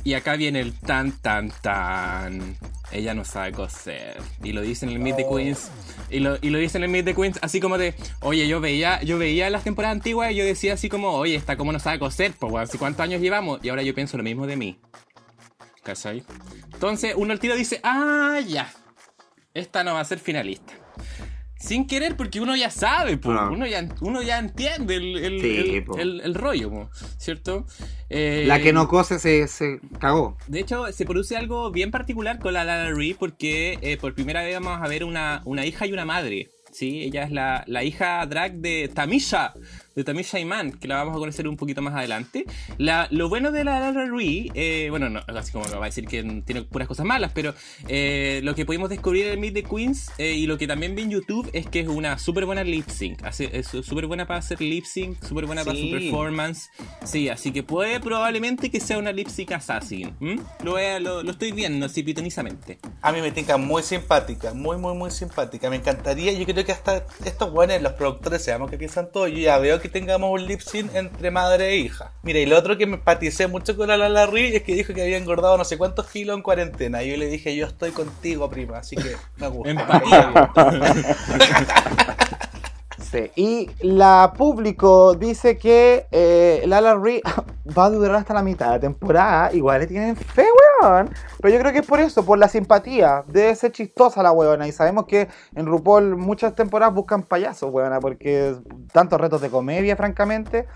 Y 0.04 0.16
acá 0.16 0.36
viene 0.36 0.60
el 0.60 0.74
tan 0.74 1.12
tan 1.12 1.52
tan. 1.62 2.58
Ella 2.92 3.14
no 3.14 3.26
sabe 3.26 3.52
coser. 3.52 4.18
Y 4.44 4.52
lo 4.52 4.62
dicen 4.62 4.90
en 4.90 4.96
el 4.96 5.02
Meet 5.02 5.18
the 5.18 5.28
Queens. 5.28 5.72
Y 6.10 6.20
lo, 6.20 6.38
y 6.42 6.50
lo 6.50 6.60
dicen 6.60 6.82
en 6.84 6.90
el 6.90 6.92
Meet 6.92 7.06
the 7.06 7.16
Queens 7.16 7.40
así 7.42 7.60
como 7.60 7.78
de, 7.78 7.96
oye, 8.22 8.48
yo 8.48 8.60
veía, 8.60 9.02
yo 9.04 9.18
veía 9.18 9.50
las 9.50 9.64
temporadas 9.64 9.96
antiguas 9.96 10.32
y 10.32 10.36
yo 10.36 10.46
decía 10.46 10.74
así 10.74 10.90
como, 10.90 11.12
oye, 11.12 11.36
esta 11.36 11.58
como 11.58 11.72
no 11.72 11.80
sabe 11.80 12.00
coser, 12.00 12.34
pues 12.38 12.54
¿hace 12.56 12.78
cuántos 12.78 13.02
años 13.02 13.22
llevamos? 13.22 13.60
Y 13.64 13.70
ahora 13.70 13.84
yo 13.84 13.96
pienso 13.96 14.18
lo 14.18 14.24
mismo 14.24 14.46
de 14.46 14.58
mí. 14.58 14.80
¿Cachai? 15.84 16.24
Entonces 16.74 17.14
uno 17.16 17.34
al 17.34 17.40
tiro 17.40 17.56
dice, 17.56 17.80
ah, 17.84 18.40
ya. 18.46 18.72
Esta 19.54 19.84
no 19.84 19.94
va 19.94 20.00
a 20.00 20.06
ser 20.06 20.20
finalista. 20.20 20.74
Sin 21.64 21.88
querer, 21.88 22.18
porque 22.18 22.42
uno 22.42 22.56
ya 22.58 22.70
sabe, 22.70 23.16
po, 23.18 23.30
Claro. 23.32 23.54
uno, 23.54 23.66
ya, 23.66 23.88
uno 24.02 24.22
ya 24.22 24.38
entiende 24.40 24.96
el, 24.98 25.18
el, 25.18 25.42
Sí, 25.42 25.76
el- 25.78 25.84
po. 25.86 25.98
el- 25.98 26.20
el 26.22 26.36
rollo, 26.36 26.70
po, 26.70 26.90
¿cierto? 27.18 27.66
Eh, 28.10 28.44
La 28.48 28.60
que 28.60 28.74
no 28.74 28.88
cose 28.90 29.18
se, 29.18 29.48
se 29.48 29.80
cagó. 30.00 30.38
De 30.48 30.60
hecho, 30.60 30.92
se 30.92 31.06
produce 31.06 31.38
algo 31.38 31.72
bien 31.72 31.90
particular 31.90 32.40
con 32.40 32.54
la 32.54 32.66
Lala 32.66 32.92
Ree 32.92 33.16
porque 33.18 33.80
eh, 33.82 33.96
por 33.98 34.14
primera 34.14 34.44
vez 34.44 34.54
vamos 34.60 34.82
a 34.82 34.88
ver 34.90 35.06
una, 35.06 35.42
una 35.46 35.66
hija 35.66 35.86
y 35.88 35.94
una 35.94 36.04
madre. 36.06 36.50
¿sí? 36.72 37.04
Ella 37.04 37.24
es 37.24 37.32
la, 37.32 37.64
la 37.68 37.84
hija 37.84 38.26
drag 38.26 38.54
de 38.56 38.90
Tamisha, 38.94 39.54
de 39.96 40.04
Tamisha 40.04 40.40
Iman, 40.40 40.72
que 40.72 40.88
la 40.88 40.96
vamos 40.98 41.16
a 41.16 41.20
conocer 41.20 41.48
un 41.48 41.58
poquito 41.58 41.82
más 41.82 41.94
adelante. 41.96 42.46
La, 42.78 43.08
lo 43.12 43.30
bueno 43.30 43.52
de 43.52 43.64
la 43.64 43.80
Lala 43.80 44.06
Ree, 44.06 44.52
eh, 44.54 44.88
bueno, 44.90 45.10
no, 45.10 45.22
así 45.28 45.52
como 45.52 45.66
va 45.70 45.84
a 45.86 45.90
decir 45.90 46.06
que 46.08 46.24
tiene 46.46 46.64
puras 46.64 46.88
cosas 46.88 47.06
malas, 47.06 47.32
pero 47.34 47.54
eh, 47.88 48.42
lo 48.44 48.56
que 48.56 48.66
pudimos 48.66 48.90
descubrir 48.90 49.28
en 49.28 49.40
Meet 49.40 49.54
the 49.54 49.64
Queens 49.64 50.12
eh, 50.18 50.34
y 50.34 50.48
lo 50.48 50.58
que 50.58 50.68
también 50.68 50.96
vi 50.96 51.04
en 51.04 51.12
YouTube 51.12 51.50
es 51.54 51.68
que 51.68 51.82
es 51.82 51.88
una 51.88 52.18
súper 52.18 52.46
buena 52.46 52.64
lip 52.64 52.88
sync. 52.90 53.24
Hace- 53.24 53.50
Es 53.58 53.68
súper 53.68 54.08
buena 54.08 54.26
para 54.26 54.40
hacer 54.40 54.60
lip 54.62 54.86
sync, 54.86 55.24
súper 55.24 55.46
buena 55.46 55.64
para 55.64 55.76
su 55.78 55.84
Sí. 55.84 55.92
performance. 55.92 56.70
Sí, 57.04 57.30
así 57.30 57.52
que 57.52 57.62
puede 57.64 58.00
probablemente 58.00 58.70
que 58.72 58.80
sea 58.80 58.98
una 58.98 59.12
lip 59.12 59.28
sync 59.28 59.52
assassin. 59.52 60.16
¿m? 60.22 60.40
Lo, 60.64 60.78
lo, 61.00 61.24
lo 61.24 61.32
estoy 61.32 61.52
viendo 61.52 61.86
así 61.86 62.04
pitonizamente. 62.04 62.80
A 63.02 63.12
mí 63.12 63.22
me 63.22 63.32
tinca 63.32 63.58
muy 63.58 63.84
simpática, 63.84 64.54
muy, 64.54 64.78
muy, 64.78 64.96
muy 64.96 65.12
simpática. 65.12 65.70
Me 65.70 65.76
encantaría, 65.78 66.32
yo 66.34 66.46
creo 66.46 66.66
que 66.66 66.72
hasta 66.72 67.06
estos 67.26 67.52
buenos, 67.52 67.82
los 67.82 67.94
productores, 67.94 68.44
sabemos 68.44 68.70
que 68.72 68.78
piensan 68.78 69.12
todo. 69.12 69.28
Yo 69.28 69.38
ya 69.40 69.58
veo 69.58 69.80
que 69.82 69.83
tengamos 69.90 70.32
un 70.32 70.46
lip 70.46 70.62
sync 70.62 70.96
entre 70.96 71.32
madre 71.32 71.70
e 71.70 71.78
hija. 71.78 72.12
Mira, 72.24 72.40
y 72.40 72.46
lo 72.46 72.58
otro 72.58 72.78
que 72.78 72.86
me 72.86 72.96
empaticé 72.96 73.48
mucho 73.48 73.76
con 73.76 73.88
la 73.88 73.98
Lala 73.98 74.26
Ri 74.26 74.56
es 74.56 74.64
que 74.64 74.76
dijo 74.76 74.94
que 74.94 75.02
había 75.02 75.18
engordado 75.18 75.58
no 75.58 75.66
sé 75.66 75.78
cuántos 75.78 76.08
kilos 76.08 76.36
en 76.36 76.44
cuarentena. 76.44 77.04
Y 77.04 77.12
yo 77.12 77.18
le 77.18 77.28
dije, 77.28 77.56
yo 77.56 77.68
estoy 77.68 77.92
contigo, 77.92 78.50
prima, 78.50 78.80
así 78.80 78.96
que 78.96 79.16
me 79.38 79.48
gusta. 79.48 80.02
Sí. 83.12 83.32
Y 83.36 83.70
la 83.82 84.34
público 84.36 85.14
dice 85.14 85.58
que 85.58 86.08
eh, 86.12 86.64
Lala 86.66 86.96
Ree 86.96 87.22
va 87.78 87.86
a 87.86 87.90
durar 87.90 88.16
hasta 88.16 88.34
la 88.34 88.44
mitad 88.44 88.68
de 88.68 88.72
la 88.74 88.80
temporada. 88.80 89.54
Igual 89.54 89.82
le 89.82 89.88
tienen 89.88 90.16
fe, 90.16 90.46
weón. 90.82 91.10
Pero 91.42 91.54
yo 91.54 91.60
creo 91.60 91.74
que 91.74 91.80
es 91.80 91.86
por 91.86 92.00
eso, 92.00 92.26
por 92.26 92.38
la 92.40 92.48
simpatía. 92.48 93.24
Debe 93.28 93.54
ser 93.56 93.72
chistosa 93.72 94.24
la 94.24 94.32
weona. 94.32 94.68
Y 94.68 94.72
sabemos 94.72 95.06
que 95.06 95.28
en 95.56 95.66
RuPaul 95.66 96.16
muchas 96.16 96.56
temporadas 96.56 96.94
buscan 96.94 97.24
payasos, 97.24 97.72
weona. 97.72 98.00
Porque 98.00 98.56
tantos 98.92 99.20
retos 99.20 99.42
de 99.42 99.50
comedia, 99.50 99.96
francamente. 99.96 100.68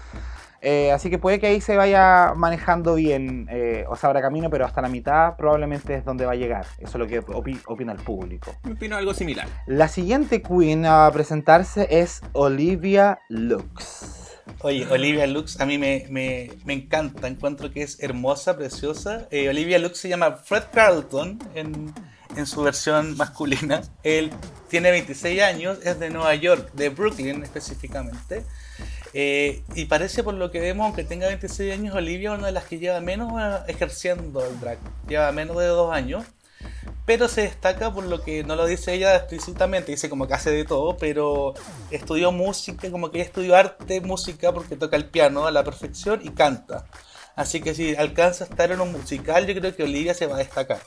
Eh, 0.61 0.91
así 0.91 1.09
que 1.09 1.17
puede 1.19 1.39
que 1.39 1.47
ahí 1.47 1.61
se 1.61 1.75
vaya 1.77 2.33
manejando 2.35 2.95
bien, 2.95 3.47
eh, 3.51 3.85
o 3.89 3.95
sea, 3.95 4.09
habrá 4.09 4.21
camino, 4.21 4.49
pero 4.49 4.65
hasta 4.65 4.81
la 4.81 4.89
mitad 4.89 5.35
probablemente 5.37 5.95
es 5.95 6.03
donde 6.05 6.25
va 6.25 6.31
a 6.31 6.35
llegar. 6.35 6.65
Eso 6.79 6.89
es 6.89 6.95
lo 6.95 7.07
que 7.07 7.21
opi- 7.21 7.61
opina 7.67 7.91
el 7.93 7.99
público. 7.99 8.55
Me 8.63 8.73
opino 8.73 8.97
algo 8.97 9.13
similar. 9.13 9.47
La 9.67 9.87
siguiente 9.87 10.41
queen 10.41 10.85
a 10.85 11.09
presentarse 11.13 11.87
es 11.89 12.21
Olivia 12.33 13.19
Lux. 13.29 14.23
Oye, 14.61 14.87
Olivia 14.89 15.27
Lux 15.27 15.59
a 15.61 15.65
mí 15.65 15.77
me, 15.77 16.05
me, 16.09 16.49
me 16.65 16.73
encanta, 16.73 17.27
encuentro 17.27 17.71
que 17.71 17.83
es 17.83 18.01
hermosa, 18.01 18.57
preciosa. 18.57 19.27
Eh, 19.29 19.49
Olivia 19.49 19.77
Lux 19.77 19.99
se 19.99 20.09
llama 20.09 20.31
Fred 20.37 20.63
Carlton 20.73 21.37
en, 21.53 21.93
en 22.35 22.45
su 22.47 22.63
versión 22.63 23.15
masculina. 23.17 23.81
Él 24.03 24.31
tiene 24.69 24.89
26 24.89 25.41
años, 25.43 25.79
es 25.85 25.99
de 25.99 26.09
Nueva 26.09 26.33
York, 26.35 26.71
de 26.73 26.89
Brooklyn 26.89 27.43
específicamente. 27.43 28.43
Eh, 29.19 29.63
y 29.73 29.85
parece 29.85 30.21
por 30.21 30.35
lo 30.35 30.51
que 30.51 30.59
vemos, 30.59 30.85
aunque 30.85 31.03
tenga 31.03 31.25
26 31.25 31.73
años, 31.73 31.95
Olivia 31.95 32.31
es 32.31 32.37
una 32.37 32.45
de 32.45 32.53
las 32.53 32.65
que 32.65 32.77
lleva 32.77 33.01
menos 33.01 33.33
eh, 33.41 33.63
ejerciendo 33.67 34.45
el 34.45 34.59
drag. 34.59 34.77
Lleva 35.07 35.31
menos 35.31 35.57
de 35.57 35.65
dos 35.65 35.91
años. 35.91 36.23
Pero 37.07 37.27
se 37.27 37.41
destaca 37.41 37.91
por 37.91 38.03
lo 38.03 38.21
que 38.21 38.43
no 38.43 38.55
lo 38.55 38.67
dice 38.67 38.93
ella 38.93 39.15
explícitamente, 39.15 39.91
dice 39.91 40.07
como 40.07 40.27
que 40.27 40.35
hace 40.35 40.51
de 40.51 40.65
todo, 40.65 40.97
pero 40.97 41.55
estudió 41.89 42.31
música, 42.31 42.91
como 42.91 43.09
que 43.09 43.17
ella 43.17 43.25
estudió 43.25 43.55
arte, 43.55 44.01
música, 44.01 44.53
porque 44.53 44.75
toca 44.75 44.95
el 44.97 45.05
piano 45.05 45.47
a 45.47 45.51
la 45.51 45.63
perfección 45.63 46.19
y 46.23 46.29
canta. 46.29 46.85
Así 47.37 47.61
que 47.61 47.75
si 47.75 47.95
alcanza 47.95 48.45
a 48.45 48.47
estar 48.47 48.71
en 48.71 48.81
un 48.81 48.91
musical, 48.91 49.45
yo 49.45 49.53
creo 49.53 49.75
que 49.75 49.83
Olivia 49.83 50.15
se 50.15 50.25
va 50.25 50.35
a 50.35 50.39
destacar. 50.39 50.81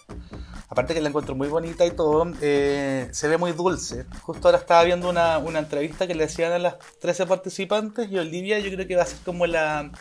Aparte 0.69 0.95
que 0.95 1.01
la 1.01 1.09
encuentro 1.09 1.37
muy 1.37 1.47
bonita 1.47 1.87
y 1.87 1.93
todo, 1.93 2.27
eh, 2.43 3.09
se 3.13 3.29
ve 3.29 3.39
muy 3.39 3.53
dulce. 3.53 4.05
Justo 4.23 4.49
ahora 4.49 4.59
estaba 4.59 4.83
viendo 4.83 5.09
una, 5.09 5.39
una 5.39 5.61
entrevista 5.61 6.09
que 6.09 6.15
le 6.17 6.25
hacían 6.25 6.53
a 6.53 6.59
las 6.59 6.75
13 7.01 7.27
participantes 7.27 8.11
y 8.11 8.19
Olivia 8.19 8.59
yo 8.59 8.71
creo 8.73 8.87
que 8.89 8.97
va 8.97 9.03
a 9.05 9.07
ser 9.07 9.21
como 9.25 9.47
la, 9.47 9.93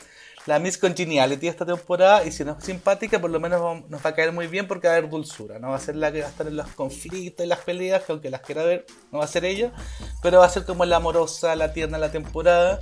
la 0.45 0.59
Miss 0.59 0.77
Congeniality 0.77 1.47
esta 1.47 1.65
temporada 1.65 2.25
y 2.25 2.31
si 2.31 2.43
no 2.43 2.55
es 2.57 2.63
simpática 2.63 3.19
por 3.19 3.29
lo 3.29 3.39
menos 3.39 3.87
nos 3.89 4.05
va 4.05 4.09
a 4.09 4.15
caer 4.15 4.31
muy 4.31 4.47
bien 4.47 4.67
porque 4.67 4.87
va 4.87 4.93
a 4.93 4.97
haber 4.97 5.09
dulzura, 5.09 5.59
no 5.59 5.69
va 5.69 5.75
a 5.75 5.79
ser 5.79 5.95
la 5.95 6.11
que 6.11 6.21
va 6.21 6.27
a 6.27 6.29
estar 6.29 6.47
en 6.47 6.55
los 6.55 6.67
conflictos 6.69 7.45
y 7.45 7.49
las 7.49 7.59
peleas, 7.59 8.03
que 8.03 8.11
aunque 8.11 8.29
las 8.29 8.41
quiera 8.41 8.63
ver 8.63 8.85
no 9.11 9.19
va 9.19 9.25
a 9.25 9.27
ser 9.27 9.45
ella, 9.45 9.71
Pero 10.21 10.39
va 10.39 10.45
a 10.45 10.49
ser 10.49 10.65
como 10.65 10.85
la 10.85 10.97
amorosa, 10.97 11.55
la 11.55 11.73
tierna 11.73 11.97
la 11.97 12.11
temporada. 12.11 12.79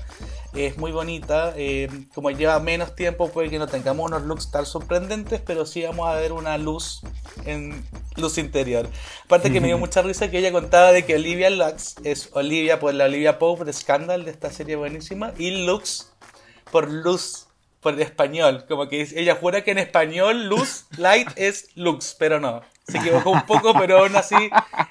Es 0.53 0.77
muy 0.77 0.91
bonita. 0.91 1.53
eh, 1.55 1.89
como 2.13 2.31
lleva 2.31 2.59
menos 2.59 2.95
tiempo, 2.95 3.29
puede 3.29 3.49
que 3.49 3.59
no 3.59 3.67
tengamos 3.67 4.07
unos 4.07 4.23
looks 4.23 4.49
tan 4.49 4.65
sorprendentes, 4.65 5.41
pero 5.45 5.65
sí 5.65 5.83
vamos 5.83 6.07
a 6.07 6.15
ver 6.15 6.31
una 6.31 6.57
luz 6.57 7.01
en 7.45 7.85
luz 8.15 8.37
interior. 8.37 8.89
Aparte 9.25 9.51
que 9.51 9.61
me 9.61 9.67
dio 9.67 9.77
mucha 9.77 10.01
risa 10.01 10.31
que 10.31 10.39
ella 10.39 10.51
contaba 10.51 10.91
de 10.91 11.05
que 11.05 11.15
Olivia 11.15 11.49
Lux 11.49 11.95
es 12.03 12.29
Olivia 12.33 12.79
por 12.79 12.93
la 12.93 13.05
Olivia 13.05 13.39
Pope 13.39 13.65
de 13.65 13.73
Scandal 13.73 14.25
de 14.25 14.31
esta 14.31 14.51
serie 14.51 14.75
buenísima 14.75 15.33
y 15.37 15.65
Lux 15.65 16.11
por 16.71 16.89
luz 16.89 17.46
por 17.87 17.93
el 17.93 18.01
español. 18.01 18.65
Como 18.67 18.89
que 18.89 19.01
ella 19.15 19.35
jura 19.35 19.61
que 19.63 19.71
en 19.71 19.77
español 19.77 20.47
luz, 20.49 20.87
light 20.97 21.29
es 21.37 21.69
lux, 21.75 22.15
pero 22.19 22.39
no. 22.39 22.61
Se 22.87 22.97
equivocó 22.97 23.31
un 23.31 23.41
poco, 23.45 23.73
pero 23.77 23.99
aún 23.99 24.15
así 24.15 24.35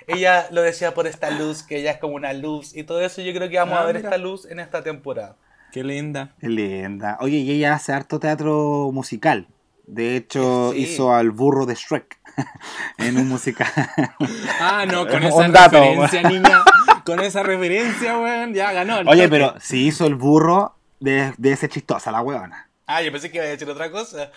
ella 0.07 0.47
lo 0.51 0.63
decía 0.63 0.95
por 0.95 1.07
esta 1.07 1.31
luz, 1.31 1.63
que 1.63 1.79
ella 1.79 1.91
es 1.93 1.99
como 1.99 2.15
una 2.15 2.33
luz 2.33 2.75
y 2.75 2.85
todo 2.85 3.01
eso. 3.03 3.21
Yo 3.23 3.33
creo 3.35 3.49
que 3.51 3.59
vamos 3.59 3.77
Ah, 3.79 3.83
a 3.83 3.87
ver 3.87 3.97
mira. 3.97 4.09
esta 4.09 4.19
luz 4.19 4.47
en 4.47 4.61
esta 4.61 4.83
temporada. 4.83 5.37
Qué 5.73 5.85
linda. 5.85 6.35
Qué 6.41 6.49
linda. 6.49 7.19
Oye, 7.21 7.37
y 7.39 7.51
ella 7.51 7.75
hace 7.75 7.93
harto 7.93 8.19
teatro 8.19 8.91
musical. 8.93 9.47
De 9.87 10.17
hecho, 10.17 10.73
Sí. 10.73 10.79
hizo 10.81 11.13
al 11.15 11.31
burro 11.33 11.65
de 11.67 11.75
Shrek 11.75 12.19
en 12.99 13.19
un 13.19 13.29
musical. 13.29 13.69
Ah, 14.61 14.85
no, 14.91 15.07
con 15.07 15.17
Un 15.23 15.25
esa 15.25 15.49
dato, 15.49 15.79
referencia, 15.81 16.23
niña. 16.23 16.65
Con 17.05 17.21
esa 17.21 17.43
referencia, 17.43 18.19
weón, 18.19 18.53
ya 18.55 18.73
ganó. 18.73 18.99
el 18.99 19.09
Oye, 19.09 19.25
toque. 19.25 19.29
pero 19.31 19.55
si 19.61 19.87
hizo 19.87 20.07
el 20.07 20.15
burro, 20.17 20.75
de, 20.99 21.33
de 21.37 21.53
ese 21.53 21.69
chistosa 21.69 22.11
la 22.11 22.21
huevona. 22.23 22.66
Ah, 22.87 23.03
yo 23.03 23.11
pensé 23.11 23.31
que 23.31 23.39
iba 23.39 23.47
a 23.47 23.49
decir 23.49 23.69
otra 23.69 23.91
cosa. 23.91 24.31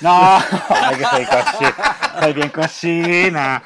No, 0.00 0.38
ay, 0.68 0.96
que 0.98 1.06
soy 1.06 1.26
cochina. 1.26 1.74
Soy 2.20 2.32
bien 2.32 2.50
cochina. 2.50 3.62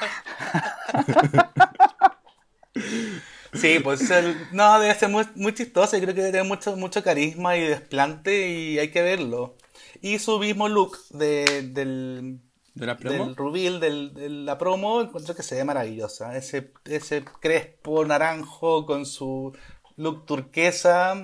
Sí, 3.53 3.79
pues 3.81 4.11
el- 4.11 4.47
no, 4.53 4.79
debe 4.81 4.95
ser 4.95 5.09
muy, 5.09 5.25
muy 5.35 5.55
chistosa. 5.55 5.97
Yo 5.97 6.03
creo 6.05 6.15
que 6.15 6.21
debe 6.21 6.33
tener 6.33 6.47
mucho, 6.47 6.77
mucho 6.77 7.03
carisma 7.03 7.57
y 7.57 7.63
desplante 7.67 8.49
y 8.49 8.79
hay 8.79 8.91
que 8.91 9.03
verlo. 9.03 9.57
Y 10.03 10.19
su 10.19 10.39
mismo 10.39 10.69
look 10.69 10.99
de, 11.11 11.63
del, 11.73 12.41
¿De 12.75 12.87
la 12.87 12.97
promo? 12.97 13.27
del 13.27 13.37
Rubil, 13.37 13.81
del, 13.81 14.15
de 14.15 14.29
la 14.29 14.59
promo, 14.59 15.01
encuentro 15.01 15.35
que 15.35 15.43
se 15.43 15.57
ve 15.57 15.65
maravillosa. 15.65 16.37
Ese, 16.37 16.73
ese 16.85 17.25
crespo 17.41 18.05
naranjo 18.05 18.87
con 18.87 19.07
su 19.07 19.57
look 19.97 20.27
turquesa, 20.27 21.15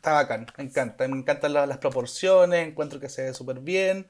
está 0.00 0.12
bacán, 0.14 0.46
me 0.56 0.64
encanta. 0.64 1.06
Me 1.06 1.16
encantan 1.18 1.52
la- 1.52 1.66
las 1.66 1.78
proporciones, 1.78 2.66
encuentro 2.66 2.98
que 3.00 3.08
se 3.10 3.22
ve 3.22 3.34
súper 3.34 3.60
bien. 3.60 4.08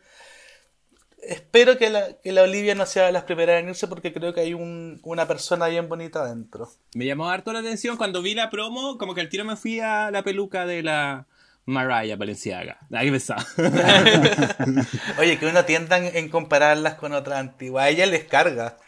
Espero 1.22 1.76
que 1.76 1.90
la, 1.90 2.14
que 2.14 2.32
la 2.32 2.42
Olivia 2.42 2.74
no 2.74 2.86
sea 2.86 3.06
de 3.06 3.12
las 3.12 3.24
primeras 3.24 3.60
en 3.60 3.68
irse 3.68 3.86
porque 3.88 4.12
creo 4.12 4.32
que 4.32 4.40
hay 4.40 4.54
un- 4.54 5.00
una 5.02 5.26
persona 5.28 5.66
bien 5.66 5.88
bonita 5.88 6.22
adentro. 6.22 6.70
Me 6.94 7.04
llamó 7.04 7.28
harto 7.28 7.52
la 7.52 7.58
atención 7.58 7.96
cuando 7.98 8.22
vi 8.22 8.34
la 8.34 8.48
promo, 8.50 8.96
como 8.96 9.14
que 9.14 9.20
al 9.20 9.28
tiro 9.28 9.44
me 9.44 9.56
fui 9.56 9.80
a 9.80 10.10
la 10.10 10.22
peluca 10.22 10.64
de 10.64 10.82
la 10.82 11.26
Mariah 11.66 12.16
Balenciaga. 12.16 12.78
Ahí 12.92 13.10
pensaba. 13.10 13.44
Oye, 15.18 15.38
que 15.38 15.46
uno 15.46 15.64
tienda 15.66 15.98
en, 15.98 16.28
compararlas 16.30 16.94
con 16.94 17.12
otras 17.12 17.38
antiguas. 17.38 17.84
A 17.84 17.88
ella 17.90 18.06
les 18.06 18.24
carga. 18.24 18.78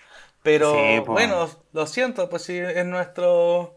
Pero 0.43 0.73
Sí, 0.73 1.01
bueno, 1.07 1.51
lo 1.73 1.87
siento, 1.87 2.29
pues 2.31 2.43
sí, 2.43 2.57
es 2.57 2.87
nuestro. 2.87 3.77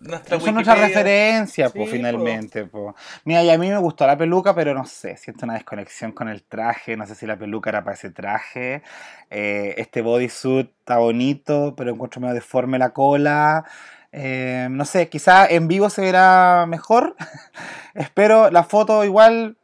Nuestra 0.00 0.36
es 0.36 0.52
nuestra 0.52 0.74
referencia, 0.76 1.66
Sí, 1.68 1.72
pues, 1.74 1.88
po. 1.88 1.92
finalmente. 1.96 2.64
po. 2.64 2.94
Mira, 3.24 3.42
y 3.42 3.50
a 3.50 3.58
mí 3.58 3.68
me 3.68 3.78
gustó 3.78 4.06
la 4.06 4.16
peluca, 4.16 4.54
pero 4.54 4.72
no 4.74 4.84
sé, 4.84 5.16
siento 5.16 5.44
una 5.44 5.54
desconexión 5.54 6.12
con 6.12 6.28
el 6.28 6.42
traje. 6.44 6.96
No 6.96 7.06
sé 7.06 7.14
si 7.14 7.26
la 7.26 7.36
peluca 7.36 7.70
era 7.70 7.82
para 7.82 7.94
ese 7.94 8.10
traje. 8.10 8.82
Eh, 9.30 9.74
este 9.78 10.02
bodysuit 10.02 10.70
está 10.78 10.98
bonito, 10.98 11.74
pero 11.76 11.90
encuentro 11.90 12.20
medio 12.20 12.34
deforme 12.34 12.78
la 12.78 12.90
cola. 12.90 13.64
Eh, 14.12 14.68
no 14.70 14.84
sé, 14.84 15.08
quizá 15.08 15.46
en 15.46 15.68
vivo 15.68 15.90
se 15.90 16.02
verá 16.02 16.66
mejor. 16.68 17.16
Espero 17.94 18.50
la 18.50 18.62
foto 18.64 19.04
igual. 19.04 19.56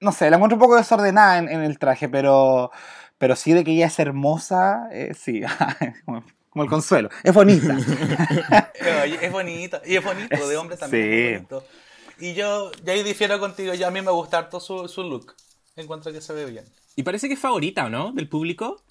No 0.00 0.12
sé, 0.12 0.30
la 0.30 0.36
encuentro 0.36 0.56
un 0.56 0.60
poco 0.60 0.76
desordenada 0.76 1.38
en, 1.38 1.48
en 1.48 1.62
el 1.62 1.78
traje, 1.78 2.08
pero. 2.08 2.70
Pero 3.16 3.36
sí 3.36 3.52
de 3.52 3.64
que 3.64 3.70
ella 3.70 3.86
es 3.86 3.98
hermosa, 3.98 4.88
eh, 4.92 5.14
sí. 5.14 5.42
como, 6.54 6.62
el 6.62 6.70
consuelo. 6.70 7.10
Es 7.22 7.34
bonita. 7.34 7.76
Es 9.20 9.32
bonito. 9.32 9.80
Y 9.84 9.96
es 9.96 10.04
bonito, 10.04 10.48
de 10.48 10.56
hombre 10.56 10.76
también. 10.76 11.02
Sí. 11.02 11.10
es 11.10 11.32
bonito. 11.34 11.64
Y 12.18 12.34
yo, 12.34 12.70
yo 12.84 12.92
ahí 12.92 13.02
difiero 13.02 13.38
contigo. 13.40 13.74
Yo, 13.74 13.86
a 13.86 13.90
mí 13.90 14.00
me 14.00 14.10
gusta 14.10 14.38
harto 14.38 14.60
su, 14.60 14.88
su 14.88 15.02
look. 15.02 15.34
Encuentro 15.76 16.12
que 16.12 16.20
se 16.20 16.32
ve 16.32 16.46
bien. 16.46 16.64
y 16.94 17.02
parece 17.02 17.28
que 17.28 17.34
es 17.34 17.40
favorita, 17.40 17.86
¿o 17.86 17.90
no? 17.90 18.12
Del 18.12 18.28
público. 18.28 18.82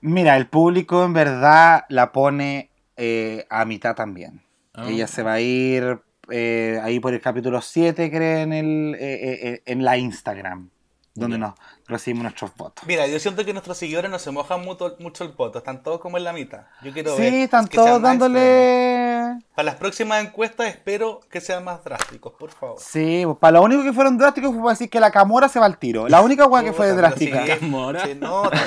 Mira, 0.00 0.36
el 0.36 0.46
público 0.46 1.04
en 1.04 1.12
verdad 1.12 1.84
la 1.88 2.12
pone 2.12 2.70
eh, 2.96 3.46
a 3.50 3.64
mitad 3.64 3.94
también. 3.94 4.42
Ah. 4.72 4.88
Ella 4.88 5.06
se 5.06 5.22
va 5.22 5.34
a 5.34 5.40
ir 5.40 6.00
eh, 6.30 6.80
ahí 6.82 7.00
por 7.00 7.12
el 7.12 7.20
capítulo 7.20 7.60
7, 7.60 8.10
creo, 8.10 8.38
en, 8.38 8.52
el, 8.52 8.96
eh, 8.98 9.62
en 9.66 9.84
la 9.84 9.98
Instagram, 9.98 10.70
donde 11.14 11.38
nos 11.38 11.54
recibimos 11.90 12.22
nuestros 12.22 12.54
votos. 12.56 12.84
Mira, 12.86 13.06
yo 13.06 13.18
siento 13.18 13.44
que 13.44 13.52
nuestros 13.52 13.76
seguidores 13.76 14.10
no 14.10 14.18
se 14.18 14.30
mojan 14.30 14.62
mucho, 14.62 14.96
mucho 14.98 15.24
el 15.24 15.30
poto. 15.30 15.58
Están 15.58 15.82
todos 15.82 16.00
como 16.00 16.16
en 16.16 16.24
la 16.24 16.32
mitad. 16.32 16.62
Yo 16.82 16.92
quiero 16.92 17.16
ver. 17.16 17.30
Sí, 17.30 17.42
están 17.42 17.66
que 17.68 17.76
todos 17.76 18.00
más 18.00 18.02
dándole... 18.02 19.38
Para 19.54 19.66
las 19.66 19.74
próximas 19.76 20.24
encuestas 20.24 20.68
espero 20.68 21.20
que 21.30 21.40
sean 21.40 21.64
más 21.64 21.84
drásticos, 21.84 22.32
por 22.38 22.50
favor. 22.50 22.76
Sí, 22.80 23.22
pues, 23.24 23.36
para 23.38 23.58
lo 23.58 23.62
único 23.64 23.82
que 23.82 23.92
fueron 23.92 24.16
drásticos 24.16 24.50
fue 24.52 24.60
para 24.60 24.70
decir 24.70 24.88
que 24.90 25.00
la 25.00 25.10
Camora 25.10 25.48
se 25.48 25.58
va 25.60 25.66
al 25.66 25.78
tiro. 25.78 26.08
La 26.08 26.20
única 26.20 26.46
weá 26.46 26.62
que 26.62 26.72
fue 26.72 26.92
drástica. 26.92 27.44
sí, 27.44 27.52
Camora. 27.60 28.04
se 28.06 28.14
nota. 28.14 28.58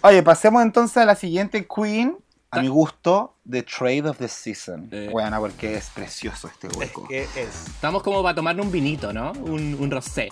Oye, 0.02 0.24
pasemos 0.24 0.62
entonces 0.62 0.98
a 0.98 1.06
la 1.06 1.16
siguiente 1.16 1.68
Queen. 1.68 2.18
A 2.52 2.62
mi 2.62 2.68
gusto, 2.68 3.36
The 3.48 3.62
Trade 3.62 4.10
of 4.10 4.18
the 4.18 4.28
Season. 4.28 4.90
Eh. 4.92 5.10
Buena, 5.12 5.38
porque 5.40 5.76
es 5.76 5.92
precioso 5.92 6.48
este 6.48 6.66
es 6.66 6.76
hueco. 6.76 7.08
que 7.08 7.22
es. 7.24 7.68
Estamos 7.68 8.02
como 8.02 8.24
para 8.24 8.34
tomar 8.34 8.60
un 8.60 8.72
vinito, 8.72 9.14
¿no? 9.14 9.34
Un, 9.34 9.78
un 9.80 9.92
rosé. 9.92 10.30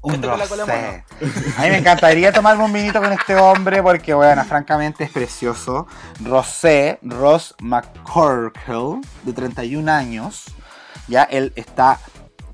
Un 0.00 0.20
con 0.20 0.38
la 0.38 0.46
cola 0.46 0.64
rosé. 0.64 1.04
A 1.56 1.62
mí 1.62 1.70
me 1.70 1.78
encantaría 1.78 2.32
tomarme 2.32 2.64
un 2.64 2.72
vinito 2.72 3.00
con 3.00 3.12
este 3.12 3.34
hombre 3.34 3.82
porque, 3.82 4.14
bueno, 4.14 4.44
francamente 4.44 5.04
es 5.04 5.10
precioso. 5.10 5.86
Rosé, 6.20 6.98
Ross 7.02 7.54
McCorkle, 7.60 9.00
de 9.24 9.32
31 9.32 9.90
años. 9.90 10.44
Ya 11.08 11.24
él 11.24 11.52
está 11.56 11.98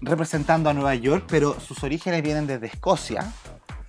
representando 0.00 0.70
a 0.70 0.74
Nueva 0.74 0.94
York, 0.94 1.26
pero 1.28 1.58
sus 1.60 1.82
orígenes 1.82 2.22
vienen 2.22 2.46
desde 2.46 2.66
Escocia. 2.66 3.30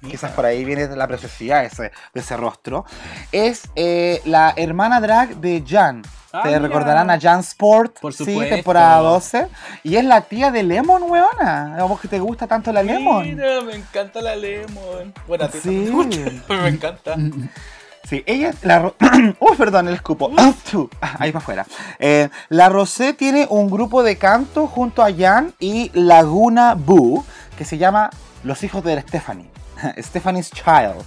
Quizás 0.09 0.31
por 0.31 0.45
ahí 0.45 0.63
viene 0.65 0.87
la 0.95 1.07
preciosidad 1.07 1.61
de 1.61 1.67
ese, 1.67 1.83
de 2.13 2.19
ese 2.21 2.37
rostro. 2.37 2.85
Es 3.31 3.63
eh, 3.75 4.21
la 4.25 4.53
hermana 4.55 4.99
drag 5.01 5.35
de 5.37 5.63
Jan. 5.67 6.01
Ah, 6.33 6.41
Te 6.43 6.49
mira. 6.49 6.59
recordarán 6.59 7.09
a 7.09 7.19
Jan 7.19 7.39
Sport. 7.39 7.99
Por 8.01 8.11
Sí, 8.13 8.25
supuesto. 8.25 8.55
temporada 8.55 8.97
12. 8.99 9.47
Y 9.83 9.95
es 9.95 10.03
la 10.03 10.21
tía 10.21 10.51
de 10.51 10.63
Lemon, 10.63 11.03
weona. 11.03 11.77
A 11.77 11.83
vos 11.85 11.99
que 11.99 12.07
te 12.09 12.19
gusta 12.19 12.45
tanto 12.45 12.73
la 12.73 12.83
Lemon. 12.83 13.23
Mira, 13.23 13.61
me 13.61 13.75
encanta 13.75 14.21
la 14.21 14.35
Lemon. 14.35 15.13
Bueno, 15.27 15.45
a 15.45 15.47
ti 15.47 15.59
Sí. 15.61 15.87
gusta, 15.89 16.17
pero 16.47 16.61
me 16.63 16.69
encanta. 16.69 17.15
Sí, 18.03 18.21
ella, 18.27 18.53
la 18.61 18.91
Uy, 19.39 19.57
perdón, 19.57 19.87
el 19.87 19.95
escupo. 19.95 20.29
Ah, 20.37 20.53
Ahí 21.19 21.31
para 21.31 21.37
afuera. 21.41 21.65
Eh, 21.99 22.29
la 22.49 22.67
Rosé 22.69 23.13
tiene 23.13 23.47
un 23.49 23.69
grupo 23.69 24.03
de 24.03 24.17
canto 24.17 24.67
junto 24.67 25.03
a 25.03 25.11
Jan 25.11 25.53
y 25.59 25.89
Laguna 25.93 26.75
Boo 26.75 27.25
que 27.57 27.63
se 27.65 27.77
llama 27.77 28.09
Los 28.43 28.61
Hijos 28.63 28.83
de 28.83 28.99
Stephanie. 29.01 29.49
Stephanie's 29.99 30.51
Child. 30.51 31.03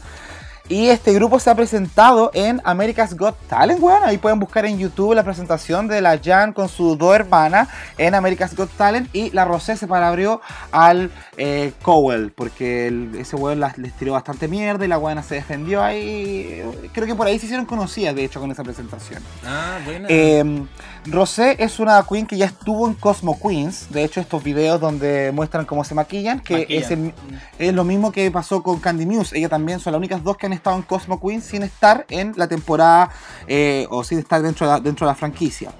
Y 0.70 0.88
este 0.90 1.14
grupo 1.14 1.40
se 1.40 1.48
ha 1.48 1.54
presentado 1.54 2.30
en 2.34 2.60
America's 2.62 3.16
Got 3.16 3.34
Talent, 3.48 3.80
weón. 3.82 4.02
Ahí 4.04 4.18
pueden 4.18 4.38
buscar 4.38 4.66
en 4.66 4.78
YouTube 4.78 5.14
la 5.14 5.22
presentación 5.24 5.88
de 5.88 6.02
la 6.02 6.20
Jan 6.22 6.52
con 6.52 6.68
sus 6.68 6.98
dos 6.98 7.14
hermanas 7.14 7.68
en 7.96 8.14
America's 8.14 8.54
Got 8.54 8.70
Talent. 8.76 9.08
Y 9.14 9.30
la 9.30 9.46
Rosé 9.46 9.78
se 9.78 9.86
parabrió 9.86 10.42
al 10.70 11.10
eh, 11.38 11.72
Cowell, 11.80 12.32
porque 12.32 12.88
el- 12.88 13.14
ese 13.18 13.34
weón 13.36 13.60
las- 13.60 13.78
les 13.78 13.94
tiró 13.94 14.12
bastante 14.12 14.46
mierda 14.46 14.84
y 14.84 14.88
la 14.88 14.98
buena 14.98 15.22
se 15.22 15.36
defendió 15.36 15.82
ahí. 15.82 16.62
Creo 16.92 17.06
que 17.06 17.14
por 17.14 17.26
ahí 17.26 17.38
se 17.38 17.46
hicieron 17.46 17.64
conocidas, 17.64 18.14
de 18.14 18.24
hecho, 18.24 18.38
con 18.38 18.50
esa 18.50 18.62
presentación. 18.62 19.22
Ah, 19.46 19.78
bueno. 19.86 20.06
Eh, 20.10 20.66
Rosé 21.06 21.56
es 21.58 21.78
una 21.78 22.02
queen 22.06 22.26
que 22.26 22.36
ya 22.36 22.46
estuvo 22.46 22.86
en 22.86 22.94
Cosmo 22.94 23.38
Queens. 23.40 23.88
De 23.90 24.04
hecho, 24.04 24.20
estos 24.20 24.42
videos 24.42 24.80
donde 24.80 25.32
muestran 25.32 25.64
cómo 25.64 25.82
se 25.84 25.94
maquillan, 25.94 26.40
que 26.40 26.58
Maquillan. 26.60 26.82
es, 26.82 26.90
el- 26.90 27.14
es 27.58 27.74
lo 27.74 27.84
mismo 27.84 28.12
que 28.12 28.30
pasó 28.30 28.62
con 28.62 28.78
Candy 28.78 29.06
Muse. 29.06 29.38
Ella 29.38 29.48
también 29.48 29.80
son 29.80 29.92
las 29.92 29.98
únicas 29.98 30.22
dos 30.22 30.36
que 30.36 30.46
han 30.46 30.52
estado 30.52 30.76
en 30.76 30.82
Cosmo 30.82 31.20
Queens 31.20 31.44
sin 31.44 31.62
estar 31.62 32.04
en 32.10 32.34
la 32.36 32.46
temporada 32.48 33.10
eh, 33.46 33.86
o 33.90 34.04
sin 34.04 34.18
estar 34.18 34.42
dentro 34.42 34.66
de 34.66 34.72
la, 34.74 34.80
dentro 34.80 35.06
de 35.06 35.12
la 35.12 35.16
franquicia. 35.16 35.70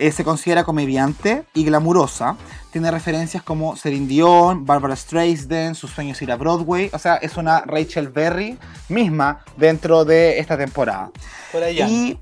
Eh, 0.00 0.12
se 0.12 0.22
considera 0.22 0.62
comediante 0.62 1.44
y 1.54 1.64
glamurosa. 1.64 2.36
Tiene 2.70 2.88
referencias 2.92 3.42
como 3.42 3.74
Celine 3.74 4.06
Dion, 4.06 4.64
Barbara 4.64 4.94
Streisand, 4.94 5.74
Sus 5.74 5.90
sueños 5.90 6.22
ir 6.22 6.30
a 6.30 6.36
Broadway. 6.36 6.88
O 6.92 6.98
sea, 7.00 7.16
es 7.16 7.36
una 7.36 7.62
Rachel 7.62 8.08
Berry 8.08 8.56
misma 8.88 9.40
dentro 9.56 10.04
de 10.04 10.38
esta 10.38 10.56
temporada. 10.56 11.10
Por 11.50 11.64
allá. 11.64 11.88
Y 11.88 12.16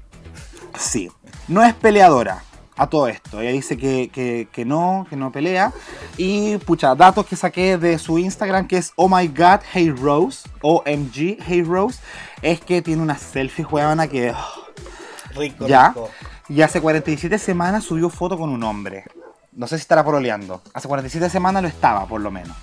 sí, 0.78 1.10
no 1.48 1.62
es 1.64 1.74
peleadora 1.74 2.42
a 2.76 2.88
todo 2.88 3.08
esto. 3.08 3.40
Ella 3.40 3.52
dice 3.52 3.76
que, 3.78 4.10
que- 4.12 4.48
que 4.52 4.64
no, 4.64 5.06
que 5.08 5.16
no 5.16 5.32
pelea. 5.32 5.72
Y 6.18 6.58
pucha, 6.58 6.94
datos 6.94 7.24
que 7.26 7.34
saqué 7.36 7.78
de 7.78 7.98
su 7.98 8.18
Instagram 8.18 8.66
que 8.68 8.76
es 8.78 8.92
Oh 8.96 9.08
my 9.08 9.28
god, 9.28 9.60
hey 9.72 9.90
Rose, 9.90 10.48
OMG, 10.62 11.38
hey 11.46 11.62
Rose, 11.66 11.98
es 12.42 12.60
que 12.60 12.82
tiene 12.82 13.02
una 13.02 13.16
selfie 13.16 13.64
huevona 13.64 14.06
que. 14.08 14.30
oh, 14.32 15.36
Rico, 15.38 15.66
ya. 15.66 15.88
rico. 15.88 16.10
Y 16.48 16.62
hace 16.62 16.80
47 16.80 17.38
semanas 17.38 17.84
subió 17.84 18.08
foto 18.10 18.38
con 18.38 18.50
un 18.50 18.62
hombre. 18.62 19.04
No 19.52 19.66
sé 19.66 19.76
si 19.78 19.80
estará 19.82 20.04
pololeando. 20.04 20.62
Hace 20.74 20.86
47 20.86 21.28
semanas 21.30 21.62
lo 21.62 21.68
estaba, 21.68 22.06
por 22.06 22.20
lo 22.20 22.30
menos. 22.30 22.56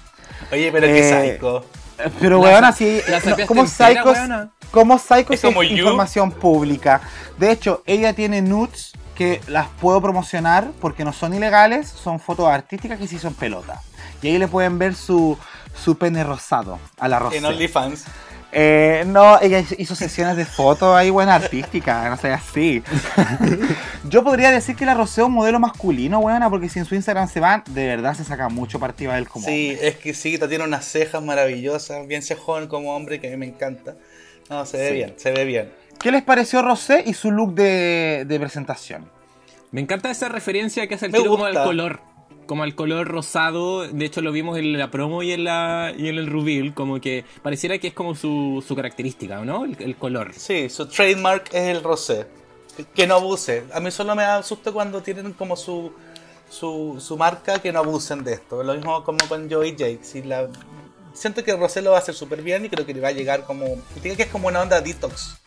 Oye, 0.52 0.72
pero 0.72 0.86
Eh, 0.88 0.94
qué 0.94 1.32
psycho. 1.34 1.66
Pero, 2.20 2.40
weón, 2.40 2.66
así. 2.66 3.02
¿Cómo 3.48 3.64
weona. 3.64 4.52
¿Cómo 4.72 4.98
Psychos 4.98 5.36
Es 5.36 5.42
como 5.42 5.62
es 5.62 5.72
información 5.72 6.32
pública? 6.32 7.02
De 7.38 7.52
hecho, 7.52 7.84
ella 7.86 8.14
tiene 8.14 8.42
nudes 8.42 8.94
que 9.16 9.40
las 9.48 9.68
puedo 9.80 10.02
promocionar 10.02 10.72
porque 10.82 11.06
no 11.06 11.14
son 11.14 11.34
ilegales, 11.34 11.88
son 11.90 12.20
fotos 12.20 12.48
artísticas 12.48 12.98
que 13.00 13.08
sí 13.08 13.20
son 13.20 13.36
pelota. 13.36 13.82
Y 14.22 14.30
ahí 14.30 14.38
le 14.40 14.48
pueden 14.48 14.80
ver 14.80 14.96
su, 14.96 15.38
su 15.84 15.98
pene 15.98 16.24
rosado 16.24 16.80
a 16.98 17.08
la 17.08 17.20
rosa. 17.20 17.38
En 17.38 17.46
OnlyFans. 17.46 18.06
Eh, 18.56 19.04
no, 19.08 19.40
ella 19.42 19.64
hizo 19.80 19.96
sesiones 19.96 20.38
de 20.38 20.46
fotos 20.46 20.96
ahí 20.96 21.10
buena 21.10 21.36
artística, 21.36 22.08
no 22.10 22.18
sé, 22.18 22.32
así. 22.32 22.84
Yo 24.10 24.24
podría 24.24 24.52
decir 24.52 24.76
que 24.76 24.86
la 24.86 24.94
Rosé 24.94 25.22
es 25.22 25.28
un 25.28 25.34
modelo 25.34 25.60
masculino, 25.60 26.22
buena, 26.22 26.50
porque 26.50 26.70
si 26.70 26.78
en 26.80 26.86
su 26.86 26.94
Instagram 26.96 27.28
se 27.28 27.40
van, 27.40 27.64
de 27.70 27.88
verdad 27.88 28.14
se 28.16 28.24
saca 28.24 28.50
mucho 28.50 28.80
partido 28.80 29.12
a 29.12 29.18
él 29.18 29.28
como 29.28 29.46
Sí, 29.46 29.72
hombre. 29.72 29.88
es 29.88 29.96
que 29.98 30.14
sí, 30.14 30.38
tiene 30.38 30.64
unas 30.64 30.86
cejas 30.86 31.24
maravillosas, 31.24 32.06
bien 32.08 32.22
cejón 32.22 32.68
como 32.68 32.96
hombre, 32.96 33.20
que 33.20 33.28
a 33.28 33.32
mí 33.32 33.38
me 33.38 33.48
encanta. 33.48 33.96
No, 34.50 34.66
se 34.66 34.78
ve 34.78 34.88
Sí. 34.90 34.94
bien, 34.96 35.14
se 35.18 35.32
ve 35.32 35.46
bien. 35.46 35.72
¿Qué 36.00 36.12
les 36.12 36.22
pareció 36.22 36.62
Rosé 36.62 37.04
y 37.06 37.14
su 37.14 37.32
look 37.32 37.56
de, 37.56 38.26
de 38.28 38.40
presentación? 38.40 39.10
Me 39.72 39.82
encanta 39.82 40.12
esa 40.12 40.30
referencia 40.30 40.86
que 40.88 40.96
hace 40.96 41.08
el 41.08 41.12
Me 41.12 41.18
tiro 41.20 41.32
como 41.32 41.46
gusta. 41.46 41.64
color. 41.64 42.02
Como 42.46 42.64
al 42.64 42.76
color 42.76 43.08
rosado. 43.08 43.88
De 43.88 44.06
hecho, 44.06 44.22
lo 44.22 44.32
vimos 44.32 44.58
en 44.58 44.78
la 44.78 44.92
promo 44.92 45.24
y 45.24 45.32
en, 45.32 45.44
la, 45.44 45.94
y 45.98 46.08
en 46.10 46.18
el 46.18 46.28
reveal. 46.28 46.74
Como 46.74 47.00
que 47.00 47.26
pareciera 47.42 47.78
que 47.78 47.88
es 47.88 47.94
como 47.94 48.16
su, 48.16 48.64
su 48.68 48.76
característica, 48.76 49.44
¿no? 49.46 49.66
El, 49.66 49.78
el 49.80 49.96
color. 49.96 50.32
Sí, 50.36 50.70
su 50.70 50.88
trademark 50.88 51.50
es 51.54 51.70
el 51.76 51.84
rosé. 51.84 52.28
Que- 52.96 53.08
no 53.08 53.16
abuse. 53.16 53.64
A 53.74 53.80
mí 53.80 53.92
solo 53.92 54.16
me 54.16 54.24
da 54.24 54.42
susto 54.44 54.74
cuando 54.74 55.02
tienen 55.02 55.34
como 55.34 55.56
su, 55.56 55.94
su, 56.50 56.98
su 57.00 57.18
marca 57.18 57.62
que 57.62 57.72
no 57.72 57.80
abusen 57.80 58.24
de 58.24 58.34
esto. 58.34 58.64
Lo 58.64 58.74
mismo 58.74 59.04
como 59.04 59.28
con 59.28 59.50
Joey 59.50 59.76
Jake. 59.76 60.00
Si 60.02 60.24
la, 60.24 60.50
siento 61.14 61.44
que 61.44 61.56
rosé 61.56 61.82
lo 61.82 61.92
va 61.92 61.98
a 61.98 62.00
hacer 62.00 62.16
súper 62.16 62.42
bien 62.42 62.66
y 62.66 62.70
creo 62.70 62.86
que 62.86 62.94
le 62.94 63.02
va 63.02 63.10
a 63.10 63.14
llegar 63.14 63.44
como... 63.46 63.66
Diga 64.02 64.16
que 64.16 64.24
es 64.24 64.30
como 64.30 64.48
una 64.48 64.62
onda 64.62 64.82
detox. 64.82 65.38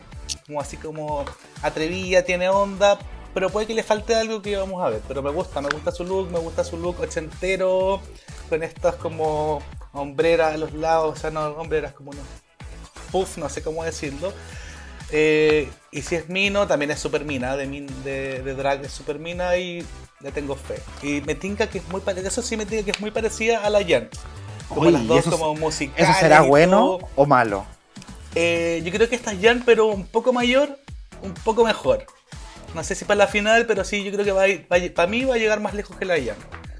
Como 0.45 0.61
así 0.61 0.77
como 0.77 1.25
atrevida, 1.61 2.21
tiene 2.23 2.49
onda. 2.49 2.97
Pero 3.37 3.51
puede 3.51 3.67
que 3.67 3.75
le 3.75 3.83
falte 3.83 4.15
algo 4.15 4.41
que 4.41 4.57
vamos 4.57 4.83
a 4.83 4.89
ver. 4.89 5.01
Pero 5.07 5.21
me 5.21 5.29
gusta, 5.29 5.61
me 5.61 5.69
gusta 5.69 5.91
su 5.91 6.03
look, 6.03 6.31
me 6.31 6.39
gusta 6.39 6.63
su 6.63 6.75
look 6.75 6.99
ochentero. 7.01 8.01
Con 8.49 8.63
estas 8.63 8.95
como 8.95 9.61
hombreras 9.93 10.55
a 10.55 10.57
los 10.57 10.73
lados. 10.73 11.13
O 11.15 11.21
sea, 11.21 11.29
no 11.29 11.45
hombreras 11.49 11.93
como 11.93 12.09
unos 12.09 12.23
puff, 13.11 13.37
no 13.37 13.47
sé 13.47 13.61
cómo 13.61 13.83
decirlo. 13.83 14.33
Eh, 15.11 15.69
y 15.91 16.01
si 16.01 16.15
es 16.15 16.29
Mino, 16.29 16.65
también 16.65 16.89
es 16.89 16.99
super 16.99 17.25
mina, 17.25 17.55
de, 17.55 17.67
min- 17.67 18.03
de, 18.03 18.41
de 18.41 18.55
drag 18.55 18.83
es 18.83 18.91
super 18.91 19.19
mina 19.19 19.55
y 19.55 19.85
le 20.21 20.31
tengo 20.31 20.55
fe. 20.55 20.81
Y 21.03 21.21
me 21.21 21.35
tinca 21.35 21.67
que 21.67 21.77
es 21.77 21.87
muy 21.89 22.01
parecida, 22.01 22.29
eso 22.29 22.41
sí 22.41 22.57
me 22.57 22.65
tinca 22.65 22.83
que 22.85 22.91
es 22.91 22.99
muy 22.99 23.11
parecida 23.11 23.63
a 23.63 23.69
la 23.69 23.85
Jan. 23.87 24.09
Como 24.67 24.81
Oye, 24.81 24.91
las 24.93 25.03
¿y 25.03 25.07
dos 25.07 25.19
eso- 25.19 25.29
como 25.37 25.53
musicales. 25.53 26.09
¿Eso 26.09 26.19
será 26.19 26.41
bueno 26.41 26.97
o 27.15 27.25
malo? 27.27 27.65
Eh, 28.33 28.81
yo 28.83 28.91
creo 28.91 29.07
que 29.07 29.15
esta 29.15 29.31
es 29.31 29.39
Jan, 29.43 29.61
pero 29.63 29.85
un 29.85 30.07
poco 30.07 30.33
mayor, 30.33 30.79
un 31.21 31.35
poco 31.35 31.63
mejor. 31.63 32.03
No 32.75 32.83
sé 32.83 32.95
si 32.95 33.05
para 33.05 33.17
la 33.19 33.27
final, 33.27 33.65
pero 33.65 33.83
sí, 33.83 34.03
yo 34.03 34.11
creo 34.11 34.25
que 34.25 34.31
va 34.31 34.43
a 34.43 34.47
ir- 34.47 34.67
va 34.71 34.77
a- 34.77 34.93
para 34.93 35.07
mí 35.07 35.23
va 35.25 35.35
a 35.35 35.37
llegar 35.37 35.59
más 35.59 35.73
lejos 35.73 35.97
que 35.97 36.05
la 36.05 36.15
Jan. 36.15 36.35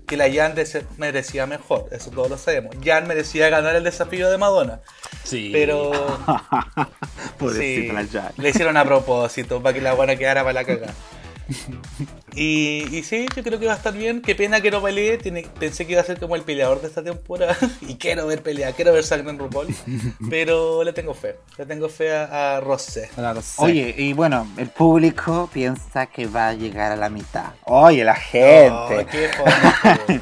Que 0.05 0.15
la 0.15 0.31
Jan 0.31 0.53
merecía 0.97 1.45
mejor, 1.47 1.87
eso 1.91 2.11
todos 2.11 2.29
lo 2.29 2.37
sabemos. 2.37 2.75
Jan 2.83 3.07
merecía 3.07 3.49
ganar 3.49 3.75
el 3.75 3.83
desafío 3.83 4.29
de 4.29 4.37
Madonna, 4.37 4.79
Sí. 5.23 5.49
pero 5.53 5.91
Sí, 7.57 7.89
la 7.91 8.31
le 8.37 8.49
hicieron 8.49 8.77
a 8.77 8.85
propósito 8.85 9.61
para 9.61 9.73
que 9.73 9.81
la 9.81 9.93
buena 9.93 10.15
quedara 10.15 10.41
para 10.43 10.53
la 10.53 10.63
cagada. 10.63 10.93
Y, 12.35 12.85
y 12.95 13.03
sí, 13.03 13.25
yo 13.35 13.43
creo 13.43 13.59
que 13.59 13.65
va 13.65 13.73
a 13.73 13.77
estar 13.77 13.93
bien. 13.93 14.21
Qué 14.21 14.35
pena 14.35 14.61
que 14.61 14.69
no 14.69 14.81
peleé. 14.81 15.17
Tiene- 15.17 15.47
pensé 15.59 15.85
que 15.85 15.93
iba 15.93 16.01
a 16.01 16.05
ser 16.05 16.19
como 16.19 16.35
el 16.35 16.43
peleador 16.43 16.81
de 16.81 16.87
esta 16.87 17.03
temporada. 17.03 17.55
y 17.81 17.95
quiero 17.95 18.27
ver 18.27 18.43
pelea, 18.43 18.73
quiero 18.73 18.93
ver 18.93 19.03
sangre 19.03 19.31
en 19.31 19.39
RuPaul. 19.39 19.67
Pero 20.29 20.83
le 20.83 20.93
tengo 20.93 21.13
fe. 21.13 21.37
Le 21.57 21.65
tengo 21.65 21.89
fe 21.89 22.15
a, 22.15 22.57
a 22.57 22.59
Rosé. 22.59 23.09
Oye, 23.57 23.95
y 23.97 24.13
bueno, 24.13 24.47
el 24.57 24.69
público 24.69 25.49
piensa 25.51 26.05
que 26.07 26.27
va 26.27 26.49
a 26.49 26.53
llegar 26.53 26.91
a 26.91 26.95
la 26.95 27.09
mitad. 27.09 27.53
Oye, 27.65 28.03
la 28.03 28.15
gente. 28.15 28.71
Oh, 28.71 29.05
qué 29.09 30.21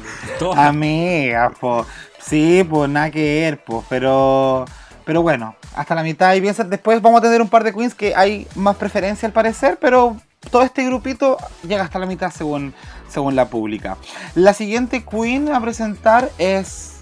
Amiga, 0.56 1.52
pues. 1.60 1.86
Sí, 2.20 2.64
pues 2.68 2.88
nada 2.90 3.10
que 3.10 3.22
ver, 3.40 3.64
pues. 3.64 3.84
Pero. 3.88 4.64
Pero 5.04 5.22
bueno, 5.22 5.54
hasta 5.76 5.94
la 5.94 6.02
mitad 6.02 6.34
y 6.34 6.40
piensa, 6.40 6.64
después 6.64 7.00
vamos 7.00 7.20
a 7.20 7.22
tener 7.22 7.40
un 7.40 7.48
par 7.48 7.62
de 7.62 7.72
queens 7.72 7.94
que 7.94 8.12
hay 8.16 8.48
más 8.56 8.74
preferencia 8.74 9.24
al 9.28 9.32
parecer, 9.32 9.78
pero 9.80 10.16
todo 10.50 10.62
este 10.62 10.84
grupito 10.84 11.36
llega 11.66 11.84
hasta 11.84 11.98
la 11.98 12.06
mitad 12.06 12.30
según, 12.30 12.74
según 13.08 13.36
la 13.36 13.48
pública. 13.48 13.96
La 14.34 14.54
siguiente 14.54 15.04
queen 15.04 15.52
a 15.52 15.60
presentar 15.60 16.30
es 16.38 16.96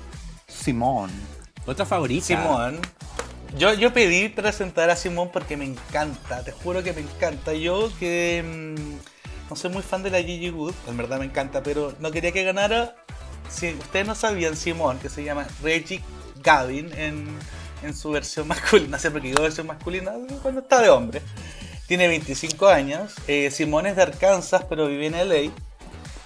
Simón. 0.46 1.10
Otra 1.66 1.86
favorita. 1.86 2.26
Simón. 2.26 2.80
Yo, 3.56 3.72
yo 3.72 3.92
pedí 3.92 4.28
presentar 4.28 4.90
a 4.90 4.96
Simón 4.96 5.30
porque 5.32 5.56
me 5.56 5.64
encanta, 5.64 6.42
te 6.42 6.50
juro 6.50 6.82
que 6.82 6.92
me 6.92 7.02
encanta. 7.02 7.52
Yo 7.52 7.90
que 8.00 8.42
mm, 8.44 9.50
no 9.50 9.56
soy 9.56 9.70
muy 9.70 9.82
fan 9.82 10.02
de 10.02 10.10
la 10.10 10.18
Gigi 10.18 10.50
Good, 10.50 10.74
en 10.88 10.96
verdad 10.96 11.18
me 11.18 11.26
encanta, 11.26 11.62
pero 11.62 11.94
no 12.00 12.10
quería 12.10 12.32
que 12.32 12.42
ganara. 12.42 12.96
Si 13.48 13.68
ustedes 13.74 14.06
no 14.06 14.14
sabían, 14.14 14.56
Simón, 14.56 14.98
que 14.98 15.08
se 15.08 15.22
llama 15.22 15.46
Reggie 15.62 16.02
Gavin 16.42 16.90
en, 16.94 17.28
en 17.82 17.94
su 17.94 18.10
versión 18.10 18.48
masculina, 18.48 18.96
no 18.96 18.98
sé 18.98 19.10
por 19.10 19.20
qué 19.20 19.28
digo 19.28 19.42
versión 19.42 19.66
masculina 19.66 20.12
cuando 20.42 20.60
está 20.60 20.80
de 20.80 20.88
hombre. 20.88 21.22
Tiene 21.86 22.08
25 22.08 22.68
años, 22.68 23.12
eh, 23.28 23.50
Simón 23.50 23.86
es 23.86 23.96
de 23.96 24.02
Arkansas, 24.02 24.64
pero 24.68 24.86
vive 24.86 25.06
en 25.06 25.28
LA. 25.28 25.52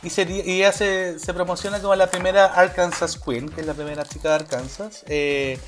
Y, 0.03 0.11
sería, 0.11 0.45
y 0.45 0.59
ella 0.59 0.73
se, 0.73 1.19
se 1.19 1.35
promociona 1.35 1.81
como 1.81 1.95
la 1.97 2.09
primera 2.09 2.47
Arkansas 2.47 3.19
Queen, 3.19 3.49
que 3.49 3.63
es 3.63 3.67
la 3.67 3.75
primera 3.75 4.05
chica 4.05 4.29
de 4.29 4.35
Arkansas. 4.37 5.05
Eh, 5.09 5.59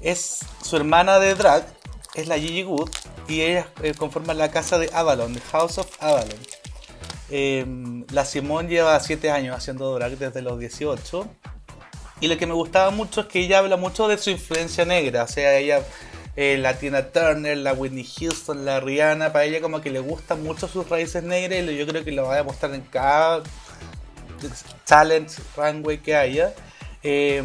es 0.00 0.40
su 0.62 0.76
hermana 0.76 1.18
de 1.18 1.34
drag, 1.34 1.66
es 2.14 2.28
la 2.28 2.38
Gigi 2.38 2.64
Good, 2.64 2.90
y 3.28 3.40
ellas 3.40 3.66
eh, 3.82 3.94
conforman 3.94 4.36
la 4.36 4.50
casa 4.50 4.78
de 4.78 4.90
Avalon, 4.92 5.34
The 5.34 5.40
House 5.52 5.78
of 5.78 5.88
Avalon. 6.00 6.38
Eh, 7.30 7.64
la 8.10 8.24
Simone 8.24 8.68
lleva 8.68 8.98
7 8.98 9.30
años 9.30 9.56
haciendo 9.56 9.94
drag 9.94 10.18
desde 10.18 10.42
los 10.42 10.58
18. 10.58 11.26
Y 12.20 12.28
lo 12.28 12.36
que 12.36 12.46
me 12.46 12.54
gustaba 12.54 12.90
mucho 12.90 13.22
es 13.22 13.26
que 13.26 13.40
ella 13.40 13.58
habla 13.58 13.76
mucho 13.76 14.08
de 14.08 14.18
su 14.18 14.30
influencia 14.30 14.84
negra. 14.84 15.24
O 15.24 15.28
sea, 15.28 15.56
ella, 15.56 15.82
eh, 16.40 16.56
la 16.56 16.78
Tina 16.78 17.02
Turner, 17.02 17.58
la 17.58 17.72
Whitney 17.72 18.04
Houston, 18.04 18.64
la 18.64 18.78
Rihanna, 18.78 19.32
para 19.32 19.44
ella 19.44 19.60
como 19.60 19.80
que 19.80 19.90
le 19.90 19.98
gustan 19.98 20.44
mucho 20.44 20.68
sus 20.68 20.88
raíces 20.88 21.24
negras 21.24 21.64
y 21.64 21.76
yo 21.76 21.84
creo 21.84 22.04
que 22.04 22.12
lo 22.12 22.26
va 22.26 22.34
a 22.34 22.36
demostrar 22.36 22.72
en 22.74 22.82
cada 22.82 23.42
challenge, 24.84 25.42
runway 25.56 25.98
que 25.98 26.14
haya. 26.14 26.54
Eh, 27.02 27.42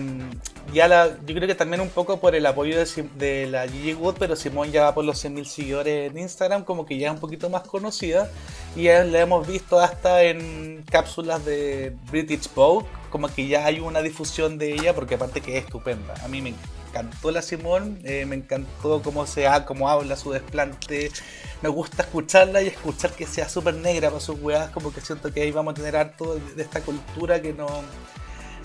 ya 0.72 1.08
yo 1.26 1.34
creo 1.34 1.48
que 1.48 1.56
también 1.56 1.82
un 1.82 1.90
poco 1.90 2.20
por 2.20 2.36
el 2.36 2.46
apoyo 2.46 2.78
de, 3.16 3.48
la 3.48 3.68
Gigi 3.68 3.96
Wood, 3.96 4.18
pero 4.20 4.36
Simón 4.36 4.72
ya 4.72 4.84
va 4.84 4.94
por 4.94 5.06
los 5.06 5.26
100.000 5.26 5.46
seguidores 5.46 6.12
en 6.12 6.20
Instagram, 6.20 6.64
como 6.64 6.86
que 6.86 7.00
ya 7.00 7.08
es 7.08 7.14
un 7.16 7.20
poquito 7.20 7.50
más 7.50 7.64
conocida. 7.64 8.30
Y 8.76 8.84
ya 8.84 9.04
la 9.06 9.22
hemos 9.22 9.48
visto 9.48 9.80
hasta 9.80 10.22
en 10.22 10.84
cápsulas 10.88 11.44
de 11.44 11.96
British 12.12 12.48
Vogue, 12.54 12.86
como 13.10 13.28
que 13.28 13.48
ya 13.48 13.66
hay 13.66 13.80
una 13.80 14.04
difusión 14.04 14.60
de 14.60 14.74
ella, 14.74 14.94
porque 14.94 15.16
aparte 15.16 15.42
que 15.42 15.58
es 15.58 15.64
estupenda. 15.64 16.14
A 16.24 16.28
mí 16.28 16.44
me 16.44 16.54
encantó 16.94 17.32
la 17.32 17.42
Simón, 17.42 18.00
eh, 18.04 18.26
me 18.26 18.36
encantó 18.36 19.02
cómo, 19.02 19.26
se 19.26 19.48
ha, 19.48 19.66
cómo 19.66 19.90
habla, 19.90 20.16
su 20.16 20.32
desplante. 20.32 21.12
Me 21.62 21.70
gusta 21.70 22.04
escucharla 22.04 22.62
y 22.62 22.68
escuchar 22.68 23.12
que 23.14 23.26
sea 23.26 23.50
súper 23.50 23.74
negra 23.76 24.10
para 24.10 24.22
sus 24.22 24.40
weas, 24.40 24.70
como 24.70 24.94
que 24.94 25.02
siento 25.02 25.34
que 25.34 25.42
ahí 25.42 25.52
vamos 25.52 25.72
a 25.72 25.76
tener 25.76 25.96
harto 25.96 26.36
de, 26.36 26.62
esta 26.62 26.82
cultura 26.82 27.42
que 27.42 27.54
no 27.54 27.68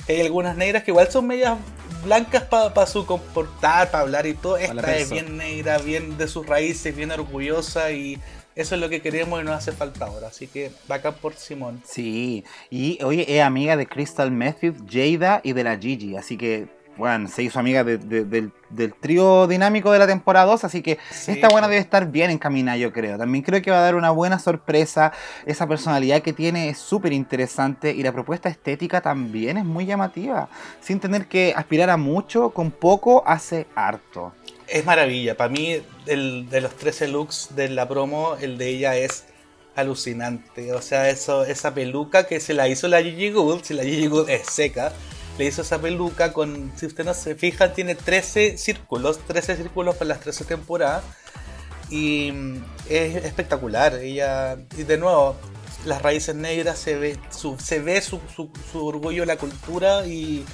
que 0.06 0.14
hay 0.14 0.20
algunas 0.22 0.56
negras 0.56 0.84
que 0.84 0.90
igual 0.90 1.10
son 1.10 1.26
medias 1.26 1.58
blancas 2.02 2.42
para 2.42 2.86
su 2.86 3.04
comportar, 3.04 3.90
para 3.90 4.04
hablar 4.04 4.26
y 4.26 4.34
todo. 4.34 4.56
Esta 4.56 4.96
es 4.96 5.10
bien 5.10 5.36
negra, 5.36 5.78
bien 5.78 6.16
de 6.16 6.28
sus 6.28 6.46
raíces, 6.46 6.96
bien 6.96 7.10
orgullosa 7.10 7.92
y 7.92 8.18
eso 8.58 8.74
es 8.74 8.80
lo 8.80 8.88
que 8.88 9.00
queremos 9.00 9.40
y 9.40 9.44
nos 9.44 9.54
hace 9.54 9.70
falta 9.70 10.06
ahora. 10.06 10.28
Así 10.28 10.48
que 10.48 10.72
bacán 10.88 11.14
por 11.14 11.34
Simón. 11.34 11.82
Sí, 11.84 12.44
y 12.70 12.98
oye, 13.04 13.36
es 13.36 13.42
amiga 13.42 13.76
de 13.76 13.86
Crystal 13.86 14.30
Method, 14.30 14.74
Jada 14.90 15.40
y 15.44 15.52
de 15.52 15.62
la 15.62 15.78
Gigi, 15.78 16.16
así 16.16 16.36
que, 16.36 16.66
bueno, 16.98 17.28
se 17.28 17.42
hizo 17.44 17.58
amiga 17.60 17.84
de- 17.84 17.96
de- 17.98 18.24
del, 18.24 18.52
del 18.70 18.92
trío 18.92 19.46
dinámico 19.46 19.90
de 19.92 19.98
la 20.00 20.06
temporada 20.06 20.46
2, 20.46 20.64
así 20.64 20.82
que 20.82 20.98
Sí. 21.10 21.30
esta 21.32 21.48
buena 21.48 21.68
debe 21.68 21.80
estar 21.80 22.10
bien 22.10 22.30
encaminada, 22.30 22.76
yo 22.76 22.92
creo. 22.92 23.16
También 23.16 23.42
creo 23.44 23.62
que 23.62 23.70
va 23.70 23.78
a 23.78 23.82
dar 23.82 23.94
una 23.94 24.10
buena 24.10 24.38
sorpresa, 24.38 25.12
esa 25.46 25.66
personalidad 25.66 26.20
que 26.22 26.32
tiene 26.32 26.68
es 26.68 26.78
súper 26.78 27.12
interesante 27.12 27.92
y 27.92 28.02
la 28.02 28.12
propuesta 28.12 28.48
estética 28.48 29.00
también 29.00 29.56
es 29.56 29.64
muy 29.64 29.86
llamativa. 29.86 30.48
Sin 30.80 31.00
tener 31.00 31.26
que 31.28 31.54
aspirar 31.56 31.88
a 31.90 31.96
mucho, 31.96 32.50
con 32.50 32.70
poco 32.70 33.22
hace 33.26 33.66
harto. 33.74 34.32
Es 34.66 34.84
maravilla. 34.84 35.36
Para 35.36 35.48
mí, 35.50 35.80
el, 36.06 36.50
de 36.50 36.60
los 36.60 36.74
13 36.76 37.08
looks 37.08 37.54
de 37.56 37.70
la 37.70 37.88
promo, 37.88 38.34
el 38.40 38.58
de 38.58 38.68
ella 38.68 38.96
es 38.96 39.24
alucinante. 39.76 40.72
O 40.72 40.82
sea, 40.82 41.08
eso, 41.08 41.44
esa 41.44 41.72
peluca 41.72 42.26
que 42.26 42.40
se 42.40 42.52
la 42.52 42.68
hizo 42.68 42.88
la 42.88 43.00
Gigi 43.02 43.30
Good, 43.30 43.62
si 43.62 43.74
la 43.74 43.84
Gigi 43.84 44.06
Good 44.08 44.28
es 44.28 44.46
seca, 44.46 44.92
le 45.38 45.46
hizo 45.46 45.62
esa 45.62 45.80
peluca 45.80 46.32
con, 46.32 46.72
si 46.76 46.86
usted 46.86 47.04
no 47.04 47.14
se 47.14 47.36
fija, 47.36 47.72
tiene 47.72 47.94
13 47.94 48.58
círculos, 48.58 49.18
13 49.20 49.56
círculos 49.56 49.96
para 49.96 50.08
las 50.08 50.20
13 50.20 50.44
temporadas. 50.44 51.04
Y 51.90 52.32
mm, 52.32 52.64
es 52.88 53.24
espectacular. 53.24 53.94
Ella, 53.94 54.58
y 54.76 54.82
de 54.82 54.98
nuevo, 54.98 55.36
las 55.86 56.02
raíces 56.02 56.34
negras, 56.34 56.78
se 56.78 56.96
ve 56.96 57.18
su, 57.30 57.56
se 57.58 57.80
ve 57.80 58.02
su, 58.02 58.20
su, 58.34 58.50
su 58.70 58.84
orgullo 58.84 59.24
la 59.24 59.36
cultura 59.36 60.06
y, 60.06 60.44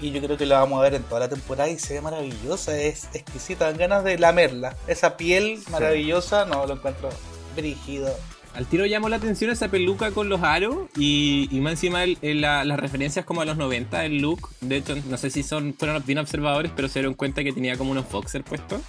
y 0.00 0.10
yo 0.10 0.20
creo 0.20 0.36
que 0.36 0.46
la 0.46 0.58
vamos 0.58 0.80
a 0.80 0.82
ver 0.82 0.94
en 0.94 1.04
toda 1.04 1.20
la 1.20 1.28
temporada 1.28 1.70
y 1.70 1.78
se 1.78 1.94
ve 1.94 2.00
maravillosa, 2.00 2.76
es 2.76 3.08
exquisita, 3.14 3.66
dan 3.66 3.76
ganas 3.76 4.04
de 4.04 4.18
lamerla. 4.18 4.76
Esa 4.88 5.16
piel 5.16 5.62
maravillosa, 5.70 6.44
no, 6.44 6.66
lo 6.66 6.74
encuentro 6.74 7.08
brígido. 7.54 8.14
Al 8.54 8.66
tiro 8.66 8.86
llamó 8.86 9.08
la 9.08 9.16
atención 9.16 9.50
esa 9.50 9.68
peluca 9.68 10.12
con 10.12 10.28
los 10.28 10.42
aros 10.42 10.86
y, 10.96 11.48
y 11.50 11.60
más 11.60 11.72
encima 11.72 12.04
el- 12.04 12.18
el- 12.22 12.40
la- 12.40 12.64
las 12.64 12.78
referencias 12.78 13.24
como 13.24 13.40
a 13.40 13.44
los 13.44 13.56
90, 13.56 14.04
el 14.04 14.18
look. 14.18 14.48
De 14.60 14.76
hecho, 14.76 14.94
no 15.08 15.16
sé 15.16 15.30
si 15.30 15.42
son 15.42 15.74
fueron 15.76 16.02
bien 16.06 16.18
observadores, 16.18 16.70
pero 16.74 16.88
se 16.88 17.00
dieron 17.00 17.14
cuenta 17.14 17.42
que 17.42 17.52
tenía 17.52 17.76
como 17.76 17.90
unos 17.90 18.08
boxers 18.10 18.44
puestos. 18.44 18.80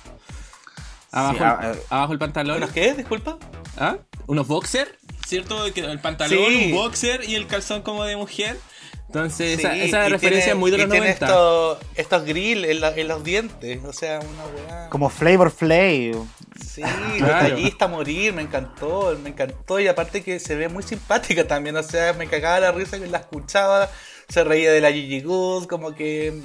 Abajo, 1.11 1.37
Sí, 1.37 1.43
a- 1.43 1.71
el, 1.71 1.79
abajo 1.89 2.13
el 2.13 2.19
pantalón. 2.19 2.57
¿Unos 2.57 2.71
qué? 2.71 2.93
Disculpa. 2.93 3.37
¿Ah? 3.77 3.97
¿Unos 4.27 4.47
boxers? 4.47 4.91
¿Cierto? 5.25 5.65
El 5.65 5.99
pantalón, 5.99 6.37
Sí. 6.51 6.65
un 6.65 6.71
boxer 6.73 7.27
y 7.27 7.33
el 7.35 7.47
calzón 7.47 7.81
como 7.81 8.03
de 8.03 8.15
mujer. 8.17 8.59
Entonces, 9.07 9.59
esa, 9.59 9.73
Sí, 9.73 9.81
esa 9.81 10.07
y 10.07 10.11
referencia 10.11 10.19
tiene- 10.45 10.51
es 10.51 10.55
muy 10.57 10.71
de 10.71 10.77
y 10.77 10.81
los 10.81 10.89
tiene 10.91 11.05
90. 11.07 11.25
Estos, 11.25 11.77
estos 11.95 12.25
grill 12.25 12.65
en, 12.65 12.81
la- 12.81 12.95
en 12.95 13.07
los 13.07 13.23
dientes, 13.23 13.83
o 13.85 13.93
sea, 13.93 14.19
una 14.19 14.45
weá. 14.75 14.89
Como 14.89 15.09
Flavor 15.09 15.51
Flav. 15.51 16.25
Sí, 16.59 16.81
detallista 17.19 17.85
a 17.85 17.87
morir, 17.87 18.33
me 18.33 18.41
encantó, 18.41 19.17
me 19.21 19.29
encantó. 19.29 19.79
Y 19.79 19.87
aparte 19.87 20.23
que 20.23 20.39
se 20.39 20.55
ve 20.55 20.69
muy 20.69 20.83
simpática 20.83 21.47
también, 21.47 21.75
o 21.75 21.83
sea, 21.83 22.13
me 22.13 22.27
cagaba 22.27 22.59
la 22.59 22.71
risa 22.71 22.99
que 22.99 23.07
la 23.07 23.19
escuchaba, 23.19 23.89
se 24.29 24.43
reía 24.43 24.71
de 24.71 24.81
la 24.81 24.91
Gigi 24.91 25.21
Good, 25.21 25.65
como 25.67 25.93
que 25.93 26.41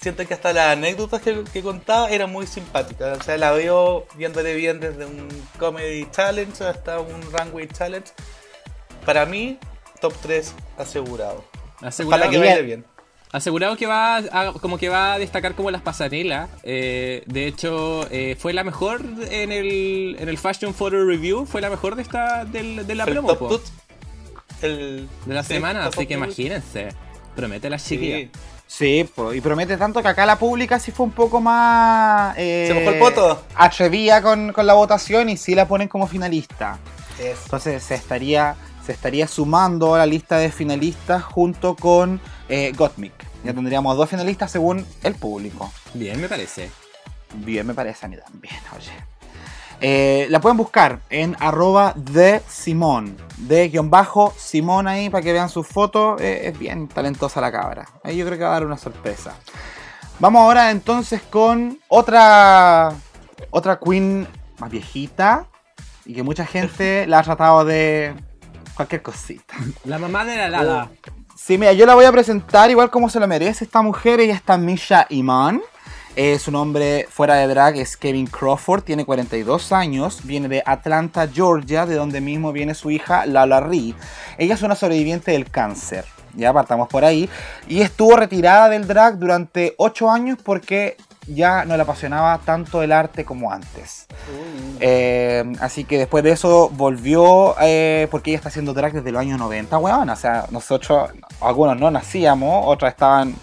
siento 0.00 0.26
que 0.26 0.34
hasta 0.34 0.52
las 0.52 0.72
anécdotas 0.76 1.20
que, 1.22 1.44
que 1.52 1.62
contaba 1.62 2.10
eran 2.10 2.30
muy 2.30 2.46
simpáticas. 2.46 3.18
O 3.18 3.22
sea, 3.22 3.36
la 3.36 3.52
veo 3.52 4.06
viéndole 4.16 4.54
bien 4.54 4.80
desde 4.80 5.06
un 5.06 5.28
comedy 5.58 6.06
challenge 6.10 6.64
hasta 6.64 7.00
un 7.00 7.20
runway 7.32 7.68
challenge. 7.68 8.12
Para 9.04 9.26
mí, 9.26 9.58
top 10.00 10.14
3 10.22 10.54
asegurado. 10.78 11.44
Asegurado, 11.80 12.24
Ojalá 12.24 12.30
que 12.30 12.38
vaya 12.38 12.62
bien. 12.62 12.84
Asegurado 13.32 13.76
que 13.76 13.86
va 13.86 14.16
a, 14.16 14.52
como 14.60 14.76
que 14.78 14.88
va 14.88 15.14
a 15.14 15.18
destacar 15.18 15.54
como 15.54 15.70
las 15.70 15.82
pasarelas. 15.82 16.50
Eh, 16.62 17.22
de 17.26 17.46
hecho, 17.46 18.06
eh, 18.10 18.36
fue 18.38 18.52
la 18.52 18.64
mejor 18.64 19.02
en 19.30 19.52
el, 19.52 20.16
en 20.18 20.28
el 20.28 20.38
Fashion 20.38 20.74
Photo 20.74 21.04
Review. 21.04 21.46
Fue 21.46 21.60
la 21.60 21.70
mejor 21.70 21.96
de 21.96 22.02
esta 22.02 22.44
del- 22.44 22.86
de 22.86 22.94
la 22.94 23.04
El 23.04 23.12
promo. 23.12 23.34
top 23.34 23.60
el- 24.62 25.08
de 25.26 25.34
la 25.34 25.42
sí, 25.42 25.54
semana, 25.54 25.86
así 25.86 26.06
que 26.06 26.14
imagínense. 26.14 26.88
Promete 27.36 27.70
la 27.70 27.78
chiquilla. 27.78 28.16
Sí. 28.16 28.30
Sí, 28.66 29.08
po, 29.16 29.34
y 29.34 29.40
promete 29.40 29.76
tanto 29.76 30.00
que 30.00 30.06
acá 30.06 30.24
la 30.24 30.38
pública 30.38 30.78
sí 30.78 30.92
fue 30.92 31.04
un 31.06 31.10
poco 31.12 31.40
más. 31.40 32.34
eh, 32.38 32.66
¿Se 32.68 32.74
mojó 32.74 32.90
el 32.90 32.98
poto? 33.00 33.42
Atrevida 33.56 34.22
con, 34.22 34.52
con 34.52 34.64
la 34.64 34.74
votación 34.74 35.28
y 35.28 35.36
sí 35.36 35.56
la 35.56 35.66
ponen 35.66 35.88
como 35.88 36.06
finalista. 36.06 36.78
Eso. 37.18 37.40
Entonces 37.46 37.82
se 37.82 37.96
estaría, 37.96 38.54
se 38.90 38.94
estaría 38.94 39.28
sumando 39.28 39.94
a 39.94 39.98
la 39.98 40.06
lista 40.06 40.38
de 40.38 40.50
finalistas 40.50 41.22
junto 41.22 41.76
con 41.76 42.20
eh, 42.48 42.72
Gottmik. 42.76 43.12
Ya 43.44 43.54
tendríamos 43.54 43.96
dos 43.96 44.10
finalistas 44.10 44.50
según 44.50 44.84
el 45.04 45.14
público. 45.14 45.70
Bien, 45.94 46.20
me 46.20 46.28
parece. 46.28 46.72
Bien, 47.34 47.64
me 47.64 47.72
parece 47.72 48.06
a 48.06 48.08
mí 48.08 48.16
también, 48.16 48.56
oye. 48.76 48.90
Eh, 49.80 50.26
la 50.28 50.40
pueden 50.40 50.56
buscar 50.56 50.98
en 51.08 51.36
arroba 51.38 51.94
de 51.94 52.42
Simón, 52.48 53.16
de 53.36 53.68
guion 53.68 53.90
bajo 53.90 54.34
Simón 54.36 54.88
ahí 54.88 55.08
para 55.08 55.22
que 55.22 55.32
vean 55.32 55.48
sus 55.48 55.68
fotos. 55.68 56.20
Eh, 56.20 56.48
es 56.48 56.58
bien 56.58 56.88
talentosa 56.88 57.40
la 57.40 57.52
cabra. 57.52 57.86
Ahí 58.02 58.16
yo 58.16 58.26
creo 58.26 58.38
que 58.38 58.42
va 58.42 58.50
a 58.50 58.54
dar 58.54 58.66
una 58.66 58.76
sorpresa. 58.76 59.36
Vamos 60.18 60.42
ahora 60.42 60.72
entonces 60.72 61.22
con 61.22 61.78
otra, 61.86 62.92
otra 63.50 63.78
queen 63.78 64.26
más 64.58 64.68
viejita 64.68 65.46
y 66.04 66.12
que 66.12 66.24
mucha 66.24 66.44
gente 66.44 67.06
la 67.06 67.20
ha 67.20 67.22
tratado 67.22 67.64
de 67.64 68.16
cualquier 68.80 69.02
cosita. 69.02 69.54
La 69.84 69.98
mamá 69.98 70.24
de 70.24 70.36
la 70.36 70.48
Lala. 70.48 70.90
Sí, 71.36 71.58
mira, 71.58 71.72
yo 71.72 71.86
la 71.86 71.94
voy 71.94 72.04
a 72.04 72.12
presentar 72.12 72.70
igual 72.70 72.90
como 72.90 73.08
se 73.08 73.20
lo 73.20 73.26
merece 73.26 73.64
esta 73.64 73.82
mujer. 73.82 74.20
Ella 74.20 74.34
está 74.34 74.56
Misha 74.56 75.06
Iman. 75.10 75.60
Eh, 76.16 76.38
su 76.38 76.50
nombre 76.50 77.06
fuera 77.08 77.36
de 77.36 77.46
drag 77.46 77.76
es 77.76 77.96
Kevin 77.96 78.26
Crawford, 78.26 78.82
tiene 78.82 79.04
42 79.04 79.72
años, 79.72 80.20
viene 80.24 80.48
de 80.48 80.62
Atlanta, 80.66 81.28
Georgia, 81.32 81.86
de 81.86 81.94
donde 81.94 82.20
mismo 82.20 82.52
viene 82.52 82.74
su 82.74 82.90
hija 82.90 83.26
Lala 83.26 83.60
Ree. 83.60 83.94
Ella 84.36 84.54
es 84.54 84.62
una 84.62 84.74
sobreviviente 84.74 85.30
del 85.30 85.48
cáncer, 85.50 86.04
ya 86.34 86.52
partamos 86.52 86.88
por 86.88 87.04
ahí, 87.04 87.30
y 87.68 87.80
estuvo 87.80 88.16
retirada 88.16 88.68
del 88.68 88.88
drag 88.88 89.18
durante 89.18 89.74
8 89.78 90.10
años 90.10 90.38
porque 90.42 90.96
ya 91.26 91.64
no 91.64 91.76
le 91.76 91.82
apasionaba 91.82 92.38
tanto 92.38 92.82
el 92.82 92.92
arte 92.92 93.24
como 93.24 93.52
antes. 93.52 94.06
Eh, 94.80 95.44
así 95.60 95.84
que 95.84 95.98
después 95.98 96.24
de 96.24 96.32
eso 96.32 96.70
volvió, 96.70 97.54
eh, 97.60 98.08
porque 98.10 98.30
ella 98.30 98.38
está 98.38 98.48
haciendo 98.48 98.72
drag 98.74 98.92
desde 98.92 99.12
los 99.12 99.20
años 99.20 99.38
90, 99.38 99.78
weón. 99.78 100.08
O 100.10 100.16
sea, 100.16 100.46
nosotros, 100.50 101.10
algunos 101.40 101.78
no 101.78 101.90
nacíamos, 101.90 102.64
otras 102.66 102.92
estaban 102.92 103.34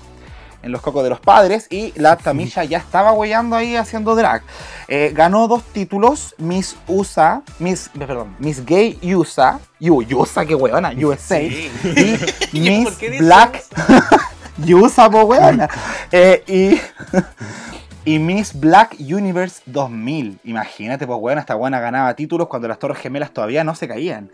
en 0.63 0.71
los 0.71 0.81
cocos 0.81 1.03
de 1.03 1.09
los 1.11 1.19
padres 1.19 1.67
y 1.69 1.93
la 1.95 2.17
Tamisha 2.17 2.63
ya 2.63 2.79
estaba 2.79 3.13
weyando 3.13 3.55
ahí 3.55 3.75
haciendo 3.75 4.15
drag. 4.15 4.41
Eh, 4.87 5.11
ganó 5.13 5.47
dos 5.47 5.63
títulos, 5.63 6.33
Miss 6.39 6.75
USA, 6.87 7.41
Miss, 7.59 7.89
perdón, 7.97 8.35
Miss 8.39 8.65
Gay 8.65 8.99
USA, 9.15 9.59
USA, 9.79 10.45
qué 10.45 10.55
weona, 10.55 10.91
USA, 10.97 11.39
Sí. 11.39 11.71
y 12.51 12.57
¿Y 12.57 12.69
Miss 12.69 12.97
Black 13.19 13.63
eso? 14.65 14.77
USA, 14.77 15.09
po 15.09 15.23
weona. 15.23 15.69
Eh, 16.11 16.43
y, 16.47 16.79
y 18.15 18.19
Miss 18.19 18.57
Black 18.59 18.95
Universe 18.99 19.61
2000. 19.65 20.39
Imagínate, 20.43 21.05
pues 21.05 21.19
weona, 21.21 21.41
esta 21.41 21.55
buena 21.55 21.79
ganaba 21.79 22.15
títulos 22.15 22.47
cuando 22.47 22.67
las 22.67 22.79
torres 22.79 22.97
gemelas 22.97 23.31
todavía 23.31 23.63
no 23.63 23.75
se 23.75 23.87
caían. 23.87 24.31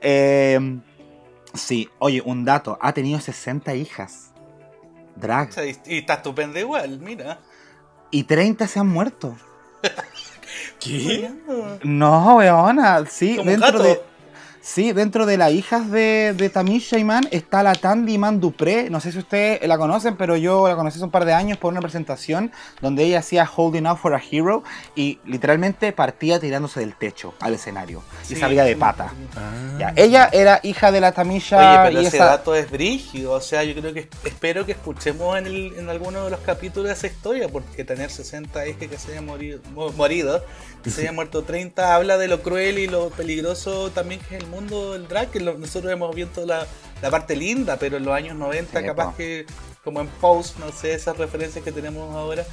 Eh, 0.00 0.78
sí, 1.54 1.88
oye, 1.98 2.22
un 2.24 2.44
dato, 2.44 2.78
ha 2.80 2.92
tenido 2.92 3.20
60 3.20 3.74
hijas. 3.74 4.30
Drag. 5.16 5.50
Y, 5.86 5.98
está 5.98 6.14
estupenda 6.14 6.60
igual, 6.60 7.00
mira. 7.00 7.40
Y 8.10 8.24
30 8.24 8.66
se 8.66 8.78
han 8.78 8.88
muerto. 8.88 9.36
¿Qué? 10.80 11.30
No, 11.82 12.36
weona, 12.36 13.04
sí, 13.06 13.36
Como 13.36 13.50
dentro 13.50 13.72
gato. 13.72 13.82
de. 13.82 14.07
Sí, 14.60 14.92
dentro 14.92 15.24
de 15.24 15.38
las 15.38 15.52
hijas 15.52 15.90
de, 15.90 16.34
de 16.36 16.50
Tamisha 16.50 16.98
Iman 16.98 17.26
está 17.30 17.62
la 17.62 17.74
Tandy 17.74 18.14
Iman 18.14 18.38
Dupré. 18.40 18.90
No 18.90 19.00
sé 19.00 19.12
si 19.12 19.18
ustedes 19.18 19.66
la 19.66 19.78
conocen, 19.78 20.16
pero 20.16 20.36
yo 20.36 20.68
la 20.68 20.76
conocí 20.76 20.96
hace 20.96 21.04
un 21.04 21.10
par 21.10 21.24
de 21.24 21.32
años 21.32 21.56
por 21.58 21.72
una 21.72 21.80
presentación 21.80 22.52
donde 22.82 23.04
ella 23.04 23.20
hacía 23.20 23.48
Holding 23.48 23.86
Out 23.86 23.98
for 23.98 24.14
a 24.14 24.20
Hero 24.30 24.62
y 24.94 25.20
literalmente 25.24 25.92
partía 25.92 26.38
tirándose 26.38 26.80
del 26.80 26.94
techo 26.94 27.34
al 27.40 27.54
escenario 27.54 28.02
y 28.24 28.34
Sí. 28.34 28.36
salía 28.36 28.64
de 28.64 28.76
pata. 28.76 29.12
Ah. 29.36 29.76
Ya, 29.78 29.92
ella 29.96 30.28
era 30.32 30.60
hija 30.62 30.92
de 30.92 31.00
la 31.00 31.12
Tamisha 31.12 31.56
Oye, 31.84 31.88
pero 31.90 32.02
y 32.02 32.06
ese 32.06 32.16
esa- 32.18 32.26
dato 32.26 32.54
es 32.54 32.70
brígido. 32.70 33.32
O 33.32 33.40
sea, 33.40 33.64
yo 33.64 33.74
creo 33.80 33.94
que 33.94 34.08
espero 34.24 34.66
que 34.66 34.72
escuchemos 34.72 35.38
en, 35.38 35.46
el, 35.46 35.74
en 35.78 35.88
alguno 35.88 36.24
de 36.24 36.30
los 36.30 36.40
capítulos 36.40 36.90
esa 36.92 37.06
historia, 37.06 37.48
porque 37.48 37.84
tener 37.84 38.10
60 38.10 38.66
hijas 38.66 38.88
que 38.88 38.98
se 38.98 39.12
hayan 39.12 39.24
morido, 39.24 39.60
mo- 39.72 39.92
morido, 39.92 40.44
que 40.82 40.90
se 40.90 41.02
hayan 41.02 41.14
muerto 41.16 41.42
30, 41.44 41.94
habla 41.94 42.18
de 42.18 42.28
lo 42.28 42.42
cruel 42.42 42.78
y 42.78 42.86
lo 42.86 43.08
peligroso 43.10 43.90
también 43.92 44.20
que 44.20 44.36
es 44.36 44.42
el 44.42 44.48
mundo 44.48 44.57
del 44.66 45.08
drag. 45.08 45.30
Que 45.30 45.40
nosotros 45.40 45.92
hemos 45.92 46.14
visto 46.14 46.44
la, 46.44 46.66
la 47.02 47.10
parte 47.10 47.36
linda, 47.36 47.76
pero 47.78 47.96
en 47.98 48.04
los 48.04 48.14
años 48.14 48.36
90, 48.36 48.80
Sí, 48.80 48.86
capaz 48.86 49.10
po. 49.10 49.16
que, 49.16 49.46
como 49.84 50.00
en 50.00 50.08
Post, 50.08 50.58
no 50.58 50.70
sé, 50.72 50.92
esas 50.94 51.16
referencias 51.16 51.64
que 51.64 51.72
tenemos 51.72 52.14
ahora. 52.14 52.44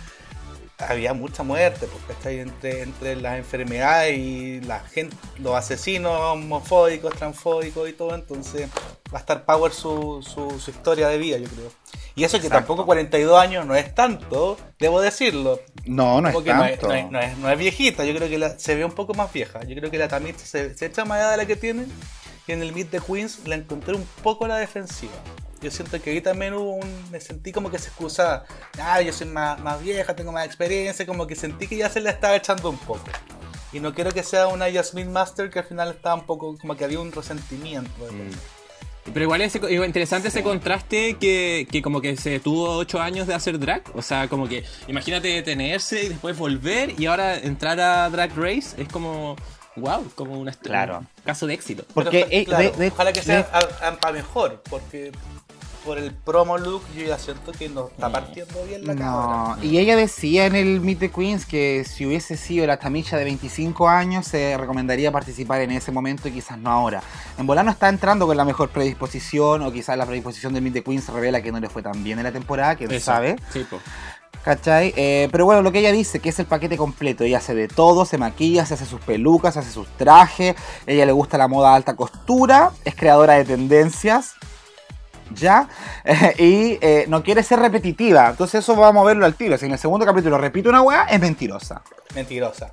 Había 0.78 1.14
mucha 1.14 1.42
muerte, 1.44 1.88
porque 1.88 2.12
está 2.12 2.32
entre, 2.32 2.82
entre 2.82 3.16
las 3.16 3.38
enfermedades 3.38 4.18
y 4.18 4.60
la 4.62 4.82
gente, 4.82 5.16
los 5.40 5.56
asesinos 5.56 6.12
homofóbicos, 6.20 7.14
transfóbicos 7.16 7.88
y 7.90 7.94
todo, 7.94 8.14
entonces 8.14 8.70
va 9.14 9.20
a 9.20 9.22
estar 9.22 9.46
Power 9.46 9.72
su, 9.72 10.22
su, 10.22 10.60
su 10.60 10.72
historia 10.72 11.08
de 11.08 11.18
vida, 11.18 11.38
yo 11.38 11.48
creo. 11.48 11.72
Y 12.16 12.24
eso 12.26 12.38
que 12.42 12.48
tampoco 12.60 12.86
42 12.86 13.40
años 13.40 13.66
no 13.66 13.74
es 13.76 13.96
tanto, 13.96 14.58
debo 14.80 15.00
decirlo. 15.02 15.60
No, 15.86 16.22
no 16.22 16.28
es 16.30 16.34
tanto. 16.72 16.88
no, 16.88 16.94
es, 16.94 17.12
no 17.12 17.20
es- 17.22 17.38
no 17.38 17.50
es 17.52 17.58
viejita, 17.58 18.04
yo 18.04 18.14
creo 18.16 18.28
que 18.30 18.38
la- 18.38 18.58
se 18.60 18.76
ve 18.76 18.84
un 18.84 18.92
poco 18.94 19.14
más 19.14 19.32
vieja. 19.32 19.64
Yo 19.64 19.76
creo 19.76 19.90
que 19.92 19.98
la 19.98 20.08
Tamita 20.10 20.40
se, 20.40 20.78
se 20.78 20.86
echa 20.88 21.06
más 21.06 21.20
edad 21.20 21.32
de 21.32 21.38
la 21.38 21.46
que 21.46 21.56
tiene. 21.56 21.86
Y 22.48 22.52
en 22.52 22.62
el 22.62 22.74
Meet 22.74 22.92
de 22.92 23.02
Queens 23.02 23.48
la 23.48 23.56
encontré 23.56 23.96
un 23.96 24.06
poco 24.24 24.46
a 24.46 24.48
la 24.50 24.58
defensiva. 24.58 25.14
Yo 25.62 25.72
siento 25.72 26.00
que 26.02 26.12
ahí 26.12 26.22
también 26.22 26.54
hubo 26.54 26.76
un. 26.76 27.12
Me 27.12 27.20
sentí 27.20 27.52
como 27.52 27.72
que 27.72 27.80
se 27.80 27.88
excusaba. 27.88 28.46
Ah, 28.80 29.02
yo 29.02 29.12
soy 29.12 29.28
más, 29.28 29.60
más 29.62 29.82
vieja, 29.82 30.16
tengo 30.16 30.32
más 30.32 30.46
experiencia. 30.46 31.06
Como 31.06 31.26
que 31.26 31.36
sentí 31.36 31.68
que 31.68 31.78
ya 31.78 31.90
se 31.90 32.02
la 32.02 32.12
estaba 32.12 32.36
echando 32.36 32.70
un 32.70 32.78
poco. 32.78 33.04
Y 33.74 33.80
no 33.80 33.94
quiero 33.94 34.12
que 34.12 34.22
sea 34.22 34.48
una 34.48 34.72
Jasmine 34.72 35.10
Master 35.10 35.50
que 35.50 35.60
al 35.60 35.66
final 35.66 35.90
estaba 35.90 36.16
un 36.16 36.26
poco. 36.26 36.56
Como 36.58 36.76
que 36.76 36.84
había 36.84 37.00
un 37.00 37.12
resentimiento. 37.12 37.90
Mm. 38.12 39.12
Pero 39.14 39.24
igual 39.24 39.42
es 39.42 39.56
interesante 39.56 40.30
ese 40.30 40.42
contraste 40.42 41.18
que, 41.18 41.68
que 41.72 41.82
como 41.82 42.02
que 42.02 42.18
se 42.18 42.40
tuvo 42.40 42.78
8 42.78 43.00
años 43.00 43.28
de 43.28 43.36
hacer 43.36 43.60
drag. 43.60 43.84
O 43.94 44.02
sea, 44.02 44.28
como 44.28 44.48
que 44.48 44.64
imagínate 44.88 45.28
detenerse 45.28 46.06
y 46.06 46.10
después 46.10 46.38
volver 46.38 47.00
y 47.00 47.06
ahora 47.06 47.38
entrar 47.38 47.80
a 47.80 48.10
Drag 48.10 48.36
Race 48.36 48.82
es 48.82 48.88
como, 48.88 49.36
wow, 49.76 50.06
como 50.16 50.40
una 50.40 50.52
Claro. 50.54 51.00
un 51.00 51.08
caso 51.24 51.48
de 51.48 51.54
éxito. 51.54 51.84
Porque, 51.94 52.26
Pero, 52.30 52.42
eh, 52.42 52.46
claro, 52.46 52.64
de- 52.64 52.78
de- 52.78 52.88
ojalá 52.90 53.14
que 53.14 53.22
sea 53.22 53.38
de- 53.38 53.98
para 54.00 54.14
mejor. 54.14 54.62
Porque 54.70 55.12
por 55.84 56.00
el 56.00 56.12
promo 56.16 56.58
look, 56.58 56.82
yo 56.98 57.06
ya 57.06 57.20
siento 57.20 57.52
que 57.52 57.70
no 57.70 57.90
está 57.90 58.12
partiendo 58.12 58.64
bien 58.66 58.88
la 58.88 58.96
No, 58.96 59.56
y 59.62 59.78
ella 59.78 59.96
decía 59.96 60.48
en 60.48 60.56
el 60.56 60.82
Meet 60.82 60.98
the 60.98 61.12
Queens 61.12 61.46
que 61.46 61.86
si 61.88 62.08
hubiese 62.08 62.38
sido 62.38 62.66
la 62.66 62.78
Tamilla 62.78 63.20
de 63.20 63.24
25 63.24 63.88
años, 63.88 64.26
se 64.26 64.58
recomendaría 64.58 65.12
participar 65.12 65.62
en 65.62 65.70
ese 65.70 65.92
momento 65.92 66.28
y 66.28 66.32
quizás 66.32 66.58
no 66.58 66.72
ahora. 66.72 67.04
En 67.38 67.46
Volano 67.46 67.70
está 67.70 67.88
entrando 67.90 68.26
con 68.26 68.36
la 68.36 68.46
mejor 68.46 68.70
predisposición, 68.70 69.62
o 69.62 69.72
quizás 69.72 69.96
la 69.96 70.08
predisposición 70.08 70.54
del 70.54 70.64
Meet 70.64 70.74
the 70.74 70.84
Queens 70.84 71.08
revela 71.10 71.44
que 71.44 71.52
no 71.52 71.60
le 71.60 71.70
fue 71.70 71.84
tan 71.84 72.04
bien 72.04 72.18
en 72.18 72.24
la 72.24 72.32
temporada, 72.32 72.76
quién 72.76 72.92
Eso. 72.92 73.06
sabe. 73.06 73.36
Sí. 73.54 73.64
¿Cachai? 74.46 74.94
Eh, 74.96 75.28
pero 75.32 75.44
bueno, 75.46 75.64
lo 75.64 75.72
que 75.72 75.80
ella 75.80 75.92
dice, 75.92 76.20
que 76.20 76.30
es 76.30 76.38
el 76.38 76.46
paquete 76.46 76.78
completo. 76.78 77.24
Ella 77.24 77.40
hace 77.40 77.56
de 77.56 77.68
todo, 77.68 78.06
se 78.06 78.20
maquilla, 78.20 78.64
se 78.66 78.76
hace 78.76 78.86
sus 78.86 79.02
pelucas, 79.02 79.56
se 79.56 79.62
hace 79.62 79.72
sus 79.72 79.88
trajes. 79.98 80.56
Ella 80.86 81.06
le 81.08 81.12
gusta 81.12 81.40
la 81.40 81.48
moda 81.48 81.74
alta 81.74 81.96
costura, 81.96 82.70
es 82.86 82.94
creadora 82.96 83.34
de 83.34 83.46
tendencias. 83.46 84.36
¿Ya? 85.34 85.68
y 86.38 86.78
eh, 86.82 87.06
no 87.08 87.24
quiere 87.24 87.42
ser 87.42 87.58
repetitiva. 87.60 88.30
Entonces 88.30 88.64
eso 88.64 88.76
vamos 88.76 89.02
a 89.02 89.06
verlo 89.08 89.26
al 89.26 89.34
tiro. 89.34 89.58
Si 89.58 89.66
en 89.66 89.72
el 89.72 89.80
segundo 89.80 90.06
capítulo 90.06 90.38
repite 90.38 90.70
una 90.70 90.84
weá, 90.84 91.06
es 91.06 91.20
mentirosa. 91.20 91.82
Mentirosa. 92.14 92.72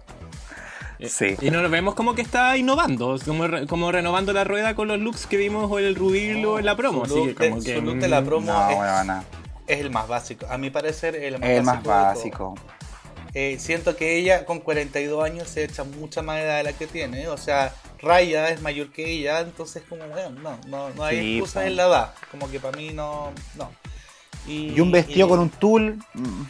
Sí. 1.09 1.36
Y 1.40 1.51
nos 1.51 1.69
vemos 1.70 1.94
como 1.94 2.15
que 2.15 2.20
está 2.23 2.57
innovando, 2.59 3.19
como, 3.27 3.47
re- 3.49 3.66
como 3.66 3.90
renovando 3.90 4.32
la 4.35 4.44
rueda 4.44 4.74
con 4.77 4.86
los 4.89 5.01
looks 5.01 5.27
que 5.27 5.36
vimos 5.39 5.69
o 5.70 5.78
el 5.81 5.97
Rubí 5.97 6.44
o 6.44 6.59
en 6.61 6.66
la 6.66 6.77
promo. 6.77 7.07
Su 7.07 7.15
Así 7.15 7.27
look 7.28 7.36
que 7.39 7.49
como 7.49 7.61
de- 7.62 7.66
que. 7.73 7.77
su 7.78 7.82
look 7.82 7.97
de 7.97 8.09
la 8.09 8.23
promo 8.23 8.53
No, 8.53 8.70
es. 8.70 9.12
Es 9.66 9.80
el 9.80 9.90
más 9.90 10.09
básico. 10.09 10.47
A 10.51 10.59
mi 10.59 10.70
parecer, 10.70 11.14
el 11.16 11.39
más 11.39 11.48
el 11.51 11.62
más 11.62 11.82
básico. 11.82 12.36
todo. 12.39 12.55
básico. 12.55 12.72
Eh, 13.34 13.56
siento 13.59 13.97
que 13.97 14.16
ella 14.18 14.44
con 14.44 14.60
42 14.60 15.24
años 15.24 15.48
se 15.48 15.64
echa 15.64 15.84
mucha 15.84 16.20
más 16.20 16.40
edad 16.40 16.59
de 16.59 16.64
la 16.64 16.72
que 16.74 16.86
tiene. 16.86 17.28
O 17.28 17.39
sea, 17.39 17.74
Raya 18.01 18.51
es 18.51 18.60
mayor 18.60 18.93
que 18.93 19.10
ella, 19.10 19.40
entonces 19.40 19.82
como, 19.89 20.06
bueno, 20.09 20.30
no, 20.40 20.59
no, 20.68 20.90
no 20.90 21.05
hay 21.05 21.18
Sí, 21.20 21.36
excusa 21.39 21.60
po. 21.60 21.66
en 21.66 21.76
la 21.76 21.86
edad. 21.86 22.14
Como 22.30 22.51
que 22.51 22.60
para 22.60 22.76
mí 22.76 22.90
no, 22.93 23.32
no. 23.56 23.70
Y 24.47 24.78
un 24.80 24.90
vestido 24.90 25.26
y- 25.26 25.30
con 25.30 25.39
un 25.39 25.48
tul. 25.51 25.98
mm, 26.14 26.43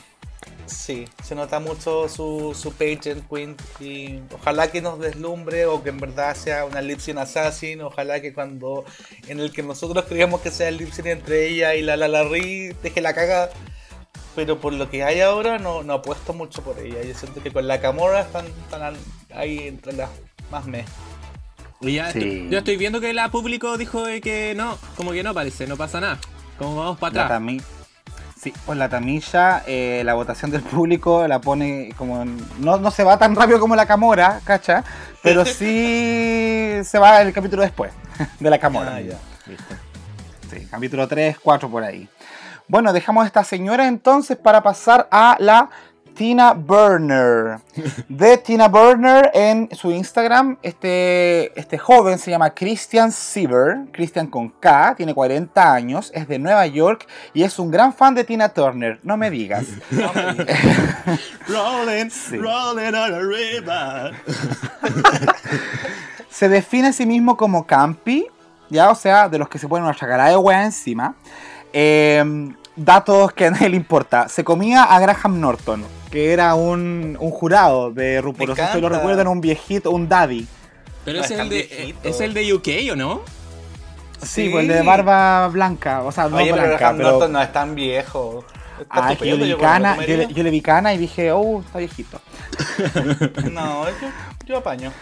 Sí, 0.67 1.07
se 1.23 1.35
nota 1.35 1.61
mucho 1.61 2.09
su, 2.09 2.57
su 2.59 2.73
pageant 2.73 3.29
queen 3.29 3.57
y 3.81 4.21
ojalá 4.35 4.71
que 4.71 4.81
nos 4.81 4.99
deslumbre 4.99 5.67
o 5.67 5.83
que 5.83 5.91
en 5.91 5.99
verdad 5.99 6.35
sea 6.35 6.65
una 6.65 6.81
lip 6.81 6.99
sync 7.01 7.19
assassin, 7.19 7.81
ojalá 7.83 8.21
que 8.23 8.33
cuando 8.33 8.85
en 9.29 9.41
el 9.41 9.53
que 9.53 9.63
nosotros 9.63 10.05
creíamos 10.09 10.41
que 10.41 10.51
sea 10.51 10.69
el 10.69 10.79
lip 10.79 10.93
sync 10.93 11.07
entre 11.07 11.49
ella 11.49 11.75
y 11.75 11.83
la 11.83 11.97
la 11.97 12.09
Larry 12.09 12.75
deje 12.83 13.01
la 13.01 13.13
caga, 13.15 13.51
pero 14.35 14.61
por 14.61 14.73
lo 14.73 14.89
que 14.89 15.03
hay 15.05 15.21
ahora 15.21 15.59
no, 15.59 15.83
no 15.83 15.95
apuesto 15.95 16.33
mucho 16.33 16.63
por 16.63 16.79
ella, 16.79 17.03
yo 17.03 17.15
siento 17.15 17.43
que 17.43 17.51
con 17.51 17.67
la 17.69 17.81
Camora 17.81 18.21
están, 18.21 18.47
están 18.47 18.95
ahí 19.35 19.67
entre 19.69 19.93
las 19.93 20.11
más 20.51 20.65
me. 20.67 20.85
Y 21.81 21.95
ya 21.97 22.13
Sí. 22.13 22.19
estoy- 22.21 22.49
yo 22.51 22.59
estoy 22.59 22.77
viendo 22.77 23.01
que 23.01 23.13
la 23.13 23.31
público 23.31 23.77
dijo 23.77 24.05
de 24.05 24.21
que 24.21 24.55
no, 24.57 24.79
como 24.97 25.11
que 25.13 25.23
no 25.23 25.35
parece, 25.35 25.67
no 25.67 25.77
pasa 25.77 26.01
nada. 26.01 26.19
Como 26.57 26.77
vamos 26.77 26.99
para 26.99 27.15
La 27.15 27.25
atrás. 27.25 27.41
Sí, 28.43 28.53
pues 28.67 28.77
la 28.77 28.89
tamilla, 28.89 29.63
eh, 29.69 30.03
la 30.05 30.15
votación 30.15 30.51
del 30.51 30.63
público 30.63 31.29
la 31.29 31.41
pone 31.41 31.95
como. 31.97 32.25
No, 32.59 32.77
no 32.77 32.91
se 32.91 33.05
va 33.05 33.17
tan 33.17 33.37
rápido 33.37 33.61
como 33.61 33.77
la 33.77 33.87
Camora, 33.87 34.41
¿cacha? 34.43 34.83
Pero 35.23 35.45
sí 35.45 36.81
se 36.85 36.99
va 36.99 37.23
el 37.23 37.33
capítulo 37.33 37.63
después 37.63 37.93
de 38.41 38.51
la 38.51 38.59
Camora. 38.59 38.97
Ah, 38.97 39.01
ya. 39.01 39.17
¿Viste? 39.47 39.77
Sí, 40.51 40.67
capítulo 40.69 41.07
3, 41.07 41.39
4 41.41 41.71
por 41.71 41.85
ahí. 41.85 42.09
Bueno, 42.67 42.93
dejamos 42.93 43.23
a 43.23 43.27
esta 43.29 43.45
señora 43.45 43.87
entonces 43.87 44.37
para 44.37 44.61
pasar 44.61 45.07
a 45.13 45.37
la 45.39 45.71
Tina 46.15 46.53
Burner. 46.53 47.59
De 48.09 48.37
Tina 48.39 48.69
Burner 48.69 49.31
en 49.35 49.69
su 49.73 49.91
Instagram, 49.91 50.59
este, 50.63 51.59
este 51.59 51.79
joven 51.79 52.19
se 52.19 52.31
llama 52.31 52.51
Christian 52.51 53.11
Siever, 53.13 53.87
Christian 53.93 54.27
con 54.27 54.51
K, 54.51 54.95
tiene 54.97 55.15
40 55.15 55.73
años, 55.73 56.11
es 56.15 56.29
de 56.29 56.39
Nueva 56.39 56.67
York 56.67 57.07
y 57.35 57.43
es 57.43 57.59
un 57.59 57.71
gran 57.71 57.93
fan 57.95 58.15
de 58.15 58.25
Tina 58.25 58.49
Turner, 58.51 59.01
no 59.03 59.17
me 59.17 59.31
digas. 59.31 59.67
Rolling, 61.49 62.11
Sí. 62.11 62.37
rolling 62.39 62.95
on 62.95 63.15
a 63.15 63.21
river. 63.21 64.13
Se 66.31 66.49
define 66.49 66.89
a 66.89 66.93
sí 66.93 67.07
mismo 67.07 67.37
como 67.37 67.67
campi, 67.67 68.27
ya, 68.71 68.91
o 68.91 68.95
sea, 68.95 69.29
de 69.29 69.39
los 69.39 69.49
que 69.49 69.59
se 69.59 69.69
ponen 69.69 69.85
una 69.85 69.95
chacarada 69.95 70.31
de 70.31 70.37
wea 70.37 70.65
encima. 70.65 71.15
Eh, 71.73 72.53
datos 72.77 73.33
que 73.33 73.47
a 73.47 73.51
nadie 73.51 73.69
le 73.71 73.77
importa. 73.77 74.29
Se 74.29 74.45
comía 74.45 74.85
a 74.85 74.99
Graham 75.01 75.41
Norton, 75.41 75.85
que 76.11 76.33
era 76.33 76.55
un, 76.55 77.17
un 77.21 77.31
jurado 77.31 77.91
de 77.91 78.21
RuPaul. 78.21 78.51
Me 78.51 78.55
No 78.55 78.67
sé 78.67 78.73
si 78.73 78.81
lo 78.81 78.89
recuerdan, 78.89 79.27
un 79.29 79.41
viejito, 79.41 79.91
un 79.91 80.09
daddy. 80.09 80.47
Pero 81.05 81.19
No 81.19 81.25
ese 81.25 81.35
es 81.35 81.41
es 81.41 81.45
el, 81.45 81.49
de, 81.51 81.95
es 82.03 82.21
el 82.21 82.35
de 82.35 82.55
UK, 82.55 82.93
¿o 82.93 82.97
no? 82.97 83.23
Sí, 84.23 84.49
pues 84.51 84.63
el 84.63 84.69
de 84.69 84.83
barba 84.83 85.49
blanca, 85.49 86.03
o 86.03 86.13
sea, 86.13 86.29
no 86.29 86.37
Oye, 86.37 86.51
pero 86.53 86.63
blanca, 86.63 86.79
Graham 86.79 86.97
pero... 86.97 87.11
Norton 87.11 87.33
no 87.33 87.43
es 87.43 87.53
tan 87.53 87.75
viejo. 87.75 88.45
Está 88.81 89.09
Ah, 89.09 89.15
que 89.17 89.29
yo 89.29 89.37
le, 89.37 89.47
vi 89.47 89.61
cana, 89.61 89.97
yo, 89.97 90.01
le, 90.01 90.07
comería. 90.07 90.29
yo 90.29 90.43
le 90.43 90.51
vi 90.51 90.61
cana 90.61 90.95
y 90.95 90.99
dije, 90.99 91.31
oh, 91.33 91.61
está 91.61 91.79
viejito. 91.79 92.21
No, 93.51 93.87
yo, 93.87 94.09
yo 94.47 94.57
apaño. 94.59 94.93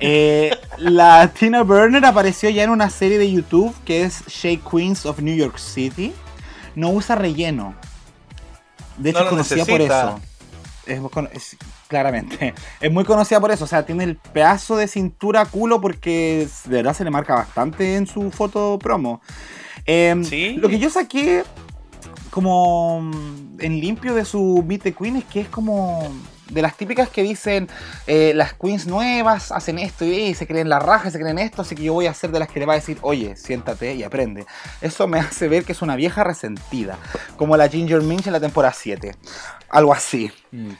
Eh, 0.00 0.50
la 0.78 1.28
Tina 1.28 1.62
Burner 1.62 2.04
apareció 2.04 2.50
ya 2.50 2.64
en 2.64 2.70
una 2.70 2.90
serie 2.90 3.18
de 3.18 3.30
YouTube 3.30 3.74
que 3.84 4.02
es 4.02 4.24
Shake 4.26 4.62
Queens 4.68 5.06
of 5.06 5.20
New 5.20 5.34
York 5.34 5.58
City. 5.58 6.12
No 6.74 6.90
usa 6.90 7.14
relleno. 7.16 7.74
De 8.96 9.10
hecho, 9.10 9.20
No 9.20 9.24
es 9.24 9.30
conocida 9.30 9.64
por 9.64 9.80
eso. 9.80 10.20
Es, 10.86 11.00
es- 11.32 11.56
claramente. 11.88 12.54
Es 12.80 12.90
muy 12.92 13.04
conocida 13.04 13.40
por 13.40 13.50
eso. 13.50 13.64
O 13.64 13.66
sea, 13.68 13.84
tiene 13.86 14.04
el 14.04 14.16
pedazo 14.16 14.76
de 14.76 14.88
cintura 14.88 15.44
culo 15.46 15.80
porque 15.80 16.48
de 16.64 16.76
verdad 16.76 16.94
se 16.94 17.04
le 17.04 17.10
marca 17.10 17.34
bastante 17.34 17.96
en 17.96 18.06
su 18.06 18.30
foto 18.30 18.78
promo. 18.78 19.20
Em, 19.84 20.24
Sí. 20.24 20.56
Lo 20.56 20.68
que 20.68 20.78
yo 20.78 20.88
saqué 20.90 21.44
como 22.30 23.10
en 23.58 23.80
limpio 23.80 24.14
de 24.14 24.24
su 24.24 24.64
Meet 24.66 24.82
the 24.82 24.92
Queen 24.94 25.16
es 25.16 25.24
que 25.24 25.40
es 25.42 25.48
como 25.48 26.08
de 26.50 26.62
las 26.62 26.76
típicas 26.76 27.08
que 27.08 27.22
dicen 27.22 27.68
eh, 28.06 28.32
las 28.34 28.52
queens 28.54 28.86
nuevas 28.86 29.52
hacen 29.52 29.78
esto 29.78 30.04
y, 30.04 30.34
se 30.34 30.46
creen 30.46 30.68
la 30.68 30.78
raja, 30.78 31.10
se 31.10 31.18
creen 31.18 31.38
esto, 31.38 31.62
así 31.62 31.74
que 31.74 31.84
yo 31.84 31.94
voy 31.94 32.06
a 32.06 32.14
ser 32.14 32.30
de 32.30 32.38
las 32.38 32.48
que 32.48 32.60
le 32.60 32.66
va 32.66 32.74
a 32.74 32.76
decir, 32.76 32.98
oye, 33.02 33.36
siéntate 33.36 33.94
y 33.94 34.02
aprende. 34.02 34.44
Eso 34.80 35.06
me 35.08 35.18
hace 35.20 35.48
ver 35.48 35.64
que 35.64 35.72
es 35.72 35.82
una 35.82 35.96
vieja 35.96 36.24
resentida, 36.24 36.98
como 37.36 37.56
la 37.56 37.68
Ginger 37.68 38.02
Minch 38.02 38.26
en 38.26 38.32
la 38.32 38.40
temporada 38.40 38.74
7. 38.76 39.14
Algo 39.70 39.94
así, 39.94 40.30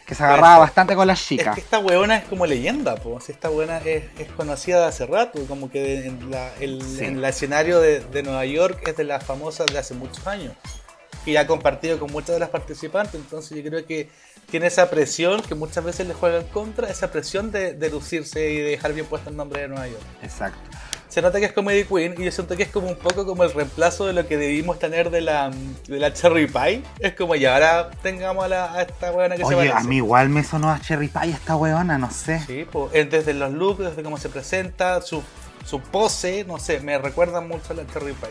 que 0.06 0.14
se 0.14 0.22
agarraba 0.22 0.59
bastante 0.59 0.94
con 0.94 1.06
las 1.06 1.20
Es 1.20 1.26
chicas. 1.26 1.55
que 1.55 1.62
esta 1.62 1.78
weona 1.78 2.18
es 2.18 2.24
como 2.24 2.44
leyenda, 2.44 2.97
pues. 2.97 3.30
Esta 3.30 3.48
weona 3.48 3.78
es, 3.78 4.05
es 4.18 4.28
conocida 4.36 4.80
de 4.80 4.86
hace 4.86 5.06
rato, 5.06 5.47
como 5.47 5.70
que 5.70 6.06
en, 6.06 6.30
la, 6.30 6.52
el, 6.60 6.82
Sí. 6.82 7.05
en 7.05 7.16
el 7.16 7.24
escenario 7.24 7.80
de, 7.80 8.01
de 8.01 8.22
Nueva 8.22 8.44
York 8.44 8.86
es 8.86 8.97
de 8.97 9.05
las 9.05 9.24
famosas 9.24 9.66
de 9.66 9.78
hace 9.78 9.94
muchos 9.94 10.26
años. 10.26 10.52
Y 11.24 11.36
ha 11.36 11.47
compartido 11.47 11.98
con 11.98 12.10
muchas 12.12 12.34
de 12.34 12.40
las 12.40 12.51
participantes, 12.51 13.14
entonces 13.14 13.56
yo 13.56 13.70
creo 13.70 13.86
que 13.86 14.10
tiene 14.51 14.66
esa 14.66 14.90
presión 14.90 15.40
que 15.43 15.55
muchas 15.55 15.82
veces 15.85 16.06
le 16.06 16.14
juega 16.14 16.39
en 16.40 16.47
contra, 16.47 16.89
esa 16.90 17.10
presión 17.10 17.51
de, 17.51 17.73
de 17.74 17.90
lucirse 17.90 18.51
y 18.51 18.56
de 18.59 18.70
dejar 18.70 18.93
bien 18.93 19.06
puesto 19.06 19.31
el 19.31 19.36
nombre 19.36 19.62
de 19.62 19.69
Nueva 19.69 19.89
York. 19.89 20.02
Exacto. 20.23 20.59
Se 21.09 21.20
nota 21.20 21.39
que 21.40 21.44
es 21.47 21.52
Comedy 21.52 21.85
Queen 21.85 22.14
y 22.16 22.24
yo 22.24 22.32
siento 22.32 22.56
que 22.56 22.62
es 22.62 22.70
como 22.70 22.89
un 22.89 22.97
poco 22.97 23.27
como 23.27 23.44
el 23.44 23.52
reemplazo 23.52 24.06
de 24.06 24.14
lo 24.14 24.27
que 24.27 24.39
debimos 24.39 24.78
tener 24.78 25.10
de 25.10 25.20
la, 25.20 25.51
de 25.86 25.98
la 25.98 26.12
Cherry 26.14 26.47
Pie. 26.47 26.82
Es 27.01 27.12
como 27.14 27.35
ya 27.35 27.52
ahora 27.55 27.90
tengamos 28.02 28.43
a, 28.44 28.48
la- 28.48 28.73
a 28.73 28.81
esta 28.82 29.12
weona 29.12 29.36
que 29.36 29.43
se 29.43 29.55
Oye, 29.55 29.69
parece. 29.69 29.77
a 29.77 29.81
mí 29.89 29.97
igual 29.97 30.31
me 30.31 30.43
sonó 30.43 30.70
a 30.70 30.81
Cherry 30.81 31.09
Pie 31.09 31.31
esta 31.32 31.55
weona, 31.56 31.98
no 31.98 32.10
sé. 32.10 32.40
Sí, 32.47 32.66
pues, 32.70 32.93
desde 33.10 33.35
los 33.35 33.52
looks, 33.52 33.81
desde 33.85 34.02
cómo 34.02 34.16
se 34.16 34.31
presenta, 34.31 35.02
su, 35.02 35.23
su 35.66 35.81
pose, 35.81 36.44
no 36.47 36.59
sé, 36.59 36.81
me 36.81 36.97
recuerda 36.97 37.43
mucho 37.43 37.74
a 37.74 37.77
la 37.77 37.86
Cherry 37.86 38.14
Pie. 38.14 38.31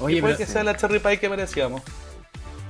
Oye, 0.00 0.16
y 0.16 0.20
puede 0.20 0.34
pero 0.34 0.46
que 0.46 0.52
sea 0.52 0.64
la 0.64 0.76
Cherry 0.76 0.98
Pie 0.98 1.20
que 1.20 1.28
merecíamos. 1.28 1.80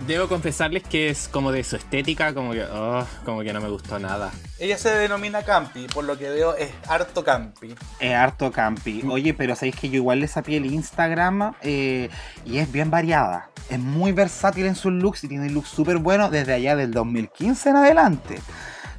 Debo 0.07 0.29
confesarles 0.29 0.83
que 0.83 1.11
es 1.11 1.29
como 1.29 1.53
de 1.53 1.65
su 1.65 1.77
estética, 1.77 2.35
como 2.35 2.53
que, 2.53 2.65
oh, 2.65 3.07
como 3.25 3.43
que 3.43 3.53
no 3.53 3.61
me 3.61 3.69
gustó 3.69 3.99
nada. 3.99 4.31
Ella 4.59 4.79
se 4.79 4.91
denomina 4.91 5.43
Campi, 5.43 5.87
por 5.87 6.05
lo 6.05 6.19
que 6.19 6.29
veo 6.29 6.55
es 6.57 6.71
harto 6.89 7.25
Campi. 7.25 7.75
Es 7.99 8.15
harto 8.15 8.51
campi. 8.51 9.03
Oye, 9.09 9.35
pero 9.35 9.55
sabéis 9.55 9.77
que 9.77 9.89
yo 9.89 9.97
igual 9.97 10.21
le 10.21 10.29
sapié 10.29 10.59
el 10.59 10.67
Instagram 10.67 11.55
eh, 11.63 12.11
y 12.45 12.59
es 12.59 12.71
bien 12.71 12.91
variada. 12.91 13.51
Es 13.69 13.79
muy 13.79 14.13
versátil 14.13 14.67
en 14.67 14.75
sus 14.75 14.93
looks 14.93 15.25
y 15.25 15.29
tiene 15.29 15.51
looks 15.51 15.69
súper 15.69 15.99
buenos 15.99 16.31
desde 16.31 16.55
allá 16.55 16.77
del 16.77 16.91
2015 16.93 17.71
en 17.71 17.77
adelante. 17.77 18.39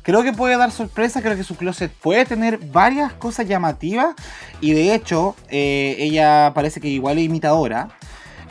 Creo 0.04 0.24
que 0.24 0.34
puede 0.34 0.58
dar 0.58 0.72
sorpresa, 0.72 1.22
creo 1.22 1.36
que 1.36 1.44
su 1.44 1.56
closet 1.56 1.92
puede 1.92 2.26
tener 2.26 2.58
varias 2.58 3.14
cosas 3.14 3.48
llamativas 3.48 4.16
y 4.60 4.74
de 4.74 4.96
hecho 4.96 5.36
eh, 5.50 5.96
ella 6.00 6.54
parece 6.56 6.82
que 6.82 6.88
igual 6.88 7.20
es 7.20 7.26
imitadora. 7.26 7.90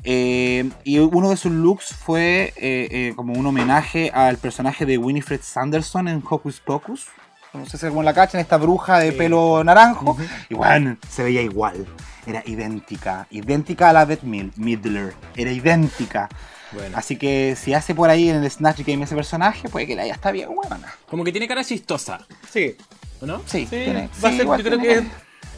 Eh, 0.05 0.70
y 0.85 0.98
uno 0.98 1.31
de 1.31 1.36
sus 1.36 1.52
looks 1.52 1.94
fue 1.94 2.52
eh, 2.56 2.89
eh, 2.90 3.12
como 3.16 3.35
un 3.35 3.47
homenaje 3.47 4.10
al 4.14 4.36
personaje 4.39 4.86
de 4.86 4.98
Winifred 4.98 5.40
Sanderson 5.43 6.09
en 6.09 6.22
Hocus 6.28 6.60
Pocus. 6.60 7.06
No 7.52 7.66
sé 7.66 7.78
si 7.78 7.86
como 7.89 8.02
la 8.02 8.14
cachan, 8.14 8.40
esta 8.40 8.56
bruja 8.59 8.98
de 9.01 9.10
Sí. 9.10 9.18
pelo 9.18 9.62
naranjo. 9.64 10.16
Igual, 10.48 10.98
se 11.09 11.24
veía 11.24 11.43
igual. 11.43 11.85
Era 12.27 12.43
idéntica. 12.47 13.27
Idéntica 13.31 13.90
a 13.90 13.93
la 13.93 14.05
Beth 14.05 14.22
Mid- 14.22 14.52
Midler. 14.56 15.14
Era 15.36 15.51
idéntica. 15.51 16.28
Bueno, 16.72 16.97
Así 16.97 17.16
que 17.16 17.56
si 17.60 17.74
hace 17.74 17.94
por 17.94 18.09
ahí 18.10 18.28
en 18.28 18.36
el 18.44 18.48
Snatch 18.51 18.82
Game 18.86 19.02
ese 19.02 19.16
personaje, 19.16 19.68
puede 19.68 19.89
que 19.89 19.97
la 19.97 20.02
haya 20.02 20.14
está 20.14 20.31
bien 20.31 20.55
buena. 20.55 20.78
como 21.09 21.24
que 21.24 21.32
tiene 21.32 21.48
cara 21.48 21.64
chistosa, 21.64 22.24
Sí, 22.48 22.77
¿o 23.20 23.27
no? 23.27 23.39
Sí, 23.47 23.62
sí, 23.62 23.66
tiene- 23.70 24.09
va 24.24 24.28
a 24.28 24.31
sí, 24.31 24.36
ser- 24.36 24.47
yo 24.47 24.55
creo 24.56 24.78
tiene 24.78 24.82
que 24.82 24.93
es, 24.98 25.05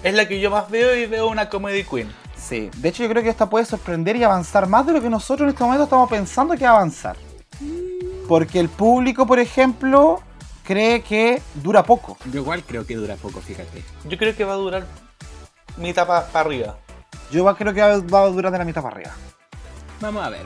es 0.05 0.15
la 0.15 0.27
que 0.27 0.41
yo 0.41 0.51
más 0.51 0.71
veo 0.71 0.97
y 0.97 1.05
veo 1.05 1.29
una 1.29 1.51
Comedy 1.51 1.85
Queen. 1.85 2.09
Sí, 2.53 2.69
de 2.77 2.89
hecho 2.91 3.03
yo 3.03 3.09
creo 3.09 3.23
que 3.23 3.31
esta 3.31 3.49
puede 3.49 3.65
sorprender 3.65 4.15
y 4.17 4.25
avanzar 4.25 4.69
más 4.69 4.87
de 4.87 4.93
lo 4.93 5.01
que 5.01 5.09
nosotros 5.09 5.47
en 5.47 5.55
este 5.55 5.65
momento 5.65 5.85
estamos 5.85 6.11
pensando 6.11 6.55
que 6.55 6.65
va 6.65 6.73
a 6.73 6.75
avanzar. 6.75 7.17
Porque 8.29 8.61
el 8.61 8.69
público, 8.69 9.27
por 9.27 9.39
ejemplo, 9.39 10.21
cree 10.63 11.01
que 11.01 11.41
dura 11.55 11.83
poco. 11.83 12.19
Yo 12.31 12.43
igual 12.43 12.63
creo 12.63 12.85
que 12.85 12.95
dura 12.95 13.17
poco, 13.17 13.41
fíjate. 13.41 13.83
Yo 14.07 14.19
creo 14.19 14.37
que 14.37 14.45
va 14.45 14.53
a 14.53 14.57
durar 14.57 14.87
mitad 15.79 16.07
para 16.07 16.29
arriba. 16.41 16.77
Yo 17.31 17.39
igual 17.39 17.57
creo 17.57 17.73
que 17.73 17.81
va 17.81 17.97
va 18.01 18.25
a 18.25 18.27
durar 18.27 18.53
de 18.53 18.59
la 18.59 18.67
mitad 18.67 18.83
para 18.83 18.97
arriba. 18.97 19.13
Vamos 20.03 20.23
a 20.23 20.29
ver. 20.29 20.45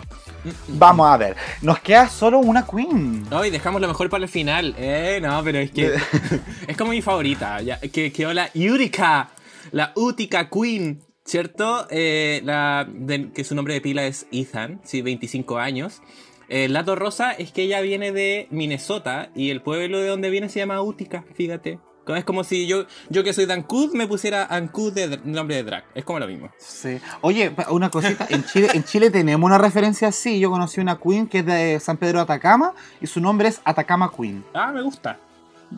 Vamos 0.69 1.09
a 1.09 1.16
ver, 1.16 1.37
nos 1.61 1.81
queda 1.81 2.09
solo 2.09 2.39
una 2.39 2.65
queen. 2.65 3.28
No, 3.28 3.45
y 3.45 3.51
dejamos 3.51 3.81
lo 3.81 3.89
mejor 3.89 4.09
para 4.09 4.23
el 4.23 4.31
final. 4.31 4.77
Eh, 4.78 5.19
no, 5.20 5.43
pero 5.43 5.59
es 5.59 5.73
que 5.73 5.97
es 6.69 6.77
como 6.77 6.93
mi 6.93 7.03
favorita. 7.03 7.61
Ya, 7.62 7.81
que, 7.81 8.12
que 8.12 8.27
hola, 8.28 8.49
Yurika, 8.55 9.31
la 9.73 9.91
Utica 9.97 10.49
Queen, 10.49 11.03
¿cierto? 11.27 11.86
Eh, 11.90 12.40
la, 12.44 12.86
de- 12.90 13.31
que 13.32 13.44
su 13.44 13.55
nombre 13.55 13.74
de 13.74 13.81
pila 13.82 14.07
es 14.07 14.27
Ethan, 14.32 14.81
sí, 14.85 15.03
25 15.03 15.59
años. 15.59 16.01
El 16.48 16.73
dato 16.73 16.94
rosa 16.94 17.32
es 17.32 17.53
que 17.53 17.62
ella 17.65 17.81
viene 17.81 18.12
de 18.12 18.47
Minnesota 18.51 19.31
y 19.35 19.51
el 19.51 19.61
pueblo 19.62 19.98
de 19.98 20.09
donde 20.09 20.31
viene 20.31 20.48
se 20.48 20.61
llama 20.61 20.81
Utica, 20.81 21.24
fíjate. 21.35 21.78
Es 22.07 22.24
como 22.24 22.44
si 22.44 22.69
yo, 22.69 22.86
yo 23.11 23.24
que 23.24 23.32
soy 23.32 23.47
de 23.47 23.53
Ancud 23.55 23.93
me 23.93 24.07
pusiera 24.07 24.44
Ancud 24.44 24.93
de 24.93 25.19
nombre 25.24 25.57
de 25.57 25.65
drag. 25.65 25.85
Es 25.93 26.05
como 26.05 26.20
lo 26.20 26.28
mismo. 26.28 26.51
Sí. 26.57 27.01
Oye, 27.20 27.53
una 27.70 27.90
cosita, 27.90 28.28
en 28.31 28.44
Chile, 28.44 28.69
en 28.74 28.85
Chile 28.85 29.11
tenemos 29.11 29.44
una 29.44 29.59
referencia 29.59 30.07
así. 30.07 30.39
Yo 30.39 30.48
conocí 30.53 30.81
una 30.81 31.01
queen 31.01 31.27
que 31.27 31.40
es 31.40 31.47
de 31.47 31.81
San 31.81 31.97
Pedro 31.97 32.19
de 32.19 32.23
Atacama 32.23 32.74
y 33.01 33.09
su 33.09 33.20
nombre 33.20 33.48
es 33.48 33.61
Atacama 33.65 34.12
Queen. 34.16 34.44
Ah, 34.55 34.70
me 34.70 34.82
gusta. 34.82 35.19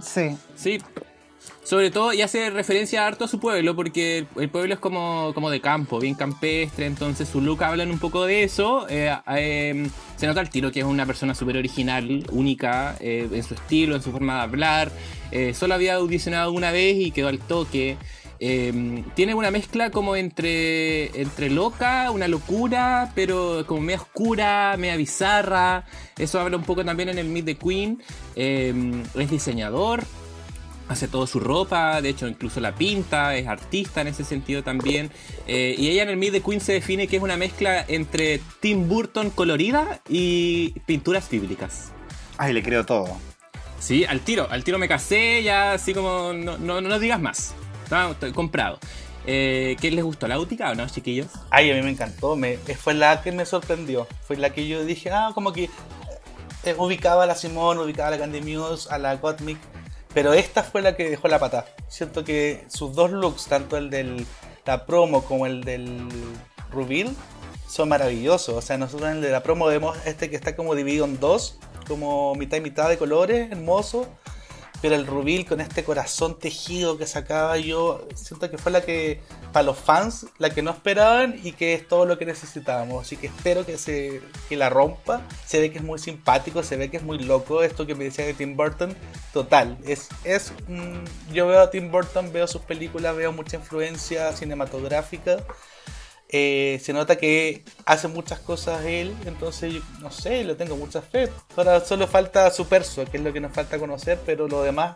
Sí. 0.02 0.36
Sí. 0.54 0.78
Sobre 1.68 1.90
todo, 1.90 2.14
y 2.14 2.22
hace 2.22 2.48
referencia 2.48 3.06
harto 3.06 3.26
a 3.26 3.28
su 3.28 3.40
pueblo, 3.40 3.76
porque 3.76 4.24
el, 4.36 4.48
pueblo 4.48 4.72
es 4.72 4.80
como, 4.80 5.32
como 5.34 5.50
de 5.50 5.60
campo, 5.60 6.00
bien 6.00 6.14
campestre, 6.14 6.86
entonces 6.86 7.28
su 7.28 7.42
look 7.42 7.62
hablan 7.62 7.90
un 7.90 7.98
poco 7.98 8.24
de 8.24 8.42
eso. 8.42 8.86
eh, 8.88 9.14
eh, 9.36 9.86
se 10.16 10.26
nota 10.26 10.40
al 10.40 10.48
tiro 10.48 10.72
que 10.72 10.80
es 10.80 10.86
una 10.86 11.04
persona 11.04 11.34
súper 11.34 11.58
original, 11.58 12.24
única, 12.32 12.96
eh, 13.00 13.28
en 13.30 13.42
su 13.42 13.52
estilo, 13.52 13.96
en 13.96 14.02
su 14.02 14.12
forma 14.12 14.36
de 14.36 14.40
hablar. 14.40 14.92
Solo 15.52 15.74
había 15.74 15.96
audicionado 15.96 16.52
una 16.52 16.72
vez 16.72 16.96
y 16.96 17.10
quedó 17.10 17.28
al 17.28 17.38
toque. 17.38 17.98
Tiene 18.38 19.34
una 19.34 19.50
mezcla 19.50 19.90
como 19.90 20.16
entre, 20.16 21.20
entre 21.20 21.50
loca, 21.50 22.10
una 22.10 22.28
locura, 22.28 23.12
pero 23.14 23.64
como 23.66 23.82
media 23.82 24.00
oscura, 24.00 24.74
media 24.78 24.96
bizarra. 24.96 25.84
Eso 26.16 26.40
habla 26.40 26.56
un 26.56 26.64
poco 26.64 26.82
también 26.82 27.10
en 27.10 27.18
el 27.18 27.28
Meet 27.28 27.44
the 27.44 27.54
Queen. 27.56 28.02
Es 28.34 29.30
diseñador, 29.30 30.02
hace 30.88 31.08
todo 31.08 31.26
su 31.26 31.40
ropa, 31.40 32.00
de 32.00 32.08
hecho 32.08 32.26
incluso 32.26 32.60
la 32.60 32.74
pinta, 32.74 33.36
es 33.36 33.46
artista 33.46 34.00
en 34.00 34.08
ese 34.08 34.24
sentido 34.24 34.62
también. 34.62 35.10
Eh, 35.46 35.74
y 35.78 35.88
ella 35.88 36.02
en 36.02 36.08
el 36.10 36.16
Meet 36.16 36.32
the 36.32 36.40
Queen 36.40 36.60
se 36.60 36.72
define 36.72 37.06
que 37.06 37.16
es 37.16 37.22
una 37.22 37.36
mezcla 37.36 37.84
entre 37.86 38.40
Tim 38.60 38.88
Burton 38.88 39.30
colorida 39.30 40.00
y 40.08 40.70
pinturas 40.86 41.28
bíblicas. 41.28 41.92
Ay, 42.38 42.52
le 42.52 42.62
creo 42.62 42.84
todo. 42.86 43.16
Sí, 43.78 44.04
al 44.04 44.20
tiro, 44.20 44.48
al 44.50 44.64
tiro 44.64 44.78
me 44.78 44.88
casé, 44.88 45.42
ya 45.42 45.72
así 45.72 45.94
como 45.94 46.32
no, 46.32 46.58
no, 46.58 46.80
no 46.80 46.98
digas 46.98 47.20
más. 47.20 47.54
Estoy 48.10 48.32
comprado. 48.32 48.78
Eh, 49.26 49.76
¿Qué 49.80 49.90
les 49.90 50.04
gustó 50.04 50.26
la 50.28 50.38
útica 50.38 50.70
o 50.70 50.74
no, 50.74 50.86
chiquillos? 50.86 51.28
Ay, 51.50 51.70
a 51.70 51.74
mí 51.74 51.82
me 51.82 51.90
encantó. 51.90 52.36
Me, 52.36 52.56
fue 52.56 52.94
la 52.94 53.22
que 53.22 53.32
me 53.32 53.46
sorprendió. 53.46 54.06
Fue 54.26 54.36
la 54.36 54.50
que 54.50 54.66
yo 54.66 54.84
dije, 54.84 55.10
ah, 55.10 55.30
como 55.34 55.52
que 55.52 55.70
eh, 56.64 56.74
ubicaba 56.76 57.24
a 57.24 57.26
la 57.26 57.34
Simone, 57.34 57.80
ubicaba 57.80 58.08
a 58.08 58.10
la 58.12 58.18
Candy 58.18 58.40
Muse, 58.40 58.88
a 58.90 58.98
la 58.98 59.16
Gottmik. 59.16 59.58
Pero 60.18 60.32
esta 60.32 60.64
fue 60.64 60.82
la 60.82 60.96
que 60.96 61.08
dejó 61.08 61.28
la 61.28 61.38
pata. 61.38 61.64
Siento 61.86 62.24
que 62.24 62.64
sus 62.66 62.92
dos 62.92 63.12
looks, 63.12 63.46
tanto 63.46 63.76
el 63.76 63.88
de 63.88 64.26
la 64.66 64.84
promo 64.84 65.22
como 65.22 65.46
el 65.46 65.62
del 65.62 66.08
reveal, 66.72 67.14
son 67.68 67.88
maravillosos. 67.90 68.56
O 68.56 68.60
sea, 68.60 68.78
nosotros 68.78 69.10
en 69.10 69.18
el 69.18 69.22
de 69.22 69.30
la 69.30 69.44
promo 69.44 69.66
vemos 69.66 69.96
este 70.06 70.28
que 70.28 70.34
está 70.34 70.56
como 70.56 70.74
dividido 70.74 71.04
en 71.04 71.20
dos, 71.20 71.60
como 71.86 72.34
mitad 72.34 72.56
y 72.56 72.60
mitad 72.62 72.88
de 72.88 72.98
colores, 72.98 73.52
hermoso. 73.52 74.08
Pero 74.80 74.94
el 74.94 75.06
reveal 75.06 75.44
con 75.44 75.60
este 75.60 75.82
corazón 75.82 76.38
tejido 76.38 76.98
que 76.98 77.06
sacaba 77.06 77.58
yo, 77.58 78.06
siento 78.14 78.48
que 78.48 78.58
fue 78.58 78.70
la 78.70 78.82
que, 78.82 79.20
para 79.52 79.64
los 79.64 79.76
fans, 79.76 80.26
la 80.38 80.50
que 80.50 80.62
no 80.62 80.70
esperaban 80.70 81.40
y 81.42 81.52
que 81.52 81.74
es 81.74 81.88
todo 81.88 82.06
lo 82.06 82.16
que 82.16 82.26
necesitábamos. 82.26 83.04
Así 83.04 83.16
que 83.16 83.26
espero 83.26 83.66
que, 83.66 83.76
se, 83.76 84.20
que 84.48 84.56
la 84.56 84.70
rompa. 84.70 85.22
Se 85.44 85.60
ve 85.60 85.72
que 85.72 85.78
es 85.78 85.84
muy 85.84 85.98
simpático, 85.98 86.62
se 86.62 86.76
ve 86.76 86.90
que 86.90 86.98
es 86.98 87.02
muy 87.02 87.18
loco. 87.18 87.62
Esto 87.62 87.86
que 87.86 87.96
me 87.96 88.04
decía 88.04 88.24
de 88.24 88.34
Tim 88.34 88.56
Burton, 88.56 88.94
total. 89.32 89.78
Es, 89.84 90.08
es 90.22 90.52
mm, 90.68 91.32
Yo 91.32 91.48
veo 91.48 91.60
a 91.60 91.70
Tim 91.70 91.90
Burton, 91.90 92.32
veo 92.32 92.46
sus 92.46 92.62
películas, 92.62 93.16
veo 93.16 93.32
mucha 93.32 93.56
influencia 93.56 94.32
cinematográfica. 94.32 95.38
Eh, 96.30 96.78
se 96.82 96.92
nota 96.92 97.16
que 97.16 97.64
hace 97.86 98.06
muchas 98.06 98.38
cosas 98.40 98.84
él, 98.84 99.16
entonces 99.24 99.72
yo, 99.72 99.80
no 100.00 100.10
sé, 100.10 100.44
le 100.44 100.54
tengo 100.54 100.76
mucha 100.76 101.00
fe. 101.00 101.30
Ahora 101.56 101.80
solo 101.80 102.06
falta 102.06 102.50
su 102.50 102.66
perso, 102.66 103.04
que 103.06 103.16
es 103.16 103.22
lo 103.22 103.32
que 103.32 103.40
nos 103.40 103.52
falta 103.52 103.78
conocer, 103.78 104.18
pero 104.26 104.46
lo 104.46 104.62
demás 104.62 104.94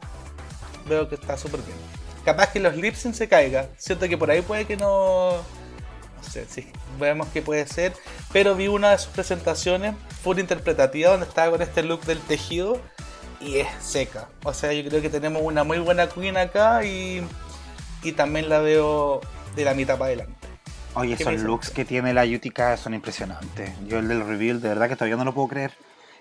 veo 0.87 1.09
que 1.09 1.15
está 1.15 1.39
súper 1.39 1.61
bien. 1.63 1.77
Capaz 2.25 2.53
que 2.53 2.61
los 2.61 2.77
lip 2.77 2.95
sync 2.95 3.15
se 3.15 3.29
caiga, 3.29 3.69
siento 3.79 4.09
que 4.09 4.19
por 4.19 4.31
ahí 4.31 4.43
puede 4.43 4.67
que 4.67 4.77
no. 4.77 5.33
No 5.33 6.29
sé, 6.31 6.47
sí, 6.49 6.69
veamos 7.01 7.29
qué 7.33 7.43
puede 7.43 7.67
ser. 7.67 7.95
Pero 8.33 8.55
vi 8.55 8.69
una 8.69 8.91
de 8.91 8.99
sus 8.99 9.09
presentaciones, 9.09 9.95
full 10.23 10.39
interpretativa, 10.39 11.11
donde 11.11 11.27
estaba 11.27 11.51
con 11.51 11.63
este 11.63 11.83
look 11.83 12.03
del 12.05 12.21
tejido 12.21 12.79
y 13.41 13.57
es 13.57 13.69
seca. 13.81 14.29
O 14.45 14.53
sea, 14.53 14.73
yo 14.73 14.89
creo 14.89 15.03
que 15.03 15.09
tenemos 15.09 15.43
una 15.43 15.65
muy 15.65 15.79
buena 15.79 16.09
queen 16.09 16.37
acá 16.37 16.85
y 16.85 17.27
también 18.17 18.49
la 18.49 18.61
veo 18.61 19.21
de 19.57 19.65
la 19.65 19.75
mitad 19.75 19.99
para 19.99 20.09
adelante. 20.09 20.41
Oye, 20.94 21.16
¿Qué 21.16 21.23
esos 21.23 21.40
looks 21.43 21.70
que 21.70 21.85
tiene 21.85 22.12
la 22.12 22.24
Utica 22.24 22.77
son 22.77 22.94
impresionantes. 22.94 23.70
Yo 23.86 23.98
el 23.98 24.09
del 24.09 24.27
reveal, 24.27 24.60
de 24.60 24.69
verdad 24.69 24.89
que 24.89 24.97
todavía 24.97 25.16
no 25.16 25.24
lo 25.24 25.32
puedo 25.32 25.48
creer. 25.48 25.73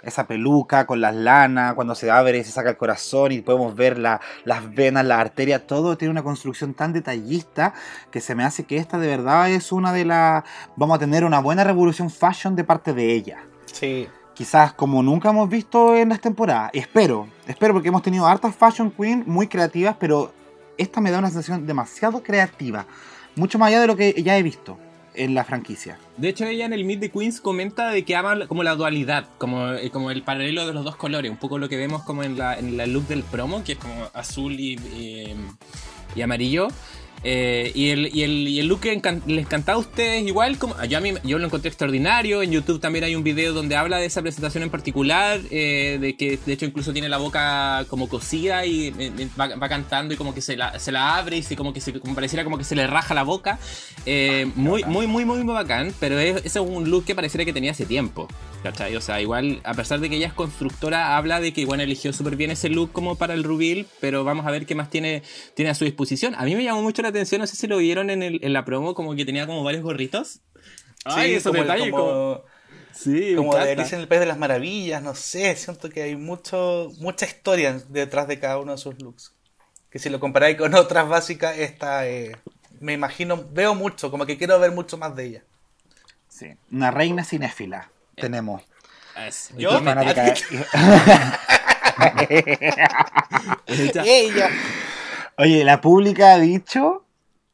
Esa 0.01 0.25
peluca 0.25 0.87
con 0.87 0.99
las 0.99 1.13
lanas, 1.13 1.75
cuando 1.75 1.93
se 1.93 2.09
abre 2.09 2.39
y 2.39 2.43
se 2.43 2.51
saca 2.51 2.71
el 2.71 2.77
corazón 2.77 3.31
y 3.33 3.41
podemos 3.41 3.75
ver 3.75 3.99
la- 3.99 4.19
las 4.45 4.73
venas, 4.73 5.05
la 5.05 5.19
arteria, 5.19 5.67
todo 5.67 5.95
tiene 5.97 6.11
una 6.11 6.23
construcción 6.23 6.73
tan 6.73 6.91
detallista 6.93 7.73
que 8.09 8.19
se 8.19 8.33
me 8.33 8.43
hace 8.43 8.63
que 8.63 8.77
esta 8.77 8.97
de 8.97 9.07
verdad 9.07 9.49
es 9.51 9.71
una 9.71 9.93
de 9.93 10.05
las... 10.05 10.43
Vamos 10.75 10.95
a 10.95 10.99
tener 10.99 11.23
una 11.23 11.39
buena 11.39 11.63
revolución 11.63 12.09
fashion 12.09 12.55
de 12.55 12.63
parte 12.63 12.93
de 12.93 13.13
ella. 13.13 13.43
Sí, 13.65 14.07
Quizás 14.33 14.73
como 14.73 15.03
nunca 15.03 15.29
hemos 15.29 15.49
visto 15.49 15.95
en 15.95 16.09
las 16.09 16.19
temporadas. 16.21 16.71
Espero, 16.73 17.27
espero 17.45 17.73
porque 17.73 17.89
hemos 17.89 18.01
tenido 18.01 18.25
hartas 18.25 18.55
fashion 18.55 18.89
queen 18.89 19.23
muy 19.27 19.45
creativas, 19.47 19.97
pero 19.99 20.31
esta 20.77 20.99
me 21.01 21.11
da 21.11 21.19
una 21.19 21.27
sensación 21.29 21.67
demasiado 21.67 22.23
creativa. 22.23 22.87
Mucho 23.35 23.57
más 23.59 23.69
allá 23.69 23.81
de 23.81 23.87
lo 23.87 23.95
que 23.95 24.21
ya 24.21 24.37
he 24.37 24.43
visto 24.43 24.77
en 25.13 25.33
la 25.33 25.43
franquicia. 25.43 25.97
De 26.17 26.29
hecho, 26.29 26.45
ella 26.45 26.65
en 26.65 26.73
el 26.73 26.85
Meet 26.85 26.99
the 26.99 27.11
Queens 27.11 27.41
comenta 27.41 27.89
de 27.89 28.03
que 28.03 28.15
ama 28.15 28.47
como 28.47 28.63
la 28.63 28.75
dualidad, 28.75 29.27
como, 29.37 29.73
eh, 29.73 29.89
como 29.89 30.11
el 30.11 30.23
paralelo 30.23 30.65
de 30.65 30.73
los 30.73 30.83
dos 30.83 30.95
colores, 30.95 31.29
un 31.29 31.37
poco 31.37 31.57
lo 31.57 31.69
que 31.69 31.77
vemos 31.77 32.03
como 32.03 32.23
en 32.23 32.37
la, 32.37 32.57
en 32.57 32.77
la 32.77 32.85
look 32.85 33.07
del 33.07 33.23
promo, 33.23 33.63
que 33.63 33.73
es 33.73 33.77
como 33.77 34.09
azul 34.13 34.59
y, 34.59 34.79
eh, 34.95 35.35
y 36.15 36.21
amarillo. 36.21 36.69
Eh, 37.23 37.71
y, 37.75 37.89
el, 37.89 38.15
y, 38.15 38.23
el, 38.23 38.47
y 38.47 38.59
el 38.59 38.67
look 38.67 38.81
que 38.81 38.99
encan- 38.99 39.21
les 39.27 39.45
encantaba 39.45 39.75
a 39.75 39.79
ustedes 39.79 40.25
igual, 40.25 40.57
como 40.57 40.75
yo, 40.85 40.97
a 40.97 41.01
mí, 41.01 41.13
yo 41.23 41.37
lo 41.37 41.45
encontré 41.45 41.69
extraordinario, 41.69 42.41
en 42.41 42.51
YouTube 42.51 42.79
también 42.79 43.03
hay 43.03 43.15
un 43.15 43.23
video 43.23 43.53
donde 43.53 43.75
habla 43.75 43.97
de 43.97 44.07
esa 44.07 44.23
presentación 44.23 44.63
en 44.63 44.71
particular, 44.71 45.39
eh, 45.51 45.99
de 46.01 46.15
que 46.15 46.39
de 46.43 46.53
hecho 46.53 46.65
incluso 46.65 46.93
tiene 46.93 47.09
la 47.09 47.17
boca 47.17 47.85
como 47.89 48.09
cosida 48.09 48.65
y 48.65 48.87
eh, 48.87 48.93
eh, 49.19 49.27
va, 49.39 49.55
va 49.55 49.69
cantando 49.69 50.15
y 50.15 50.17
como 50.17 50.33
que 50.33 50.41
se 50.41 50.57
la, 50.57 50.79
se 50.79 50.91
la 50.91 51.15
abre 51.17 51.37
y 51.37 51.43
se, 51.43 51.55
como 51.55 51.73
que 51.73 51.81
se, 51.81 51.93
como 51.99 52.15
pareciera 52.15 52.43
como 52.43 52.57
que 52.57 52.63
se 52.63 52.75
le 52.75 52.87
raja 52.87 53.13
la 53.13 53.23
boca. 53.23 53.59
Eh, 54.07 54.49
muy, 54.55 54.83
muy, 54.85 55.05
muy, 55.05 55.23
muy, 55.23 55.43
muy 55.43 55.53
bacán, 55.53 55.93
pero 55.99 56.17
es, 56.17 56.37
ese 56.37 56.59
es 56.59 56.65
un 56.65 56.89
look 56.89 57.05
que 57.05 57.13
pareciera 57.13 57.45
que 57.45 57.53
tenía 57.53 57.69
hace 57.69 57.85
tiempo. 57.85 58.27
¿Cachai? 58.63 58.95
O 58.95 59.01
sea, 59.01 59.19
igual, 59.19 59.59
a 59.63 59.73
pesar 59.73 59.99
de 59.99 60.07
que 60.07 60.17
ella 60.17 60.27
es 60.27 60.33
constructora, 60.33 61.17
habla 61.17 61.39
de 61.39 61.51
que 61.51 61.65
bueno, 61.65 61.81
eligió 61.81 62.13
súper 62.13 62.35
bien 62.35 62.51
ese 62.51 62.69
look 62.69 62.91
como 62.91 63.15
para 63.15 63.33
el 63.33 63.43
reveal, 63.43 63.87
pero 63.99 64.23
vamos 64.23 64.45
a 64.45 64.51
ver 64.51 64.67
qué 64.67 64.75
más 64.75 64.91
tiene, 64.91 65.23
tiene 65.55 65.71
a 65.71 65.73
su 65.75 65.83
disposición. 65.83 66.35
A 66.35 66.43
mí 66.45 66.55
me 66.55 66.63
llamó 66.63 66.83
mucho 66.83 67.01
la 67.01 67.10
atención, 67.11 67.39
no 67.41 67.47
sé 67.47 67.55
si 67.55 67.67
lo 67.67 67.77
vieron 67.77 68.09
en, 68.09 68.23
el- 68.23 68.39
en 68.43 68.53
la 68.53 68.65
promo, 68.65 68.93
como 68.95 69.15
que 69.15 69.23
tenía 69.25 69.45
como 69.47 69.63
varios 69.63 69.83
gorritos. 69.83 70.39
Ay, 71.05 71.29
Sí, 71.31 71.35
esos 71.35 71.51
como, 71.51 71.63
detalles, 71.63 71.91
como, 71.91 72.03
como- 72.03 72.41
Sí, 72.93 73.35
como 73.35 73.51
me 73.53 73.57
de 73.59 73.63
encanta. 73.63 73.81
Alicia 73.81 73.95
en 73.95 74.01
el 74.01 74.07
País 74.09 74.19
de 74.19 74.25
las 74.27 74.37
Maravillas, 74.37 75.01
no 75.01 75.15
sé, 75.15 75.55
siento 75.55 75.89
que 75.89 76.03
hay 76.03 76.15
mucho 76.17 76.91
mucha 76.99 77.25
historia 77.25 77.81
detrás 77.89 78.27
de 78.27 78.37
cada 78.39 78.57
uno 78.59 78.73
de 78.73 78.77
sus 78.77 79.01
looks. 79.01 79.33
Que 79.89 79.97
si 79.97 80.09
lo 80.09 80.19
comparáis 80.19 80.57
con 80.57 80.73
otras 80.75 81.07
básicas, 81.07 81.57
esta 81.57 82.07
eh, 82.07 82.35
me 82.79 82.93
imagino, 82.93 83.45
veo 83.51 83.75
mucho, 83.75 84.11
como 84.11 84.25
que 84.25 84.37
quiero 84.37 84.59
ver 84.59 84.71
mucho 84.71 84.97
más 84.97 85.15
de 85.15 85.25
ella. 85.25 85.43
Sí. 86.29 86.47
Una 86.71 86.91
reina 86.91 87.23
cinéfila 87.23 87.89
tenemos. 88.15 88.61
Es- 89.25 89.51
Yo- 89.57 89.71
y 89.77 89.81
me- 89.81 89.93
Fanática- 89.93 90.33
Ya. 93.93 94.03
¡Ella! 94.05 94.49
Oye, 95.37 95.63
la 95.63 95.81
pública 95.81 96.33
ha 96.33 96.39
dicho 96.39 97.00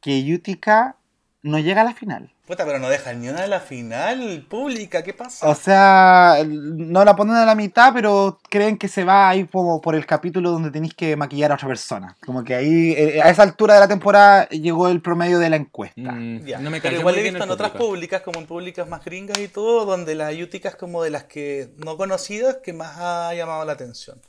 que 0.00 0.34
Utica 0.34 0.96
no 1.42 1.58
llega 1.58 1.82
a 1.82 1.84
la 1.84 1.94
final. 1.94 2.32
Puta, 2.48 2.64
pero 2.64 2.78
no 2.78 2.88
dejan 2.88 3.20
ni 3.20 3.28
una 3.28 3.42
de 3.42 3.48
la 3.48 3.60
final 3.60 4.46
pública, 4.48 5.02
¿qué 5.02 5.12
pasa? 5.12 5.46
O 5.46 5.54
sea, 5.54 6.38
no 6.46 7.04
la 7.04 7.14
ponen 7.14 7.36
a 7.36 7.44
la 7.44 7.54
mitad, 7.54 7.92
pero 7.92 8.40
creen 8.48 8.78
que 8.78 8.88
se 8.88 9.04
va 9.04 9.28
ahí 9.28 9.44
como 9.44 9.82
por 9.82 9.94
el 9.94 10.06
capítulo 10.06 10.50
donde 10.50 10.70
tenéis 10.70 10.94
que 10.94 11.14
maquillar 11.14 11.52
a 11.52 11.56
otra 11.56 11.68
persona. 11.68 12.16
Como 12.24 12.42
que 12.44 12.54
ahí, 12.54 12.94
eh, 12.96 13.20
a 13.22 13.28
esa 13.28 13.42
altura 13.42 13.74
de 13.74 13.80
la 13.80 13.88
temporada, 13.88 14.48
llegó 14.48 14.88
el 14.88 15.02
promedio 15.02 15.38
de 15.38 15.50
la 15.50 15.56
encuesta. 15.56 16.12
Mm, 16.12 16.46
Ya, 16.46 16.58
no 16.58 16.70
me 16.70 16.80
pero 16.80 16.92
cayó 16.92 17.00
igual 17.00 17.18
he 17.18 17.22
visto 17.22 17.44
en 17.44 17.50
otras 17.50 17.72
públicas, 17.72 18.22
como 18.22 18.40
en 18.40 18.46
públicas 18.46 18.88
más 18.88 19.04
gringas 19.04 19.38
y 19.38 19.48
todo, 19.48 19.84
donde 19.84 20.14
la 20.14 20.32
Yutica 20.32 20.70
es 20.70 20.76
como 20.76 21.02
de 21.02 21.10
las 21.10 21.24
que 21.24 21.68
no 21.76 21.98
conocidas 21.98 22.60
que 22.64 22.72
más 22.72 22.96
ha 22.96 23.34
llamado 23.34 23.62
la 23.66 23.72
atención. 23.74 24.22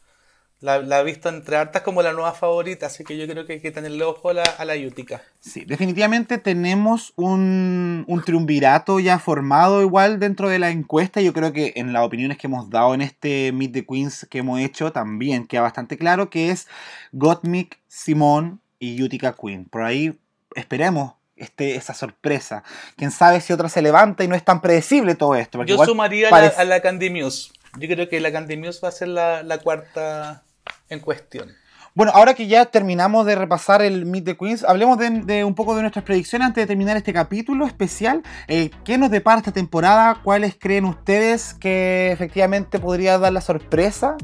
La, 0.61 0.79
la 0.79 0.99
he 0.99 1.03
visto 1.05 1.29
entre 1.29 1.55
hartas 1.55 1.83
como 1.83 2.01
la 2.01 2.11
nueva 2.11 2.33
favorita, 2.33 2.87
así 2.87 3.05
que 3.05 3.17
yo 3.17 3.25
creo 3.27 3.45
que 3.45 3.53
hay 3.53 3.59
que 3.61 3.71
tenerle 3.71 4.03
ojo 4.03 4.29
a 4.29 4.33
la, 4.33 4.43
a 4.43 4.65
la 4.65 4.75
Yutica. 4.75 5.21
Sí, 5.39 5.63
definitivamente 5.63 6.37
tenemos 6.37 7.13
un, 7.15 8.03
un 8.09 8.23
triunvirato 8.23 8.99
ya 8.99 9.19
formado 9.19 9.81
igual 9.81 10.19
dentro 10.19 10.49
de 10.49 10.59
la 10.59 10.69
encuesta. 10.69 11.21
Yo 11.21 11.31
creo 11.31 11.53
que 11.53 11.71
en 11.77 11.93
las 11.93 12.03
opiniones 12.05 12.37
que 12.37 12.47
hemos 12.47 12.69
dado 12.69 12.93
en 12.93 12.99
este 13.01 13.53
Meet 13.53 13.71
the 13.71 13.85
Queens 13.85 14.27
que 14.29 14.39
hemos 14.39 14.59
hecho 14.59 14.91
también 14.91 15.47
queda 15.47 15.61
bastante 15.61 15.97
claro 15.97 16.29
que 16.29 16.51
es 16.51 16.67
Gottmik, 17.13 17.79
Simón 17.87 18.59
y 18.79 19.01
Utica 19.01 19.33
Queen. 19.41 19.63
Por 19.63 19.83
ahí 19.83 20.19
esperemos 20.55 21.13
este, 21.37 21.75
esa 21.75 21.93
sorpresa. 21.93 22.63
Quién 22.97 23.11
sabe 23.11 23.39
si 23.39 23.53
otra 23.53 23.69
se 23.69 23.81
levanta 23.81 24.25
y 24.25 24.27
no 24.27 24.35
es 24.35 24.43
tan 24.43 24.59
predecible 24.59 25.15
todo 25.15 25.35
esto. 25.35 25.63
Yo 25.63 25.77
sumaría 25.85 26.27
a 26.27 26.31
la, 26.31 26.37
parece- 26.37 26.61
a 26.61 26.65
la 26.65 26.81
Candy 26.81 27.09
Muse. 27.09 27.51
Yo 27.77 27.87
creo 27.87 28.09
que 28.09 28.19
la 28.19 28.31
Candy 28.33 28.57
Muse 28.57 28.79
va 28.83 28.89
a 28.89 28.91
ser 28.91 29.07
la, 29.07 29.41
la 29.43 29.59
cuarta 29.59 30.43
en 30.89 30.99
cuestión. 30.99 31.51
Bueno, 31.95 32.11
ahora 32.13 32.33
que 32.33 32.47
ya 32.47 32.65
terminamos 32.65 33.25
de 33.25 33.35
repasar 33.35 33.81
el 33.81 34.05
Meet 34.05 34.25
the 34.25 34.37
Queens, 34.37 34.63
hablemos 34.63 34.97
de, 34.99 35.09
de 35.09 35.43
un 35.43 35.55
poco 35.55 35.75
de 35.75 35.81
nuestras 35.81 36.05
predicciones 36.05 36.47
antes 36.47 36.63
de 36.63 36.67
terminar 36.67 36.95
este 36.95 37.11
capítulo 37.11 37.65
especial. 37.65 38.21
Eh, 38.47 38.69
¿Qué 38.85 38.97
nos 38.97 39.09
depara 39.09 39.39
esta 39.39 39.51
temporada? 39.51 40.21
¿Cuáles 40.23 40.55
creen 40.57 40.85
ustedes 40.85 41.55
que 41.55 42.11
efectivamente 42.11 42.79
podría 42.79 43.17
dar 43.17 43.33
la 43.33 43.41
sorpresa? 43.41 44.15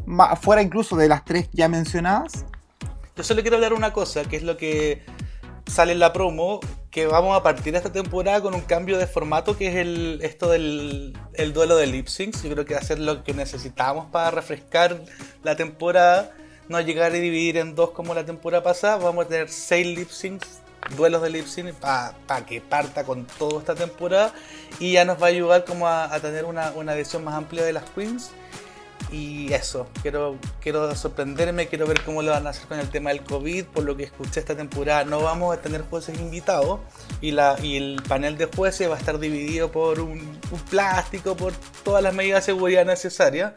Fuera 0.41 0.61
incluso 0.61 0.95
de 0.95 1.07
las 1.07 1.25
tres 1.25 1.49
ya 1.51 1.67
mencionadas. 1.67 2.45
Yo 3.17 3.23
solo 3.23 3.41
quiero 3.41 3.57
hablar 3.57 3.73
una 3.73 3.93
cosa, 3.93 4.23
que 4.23 4.35
es 4.35 4.43
lo 4.43 4.57
que 4.57 5.03
sale 5.65 5.93
en 5.93 5.99
la 5.99 6.13
promo, 6.13 6.59
que 6.91 7.07
vamos 7.07 7.35
a 7.35 7.43
partir 7.43 7.75
esta 7.75 7.91
temporada 7.91 8.41
con 8.41 8.53
un 8.53 8.61
cambio 8.61 8.97
de 8.97 9.07
formato, 9.07 9.57
que 9.57 9.69
es 9.69 9.75
el, 9.75 10.19
esto 10.21 10.49
del 10.49 11.17
el 11.33 11.51
duelo 11.51 11.75
de 11.75 11.87
lip 11.87 12.07
syncs. 12.07 12.43
Yo 12.43 12.51
creo 12.51 12.65
que 12.65 12.75
va 12.75 12.79
a 12.79 12.83
ser 12.83 12.99
lo 12.99 13.23
que 13.23 13.33
necesitamos 13.33 14.05
para 14.11 14.31
refrescar 14.31 15.01
la 15.43 15.55
temporada, 15.55 16.31
no 16.67 16.81
llegar 16.81 17.15
y 17.15 17.19
dividir 17.19 17.57
en 17.57 17.75
dos 17.75 17.91
como 17.91 18.13
la 18.13 18.25
temporada 18.25 18.63
pasada. 18.63 18.97
Vamos 18.97 19.25
a 19.25 19.29
tener 19.29 19.49
seis 19.49 19.85
lip 19.97 20.09
syncs, 20.09 20.59
duelos 20.95 21.21
de 21.21 21.29
lip 21.29 21.47
sync, 21.47 21.73
para 21.73 22.45
que 22.45 22.61
parta 22.61 23.03
con 23.03 23.25
toda 23.25 23.59
esta 23.59 23.75
temporada 23.75 24.33
y 24.79 24.93
ya 24.93 25.05
nos 25.05 25.21
va 25.21 25.27
a 25.27 25.29
ayudar 25.29 25.65
como 25.65 25.87
a, 25.87 26.19
tener 26.19 26.45
una, 26.45 26.71
una 26.71 26.93
visión 26.95 27.23
más 27.23 27.35
amplia 27.35 27.63
de 27.63 27.73
las 27.73 27.83
queens. 27.91 28.31
Y 29.11 29.53
eso, 29.53 29.87
quiero, 30.01 30.37
quiero 30.59 30.93
sorprenderme, 30.95 31.67
quiero 31.67 31.85
ver 31.85 32.01
cómo 32.03 32.23
lo 32.23 32.31
van 32.31 32.47
a 32.47 32.49
hacer 32.49 32.67
con 32.67 32.79
el 32.79 32.89
tema 32.89 33.11
del 33.11 33.23
COVID. 33.23 33.65
Por 33.65 33.83
lo 33.83 33.95
que 33.95 34.03
escuché 34.03 34.39
esta 34.39 34.55
temporada, 34.55 35.05
no 35.05 35.21
vamos 35.21 35.55
a 35.55 35.61
tener 35.61 35.83
jueces 35.83 36.19
invitados 36.19 36.79
y, 37.21 37.31
la, 37.31 37.55
y 37.61 37.77
el 37.77 38.01
panel 38.07 38.35
de 38.35 38.45
jueces 38.45 38.89
va 38.89 38.95
a 38.95 38.97
estar 38.97 39.19
dividido 39.19 39.71
por 39.71 39.99
un 39.99 40.39
plástico, 40.69 41.37
por 41.37 41.53
todas 41.83 42.01
las 42.01 42.13
medidas 42.13 42.45
de 42.45 42.53
seguridad 42.53 42.85
necesarias. 42.85 43.53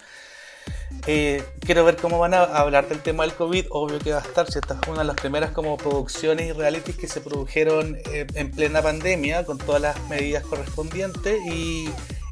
Eh, 1.07 1.43
quiero 1.61 1.85
ver 1.85 1.97
cómo 1.97 2.19
van 2.19 2.35
a 2.35 2.43
hablar 2.43 2.89
del 2.89 3.01
tema 3.01 3.25
del 3.25 3.35
COVID. 3.35 3.67
Obvio 3.71 3.99
que 3.99 4.13
va 4.13 4.19
a 4.19 4.23
estar, 4.23 4.51
si 4.51 4.59
esta 4.59 4.79
es 4.81 4.89
una 4.89 4.99
de 5.01 5.05
las 5.07 5.17
primeras 5.17 5.51
como 5.53 5.77
producciones 5.77 6.49
y 6.49 6.53
realities 6.53 6.97
que 6.97 7.09
se 7.09 7.21
produjeron 7.21 7.97
eh, 8.13 8.27
en 8.35 8.51
plena 8.51 8.83
pandemia, 8.83 9.45
con 9.45 9.59
todas 9.59 9.81
las 9.81 10.09
medidas 10.09 10.45
correspondientes. 10.45 11.41
Y, 11.47 11.89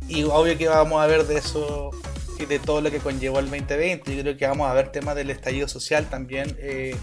y 0.08 0.24
obvio 0.24 0.56
que 0.58 0.68
vamos 0.68 1.02
a 1.02 1.06
ver 1.06 1.26
de 1.26 1.38
eso 1.38 1.90
y 2.38 2.44
de 2.44 2.58
todo 2.58 2.80
lo 2.80 2.90
que 2.90 2.98
conllevó 2.98 3.38
el 3.38 3.46
2020. 3.50 4.14
Yo 4.14 4.22
creo 4.22 4.36
que 4.36 4.46
vamos 4.46 4.68
a 4.68 4.74
ver 4.74 4.92
temas 4.92 5.14
del 5.16 5.30
estallido 5.30 5.68
social 5.68 6.06
también. 6.08 6.56
eh, 6.60 6.96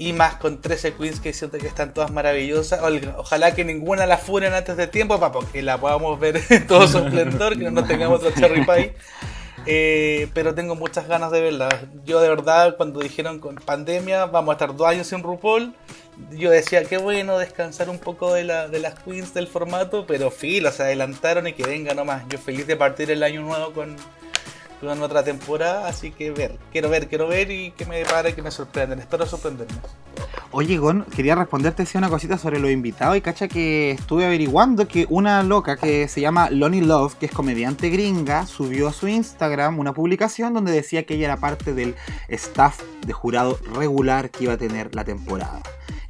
y 0.00 0.12
más 0.12 0.36
con 0.36 0.60
13 0.60 0.94
queens 0.94 1.18
que 1.18 1.32
siento 1.32 1.58
que 1.58 1.66
están 1.66 1.92
todas 1.92 2.12
maravillosas. 2.12 2.80
Ojalá 3.16 3.54
que 3.56 3.64
ninguna 3.64 4.06
la 4.06 4.16
funen 4.16 4.54
antes 4.54 4.76
de 4.76 4.86
tiempo 4.86 5.18
para 5.18 5.34
que 5.52 5.60
la 5.60 5.78
podamos 5.78 6.18
ver 6.20 6.40
en 6.50 6.66
todo 6.68 6.86
su 6.86 6.98
esplendor, 6.98 7.58
que 7.58 7.64
no 7.64 7.72
nos 7.72 7.88
tengamos 7.88 8.20
otro 8.20 8.30
cherry 8.30 8.64
pie. 8.64 8.94
Eh, 9.70 10.28
pero 10.32 10.54
tengo 10.54 10.74
muchas 10.74 11.06
ganas 11.06 11.30
de 11.30 11.42
verla. 11.42 11.68
Yo 12.06 12.22
de 12.22 12.28
verdad, 12.30 12.78
cuando 12.78 13.00
dijeron 13.00 13.38
con 13.38 13.56
pandemia, 13.56 14.24
vamos 14.24 14.52
a 14.52 14.54
estar 14.54 14.74
dos 14.74 14.88
años 14.88 15.08
sin 15.08 15.22
RuPaul, 15.22 15.74
yo 16.30 16.50
decía, 16.50 16.84
qué 16.84 16.96
bueno 16.96 17.36
descansar 17.36 17.90
un 17.90 17.98
poco 17.98 18.32
de, 18.32 18.44
la, 18.44 18.66
de 18.66 18.78
las 18.78 18.98
queens 19.00 19.34
del 19.34 19.46
formato, 19.46 20.06
pero 20.06 20.30
filo, 20.30 20.72
se 20.72 20.84
adelantaron 20.84 21.46
y 21.48 21.52
que 21.52 21.64
venga 21.64 21.92
nomás. 21.92 22.26
Yo 22.30 22.38
feliz 22.38 22.66
de 22.66 22.76
partir 22.76 23.10
el 23.10 23.22
año 23.22 23.42
nuevo 23.42 23.74
con, 23.74 23.94
con 24.80 25.02
otra 25.02 25.24
temporada, 25.24 25.88
así 25.88 26.10
que 26.10 26.30
ver, 26.30 26.58
quiero 26.72 26.88
ver, 26.88 27.08
quiero 27.08 27.28
ver 27.28 27.50
y 27.50 27.72
que 27.72 27.84
me 27.84 27.98
depare, 27.98 28.34
que 28.34 28.42
me 28.42 28.50
sorprendan. 28.50 29.00
Espero 29.00 29.26
sorprenderme. 29.26 29.78
Oye, 30.50 30.78
Gon, 30.78 31.04
quería 31.14 31.34
responderte 31.34 31.84
sí, 31.84 31.98
una 31.98 32.08
cosita 32.08 32.38
sobre 32.38 32.58
los 32.58 32.70
invitados 32.70 33.16
y 33.16 33.20
cacha 33.20 33.48
que 33.48 33.90
estuve 33.90 34.24
averiguando 34.24 34.88
que 34.88 35.06
una 35.10 35.42
loca 35.42 35.76
que 35.76 36.08
se 36.08 36.20
llama 36.20 36.48
Lonnie 36.50 36.80
Love, 36.80 37.16
que 37.16 37.26
es 37.26 37.32
comediante 37.32 37.90
gringa, 37.90 38.46
subió 38.46 38.88
a 38.88 38.92
su 38.92 39.08
Instagram 39.08 39.78
una 39.78 39.92
publicación 39.92 40.54
donde 40.54 40.72
decía 40.72 41.04
que 41.04 41.14
ella 41.14 41.26
era 41.26 41.36
parte 41.36 41.74
del 41.74 41.94
staff 42.28 42.80
de 43.06 43.12
jurado 43.12 43.58
regular 43.74 44.30
que 44.30 44.44
iba 44.44 44.54
a 44.54 44.58
tener 44.58 44.94
la 44.94 45.04
temporada. 45.04 45.60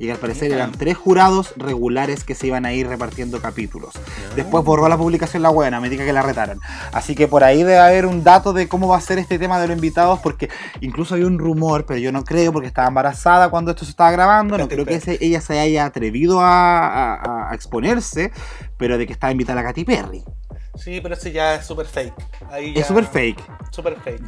Y 0.00 0.06
que 0.06 0.12
al 0.12 0.18
parecer 0.18 0.52
eran 0.52 0.70
tres 0.70 0.96
jurados 0.96 1.54
regulares 1.56 2.22
que 2.22 2.36
se 2.36 2.46
iban 2.46 2.64
a 2.64 2.72
ir 2.72 2.86
repartiendo 2.86 3.40
capítulos. 3.42 3.94
Después 4.36 4.64
borró 4.64 4.88
la 4.88 4.96
publicación 4.96 5.42
la 5.42 5.48
buena, 5.48 5.80
me 5.80 5.88
diga 5.90 6.04
que 6.04 6.12
la 6.12 6.22
retaron. 6.22 6.60
Así 6.92 7.16
que 7.16 7.26
por 7.26 7.42
ahí 7.42 7.58
debe 7.64 7.78
haber 7.78 8.06
un 8.06 8.22
dato 8.22 8.52
de 8.52 8.68
cómo 8.68 8.86
va 8.86 8.96
a 8.96 9.00
ser 9.00 9.18
este 9.18 9.40
tema 9.40 9.58
de 9.60 9.66
los 9.66 9.74
invitados, 9.76 10.20
porque 10.20 10.48
incluso 10.80 11.14
había 11.14 11.26
un 11.26 11.40
rumor, 11.40 11.84
pero 11.84 11.98
yo 11.98 12.12
no 12.12 12.22
creo 12.22 12.52
porque 12.52 12.68
estaba 12.68 12.86
embarazada 12.86 13.50
cuando 13.50 13.72
esto 13.72 13.84
se 13.84 13.90
estaba 13.90 14.12
grabando. 14.12 14.56
No 14.56 14.68
creo 14.68 14.84
que 14.86 14.94
ese- 14.94 15.18
ella 15.20 15.40
se 15.40 15.58
haya 15.58 15.84
atrevido 15.86 16.40
a, 16.40 17.14
a- 17.16 17.50
a 17.50 17.54
exponerse, 17.56 18.30
pero 18.76 18.98
de 18.98 19.06
que 19.06 19.12
estaba 19.12 19.32
invitada 19.32 19.62
a 19.62 19.64
Katy 19.64 19.84
Perry. 19.84 20.22
Sí, 20.76 21.00
pero 21.02 21.14
ese 21.14 21.32
ya 21.32 21.56
es 21.56 21.66
super 21.66 21.86
fake. 21.86 22.14
Ahí 22.52 22.72
ya- 22.72 22.82
Es 22.82 22.86
súper 22.86 23.04
fake. 23.04 23.42
Super 23.72 23.96
fake. 23.96 24.22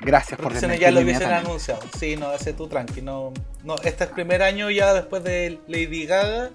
Gracias 0.00 0.38
por 0.38 0.52
Porque 0.52 0.66
no 0.66 0.68
desmentirme 0.68 0.78
ya 0.78 0.90
lo 0.90 1.00
hubiesen 1.00 1.32
anunciado. 1.32 1.80
Sí, 1.98 2.16
no, 2.16 2.32
ese 2.32 2.52
tú 2.52 2.68
tranqui. 2.68 3.02
No, 3.02 3.32
no, 3.64 3.74
este 3.76 4.04
es 4.04 4.10
el 4.10 4.14
primer 4.14 4.42
año 4.42 4.70
ya 4.70 4.94
después 4.94 5.24
de 5.24 5.58
Lady 5.66 6.06
Gaga 6.06 6.50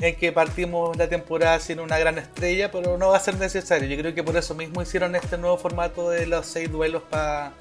en 0.00 0.16
que 0.16 0.32
partimos 0.32 0.96
la 0.96 1.08
temporada 1.08 1.60
sin 1.60 1.78
una 1.78 1.98
gran 1.98 2.18
estrella, 2.18 2.70
pero 2.70 2.96
no 2.96 3.08
va 3.10 3.18
a 3.18 3.20
ser 3.20 3.36
necesario. 3.36 3.86
Yo 3.88 4.00
creo 4.00 4.14
que 4.14 4.22
por 4.22 4.36
eso 4.36 4.54
mismo 4.54 4.80
hicieron 4.80 5.14
este 5.14 5.36
nuevo 5.36 5.58
formato 5.58 6.08
de 6.08 6.26
los 6.26 6.46
seis 6.46 6.70
duelos 6.70 7.02
para 7.02 7.52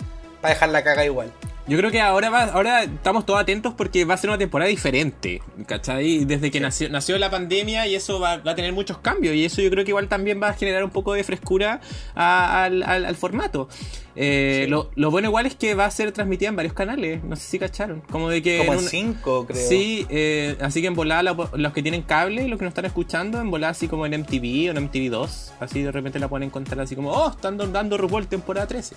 dejar 0.47 0.69
la 0.69 0.81
caga 0.83 1.03
igual. 1.05 1.31
Yo 1.67 1.77
creo 1.77 1.91
que 1.91 2.01
ahora 2.01 2.31
va, 2.31 2.45
ahora 2.45 2.81
estamos 2.85 3.27
todos 3.27 3.39
atentos 3.39 3.75
porque 3.77 4.03
va 4.03 4.15
a 4.15 4.17
ser 4.17 4.31
una 4.31 4.39
temporada 4.39 4.67
diferente, 4.69 5.39
¿cachai? 5.67 6.25
Desde 6.25 6.49
que 6.49 6.59
nació, 6.59 6.89
nació 6.89 7.19
la 7.19 7.29
pandemia 7.29 7.85
y 7.85 7.93
eso 7.93 8.19
va, 8.19 8.37
va 8.37 8.53
a 8.53 8.55
tener 8.55 8.73
muchos 8.73 8.97
cambios 8.97 9.35
y 9.35 9.45
eso 9.45 9.61
yo 9.61 9.69
creo 9.69 9.83
que 9.85 9.91
igual 9.91 10.07
también 10.07 10.41
va 10.41 10.47
a 10.47 10.53
generar 10.55 10.83
un 10.83 10.89
poco 10.89 11.13
de 11.13 11.23
frescura 11.23 11.79
a- 12.15 12.63
al, 12.63 12.81
al- 12.81 13.05
al 13.05 13.15
formato. 13.15 13.69
Eh, 14.15 14.63
Sí. 14.65 14.69
lo, 14.71 14.89
lo 14.95 15.11
bueno 15.11 15.27
igual 15.27 15.45
es 15.45 15.53
que 15.53 15.75
va 15.75 15.85
a 15.85 15.91
ser 15.91 16.11
transmitida 16.11 16.49
en 16.49 16.55
varios 16.55 16.73
canales, 16.73 17.23
no 17.23 17.35
sé 17.35 17.43
si 17.43 17.59
cacharon, 17.59 18.01
como 18.09 18.29
de 18.31 18.41
que... 18.41 18.57
Como 18.57 18.73
en 18.73 18.79
un- 18.79 18.85
cinco, 18.85 19.45
creo. 19.45 19.69
Sí, 19.69 20.07
eh, 20.09 20.57
así 20.61 20.81
que 20.81 20.87
en 20.87 20.95
volada 20.95 21.21
la- 21.21 21.49
los 21.53 21.71
que 21.73 21.83
tienen 21.83 22.01
cable 22.01 22.45
y 22.45 22.47
los 22.47 22.57
que 22.57 22.65
nos 22.65 22.71
están 22.71 22.85
escuchando, 22.85 23.39
en 23.39 23.51
volada 23.51 23.71
así 23.71 23.87
como 23.87 24.07
en 24.07 24.15
MTV 24.15 24.69
o 24.69 24.71
en 24.71 24.89
MTV2, 24.89 25.51
así 25.59 25.83
de 25.83 25.91
repente 25.91 26.17
la 26.17 26.27
pueden 26.29 26.47
encontrar 26.47 26.79
así 26.79 26.95
como, 26.95 27.11
oh, 27.11 27.29
están 27.29 27.57
dando 27.71 27.95
RuPaul 27.95 28.25
temporada 28.25 28.65
13. 28.65 28.95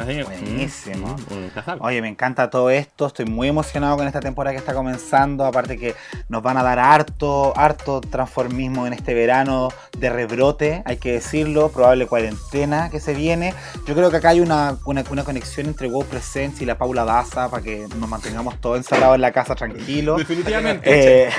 Así 0.00 0.22
Buenísimo. 0.22 1.16
mm, 1.16 1.70
mm. 1.70 1.80
Oye, 1.80 2.00
me 2.00 2.08
encanta 2.08 2.50
todo 2.50 2.70
esto, 2.70 3.06
estoy 3.06 3.26
muy 3.26 3.48
emocionado 3.48 3.96
con 3.96 4.06
esta 4.06 4.20
temporada 4.20 4.52
que 4.54 4.58
está 4.58 4.72
comenzando, 4.72 5.44
aparte 5.44 5.76
que 5.76 5.94
nos 6.28 6.42
van 6.42 6.56
a 6.56 6.62
dar 6.62 6.78
harto, 6.78 7.52
harto 7.56 8.00
transformismo 8.00 8.86
en 8.86 8.92
este 8.92 9.12
verano 9.12 9.70
de 9.98 10.08
rebrote, 10.08 10.82
hay 10.84 10.98
que 10.98 11.12
decirlo, 11.12 11.70
probable 11.70 12.06
cuarentena 12.06 12.90
que 12.90 13.00
se 13.00 13.12
viene. 13.12 13.54
Yo 13.86 13.94
creo 13.94 14.10
que 14.10 14.18
acá 14.18 14.30
hay 14.30 14.40
una, 14.40 14.78
una, 14.84 15.02
una 15.10 15.24
conexión 15.24 15.66
entre 15.66 15.88
Wow 15.88 16.04
Presents 16.04 16.60
y 16.62 16.64
la 16.64 16.78
Paula 16.78 17.04
Daza 17.04 17.50
para 17.50 17.62
que 17.62 17.88
nos 17.98 18.08
mantengamos 18.08 18.60
todos 18.60 18.76
encerrados 18.76 19.16
en 19.16 19.22
la 19.22 19.32
casa 19.32 19.56
tranquilos. 19.56 20.18
Definitivamente. 20.18 21.24
Eh, 21.24 21.30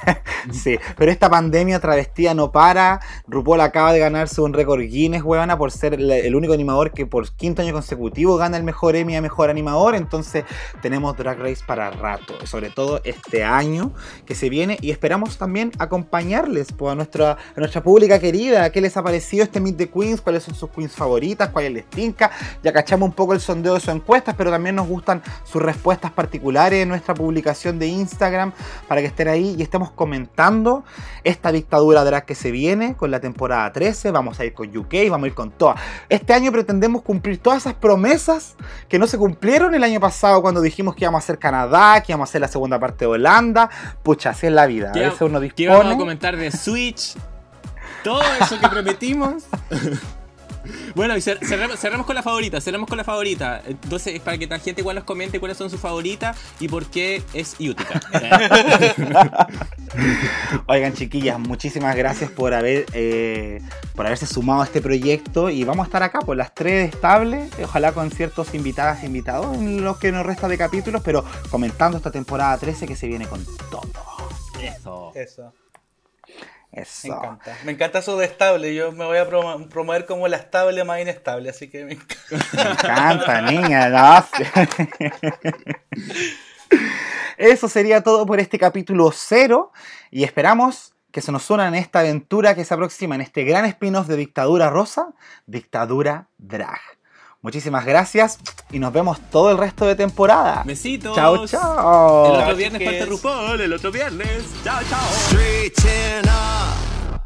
sí, 0.52 0.78
pero 0.96 1.12
esta 1.12 1.28
pandemia 1.28 1.80
travestida 1.80 2.32
no 2.32 2.50
para. 2.50 3.00
RuPaul 3.26 3.60
acaba 3.60 3.92
de 3.92 3.98
ganarse 3.98 4.40
un 4.40 4.54
récord 4.54 4.80
Guinness, 4.80 5.22
huevona, 5.22 5.58
por 5.58 5.70
ser 5.70 5.94
el 5.94 6.34
único 6.34 6.54
animador 6.54 6.92
que 6.92 7.04
por 7.04 7.30
quinto 7.32 7.60
año 7.60 7.72
consecutivo 7.72 8.05
gana 8.36 8.56
el 8.56 8.62
mejor 8.62 8.96
Emmy 8.96 9.16
a 9.16 9.22
mejor 9.22 9.50
animador, 9.50 9.94
entonces 9.94 10.44
tenemos 10.82 11.16
Drag 11.16 11.38
Race 11.38 11.62
para 11.66 11.90
rato, 11.90 12.34
sobre 12.46 12.70
todo 12.70 13.00
este 13.04 13.44
año 13.44 13.92
que 14.24 14.34
se 14.34 14.48
viene 14.48 14.78
y 14.80 14.90
esperamos 14.90 15.38
también 15.38 15.72
acompañarles 15.78 16.72
pues, 16.72 16.92
a, 16.92 16.94
nuestra, 16.94 17.32
a 17.32 17.60
nuestra 17.60 17.82
pública 17.82 18.18
querida, 18.18 18.70
qué 18.70 18.80
les 18.80 18.96
ha 18.96 19.02
parecido 19.02 19.44
este 19.44 19.60
Meet 19.60 19.76
the 19.76 19.88
Queens, 19.88 20.20
cuáles 20.20 20.42
son 20.42 20.54
sus 20.54 20.70
queens 20.70 20.92
favoritas, 20.92 21.50
cuáles 21.50 21.72
les 21.72 21.86
tinca, 21.86 22.30
ya 22.62 22.72
cachamos 22.72 23.08
un 23.08 23.14
poco 23.14 23.32
el 23.32 23.40
sondeo 23.40 23.74
de 23.74 23.80
sus 23.80 23.94
encuestas, 23.94 24.34
pero 24.36 24.50
también 24.50 24.76
nos 24.76 24.86
gustan 24.86 25.22
sus 25.44 25.62
respuestas 25.62 26.10
particulares 26.12 26.82
en 26.82 26.88
nuestra 26.88 27.14
publicación 27.14 27.78
de 27.78 27.86
Instagram 27.86 28.52
para 28.88 29.00
que 29.00 29.08
estén 29.08 29.28
ahí 29.28 29.54
y 29.58 29.62
estemos 29.62 29.90
comentando 29.90 30.84
esta 31.24 31.52
dictadura 31.52 32.04
drag 32.04 32.24
que 32.24 32.34
se 32.34 32.50
viene 32.50 32.94
con 32.96 33.10
la 33.10 33.20
temporada 33.20 33.72
13, 33.72 34.10
vamos 34.10 34.40
a 34.40 34.44
ir 34.44 34.54
con 34.54 34.74
UK, 34.76 34.94
vamos 35.10 35.24
a 35.24 35.28
ir 35.28 35.34
con 35.34 35.50
todas. 35.50 35.80
Este 36.08 36.32
año 36.32 36.52
pretendemos 36.52 37.02
cumplir 37.02 37.38
todas 37.38 37.62
esas 37.62 37.74
promesas 37.74 37.95
que 38.88 38.98
no 38.98 39.06
se 39.06 39.18
cumplieron 39.18 39.74
el 39.74 39.84
año 39.84 40.00
pasado 40.00 40.42
cuando 40.42 40.60
dijimos 40.60 40.94
que 40.94 41.04
íbamos 41.04 41.22
a 41.22 41.24
hacer 41.24 41.38
Canadá, 41.38 42.02
que 42.02 42.12
íbamos 42.12 42.28
a 42.28 42.30
hacer 42.30 42.40
la 42.40 42.48
segunda 42.48 42.78
parte 42.78 43.04
de 43.04 43.10
Holanda. 43.12 43.70
Pucha, 44.02 44.30
así 44.30 44.46
es 44.46 44.52
la 44.52 44.66
vida. 44.66 44.90
A 44.90 44.92
¿Qué, 44.92 45.00
veces 45.00 45.20
uno 45.22 45.40
qué 45.40 45.44
dispone. 45.44 45.68
vamos 45.68 45.94
a 45.94 45.96
comentar 45.98 46.36
de 46.36 46.50
Switch? 46.50 47.14
Todo 48.02 48.22
eso 48.40 48.58
que 48.60 48.68
prometimos. 48.68 49.44
Bueno, 50.94 51.16
y 51.16 51.20
cer- 51.20 51.38
con 52.06 52.14
la 52.14 52.22
favorita, 52.22 52.60
cerramos 52.60 52.88
con 52.88 52.98
la 52.98 53.04
favorita. 53.04 53.62
Entonces, 53.66 54.20
para 54.20 54.38
que 54.38 54.46
la 54.46 54.58
gente 54.58 54.80
igual 54.80 54.96
nos 54.96 55.04
comente 55.04 55.38
cuáles 55.40 55.56
son 55.56 55.70
sus 55.70 55.80
favoritas 55.80 56.36
y 56.60 56.68
por 56.68 56.86
qué 56.86 57.22
es 57.32 57.56
Utica. 57.58 58.00
Oigan, 60.66 60.92
chiquillas, 60.94 61.38
muchísimas 61.38 61.96
gracias 61.96 62.30
por 62.30 62.54
haber 62.54 62.86
eh, 62.92 63.60
por 63.94 64.06
haberse 64.06 64.26
sumado 64.26 64.62
a 64.62 64.64
este 64.64 64.80
proyecto 64.80 65.48
y 65.50 65.64
vamos 65.64 65.84
a 65.84 65.86
estar 65.86 66.02
acá 66.02 66.20
por 66.20 66.36
las 66.36 66.54
tres 66.54 66.92
estables, 66.94 67.50
ojalá 67.62 67.92
con 67.92 68.10
ciertos 68.10 68.54
invitadas 68.54 69.02
e 69.02 69.06
invitados 69.06 69.56
en 69.56 69.82
los 69.82 69.98
que 69.98 70.12
nos 70.12 70.26
resta 70.26 70.48
de 70.48 70.58
capítulos, 70.58 71.02
pero 71.04 71.24
comentando 71.50 71.96
esta 71.96 72.10
temporada 72.10 72.56
13 72.58 72.86
que 72.86 72.96
se 72.96 73.06
viene 73.06 73.26
con 73.26 73.44
todo. 73.70 73.82
Eso. 74.60 75.12
Eso. 75.14 75.52
Me 76.76 76.82
Eso. 76.82 77.08
encanta. 77.08 77.56
Me 77.64 77.72
encanta 77.72 77.98
eso 78.00 78.16
de 78.18 78.26
estable. 78.26 78.74
Yo 78.74 78.92
me 78.92 79.04
voy 79.06 79.16
a 79.18 79.26
promo- 79.28 79.66
promover 79.68 80.04
como 80.06 80.28
la 80.28 80.36
estable 80.36 80.84
más 80.84 81.00
inestable, 81.00 81.48
así 81.50 81.68
que 81.70 81.84
me 81.84 81.92
encanta. 81.94 82.46
Me 82.52 82.70
encanta, 82.70 83.40
niña. 83.42 83.88
no. 83.88 84.26
Eso 87.38 87.68
sería 87.68 88.02
todo 88.02 88.24
por 88.26 88.40
este 88.40 88.58
capítulo 88.58 89.10
cero 89.12 89.72
y 90.10 90.24
esperamos 90.24 90.94
que 91.12 91.20
se 91.20 91.32
nos 91.32 91.48
unan 91.50 91.68
en 91.74 91.80
esta 91.82 92.00
aventura 92.00 92.54
que 92.54 92.64
se 92.64 92.74
aproxima 92.74 93.14
en 93.14 93.20
este 93.22 93.44
gran 93.44 93.64
spin-off 93.66 94.06
de 94.06 94.16
Dictadura 94.16 94.68
Rosa, 94.70 95.08
Dictadura 95.46 96.28
Drag. 96.38 96.80
Muchísimas 97.46 97.84
gracias 97.84 98.40
y 98.72 98.80
nos 98.80 98.92
vemos 98.92 99.20
todo 99.30 99.52
el 99.52 99.58
resto 99.58 99.86
de 99.86 99.94
temporada. 99.94 100.64
Besitos. 100.66 101.14
Chao, 101.14 101.46
chao. 101.46 102.34
El 102.34 102.42
otro 102.42 102.56
viernes 102.56 102.84
falta 102.84 103.04
RuPaul, 103.04 103.60
el 103.60 103.72
otro 103.72 103.92
viernes. 103.92 104.42
Chao, 104.64 104.80
chao. 104.90 105.08
Straighten 105.28 106.24
up, 106.24 107.20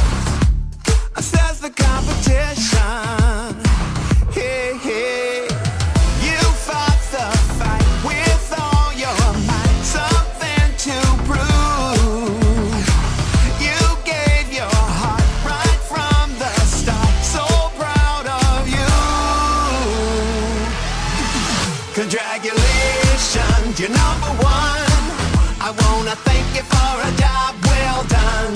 assess 1.15 1.59
the 1.59 1.71
competition. 1.71 2.72
Thank 26.15 26.55
you 26.55 26.61
for 26.61 27.01
a 27.01 27.11
job 27.17 27.55
well 27.65 28.03
done. 28.03 28.53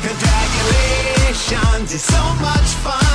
Congratulations, 0.00 1.92
it's 1.92 2.04
so 2.04 2.22
much 2.40 2.68
fun. 2.82 3.07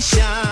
nation. 0.00 0.49